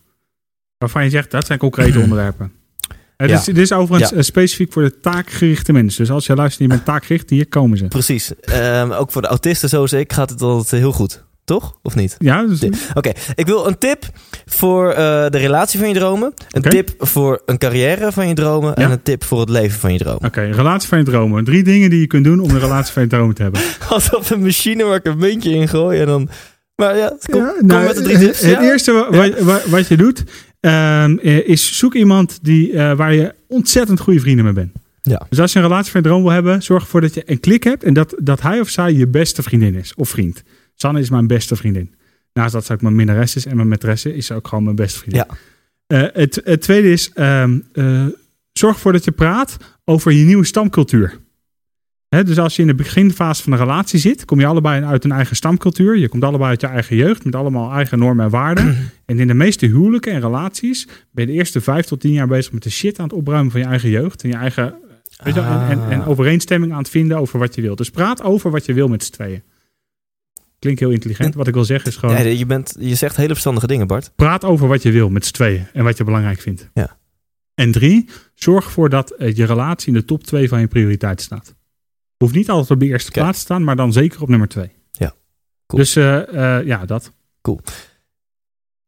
Waarvan 0.77 1.03
je 1.03 1.09
zegt, 1.09 1.31
dat 1.31 1.45
zijn 1.45 1.59
concrete 1.59 1.99
onderwerpen. 2.05 2.51
Het 3.17 3.29
Ja. 3.29 3.37
is, 3.37 3.43
dit 3.45 3.57
is 3.57 3.71
overigens 3.73 4.09
Ja. 4.11 4.15
eh, 4.17 4.23
specifiek 4.23 4.73
voor 4.73 4.81
de 4.83 4.99
taakgerichte 4.99 5.73
mensen. 5.73 6.01
Dus 6.05 6.13
als 6.13 6.25
je 6.25 6.35
luistert 6.35 6.59
en 6.61 6.67
je 6.67 6.73
bent 6.73 6.85
taakgericht, 6.95 7.29
hier 7.29 7.47
komen 7.47 7.77
ze. 7.77 7.87
Precies. 7.87 8.35
Ehm, 8.39 8.91
ook 8.91 9.11
voor 9.11 9.21
de 9.21 9.27
autisten 9.27 9.69
zoals 9.69 9.93
ik 9.93 10.13
gaat 10.13 10.29
het 10.29 10.41
altijd 10.41 10.81
heel 10.81 10.91
goed. 10.91 11.23
Toch? 11.47 11.79
Of 11.83 11.95
niet? 11.95 12.15
Ja, 12.17 12.43
dus. 12.45 12.63
Oké, 12.93 13.11
ik 13.35 13.45
wil 13.45 13.67
een 13.67 13.77
tip 13.77 14.03
voor 14.45 14.89
eh, 14.89 14.95
de 15.29 15.37
relatie 15.37 15.79
van 15.79 15.87
je 15.87 15.93
dromen. 15.93 16.33
Een 16.51 16.61
tip 16.61 16.89
voor 16.97 17.41
een 17.45 17.57
carrière 17.57 18.11
van 18.11 18.27
je 18.27 18.33
dromen. 18.33 18.75
En 18.75 18.91
een 18.91 19.01
tip 19.01 19.23
voor 19.23 19.39
het 19.39 19.49
leven 19.49 19.79
van 19.79 19.93
je 19.93 19.99
dromen. 19.99 20.23
Oké, 20.25 20.41
relatie 20.41 20.87
van 20.89 20.97
je 20.97 21.03
dromen. 21.03 21.43
Drie 21.43 21.63
dingen 21.63 21.89
die 21.89 21.99
je 21.99 22.07
kunt 22.07 22.23
doen 22.23 22.39
om 22.39 22.49
een 22.49 22.59
relatie 22.59 22.93
van 22.93 23.01
je 23.03 23.07
dromen 23.09 23.35
te 23.35 23.41
hebben. 23.41 23.61
Alsof 23.89 24.29
een 24.29 24.41
machine 24.41 24.83
waar 24.83 24.95
ik 24.95 25.05
een 25.05 25.17
muntje 25.17 25.49
in 25.51 25.67
gooi 25.67 25.99
en 25.99 26.05
dan... 26.05 26.29
Maar 26.75 26.97
ja, 26.97 27.17
kom, 27.29 27.41
Ja, 27.41 27.53
kom 27.57 27.67
nou, 27.67 27.85
met 27.85 27.95
de 27.95 28.01
drie 28.01 28.15
het, 28.15 28.25
tips. 28.25 28.39
het 28.41 28.51
Ja? 28.51 28.61
eerste 28.61 28.91
wa- 28.91 29.09
wa- 29.11 29.43
wa- 29.43 29.61
wat 29.67 29.87
je 29.87 29.97
doet, 29.97 30.23
ehm, 30.59 31.17
eh, 31.17 31.47
is 31.47 31.77
zoek 31.77 31.93
iemand 31.95 32.39
die, 32.41 32.73
eh, 32.73 32.93
waar 32.95 33.13
je 33.13 33.33
ontzettend 33.47 33.99
goede 33.99 34.19
vrienden 34.19 34.45
mee 34.45 34.53
bent. 34.53 34.71
Ja. 35.01 35.25
Dus 35.29 35.39
als 35.39 35.53
je 35.53 35.59
een 35.59 35.65
relatie 35.65 35.91
van 35.91 36.01
je 36.01 36.07
droom 36.07 36.21
wil 36.23 36.31
hebben, 36.31 36.61
zorg 36.63 36.83
ervoor 36.83 37.01
dat 37.01 37.13
je 37.13 37.23
een 37.25 37.39
klik 37.39 37.63
hebt 37.63 37.83
en 37.83 37.93
dat, 37.93 38.15
dat 38.19 38.41
hij 38.41 38.59
of 38.59 38.69
zij 38.69 38.93
je 38.93 39.07
beste 39.07 39.43
vriendin 39.43 39.75
is 39.75 39.93
of 39.95 40.09
vriend. 40.09 40.43
Sanne 40.77 40.99
is 40.99 41.09
mijn 41.09 41.27
beste 41.27 41.55
vriendin. 41.55 41.93
Naast 42.33 42.53
dat 42.53 42.65
ze 42.65 42.73
ook 42.73 42.81
mijn 42.81 42.95
minnares 42.95 43.35
is 43.35 43.45
en 43.45 43.55
mijn 43.55 43.67
maîtresse, 43.67 44.15
is 44.15 44.25
ze 44.25 44.33
ook 44.33 44.47
gewoon 44.47 44.63
mijn 44.63 44.75
beste 44.75 44.99
vriendin. 44.99 45.23
Ja. 45.27 45.37
Eh, 45.87 46.13
het, 46.13 46.41
het 46.43 46.61
tweede 46.61 46.91
is, 46.91 47.11
ehm, 47.13 47.59
eh, 47.73 48.05
zorg 48.53 48.75
ervoor 48.75 48.91
dat 48.91 49.03
je 49.03 49.11
praat 49.11 49.57
over 49.85 50.11
je 50.11 50.25
nieuwe 50.25 50.45
stamcultuur. 50.45 51.17
Dus 52.09 52.37
als 52.39 52.55
je 52.55 52.61
in 52.61 52.67
de 52.67 52.75
beginfase 52.75 53.43
van 53.43 53.51
een 53.53 53.59
relatie 53.59 53.99
zit, 53.99 54.25
kom 54.25 54.39
je 54.39 54.45
allebei 54.45 54.83
uit 54.83 55.03
een 55.03 55.11
eigen 55.11 55.35
stamcultuur. 55.35 55.97
Je 55.97 56.09
komt 56.09 56.23
allebei 56.23 56.49
uit 56.49 56.61
je 56.61 56.67
eigen 56.67 56.95
jeugd 56.95 57.23
met 57.25 57.35
allemaal 57.35 57.71
eigen 57.71 57.99
normen 57.99 58.25
en 58.25 58.31
waarden. 58.31 58.77
en 59.05 59.19
in 59.19 59.27
de 59.27 59.33
meeste 59.33 59.65
huwelijken 59.65 60.13
en 60.13 60.21
relaties 60.21 60.87
ben 61.11 61.25
je 61.25 61.31
de 61.31 61.37
eerste 61.37 61.61
vijf 61.61 61.85
tot 61.85 61.99
tien 61.99 62.11
jaar 62.11 62.27
bezig 62.27 62.51
met 62.51 62.63
de 62.63 62.69
shit 62.69 62.99
aan 62.99 63.05
het 63.05 63.13
opruimen 63.13 63.51
van 63.51 63.59
je 63.59 63.65
eigen 63.65 63.89
jeugd. 63.89 64.23
En 64.23 64.29
je 64.29 64.35
eigen 64.35 64.73
weet 65.23 65.33
je, 65.33 65.39
en, 65.39 65.61
en, 65.69 65.89
en 65.89 66.01
Ah. 66.01 66.07
overeenstemming 66.07 66.71
aan 66.71 66.77
het 66.77 66.89
vinden 66.89 67.17
over 67.17 67.39
wat 67.39 67.55
je 67.55 67.61
wilt. 67.61 67.77
Dus 67.77 67.89
praat 67.89 68.23
over 68.23 68.51
wat 68.51 68.65
je 68.65 68.73
wil 68.73 68.87
met 68.87 69.03
z'n 69.03 69.11
tweeën. 69.11 69.43
Klinkt 70.59 70.79
heel 70.79 70.89
intelligent. 70.89 71.35
Wat 71.35 71.47
ik 71.47 71.53
wil 71.53 71.65
zeggen 71.65 71.89
is 71.89 71.95
gewoon, 71.95 72.15
Ja, 72.15 72.21
je, 72.21 72.45
bent, 72.45 72.75
je 72.79 72.95
zegt 72.95 73.15
hele 73.15 73.31
verstandige 73.31 73.67
dingen, 73.67 73.87
Bart. 73.87 74.11
praat 74.15 74.43
over 74.43 74.67
wat 74.67 74.81
je 74.81 74.91
wil 74.91 75.09
met 75.09 75.25
z'n 75.25 75.33
tweeën 75.33 75.67
en 75.73 75.83
wat 75.83 75.97
je 75.97 76.03
belangrijk 76.03 76.39
vindt. 76.39 76.69
Ja. 76.73 76.97
En 77.53 77.71
drie, 77.71 78.09
zorg 78.33 78.65
ervoor 78.65 78.89
dat 78.89 79.11
eh, 79.11 79.35
je 79.35 79.45
relatie 79.45 79.87
in 79.87 79.93
de 79.93 80.05
top 80.05 80.23
twee 80.23 80.49
van 80.49 80.59
je 80.59 80.67
prioriteit 80.67 81.21
staat. 81.21 81.55
Hoeft 82.17 82.35
niet 82.35 82.49
altijd 82.49 82.71
op 82.71 82.79
de 82.79 82.85
eerste 82.85 83.11
plaats 83.11 83.37
te 83.37 83.43
staan, 83.43 83.63
maar 83.63 83.75
dan 83.75 83.93
zeker 83.93 84.21
op 84.21 84.29
nummer 84.29 84.47
twee. 84.47 84.71
Ja. 84.91 85.13
Cool. 85.67 85.81
Dus 85.81 85.95
eh, 85.95 86.57
eh, 86.57 86.65
ja, 86.65 86.85
dat. 86.85 87.11
Tips 87.41 87.73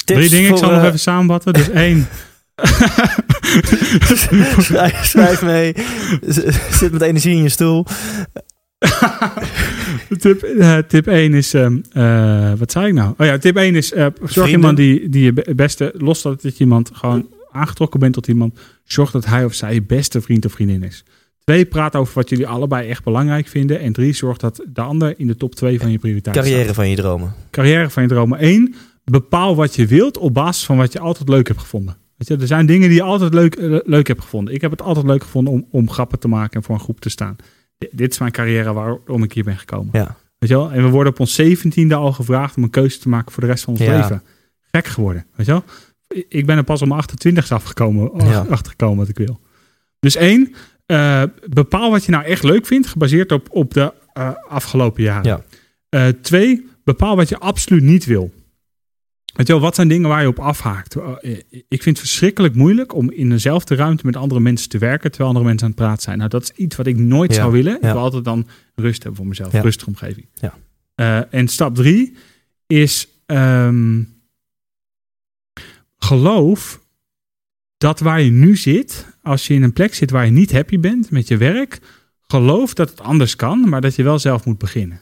Drie 0.05 0.29
dingen, 0.29 0.51
ik 0.51 0.57
zal 0.57 0.71
nog 0.71 0.83
even 0.83 0.99
samenvatten. 0.99 1.53
Dus 1.53 1.69
één. 1.69 2.07
schrijf, 5.03 5.41
mee. 5.41 5.73
Zit 6.71 6.91
met 6.91 7.01
energie 7.01 7.35
in 7.35 7.43
je 7.43 7.49
stoel. 7.49 7.85
tip, 10.19 10.41
eh, 10.43 10.77
tip 10.77 11.07
1 11.07 11.33
is, 11.33 11.53
ehm, 11.53 11.77
eh, 11.91 12.51
wat 12.57 12.71
zei 12.71 12.87
ik 12.87 12.93
nou? 12.93 13.13
Oh 13.17 13.25
ja, 13.25 13.37
tip 13.37 13.55
1 13.57 13.75
is, 13.75 13.93
eh, 13.93 14.05
zorg 14.19 14.31
Vrienden. 14.31 14.51
iemand 14.51 14.77
die, 14.77 15.09
die 15.09 15.23
je 15.23 15.33
be- 15.33 15.55
beste, 15.55 15.93
los 15.97 16.21
dat 16.21 16.41
je 16.41 16.53
iemand 16.57 16.89
gewoon 16.93 17.27
aangetrokken 17.51 17.99
bent 17.99 18.13
tot 18.13 18.27
iemand, 18.27 18.59
zorg 18.83 19.11
dat 19.11 19.25
hij 19.25 19.45
of 19.45 19.53
zij 19.53 19.73
je 19.73 19.81
beste 19.83 20.21
vriend 20.21 20.45
of 20.45 20.51
vriendin 20.51 20.83
is. 20.83 21.03
Twee, 21.43 21.65
praat 21.65 21.95
over 21.95 22.13
wat 22.13 22.29
jullie 22.29 22.47
allebei 22.47 22.89
echt 22.89 23.03
belangrijk 23.03 23.47
vinden. 23.47 23.79
En 23.79 23.93
drie, 23.93 24.13
zorg 24.13 24.37
dat 24.37 24.65
de 24.73 24.81
ander 24.81 25.13
in 25.17 25.27
de 25.27 25.35
top 25.35 25.55
2 25.55 25.79
van 25.79 25.91
je 25.91 25.97
prioriteiten 25.99 26.43
Carrière 26.43 26.63
staat. 26.63 26.75
van 26.75 26.89
je 26.89 26.95
dromen. 26.95 27.33
Carrière 27.51 27.89
van 27.89 28.03
je 28.03 28.09
dromen. 28.09 28.37
Eén, 28.45 28.75
bepaal 29.03 29.55
wat 29.55 29.75
je 29.75 29.85
wilt 29.85 30.17
op 30.17 30.33
basis 30.33 30.65
van 30.65 30.77
wat 30.77 30.93
je 30.93 30.99
altijd 30.99 31.29
leuk 31.29 31.47
hebt 31.47 31.59
gevonden. 31.59 31.97
Weet 32.17 32.27
je, 32.27 32.37
er 32.43 32.47
zijn 32.47 32.65
dingen 32.65 32.87
die 32.89 32.97
je 32.97 33.03
altijd 33.03 33.33
leuk, 33.33 33.81
leuk 33.85 34.07
hebt 34.07 34.21
gevonden. 34.21 34.53
Ik 34.53 34.61
heb 34.61 34.71
het 34.71 34.81
altijd 34.81 35.05
leuk 35.05 35.23
gevonden 35.23 35.53
om, 35.53 35.65
om 35.71 35.89
grappen 35.89 36.19
te 36.19 36.27
maken 36.27 36.55
en 36.55 36.63
voor 36.63 36.75
een 36.75 36.81
groep 36.81 36.99
te 36.99 37.09
staan. 37.09 37.35
Dit 37.91 38.11
is 38.11 38.17
mijn 38.19 38.31
carrière 38.31 38.73
waarom 38.73 39.23
ik 39.23 39.33
hier 39.33 39.43
ben 39.43 39.57
gekomen. 39.57 39.89
Ja. 39.91 40.15
Weet 40.37 40.49
je 40.49 40.55
wel? 40.55 40.71
En 40.71 40.83
we 40.83 40.89
worden 40.89 41.13
op 41.13 41.19
ons 41.19 41.33
zeventiende 41.33 41.95
al 41.95 42.11
gevraagd 42.11 42.57
om 42.57 42.63
een 42.63 42.69
keuze 42.69 42.99
te 42.99 43.09
maken 43.09 43.31
voor 43.31 43.43
de 43.43 43.49
rest 43.49 43.63
van 43.63 43.73
ons 43.73 43.83
Ja. 43.83 43.97
leven. 43.97 44.23
Gek 44.71 44.85
geworden. 44.87 45.25
Weet 45.35 45.45
je 45.45 45.51
wel? 45.51 45.63
Ik 46.29 46.45
ben 46.45 46.57
er 46.57 46.63
pas 46.63 46.81
om 46.81 46.87
mijn 46.87 46.99
28 46.99 47.51
afgekomen, 47.51 48.11
Ja. 48.25 48.39
achtergekomen 48.49 48.97
wat 48.97 49.07
ik 49.09 49.17
wil. 49.17 49.39
Dus 49.99 50.15
één, 50.15 50.53
eh, 50.85 51.23
bepaal 51.49 51.91
wat 51.91 52.05
je 52.05 52.11
nou 52.11 52.23
echt 52.23 52.43
leuk 52.43 52.65
vindt, 52.65 52.87
gebaseerd 52.87 53.31
op, 53.31 53.47
op 53.51 53.73
de 53.73 53.93
eh, 54.13 54.29
afgelopen 54.47 55.03
jaren. 55.03 55.23
Ja. 55.25 55.41
Eh, 55.89 56.07
twee, 56.21 56.67
bepaal 56.83 57.15
wat 57.15 57.29
je 57.29 57.37
absoluut 57.37 57.83
niet 57.83 58.05
wil. 58.05 58.31
Weet 59.33 59.47
je 59.47 59.53
wel, 59.53 59.61
wat 59.61 59.75
zijn 59.75 59.87
dingen 59.87 60.09
waar 60.09 60.21
je 60.21 60.27
op 60.27 60.39
afhaakt? 60.39 60.95
Eh, 60.95 61.31
Ik 61.49 61.83
vind 61.83 61.85
het 61.85 61.99
verschrikkelijk 61.99 62.55
moeilijk 62.55 62.93
om 62.93 63.11
in 63.11 63.29
dezelfde 63.29 63.75
ruimte 63.75 64.05
met 64.05 64.15
andere 64.15 64.39
mensen 64.41 64.69
te 64.69 64.77
werken 64.77 65.09
terwijl 65.09 65.29
andere 65.29 65.45
mensen 65.47 65.65
aan 65.67 65.73
het 65.73 65.81
praten 65.83 66.01
zijn. 66.03 66.17
Nou, 66.17 66.29
dat 66.29 66.41
is 66.43 66.51
iets 66.51 66.75
wat 66.75 66.87
ik 66.87 66.97
nooit 66.97 67.31
Ja, 67.33 67.41
zou 67.41 67.51
willen. 67.51 67.75
Ik 67.75 67.81
ja. 67.83 67.91
wil 67.93 68.01
altijd 68.01 68.23
dan 68.23 68.47
rust 68.75 68.97
hebben 69.03 69.15
voor 69.19 69.27
mezelf, 69.27 69.51
Ja. 69.51 69.61
rustige 69.61 69.89
omgeving. 69.89 70.25
Ja. 70.33 70.57
Eh, 70.95 71.33
en 71.33 71.47
stap 71.47 71.75
drie 71.75 72.15
is 72.67 73.07
ehm, 73.25 74.01
geloof 75.97 76.79
dat 77.77 77.99
waar 77.99 78.21
je 78.21 78.31
nu 78.31 78.55
zit, 78.57 79.05
als 79.21 79.47
je 79.47 79.53
in 79.53 79.63
een 79.63 79.73
plek 79.73 79.93
zit 79.93 80.11
waar 80.11 80.25
je 80.25 80.31
niet 80.31 80.51
happy 80.51 80.79
bent 80.79 81.11
met 81.11 81.27
je 81.27 81.37
werk, 81.37 81.79
geloof 82.27 82.73
dat 82.73 82.89
het 82.89 83.01
anders 83.01 83.35
kan, 83.35 83.69
maar 83.69 83.81
dat 83.81 83.95
je 83.95 84.03
wel 84.03 84.19
zelf 84.19 84.45
moet 84.45 84.57
beginnen. 84.57 85.01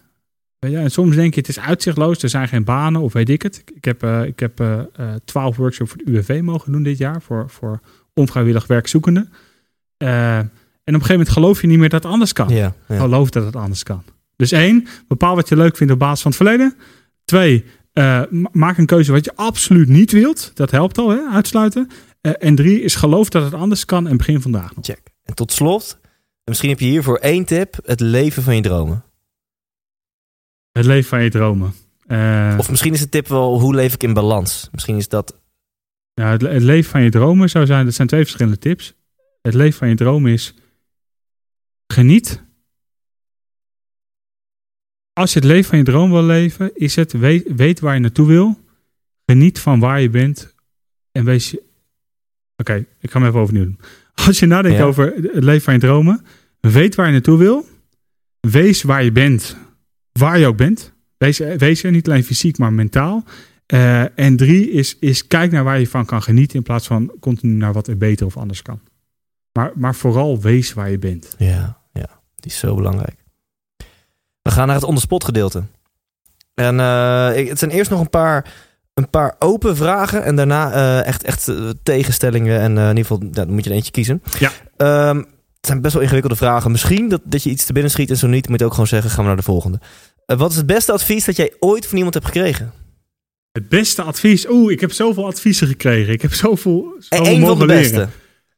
Je, 0.59 0.77
en 0.77 0.91
soms 0.91 1.15
denk 1.15 1.33
je, 1.33 1.39
het 1.39 1.49
is 1.49 1.59
uitzichtloos, 1.59 2.23
er 2.23 2.29
zijn 2.29 2.47
geen 2.47 2.63
banen 2.63 3.01
of 3.01 3.13
weet 3.13 3.29
ik 3.29 3.41
het. 3.41 3.63
Ik- 3.75 3.85
heb, 3.85 4.03
eh, 4.03 4.23
ik 4.23 4.39
heb 4.39 4.59
eh, 4.59 4.79
eh, 4.79 4.85
twaalf 5.25 5.55
workshops 5.57 5.91
voor 5.91 5.99
het 5.99 6.07
UWV 6.09 6.39
mogen 6.43 6.71
doen 6.71 6.83
dit 6.83 6.97
jaar, 6.97 7.21
voor, 7.21 7.49
voor 7.49 7.79
onvrijwillig 8.13 8.67
werkzoekenden. 8.67 9.29
Eh, 9.97 10.37
en 10.37 10.43
op 10.43 10.49
een 10.85 10.93
gegeven 10.93 11.11
moment 11.11 11.29
geloof 11.29 11.61
je 11.61 11.67
niet 11.67 11.79
meer 11.79 11.89
dat 11.89 12.03
het 12.03 12.11
anders 12.11 12.33
kan. 12.33 12.49
Ja, 12.49 12.73
ja. 12.87 12.97
Geloof 12.99 13.29
dat 13.29 13.45
het 13.45 13.55
anders 13.55 13.83
kan. 13.83 14.03
Dus 14.35 14.51
één, 14.51 14.87
bepaal 15.07 15.35
wat 15.35 15.49
je 15.49 15.55
leuk 15.55 15.77
vindt 15.77 15.93
op 15.93 15.99
basis 15.99 16.21
van 16.21 16.31
het 16.31 16.39
verleden. 16.41 16.75
Twee, 17.25 17.65
eh, 17.93 18.21
ma- 18.29 18.49
maak 18.51 18.77
een 18.77 18.85
keuze 18.85 19.11
wat 19.11 19.25
je 19.25 19.35
absoluut 19.35 19.87
niet 19.89 20.11
wilt. 20.11 20.51
Dat 20.53 20.71
helpt 20.71 20.97
al, 20.97 21.09
hè? 21.09 21.19
uitsluiten. 21.31 21.89
Eh, 22.21 22.31
en 22.39 22.55
drie 22.55 22.81
is 22.81 22.95
geloof 22.95 23.29
dat 23.29 23.43
het 23.43 23.53
anders 23.53 23.85
kan 23.85 24.07
en 24.07 24.17
begin 24.17 24.41
vandaag 24.41 24.75
nog. 24.75 24.85
Check. 24.85 25.01
En 25.23 25.33
tot 25.35 25.51
slot, 25.51 25.97
en 26.01 26.09
misschien 26.45 26.69
heb 26.69 26.79
je 26.79 26.85
hiervoor 26.85 27.17
één 27.17 27.45
tip: 27.45 27.77
het 27.85 27.99
leven 27.99 28.43
van 28.43 28.55
je 28.55 28.61
dromen. 28.61 29.03
Het 30.77 30.85
leven 30.85 31.09
van 31.09 31.23
je 31.23 31.29
dromen. 31.29 31.73
Eh, 32.07 32.55
Of 32.57 32.69
misschien 32.69 32.93
is 32.93 32.99
de 32.99 33.09
tip 33.09 33.27
wel: 33.27 33.59
hoe 33.59 33.75
leef 33.75 33.93
ik 33.93 34.03
in 34.03 34.13
balans? 34.13 34.67
Misschien 34.71 34.97
is 34.97 35.07
dat. 35.09 35.39
ja, 36.13 36.31
het, 36.31 36.41
het 36.41 36.61
leven 36.61 36.91
van 36.91 37.01
je 37.01 37.09
dromen 37.09 37.49
zou 37.49 37.65
zijn, 37.65 37.85
dat 37.85 37.93
zijn 37.93 38.07
twee 38.07 38.21
verschillende 38.23 38.57
tips. 38.57 38.93
Het 39.41 39.53
leven 39.53 39.77
van 39.77 39.89
je 39.89 39.95
dromen 39.95 40.31
is 40.31 40.53
geniet. 41.87 42.43
Als 45.13 45.33
je 45.33 45.39
het 45.39 45.47
leven 45.47 45.69
van 45.69 45.77
je 45.77 45.83
droom 45.83 46.11
wil 46.11 46.23
leven, 46.23 46.75
is 46.75 46.95
het 46.95 47.11
weet, 47.11 47.47
weet 47.55 47.79
waar 47.79 47.93
je 47.93 47.99
naartoe 47.99 48.27
wil. 48.27 48.59
Geniet 49.25 49.59
van 49.59 49.79
waar 49.79 50.01
je 50.01 50.09
bent. 50.09 50.55
En 51.11 51.25
wees 51.25 51.51
je. 51.51 51.63
Oké, 52.57 52.85
ik 52.99 53.11
ga 53.11 53.19
hem 53.19 53.27
even 53.27 53.39
overnieuw 53.39 53.63
doen. 53.63 53.79
Als 54.27 54.39
je 54.39 54.45
nadenkt 54.45 54.77
Ja. 54.77 54.83
over 54.83 55.13
het 55.15 55.43
leven 55.43 55.61
van 55.61 55.73
je 55.73 55.79
dromen, 55.79 56.25
weet 56.59 56.95
waar 56.95 57.05
je 57.05 57.11
naartoe 57.11 57.37
wil. 57.37 57.65
Wees 58.39 58.81
waar 58.83 59.03
je 59.03 59.11
bent, 59.11 59.57
waar 60.17 60.39
je 60.39 60.47
ook 60.47 60.57
bent. 60.57 60.93
Wees, 61.17 61.37
wees 61.37 61.83
er 61.83 61.91
niet 61.91 62.07
alleen 62.07 62.23
fysiek, 62.23 62.57
maar 62.57 62.73
mentaal. 62.73 63.23
Eh, 63.65 64.19
en 64.19 64.35
drie 64.35 64.71
is, 64.71 64.97
is 64.99 65.27
kijk 65.27 65.51
naar 65.51 65.63
waar 65.63 65.79
je 65.79 65.87
van 65.87 66.05
kan 66.05 66.21
genieten 66.21 66.57
in 66.57 66.63
plaats 66.63 66.87
van 66.87 67.11
continu 67.19 67.53
naar 67.53 67.73
wat 67.73 67.87
er 67.87 67.97
beter 67.97 68.25
of 68.25 68.37
anders 68.37 68.61
kan. 68.61 68.79
Maar, 69.51 69.71
maar 69.75 69.95
vooral 69.95 70.39
wees 70.41 70.73
waar 70.73 70.89
je 70.89 70.97
bent. 70.97 71.35
Ja, 71.37 71.77
ja, 71.93 72.09
die 72.35 72.51
is 72.51 72.57
zo 72.57 72.75
belangrijk. 72.75 73.15
We 74.41 74.51
gaan 74.51 74.67
naar 74.67 74.75
het 74.75 74.85
onderspot 74.85 75.23
gedeelte. 75.23 75.63
En 76.53 76.79
eh, 76.79 77.47
het 77.47 77.59
zijn 77.59 77.71
eerst 77.71 77.89
nog 77.89 77.99
een 77.99 78.09
paar, 78.09 78.53
een 78.93 79.09
paar 79.09 79.35
open 79.39 79.75
vragen. 79.75 80.23
En 80.23 80.35
daarna 80.35 80.71
eh, 80.71 81.07
echt, 81.07 81.23
echt 81.23 81.51
tegenstellingen. 81.83 82.59
En 82.59 82.77
in 82.77 82.87
ieder 82.87 83.05
geval, 83.05 83.17
nou, 83.17 83.31
dan 83.31 83.49
moet 83.53 83.63
je 83.63 83.69
er 83.69 83.75
eentje 83.75 83.91
kiezen. 83.91 84.23
Ja. 84.39 84.51
Ehm, 84.77 85.23
zijn 85.67 85.81
best 85.81 85.93
wel 85.93 86.01
ingewikkelde 86.03 86.35
vragen. 86.37 86.71
Misschien 86.71 87.09
dat, 87.09 87.21
dat 87.23 87.43
je 87.43 87.49
iets 87.49 87.65
te 87.65 87.73
binnen 87.73 87.91
schiet 87.91 88.09
en 88.09 88.17
zo 88.17 88.27
niet. 88.27 88.49
Moet 88.49 88.59
je 88.59 88.65
ook 88.65 88.71
gewoon 88.71 88.87
zeggen, 88.87 89.09
gaan 89.11 89.21
we 89.21 89.27
naar 89.27 89.35
de 89.37 89.43
volgende. 89.43 89.79
Eh, 90.25 90.37
wat 90.37 90.51
is 90.51 90.57
het 90.57 90.65
beste 90.65 90.91
advies 90.91 91.25
dat 91.25 91.35
jij 91.35 91.53
ooit 91.59 91.85
van 91.87 91.95
iemand 91.95 92.13
hebt 92.13 92.25
gekregen? 92.25 92.73
Het 93.51 93.69
beste 93.69 94.01
advies. 94.01 94.49
Oeh, 94.49 94.71
ik 94.71 94.79
heb 94.79 94.91
zoveel 94.91 95.25
adviezen 95.25 95.67
gekregen. 95.67 96.13
Ik 96.13 96.21
heb 96.21 96.33
zoveel, 96.33 96.93
En 96.95 97.03
zoveel 97.17 97.25
één 97.25 97.45
van 97.45 97.59
de 97.59 97.65
leren. 97.65 97.81
beste. 97.81 98.07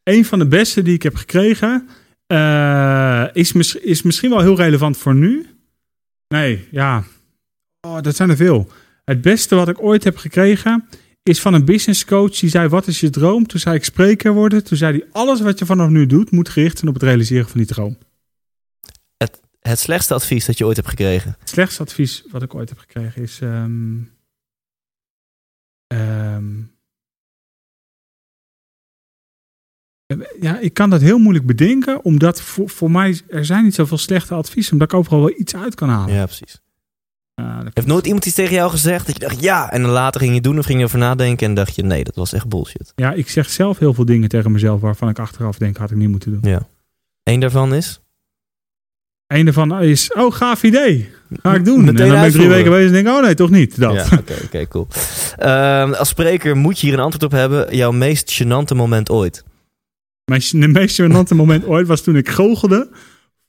Een 0.03 0.25
van 0.25 0.39
de 0.39 0.47
beste 0.47 0.81
die 0.81 0.93
ik 0.93 1.03
heb 1.03 1.15
gekregen 1.15 1.89
eh, 2.27 3.25
is, 3.33 3.53
mis- 3.53 3.75
is 3.75 4.01
misschien 4.01 4.29
wel 4.29 4.39
heel 4.41 4.55
relevant 4.55 4.97
voor 4.97 5.15
nu. 5.15 5.47
Nee, 6.27 6.67
ja. 6.71 7.03
Oh, 7.81 8.01
dat 8.01 8.15
zijn 8.15 8.29
er 8.29 8.35
veel. 8.35 8.67
Het 9.05 9.21
beste 9.21 9.55
wat 9.55 9.67
ik 9.69 9.81
ooit 9.83 10.03
heb 10.03 10.17
gekregen 10.17 10.87
is 11.29 11.41
van 11.41 11.53
een 11.53 11.65
business 11.65 12.05
coach. 12.05 12.39
Die 12.39 12.49
zei, 12.49 12.67
wat 12.67 12.87
is 12.87 12.99
je 12.99 13.09
droom? 13.09 13.47
Toen 13.47 13.59
zei 13.59 13.75
ik 13.75 13.83
spreker 13.83 14.33
worden. 14.33 14.63
Toen 14.63 14.77
zei 14.77 14.97
hij, 14.97 15.07
alles 15.11 15.41
wat 15.41 15.59
je 15.59 15.65
vanaf 15.65 15.89
nu 15.89 16.05
doet 16.05 16.31
moet 16.31 16.49
gericht 16.49 16.77
zijn 16.77 16.89
op 16.89 16.93
het 16.93 17.03
realiseren 17.03 17.49
van 17.49 17.57
die 17.57 17.67
droom. 17.67 17.97
Het 19.59 19.79
slechtste 19.79 20.13
advies 20.13 20.45
dat 20.45 20.57
je 20.57 20.65
ooit 20.65 20.75
hebt 20.75 20.89
gekregen. 20.89 21.35
Het 21.39 21.49
slechtste 21.49 21.81
advies 21.81 22.23
wat 22.31 22.41
ik 22.41 22.55
ooit 22.55 22.69
heb 22.69 22.77
gekregen 22.77 23.21
is... 23.21 23.39
ehm, 23.41 23.97
ehm, 25.87 26.61
ja, 30.39 30.59
ik 30.59 30.73
kan 30.73 30.89
dat 30.89 31.01
heel 31.01 31.17
moeilijk 31.17 31.45
bedenken, 31.45 32.03
omdat 32.03 32.41
voor, 32.41 32.69
voor 32.69 32.91
mij 32.91 33.21
er 33.27 33.45
zijn 33.45 33.63
niet 33.63 33.75
zoveel 33.75 33.97
slechte 33.97 34.33
adviezen, 34.33 34.73
omdat 34.73 34.91
ik 34.91 34.97
overal 34.97 35.19
wel 35.19 35.39
iets 35.39 35.55
uit 35.55 35.75
kan 35.75 35.89
halen. 35.89 36.15
Ja, 36.15 36.25
precies. 36.25 36.61
Dat- 37.63 37.71
Heeft 37.73 37.87
nooit 37.87 38.05
iemand 38.05 38.25
iets 38.25 38.35
tegen 38.35 38.53
jou 38.55 38.69
gezegd 38.71 39.05
dat 39.05 39.15
je 39.15 39.27
dacht 39.27 39.41
ja, 39.41 39.71
en 39.71 39.81
dan 39.81 39.91
later 39.91 40.21
ging 40.21 40.33
je 40.33 40.41
doen 40.41 40.57
of 40.57 40.65
ging 40.65 40.77
je 40.77 40.83
erover 40.83 40.99
nadenken 40.99 41.47
en 41.47 41.53
dacht 41.53 41.75
je 41.75 41.83
nee, 41.83 42.03
dat 42.03 42.15
was 42.15 42.33
echt 42.33 42.47
bullshit. 42.47 42.91
ja, 42.95 43.11
ik 43.13 43.29
zeg 43.29 43.49
zelf 43.49 43.79
heel 43.79 43.93
veel 43.93 44.05
dingen 44.05 44.29
tegen 44.29 44.51
mezelf 44.51 44.81
waarvan 44.81 45.09
ik 45.09 45.19
achteraf 45.19 45.57
denk, 45.57 45.77
had 45.77 45.91
ik 45.91 45.97
niet 45.97 46.09
moeten 46.09 46.31
doen. 46.41 46.51
Ja. 46.51 46.67
Eén 47.23 47.39
daarvan 47.39 47.73
is? 47.73 47.99
Eén 49.27 49.45
daarvan 49.45 49.81
is, 49.81 50.13
oh, 50.13 50.33
gaaf 50.33 50.63
idee. 50.63 51.09
Ga 51.41 51.53
ik 51.53 51.65
doen. 51.65 51.79
Meteen 51.85 51.89
en 52.05 52.07
dan 52.07 52.19
ben 52.19 52.25
ik 52.27 52.31
drie 52.31 52.47
weken 52.47 52.71
bezig 52.71 52.87
en 52.87 52.93
denk 52.93 53.07
ik, 53.07 53.13
oh 53.13 53.21
nee, 53.21 53.35
toch 53.35 53.49
niet. 53.49 53.79
Dat. 53.79 53.93
Ja, 53.93 54.17
oké, 54.17 54.33
oké, 54.43 54.67
cool. 54.67 54.87
Ehm, 55.37 55.93
als 55.93 56.09
spreker 56.09 56.57
moet 56.57 56.79
je 56.79 56.85
hier 56.87 56.95
een 56.95 57.03
antwoord 57.03 57.23
op 57.23 57.31
hebben. 57.31 57.75
Jouw 57.75 57.91
meest 57.91 58.43
gênante 58.43 58.75
moment 58.75 59.09
ooit. 59.09 59.43
Mijn 60.25 60.41
de 60.51 60.67
meest 60.67 61.01
gênante 61.01 61.35
moment 61.35 61.65
ooit 61.65 61.87
was 61.87 62.01
toen 62.01 62.15
ik 62.15 62.29
goochelde. 62.29 62.89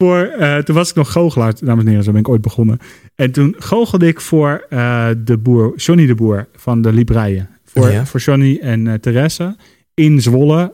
Voor, 0.00 0.18
eh, 0.18 0.56
toen 0.56 0.74
was 0.74 0.90
ik 0.90 0.94
nog 0.96 1.12
goochelaar, 1.12 1.54
dames 1.60 1.82
en 1.84 1.88
heren, 1.88 2.04
zo 2.04 2.10
ben 2.12 2.20
ik 2.20 2.28
ooit 2.28 2.40
begonnen. 2.40 2.78
En 3.14 3.30
toen 3.32 3.54
goochelde 3.58 4.06
ik 4.06 4.20
voor 4.20 4.66
eh, 4.68 5.08
de 5.18 5.38
boer, 5.38 5.76
Johnny 5.76 6.06
de 6.06 6.14
Boer 6.14 6.48
van 6.56 6.82
de 6.82 6.92
Libreien. 6.92 7.48
Voor, 7.64 7.90
Ja. 7.90 8.06
voor 8.06 8.20
Johnny 8.20 8.58
en 8.62 8.86
eh 8.86 8.94
Therese 8.94 9.56
in 9.94 10.20
Zwolle. 10.20 10.72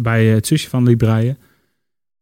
bij 0.00 0.24
het 0.26 0.46
zusje 0.46 0.68
van 0.68 0.84
Libraïe. 0.84 1.36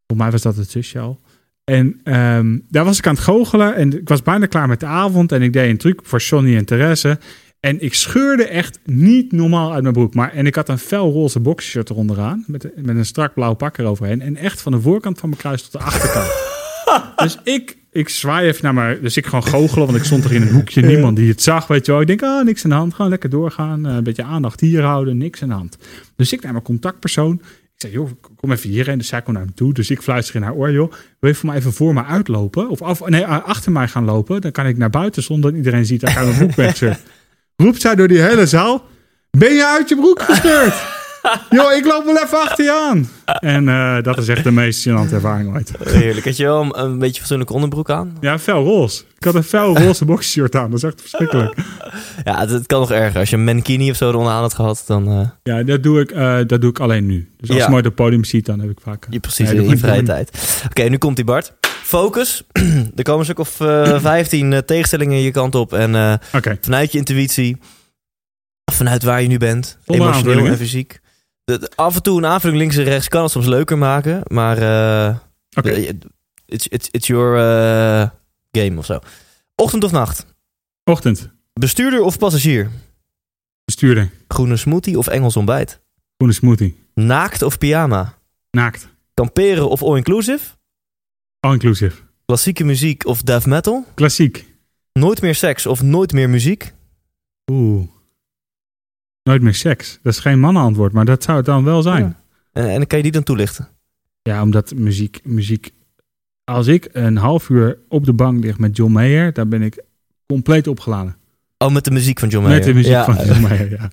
Voor 0.06 0.16
mij 0.16 0.30
was 0.30 0.42
dat 0.42 0.56
het 0.56 0.70
zusje 0.70 0.98
al. 0.98 1.20
En 1.64 2.00
ehm, 2.04 2.58
daar 2.68 2.84
was 2.84 2.98
ik 2.98 3.06
aan 3.06 3.14
het 3.14 3.22
goochelen. 3.22 3.74
En 3.74 3.98
ik 4.00 4.08
was 4.08 4.22
bijna 4.22 4.46
klaar 4.46 4.68
met 4.68 4.80
de 4.80 4.86
avond. 4.86 5.32
En 5.32 5.42
ik 5.42 5.52
deed 5.52 5.70
een 5.70 5.76
truc 5.76 6.00
voor 6.02 6.20
Sonny 6.20 6.56
en 6.56 6.64
Therese. 6.64 7.18
En 7.64 7.80
ik 7.80 7.94
scheurde 7.94 8.46
echt 8.46 8.78
niet 8.84 9.32
normaal 9.32 9.72
uit 9.72 9.82
mijn 9.82 9.94
broek. 9.94 10.14
Maar, 10.14 10.32
en 10.32 10.46
ik 10.46 10.54
had 10.54 10.68
een 10.68 10.78
fel 10.78 11.12
roze 11.12 11.40
boxshirt 11.40 11.90
eronder 11.90 12.20
aan. 12.20 12.44
Met, 12.46 12.70
met 12.76 12.96
een 12.96 13.06
strak 13.06 13.34
blauw 13.34 13.54
pak 13.54 13.78
eroverheen. 13.78 14.20
En 14.20 14.36
echt 14.36 14.62
van 14.62 14.72
de 14.72 14.80
voorkant 14.80 15.18
van 15.18 15.28
mijn 15.28 15.40
kruis 15.40 15.62
tot 15.62 15.72
de 15.72 15.78
achterkant. 15.78 16.30
dus 17.16 17.38
ik, 17.54 17.76
ik 17.92 18.08
zwaai 18.08 18.48
even 18.48 18.64
naar 18.64 18.74
mijn... 18.74 18.98
Dus 19.00 19.16
ik 19.16 19.26
gewoon 19.26 19.44
goochelen, 19.44 19.86
want 19.86 19.98
ik 19.98 20.04
stond 20.04 20.24
er 20.24 20.32
in 20.32 20.42
een 20.42 20.52
hoekje. 20.52 20.82
Niemand 20.82 21.16
die 21.16 21.28
het 21.28 21.42
zag, 21.42 21.66
weet 21.66 21.86
je 21.86 21.92
wel. 21.92 22.00
Ik 22.00 22.06
denk, 22.06 22.22
ah, 22.22 22.44
niks 22.44 22.64
aan 22.64 22.70
de 22.70 22.76
hand. 22.76 22.94
Gewoon 22.94 23.10
lekker 23.10 23.30
doorgaan. 23.30 23.86
eh, 23.86 23.94
een 23.94 24.04
beetje 24.04 24.22
aandacht 24.24 24.60
hier 24.60 24.82
houden. 24.82 25.16
Niks 25.16 25.42
aan 25.42 25.48
de 25.48 25.54
hand. 25.54 25.78
Dus 26.16 26.32
ik 26.32 26.42
naar 26.42 26.52
mijn 26.52 26.64
contactpersoon. 26.64 27.34
Ik 27.42 27.80
zei, 27.80 27.92
joh, 27.92 28.10
kom 28.36 28.52
even 28.52 28.70
hierheen. 28.70 28.98
Dus 28.98 29.08
zij 29.08 29.22
komt 29.22 29.36
naar 29.36 29.46
me 29.46 29.54
toe. 29.54 29.72
Dus 29.72 29.90
ik 29.90 30.02
fluister 30.02 30.34
in 30.34 30.42
haar 30.42 30.54
oor, 30.54 30.72
joh. 30.72 30.92
Wil 31.20 31.30
je 31.30 31.36
voor 31.36 31.48
mij 31.48 31.58
even 31.58 31.72
voor 31.72 31.94
me 31.94 32.04
uitlopen? 32.04 32.68
Of 32.68 32.82
af, 32.82 33.08
nee, 33.08 33.26
achter 33.26 33.72
mij 33.72 33.88
gaan 33.88 34.04
lopen? 34.04 34.40
Dan 34.40 34.50
kan 34.52 34.66
ik 34.66 34.76
naar 34.76 34.90
buiten 34.90 35.22
zonder 35.22 35.50
dat 35.50 35.58
iedereen 35.58 35.86
ziet 35.86 36.00
dat 36.00 36.10
ik 36.10 36.16
aan 36.16 36.24
mijn 36.24 36.36
broek 36.38 36.54
ben. 36.78 36.96
Roept 37.56 37.80
zij 37.80 37.94
door 37.94 38.08
die 38.08 38.20
hele 38.20 38.46
zaal. 38.46 38.84
Ben 39.30 39.52
je 39.54 39.66
uit 39.66 39.88
je 39.88 39.96
broek 39.96 40.22
gescheurd? 40.22 40.74
Joh, 41.50 41.72
ik 41.72 41.84
loop 41.84 42.04
wel 42.04 42.22
even 42.22 42.40
achter 42.40 42.64
je 42.64 42.72
aan. 42.90 43.08
En 43.40 43.68
eh, 43.68 44.02
dat 44.02 44.18
is 44.18 44.28
echt 44.28 44.44
de 44.44 44.50
meest 44.50 44.88
gênante 44.88 45.12
ervaring 45.12 45.54
ooit. 45.54 45.72
Heerlijk. 45.84 46.24
Had 46.26 46.36
je 46.36 46.44
wel 46.44 46.62
een, 46.62 46.80
een 46.84 46.98
beetje 46.98 47.18
fatsoenlijke 47.18 47.52
onderbroek 47.54 47.90
aan? 47.90 48.16
Ja, 48.20 48.38
fel 48.38 48.64
roze. 48.64 49.02
Ik 49.18 49.24
had 49.24 49.34
een 49.34 49.42
fel 49.42 49.78
roze 49.78 50.04
boxshirt 50.04 50.54
aan. 50.56 50.70
Dat 50.70 50.78
is 50.78 50.82
echt 50.84 51.00
verschrikkelijk. 51.00 51.54
Ja, 52.24 52.38
het, 52.40 52.50
het 52.50 52.66
kan 52.66 52.80
nog 52.80 52.90
erger. 52.90 53.20
Als 53.20 53.30
je 53.30 53.36
een 53.36 53.44
mankini 53.44 53.90
of 53.90 53.96
zo 53.96 54.08
eronder 54.08 54.32
aan 54.32 54.40
had 54.40 54.54
gehad, 54.54 54.84
dan... 54.86 55.08
eh, 55.08 55.28
Ja, 55.42 55.62
dat 55.62 55.82
doe 55.82 56.00
ik, 56.00 56.10
eh, 56.10 56.36
dat 56.46 56.60
doe 56.60 56.70
ik 56.70 56.80
alleen 56.80 57.06
nu. 57.06 57.28
Dus 57.40 57.48
als 57.48 57.58
Ja. 57.58 57.64
je 57.64 57.70
me 57.70 57.78
op 57.78 57.84
het 57.84 57.94
podium 57.94 58.24
ziet, 58.24 58.46
dan 58.46 58.60
heb 58.60 58.70
ik 58.70 58.78
vaak... 58.82 59.06
je 59.10 59.20
precies 59.20 59.50
in 59.50 59.68
je 59.68 59.76
vrije 59.78 60.02
tijd. 60.02 60.58
Oké, 60.68 60.82
nu 60.82 60.96
komt 60.98 61.16
die 61.16 61.24
Bart. 61.24 61.52
Focus. 61.84 62.42
er 62.96 63.02
komen 63.02 63.24
stuk 63.24 63.38
of 63.38 63.60
eh 63.60 64.00
15 64.00 64.52
eh, 64.52 64.58
tegenstellingen 64.58 65.18
je 65.18 65.30
kant 65.30 65.54
op. 65.54 65.72
En 65.72 65.94
eh, 65.94 66.14
vanuit 66.60 66.92
je 66.92 66.98
intuïtie, 66.98 67.56
vanuit 68.72 69.02
waar 69.02 69.22
je 69.22 69.28
nu 69.28 69.38
bent, 69.38 69.78
emotioneel 69.84 70.46
en 70.46 70.56
fysiek. 70.56 71.00
De- 71.44 71.70
af 71.74 71.94
en 71.94 72.02
toe 72.02 72.18
een 72.18 72.26
aanvulling 72.26 72.58
links 72.60 72.76
en 72.76 72.84
rechts 72.84 73.08
kan 73.08 73.22
het 73.22 73.30
soms 73.30 73.46
leuker 73.46 73.78
maken, 73.78 74.20
maar 74.26 74.58
eh, 74.58 75.16
it's, 76.46 76.66
it's, 76.68 76.88
it's 76.90 77.06
your 77.06 77.38
game 78.52 78.78
of 78.78 78.84
zo. 78.84 78.98
Ochtend 79.54 79.84
of 79.84 79.92
nacht? 79.92 80.26
Ochtend. 80.84 81.28
Bestuurder 81.52 82.00
of 82.02 82.18
passagier? 82.18 82.70
Bestuurder. 83.64 84.10
Groene 84.28 84.56
smoothie 84.56 84.98
of 84.98 85.06
Engels 85.06 85.36
ontbijt? 85.36 85.80
Groene 86.16 86.34
smoothie. 86.34 86.76
Naakt 86.94 87.42
of 87.42 87.58
pyjama? 87.58 88.18
Naakt. 88.50 88.88
Kamperen 89.14 89.68
of 89.68 89.82
all-inclusive? 89.82 90.40
All-inclusive. 91.44 91.96
Klassieke 92.26 92.64
muziek 92.64 93.06
of 93.06 93.22
death 93.22 93.46
metal? 93.46 93.84
Klassiek. 93.94 94.46
Nooit 94.92 95.20
meer 95.22 95.34
seks 95.34 95.66
of 95.66 95.82
nooit 95.82 96.12
meer 96.12 96.30
muziek? 96.30 96.72
Oeh. 97.50 97.82
Nooit 99.22 99.42
meer 99.42 99.54
seks. 99.54 99.98
Dat 100.02 100.12
is 100.12 100.18
geen 100.18 100.40
mannenantwoord, 100.40 100.92
maar 100.92 101.04
dat 101.04 101.22
zou 101.22 101.36
het 101.36 101.46
dan 101.46 101.64
wel 101.64 101.82
zijn. 101.82 102.02
Ja. 102.04 102.16
En, 102.52 102.68
en 102.68 102.86
kan 102.86 102.96
je 102.98 103.02
die 103.04 103.12
dan 103.12 103.22
toelichten? 103.22 103.68
Ja, 104.22 104.42
omdat 104.42 104.74
muziek, 104.74 105.20
muziek. 105.24 105.70
Als 106.44 106.66
ik 106.66 106.88
een 106.92 107.16
half 107.16 107.48
uur 107.48 107.78
op 107.88 108.04
de 108.04 108.12
bank 108.12 108.44
lig 108.44 108.58
met 108.58 108.76
John 108.76 108.92
Mayer, 108.92 109.32
dan 109.32 109.48
ben 109.48 109.62
ik 109.62 109.82
compleet 110.26 110.66
opgeladen. 110.66 111.16
Oh, 111.58 111.72
met 111.72 111.84
de 111.84 111.90
muziek 111.90 112.18
van 112.18 112.28
John 112.28 112.44
Mayer. 112.44 112.58
Met 112.58 112.68
de 112.68 112.74
muziek 112.74 112.92
Ja. 112.92 113.04
van 113.04 113.26
John 113.26 113.40
Mayer, 113.48 113.70
ja. 113.70 113.90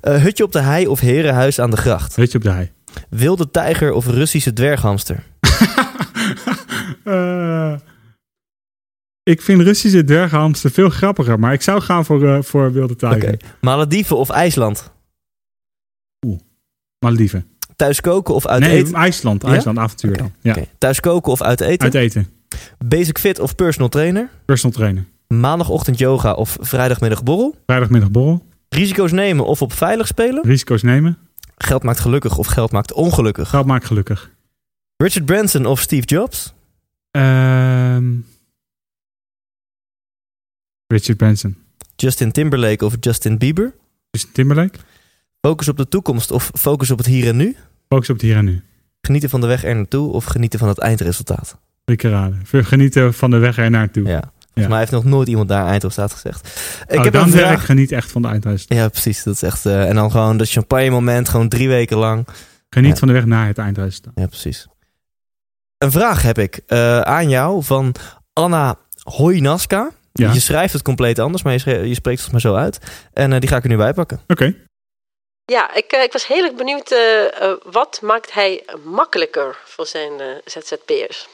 Eh, 0.00 0.22
hutje 0.22 0.44
op 0.44 0.52
de 0.52 0.60
hei 0.60 0.86
of 0.86 1.00
herenhuis 1.00 1.58
aan 1.58 1.70
de 1.70 1.76
gracht? 1.76 2.14
Weet 2.14 2.30
je 2.32 2.38
op 2.38 2.44
de 2.44 2.50
hei. 2.50 2.70
Wilde 3.08 3.50
tijger 3.50 3.92
of 3.92 4.06
Russische 4.06 4.52
dwerghamster? 4.52 5.30
Eh, 7.04 7.74
ik 9.22 9.42
vind 9.42 9.60
Russische 9.60 10.04
dwerghamster 10.04 10.70
veel 10.70 10.90
grappiger, 10.90 11.38
maar 11.38 11.52
ik 11.52 11.62
zou 11.62 11.80
gaan 11.80 12.04
voor, 12.04 12.28
eh, 12.28 12.42
voor 12.42 12.72
wilde 12.72 12.96
tijger. 12.96 13.40
Malediven 13.60 14.16
of 14.16 14.30
IJsland? 14.30 14.92
Malediven. 16.98 17.46
Thuis 17.76 18.00
koken 18.00 18.34
of 18.34 18.46
uit 18.46 18.60
nee, 18.60 18.76
eten? 18.76 18.94
IJsland. 18.94 19.42
Ja? 19.42 19.48
IJsland 19.48 19.78
avontuur 19.78 20.10
Oké, 20.10 20.18
dan. 20.18 20.32
Ja. 20.40 20.64
Thuis 20.78 21.00
koken 21.00 21.32
of 21.32 21.42
uit 21.42 21.60
eten? 21.60 21.84
uit 21.84 21.94
eten. 21.94 22.28
Basic 22.84 23.18
fit 23.18 23.38
of 23.38 23.54
personal 23.54 23.88
trainer? 23.88 24.28
Personal 24.44 24.76
trainer. 24.76 25.04
Maandagochtend 25.28 25.98
yoga 25.98 26.32
of 26.32 26.56
vrijdagmiddag 26.60 27.22
borrel? 27.22 27.56
Vrijdagmiddag 27.66 28.10
borrel. 28.10 28.46
Risico's 28.68 29.12
nemen 29.12 29.46
of 29.46 29.62
op 29.62 29.72
veilig 29.72 30.06
spelen? 30.06 30.42
Risico's 30.44 30.82
nemen. 30.82 31.18
Geld 31.56 31.82
maakt 31.82 32.00
gelukkig 32.00 32.38
of 32.38 32.46
geld 32.46 32.72
maakt 32.72 32.92
ongelukkig? 32.92 33.48
Geld 33.48 33.66
maakt 33.66 33.84
gelukkig. 33.84 34.30
Richard 34.96 35.24
Branson 35.24 35.66
of 35.66 35.80
Steve 35.80 36.06
Jobs? 36.06 36.54
Ehm, 37.12 38.14
Richard 40.86 41.16
Branson. 41.16 41.56
Justin 41.96 42.32
Timberlake 42.32 42.84
of 42.84 42.96
Justin 43.00 43.38
Bieber? 43.38 43.74
Justin 44.10 44.32
Timberlake. 44.32 44.78
Focus 45.40 45.68
op 45.68 45.76
de 45.76 45.88
toekomst 45.88 46.30
of 46.30 46.50
focus 46.54 46.90
op 46.90 46.98
het 46.98 47.06
hier 47.06 47.28
en 47.28 47.36
nu? 47.36 47.56
Focus 47.88 48.08
op 48.10 48.14
het 48.16 48.24
hier 48.24 48.36
en 48.36 48.44
nu. 48.44 48.62
Genieten 49.00 49.30
van 49.30 49.40
de 49.40 49.46
weg 49.46 49.64
er 49.64 49.74
naartoe 49.74 50.12
of 50.12 50.24
genieten 50.24 50.58
van 50.58 50.68
het 50.68 50.78
eindresultaat? 50.78 51.58
Keer 51.96 52.10
raden. 52.10 52.42
Genieten 52.46 53.14
van 53.14 53.30
de 53.30 53.36
weg 53.38 53.58
er 53.58 53.70
naartoe. 53.70 54.04
Ja. 54.08 54.32
Volgens 54.42 54.66
mij 54.68 54.78
heeft 54.78 54.90
nog 54.90 55.04
nooit 55.04 55.28
iemand 55.28 55.48
daar 55.48 55.66
eindresultaat 55.66 56.12
gezegd. 56.12 56.60
Ik 56.88 56.96
Oh, 56.98 57.04
heb 57.04 57.12
dan 57.12 57.30
zeg 57.30 57.52
ik 57.52 57.58
geniet 57.58 57.92
echt 57.92 58.10
van 58.10 58.22
de 58.22 58.28
eindresultaat. 58.28 58.78
Ja, 58.78 58.88
precies. 58.88 59.22
Dat 59.22 59.34
is 59.34 59.42
echt. 59.42 59.66
eh, 59.66 59.88
en 59.88 59.94
dan 59.94 60.10
gewoon 60.10 60.36
dat 60.36 60.50
champagne 60.50 60.90
moment, 60.90 61.28
gewoon 61.28 61.48
drie 61.48 61.68
weken 61.68 61.96
lang. 61.96 62.26
Geniet 62.70 62.90
Ja. 62.92 62.96
van 62.96 63.08
de 63.08 63.14
weg 63.14 63.24
naar 63.24 63.46
het 63.46 63.58
eindresultaat. 63.58 64.12
Ja, 64.14 64.26
precies. 64.26 64.66
Een 65.82 65.90
vraag 65.90 66.22
heb 66.22 66.38
ik 66.38 66.60
eh, 66.66 67.00
aan 67.00 67.28
jou 67.28 67.64
van 67.64 67.94
Anna 68.32 68.76
Hojnaska. 69.02 69.90
Ja, 70.12 70.32
Je 70.32 70.40
schrijft 70.40 70.72
het 70.72 70.82
compleet 70.82 71.18
anders, 71.18 71.42
maar 71.42 71.52
je, 71.52 71.94
spreekt 71.94 72.22
het 72.22 72.32
maar 72.32 72.40
zo 72.40 72.54
uit. 72.54 72.78
En 73.12 73.32
eh, 73.32 73.40
die 73.40 73.48
ga 73.48 73.56
ik 73.56 73.62
er 73.62 73.68
nu 73.68 73.76
bij 73.76 73.92
pakken. 73.92 74.20
oké. 74.26 74.54
Ja, 75.44 75.74
ik, 75.74 75.92
eh, 75.92 76.02
ik 76.02 76.12
was 76.12 76.26
heel 76.26 76.44
erg 76.44 76.54
benieuwd. 76.54 76.94
wat 77.72 78.00
maakt 78.02 78.32
hij 78.32 78.64
makkelijker 78.84 79.56
voor 79.64 79.86
zijn 79.86 80.20
eh, 80.20 80.26
ZZP'ers? 80.44 81.28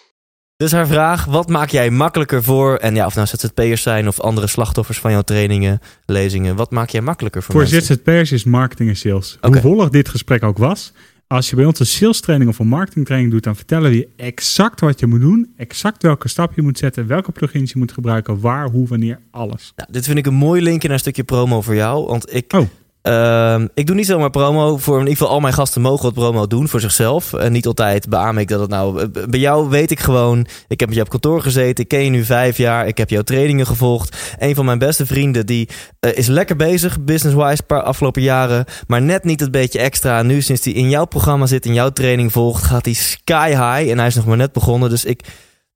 Dus 0.56 0.72
haar 0.72 0.86
vraag, 0.86 1.24
wat 1.24 1.48
maak 1.48 1.68
jij 1.70 1.90
makkelijker 1.90 2.42
voor? 2.42 2.76
En 2.76 2.94
ja, 2.94 3.06
of 3.06 3.14
nou 3.14 3.26
ZZP'ers 3.26 3.82
zijn 3.82 4.08
of 4.08 4.20
andere 4.20 4.46
slachtoffers 4.46 4.98
van 4.98 5.10
jouw 5.10 5.22
trainingen, 5.22 5.80
lezingen. 6.06 6.56
Wat 6.56 6.70
maak 6.70 6.88
jij 6.88 7.00
makkelijker 7.00 7.42
voor, 7.42 7.54
Voor 7.54 7.62
mensen? 7.62 7.82
ZZP'ers 7.82 8.32
is 8.32 8.44
marketing 8.44 8.88
en 8.88 8.96
sales. 8.96 9.38
Hoe 9.40 9.60
wollig 9.60 9.88
dit 9.88 10.08
gesprek 10.08 10.42
ook 10.42 10.58
was. 10.58 10.92
Als 11.28 11.50
je 11.50 11.56
bij 11.56 11.64
ons 11.64 11.80
een 11.80 11.86
sales 11.86 12.20
training 12.20 12.50
of 12.50 12.58
een 12.58 12.68
marketing 12.68 13.06
training 13.06 13.30
doet, 13.32 13.42
dan 13.42 13.56
vertellen 13.56 13.90
we 13.90 13.96
je 13.96 14.08
exact 14.16 14.80
wat 14.80 15.00
je 15.00 15.06
moet 15.06 15.20
doen. 15.20 15.52
Exact 15.56 16.02
welke 16.02 16.28
stap 16.28 16.54
je 16.54 16.62
moet 16.62 16.78
zetten. 16.78 17.06
Welke 17.06 17.32
plugins 17.32 17.72
je 17.72 17.78
moet 17.78 17.92
gebruiken. 17.92 18.40
Waar, 18.40 18.68
hoe, 18.68 18.86
wanneer. 18.86 19.20
Alles. 19.30 19.72
Nou, 19.76 19.92
dit 19.92 20.04
vind 20.04 20.18
ik 20.18 20.26
een 20.26 20.34
mooi 20.34 20.62
linkje 20.62 20.88
naar 20.88 20.96
een 20.96 21.02
stukje 21.02 21.24
promo 21.24 21.60
voor 21.60 21.74
jou. 21.74 22.06
Want 22.06 22.34
ik, 22.34 22.52
Oh. 22.52 22.66
Ehm, 23.08 23.66
ik 23.74 23.86
doe 23.86 23.96
niet 23.96 24.06
zomaar 24.06 24.30
promo. 24.30 24.76
Voor 24.76 24.94
in 24.94 25.00
ieder 25.00 25.16
geval 25.16 25.32
al 25.32 25.40
mijn 25.40 25.54
gasten 25.54 25.80
mogen 25.82 26.04
wat 26.04 26.14
promo 26.14 26.46
doen 26.46 26.68
voor 26.68 26.80
zichzelf. 26.80 27.32
En 27.32 27.52
niet 27.52 27.66
altijd 27.66 28.08
beaam 28.08 28.38
ik 28.38 28.48
dat 28.48 28.60
het 28.60 28.70
nou... 28.70 29.00
eh, 29.00 29.24
Bij 29.28 29.40
jou 29.40 29.68
weet 29.68 29.90
ik 29.90 30.00
gewoon... 30.00 30.46
Ik 30.68 30.80
heb 30.80 30.88
met 30.88 30.98
je 30.98 31.04
op 31.04 31.10
kantoor 31.10 31.42
gezeten. 31.42 31.84
Ik 31.84 31.88
ken 31.88 32.04
je 32.04 32.10
nu 32.10 32.24
vijf 32.24 32.56
jaar. 32.56 32.86
Ik 32.86 32.98
heb 32.98 33.10
jouw 33.10 33.22
trainingen 33.22 33.66
gevolgd. 33.66 34.16
Een 34.38 34.54
van 34.54 34.64
mijn 34.64 34.78
beste 34.78 35.06
vrienden 35.06 35.46
die 35.46 35.68
eh, 36.00 36.16
is 36.16 36.26
lekker 36.26 36.56
bezig, 36.56 37.00
business-wise, 37.00 37.62
paar 37.62 37.82
afgelopen 37.82 38.22
jaren. 38.22 38.64
Maar 38.86 39.02
net 39.02 39.24
niet 39.24 39.40
het 39.40 39.50
beetje 39.50 39.78
extra. 39.78 40.22
Nu 40.22 40.40
sinds 40.42 40.64
hij 40.64 40.72
in 40.74 40.88
jouw 40.90 41.04
programma 41.04 41.46
zit, 41.46 41.66
in 41.66 41.74
jouw 41.74 41.90
training 41.90 42.32
volgt, 42.32 42.64
gaat 42.64 42.84
hij 42.84 42.94
sky 42.94 43.48
high. 43.48 43.90
En 43.90 43.98
hij 43.98 44.06
is 44.06 44.14
nog 44.14 44.26
maar 44.26 44.36
net 44.36 44.52
begonnen. 44.52 44.90
Dus 44.90 45.04
ik... 45.04 45.20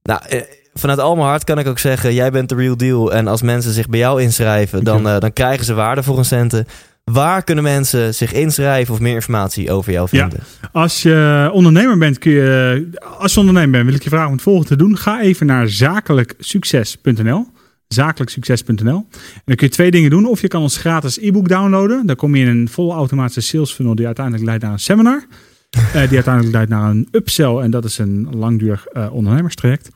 Nou, 0.02 0.20
eh, 0.28 0.40
vanuit 0.74 0.98
al 0.98 1.14
mijn 1.14 1.28
hart 1.28 1.44
kan 1.44 1.58
ik 1.58 1.66
ook 1.66 1.78
zeggen, 1.78 2.14
jij 2.14 2.30
bent 2.30 2.48
de 2.48 2.54
real 2.54 2.76
deal. 2.76 3.12
En 3.12 3.28
als 3.28 3.42
mensen 3.42 3.72
zich 3.72 3.88
bij 3.88 3.98
jou 3.98 4.22
inschrijven, 4.22 4.84
dan, 4.84 5.02
dan 5.02 5.32
krijgen 5.32 5.64
ze 5.64 5.74
waarde 5.74 6.02
voor 6.02 6.14
hun 6.14 6.24
centen. 6.24 6.66
Waar 7.04 7.44
kunnen 7.44 7.64
mensen 7.64 8.14
zich 8.14 8.32
inschrijven 8.32 8.94
of 8.94 9.00
meer 9.00 9.14
informatie 9.14 9.70
over 9.70 9.92
jou 9.92 10.08
Ja. 10.10 10.20
vinden? 10.28 10.46
Als 10.72 11.02
je 11.02 11.50
ondernemer 11.52 11.98
bent, 11.98 12.18
kun 12.18 12.32
je. 12.32 12.88
Als 13.18 13.34
je 13.34 13.38
ondernemer 13.40 13.70
bent, 13.70 13.84
wil 13.84 13.94
ik 13.94 14.02
je 14.02 14.08
vragen 14.08 14.26
om 14.28 14.32
het 14.32 14.42
volgende 14.42 14.68
te 14.68 14.76
doen. 14.76 14.96
Ga 14.96 15.20
even 15.20 15.46
naar 15.46 15.68
zakelijksucces.nl. 15.68 17.46
Zakelijksucces.nl. 17.88 19.06
En 19.10 19.42
dan 19.44 19.56
kun 19.56 19.66
je 19.66 19.72
twee 19.72 19.90
dingen 19.90 20.10
doen. 20.10 20.26
Of 20.26 20.40
je 20.40 20.48
kan 20.48 20.62
ons 20.62 20.76
gratis 20.76 21.18
e-book 21.18 21.48
downloaden. 21.48 22.06
Dan 22.06 22.16
kom 22.16 22.34
je 22.34 22.42
in 22.44 22.48
een 22.50 22.68
volle 22.68 22.92
automatische 22.94 23.40
sales 23.40 23.72
funnel 23.72 23.94
die 23.94 24.06
uiteindelijk 24.06 24.44
leidt 24.44 24.62
naar 24.62 24.72
een 24.72 24.78
seminar. 24.78 25.24
Eh, 25.72 25.92
die 25.92 26.14
uiteindelijk 26.14 26.54
leidt 26.54 26.70
naar 26.70 26.90
een 26.90 27.08
upsell. 27.10 27.56
En 27.56 27.70
dat 27.70 27.84
is 27.84 27.98
een 27.98 28.28
langdurig 28.36 28.86
eh, 28.86 29.12
ondernemerstraject. 29.12 29.88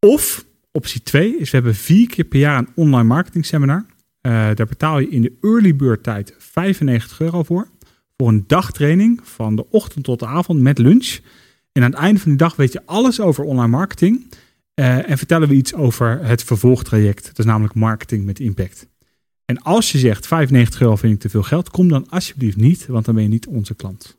Of 0.00 0.44
optie 0.72 1.02
2 1.02 1.36
is 1.38 1.50
we 1.50 1.56
hebben 1.56 1.74
vier 1.74 2.08
keer 2.08 2.24
per 2.24 2.38
jaar 2.38 2.58
een 2.58 2.68
online 2.74 3.08
marketing 3.08 3.46
seminar. 3.46 3.84
Eh, 4.20 4.32
daar 4.32 4.66
betaal 4.66 4.98
je 4.98 5.08
in 5.08 5.22
de 5.22 5.32
early 5.40 5.76
bird 5.76 6.02
tijd 6.02 6.34
95 6.52 7.20
euro 7.20 7.42
voor. 7.42 7.68
Voor 8.16 8.28
een 8.28 8.44
dagtraining 8.46 9.20
van 9.22 9.56
de 9.56 9.70
ochtend 9.70 10.04
tot 10.04 10.18
de 10.18 10.26
avond 10.26 10.60
met 10.60 10.78
lunch. 10.78 11.18
En 11.72 11.82
aan 11.82 11.90
het 11.90 12.00
einde 12.00 12.20
van 12.20 12.30
die 12.30 12.38
dag 12.38 12.56
weet 12.56 12.72
je 12.72 12.82
alles 12.84 13.20
over 13.20 13.44
online 13.44 13.68
marketing. 13.68 14.30
Eh, 14.74 15.10
en 15.10 15.18
vertellen 15.18 15.48
we 15.48 15.54
iets 15.54 15.74
over 15.74 16.24
het 16.24 16.42
vervolgtraject. 16.44 17.26
Dat 17.26 17.38
is 17.38 17.44
namelijk 17.44 17.74
marketing 17.74 18.24
met 18.24 18.40
impact. 18.40 18.86
En 19.44 19.62
als 19.62 19.92
je 19.92 19.98
zegt 19.98 20.26
95 20.26 20.80
euro 20.80 20.96
vind 20.96 21.14
ik 21.14 21.20
te 21.20 21.28
veel 21.28 21.42
geld, 21.42 21.70
kom 21.70 21.88
dan 21.88 22.08
alsjeblieft 22.08 22.56
niet, 22.56 22.86
want 22.86 23.04
dan 23.04 23.14
ben 23.14 23.22
je 23.22 23.28
niet 23.28 23.46
onze 23.46 23.74
klant. 23.74 24.16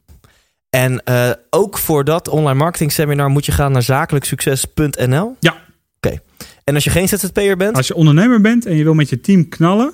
En 0.70 1.02
uh, 1.10 1.32
ook 1.50 1.78
voor 1.78 2.04
dat 2.04 2.28
online 2.28 2.60
marketing 2.60 2.92
seminar 2.92 3.30
moet 3.30 3.46
je 3.46 3.52
gaan 3.52 3.72
naar 3.72 3.82
zakelijksucces.nl? 3.82 5.36
Ja. 5.40 5.58
Oké. 5.96 6.22
En 6.64 6.76
als 6.76 6.84
je 6.84 6.90
geen 6.90 7.08
ZZP'er 7.08 7.58
bent? 7.58 7.76
Als 7.76 7.88
je 7.88 7.96
ondernemer 7.96 8.42
bent 8.42 8.66
en 8.66 8.76
je 8.76 8.84
wil 8.84 8.94
met 8.94 9.10
je 9.10 9.20
team 9.20 9.50
knallen, 9.50 9.94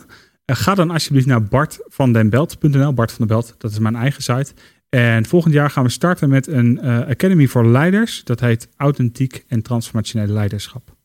ga 0.55 0.75
dan 0.75 0.91
alsjeblieft 0.91 1.27
naar 1.27 1.43
bartvandenbelt.nl. 1.43 2.93
Bart 2.93 3.11
van 3.11 3.27
den 3.27 3.37
Belt, 3.37 3.55
dat 3.57 3.71
is 3.71 3.79
mijn 3.79 3.95
eigen 3.95 4.23
site. 4.23 4.53
En 4.89 5.25
volgend 5.25 5.53
jaar 5.53 5.69
gaan 5.69 5.83
we 5.83 5.89
starten 5.89 6.29
met 6.29 6.47
een 6.47 6.79
uh, 6.83 6.99
Academy 6.99 7.47
voor 7.47 7.65
Leiders. 7.65 8.23
Dat 8.23 8.39
heet 8.39 8.69
Authentiek 8.77 9.45
en 9.47 9.61
Transformationele 9.61 10.33
Leiderschap. 10.33 10.95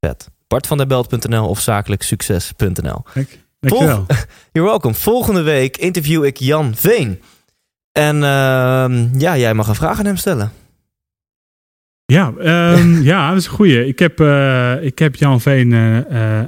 Vet. 0.00 0.30
bartvandenbelt.nl 0.46 1.48
of 1.48 1.60
zakelijksucces.nl. 1.60 3.04
Dankjewel. 3.60 4.04
Vol 4.06 4.16
You're 4.52 4.68
welcome. 4.68 4.94
Volgende 4.94 5.42
week 5.42 5.76
interview 5.76 6.24
ik 6.24 6.36
Jan 6.36 6.74
Veen. 6.74 7.22
En 7.92 8.16
uh, 8.16 9.12
ja, 9.20 9.36
jij 9.36 9.54
mag 9.54 9.68
een 9.68 9.74
vraag 9.74 9.98
aan 9.98 10.06
hem 10.06 10.16
stellen. 10.16 10.52
Ja, 12.12 12.34
um, 12.78 13.02
ja, 13.12 13.28
dat 13.28 13.38
is 13.38 13.46
een 13.46 13.52
goeie. 13.52 13.86
Ik 13.86 13.98
heb, 13.98 14.20
uh, 14.20 14.84
ik 14.84 14.98
heb 14.98 15.14
Jan 15.14 15.40
Veen 15.40 15.70
uh, 15.70 15.96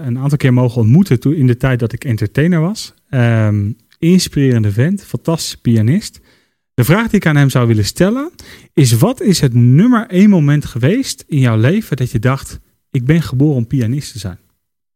een 0.05 0.19
aantal 0.19 0.37
keer 0.39 0.53
mogen 0.53 0.81
ontmoeten 0.81 1.21
toen 1.21 1.35
in 1.35 1.47
de 1.47 1.57
tijd 1.57 1.79
dat 1.79 1.93
ik 1.93 2.05
entertainer 2.05 2.61
was. 2.61 2.95
Um, 3.11 3.77
inspirerende 3.99 4.73
vent, 4.73 5.05
fantastische 5.05 5.61
pianist. 5.61 6.21
De 6.75 6.85
vraag 6.85 7.07
die 7.09 7.17
ik 7.17 7.27
aan 7.27 7.37
hem 7.37 7.51
zou 7.51 7.67
willen 7.67 7.85
stellen 7.85 8.31
is: 8.73 8.93
wat 8.93 9.21
is 9.21 9.41
het 9.41 9.55
nummer 9.55 10.07
één 10.07 10.31
moment 10.31 10.65
geweest 10.65 11.25
in 11.27 11.39
jouw 11.39 11.57
leven 11.57 11.97
dat 11.97 12.11
je 12.11 12.19
dacht: 12.19 12.61
ik 12.91 13.05
ben 13.05 13.23
geboren 13.23 13.57
om 13.57 13.67
pianist 13.67 14.13
te 14.13 14.19
zijn? 14.19 14.39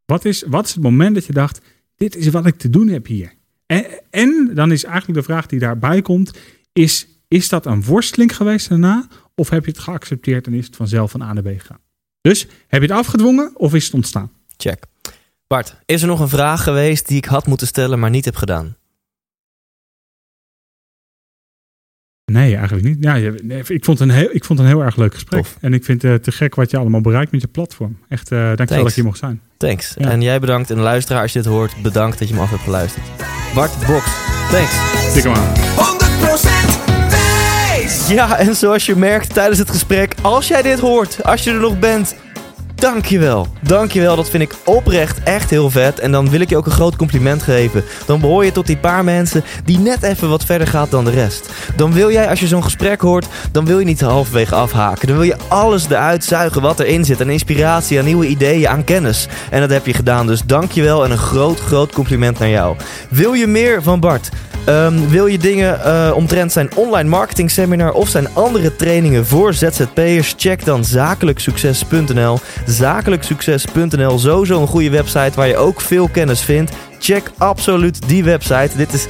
Wat 0.04 0.24
is, 0.24 0.44
wat 0.46 0.66
is 0.66 0.74
het 0.74 0.82
moment 0.82 1.14
dat 1.14 1.26
je 1.26 1.32
dacht: 1.32 1.60
dit 1.96 2.16
is 2.16 2.28
wat 2.28 2.46
ik 2.46 2.56
te 2.56 2.70
doen 2.70 2.88
heb 2.88 3.06
hier? 3.06 3.32
En, 3.66 3.84
en 4.10 4.50
dan 4.54 4.72
is 4.72 4.84
eigenlijk 4.84 5.18
de 5.18 5.32
vraag 5.32 5.46
die 5.46 5.58
daarbij 5.58 6.02
komt: 6.02 6.38
is, 6.72 7.08
is 7.28 7.48
dat 7.48 7.66
een 7.66 7.82
worsteling 7.82 8.36
geweest 8.36 8.68
daarna? 8.68 9.08
Of 9.38 9.48
heb 9.48 9.64
je 9.64 9.70
het 9.70 9.80
geaccepteerd 9.80 10.46
en 10.46 10.54
is 10.54 10.66
het 10.66 10.76
vanzelf 10.76 11.10
van 11.10 11.22
A 11.22 11.32
naar 11.32 11.42
B 11.42 11.46
gegaan? 11.46 11.80
Dus 12.20 12.46
heb 12.66 12.82
je 12.82 12.88
het 12.88 12.96
afgedwongen 12.96 13.50
of 13.54 13.74
is 13.74 13.84
het 13.84 13.94
ontstaan? 13.94 14.30
Check. 14.56 14.84
Bart, 15.46 15.76
is 15.84 16.02
er 16.02 16.08
nog 16.08 16.20
een 16.20 16.28
vraag 16.28 16.62
geweest 16.62 17.08
die 17.08 17.16
ik 17.16 17.24
had 17.24 17.46
moeten 17.46 17.66
stellen, 17.66 17.98
maar 17.98 18.10
niet 18.10 18.24
heb 18.24 18.36
gedaan? 18.36 18.76
Nee, 22.24 22.56
eigenlijk 22.56 22.86
niet. 22.86 22.96
Ja, 23.00 23.14
ik, 23.66 23.84
vond 23.84 24.00
een 24.00 24.10
heel, 24.10 24.28
ik 24.32 24.44
vond 24.44 24.58
een 24.58 24.66
heel 24.66 24.82
erg 24.82 24.96
leuk 24.96 25.14
gesprek. 25.14 25.42
Tof. 25.42 25.56
En 25.60 25.74
ik 25.74 25.84
vind 25.84 26.02
het 26.02 26.22
te 26.22 26.32
gek 26.32 26.54
wat 26.54 26.70
je 26.70 26.76
allemaal 26.76 27.00
bereikt 27.00 27.32
met 27.32 27.40
je 27.40 27.48
platform. 27.48 27.98
Echt, 28.08 28.30
uh, 28.30 28.38
dankjewel 28.38 28.78
dat 28.78 28.88
ik 28.88 28.94
hier 28.94 29.04
mocht 29.04 29.18
zijn. 29.18 29.40
Thanks. 29.56 29.94
Ja. 29.98 30.10
En 30.10 30.22
jij 30.22 30.40
bedankt. 30.40 30.70
En 30.70 30.76
de 30.76 30.82
luisteraar, 30.82 31.22
als 31.22 31.32
je 31.32 31.38
dit 31.38 31.48
hoort, 31.48 31.82
bedankt 31.82 32.18
dat 32.18 32.28
je 32.28 32.34
me 32.34 32.40
af 32.40 32.50
hebt 32.50 32.62
geluisterd. 32.62 33.06
Bart 33.54 33.86
Box, 33.86 34.04
thanks. 34.50 35.12
Tik 35.12 35.22
hem 35.22 35.32
aan. 35.32 35.54
100% 35.54 35.58
wijs! 35.78 35.97
Ja, 38.14 38.38
en 38.38 38.56
zoals 38.56 38.86
je 38.86 38.96
merkt 38.96 39.34
tijdens 39.34 39.58
het 39.58 39.70
gesprek, 39.70 40.14
als 40.22 40.48
jij 40.48 40.62
dit 40.62 40.80
hoort, 40.80 41.24
als 41.24 41.44
je 41.44 41.50
er 41.50 41.60
nog 41.60 41.78
bent... 41.78 42.14
Dankjewel. 42.74 43.46
Dankjewel. 43.60 44.16
Dat 44.16 44.30
vind 44.30 44.42
ik 44.42 44.54
oprecht 44.64 45.22
echt 45.22 45.50
heel 45.50 45.70
vet. 45.70 45.98
En 45.98 46.12
dan 46.12 46.30
wil 46.30 46.40
ik 46.40 46.48
je 46.48 46.56
ook 46.56 46.66
een 46.66 46.72
groot 46.72 46.96
compliment 46.96 47.42
geven. 47.42 47.84
Dan 48.06 48.20
behoor 48.20 48.44
je 48.44 48.52
tot 48.52 48.66
die 48.66 48.76
paar 48.76 49.04
mensen 49.04 49.44
die 49.64 49.78
net 49.78 50.02
even 50.02 50.28
wat 50.28 50.44
verder 50.44 50.66
gaat 50.66 50.90
dan 50.90 51.04
de 51.04 51.10
rest. 51.10 51.48
Dan 51.76 51.92
wil 51.92 52.10
jij, 52.12 52.28
als 52.28 52.40
je 52.40 52.46
zo'n 52.46 52.62
gesprek 52.62 53.00
hoort, 53.00 53.26
dan 53.52 53.64
wil 53.64 53.78
je 53.78 53.84
niet 53.84 54.00
halverwege 54.00 54.54
afhaken. 54.54 55.06
Dan 55.06 55.16
wil 55.16 55.26
je 55.26 55.36
alles 55.48 55.84
eruit 55.88 56.24
zuigen 56.24 56.62
wat 56.62 56.80
erin 56.80 57.04
zit. 57.04 57.20
Aan 57.20 57.30
inspiratie, 57.30 57.98
aan 57.98 58.04
nieuwe 58.04 58.26
ideeën, 58.26 58.68
aan 58.68 58.84
kennis. 58.84 59.28
En 59.50 59.60
dat 59.60 59.70
heb 59.70 59.86
je 59.86 59.94
gedaan. 59.94 60.26
Dus 60.26 60.42
dankjewel 60.42 61.04
en 61.04 61.10
een 61.10 61.18
groot, 61.18 61.60
groot 61.60 61.92
compliment 61.92 62.38
naar 62.38 62.48
jou. 62.48 62.76
Wil 63.10 63.32
je 63.32 63.46
meer 63.46 63.82
van 63.82 64.00
Bart? 64.00 64.28
Um, 64.68 65.08
wil 65.08 65.26
je 65.26 65.38
dingen 65.38 65.80
uh, 65.84 66.12
omtrent 66.14 66.52
zijn 66.52 66.70
online 66.74 67.08
marketing 67.08 67.50
seminar 67.50 67.92
of 67.92 68.08
zijn 68.08 68.34
andere 68.34 68.76
trainingen 68.76 69.26
voor 69.26 69.54
ZZP'ers? 69.54 70.34
Check 70.36 70.64
dan 70.64 70.84
zakelijksucces.nl. 70.84 72.38
Zakelijksucces.nl, 72.66 74.18
sowieso 74.18 74.60
een 74.60 74.66
goede 74.66 74.90
website 74.90 75.32
waar 75.34 75.48
je 75.48 75.56
ook 75.56 75.80
veel 75.80 76.08
kennis 76.08 76.40
vindt. 76.40 76.72
Check 76.98 77.30
absoluut 77.36 78.08
die 78.08 78.24
website. 78.24 78.70
Dit 78.76 78.92
is 78.92 79.06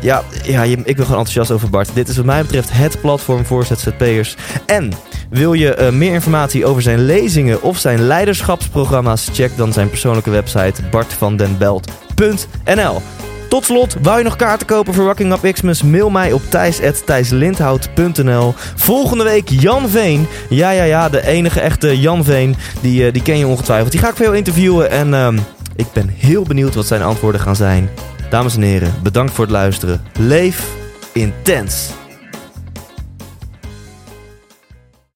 ja, 0.00 0.22
ja, 0.42 0.62
ik 0.62 0.84
ben 0.84 0.94
gewoon 0.94 1.06
enthousiast 1.06 1.50
over 1.50 1.70
Bart. 1.70 1.94
Dit 1.94 2.08
is 2.08 2.16
wat 2.16 2.24
mij 2.24 2.42
betreft 2.42 2.72
het 2.72 3.00
platform 3.00 3.44
voor 3.44 3.64
ZZP'ers. 3.64 4.36
En 4.66 4.92
wil 5.30 5.52
je 5.52 5.76
uh, 5.78 5.90
meer 5.90 6.12
informatie 6.12 6.66
over 6.66 6.82
zijn 6.82 7.04
lezingen 7.04 7.62
of 7.62 7.78
zijn 7.78 8.00
leiderschapsprogramma's? 8.00 9.28
Check 9.32 9.56
dan 9.56 9.72
zijn 9.72 9.88
persoonlijke 9.88 10.30
website 10.30 10.82
bartvandenbelt.nl. 10.90 13.02
Tot 13.48 13.64
slot, 13.64 13.96
wou 14.02 14.18
je 14.18 14.24
nog 14.24 14.36
kaarten 14.36 14.66
kopen 14.66 14.94
voor 14.94 15.04
Rocking 15.04 15.32
Up 15.32 15.52
Xmas? 15.52 15.82
Mail 15.82 16.10
mij 16.10 16.32
op 16.32 16.42
thijs.thijslindhout.nl 16.48 18.54
Volgende 18.74 19.24
week 19.24 19.48
Jan 19.48 19.88
Veen. 19.88 20.26
Ja, 20.48 20.70
ja, 20.70 20.82
ja, 20.82 21.08
de 21.08 21.26
enige 21.26 21.60
echte 21.60 22.00
Jan 22.00 22.24
Veen. 22.24 22.56
Die, 22.80 23.06
uh, 23.06 23.12
die 23.12 23.22
ken 23.22 23.38
je 23.38 23.46
ongetwijfeld. 23.46 23.92
Die 23.92 24.00
ga 24.00 24.08
ik 24.08 24.16
veel 24.16 24.32
interviewen 24.32 24.90
en 24.90 25.08
uh, 25.08 25.28
ik 25.76 25.86
ben 25.92 26.08
heel 26.08 26.42
benieuwd 26.42 26.74
wat 26.74 26.86
zijn 26.86 27.02
antwoorden 27.02 27.40
gaan 27.40 27.56
zijn. 27.56 27.90
Dames 28.30 28.56
en 28.56 28.62
heren, 28.62 28.94
bedankt 29.02 29.32
voor 29.32 29.44
het 29.44 29.52
luisteren. 29.52 30.02
Leef 30.18 30.66
intens. 31.12 31.90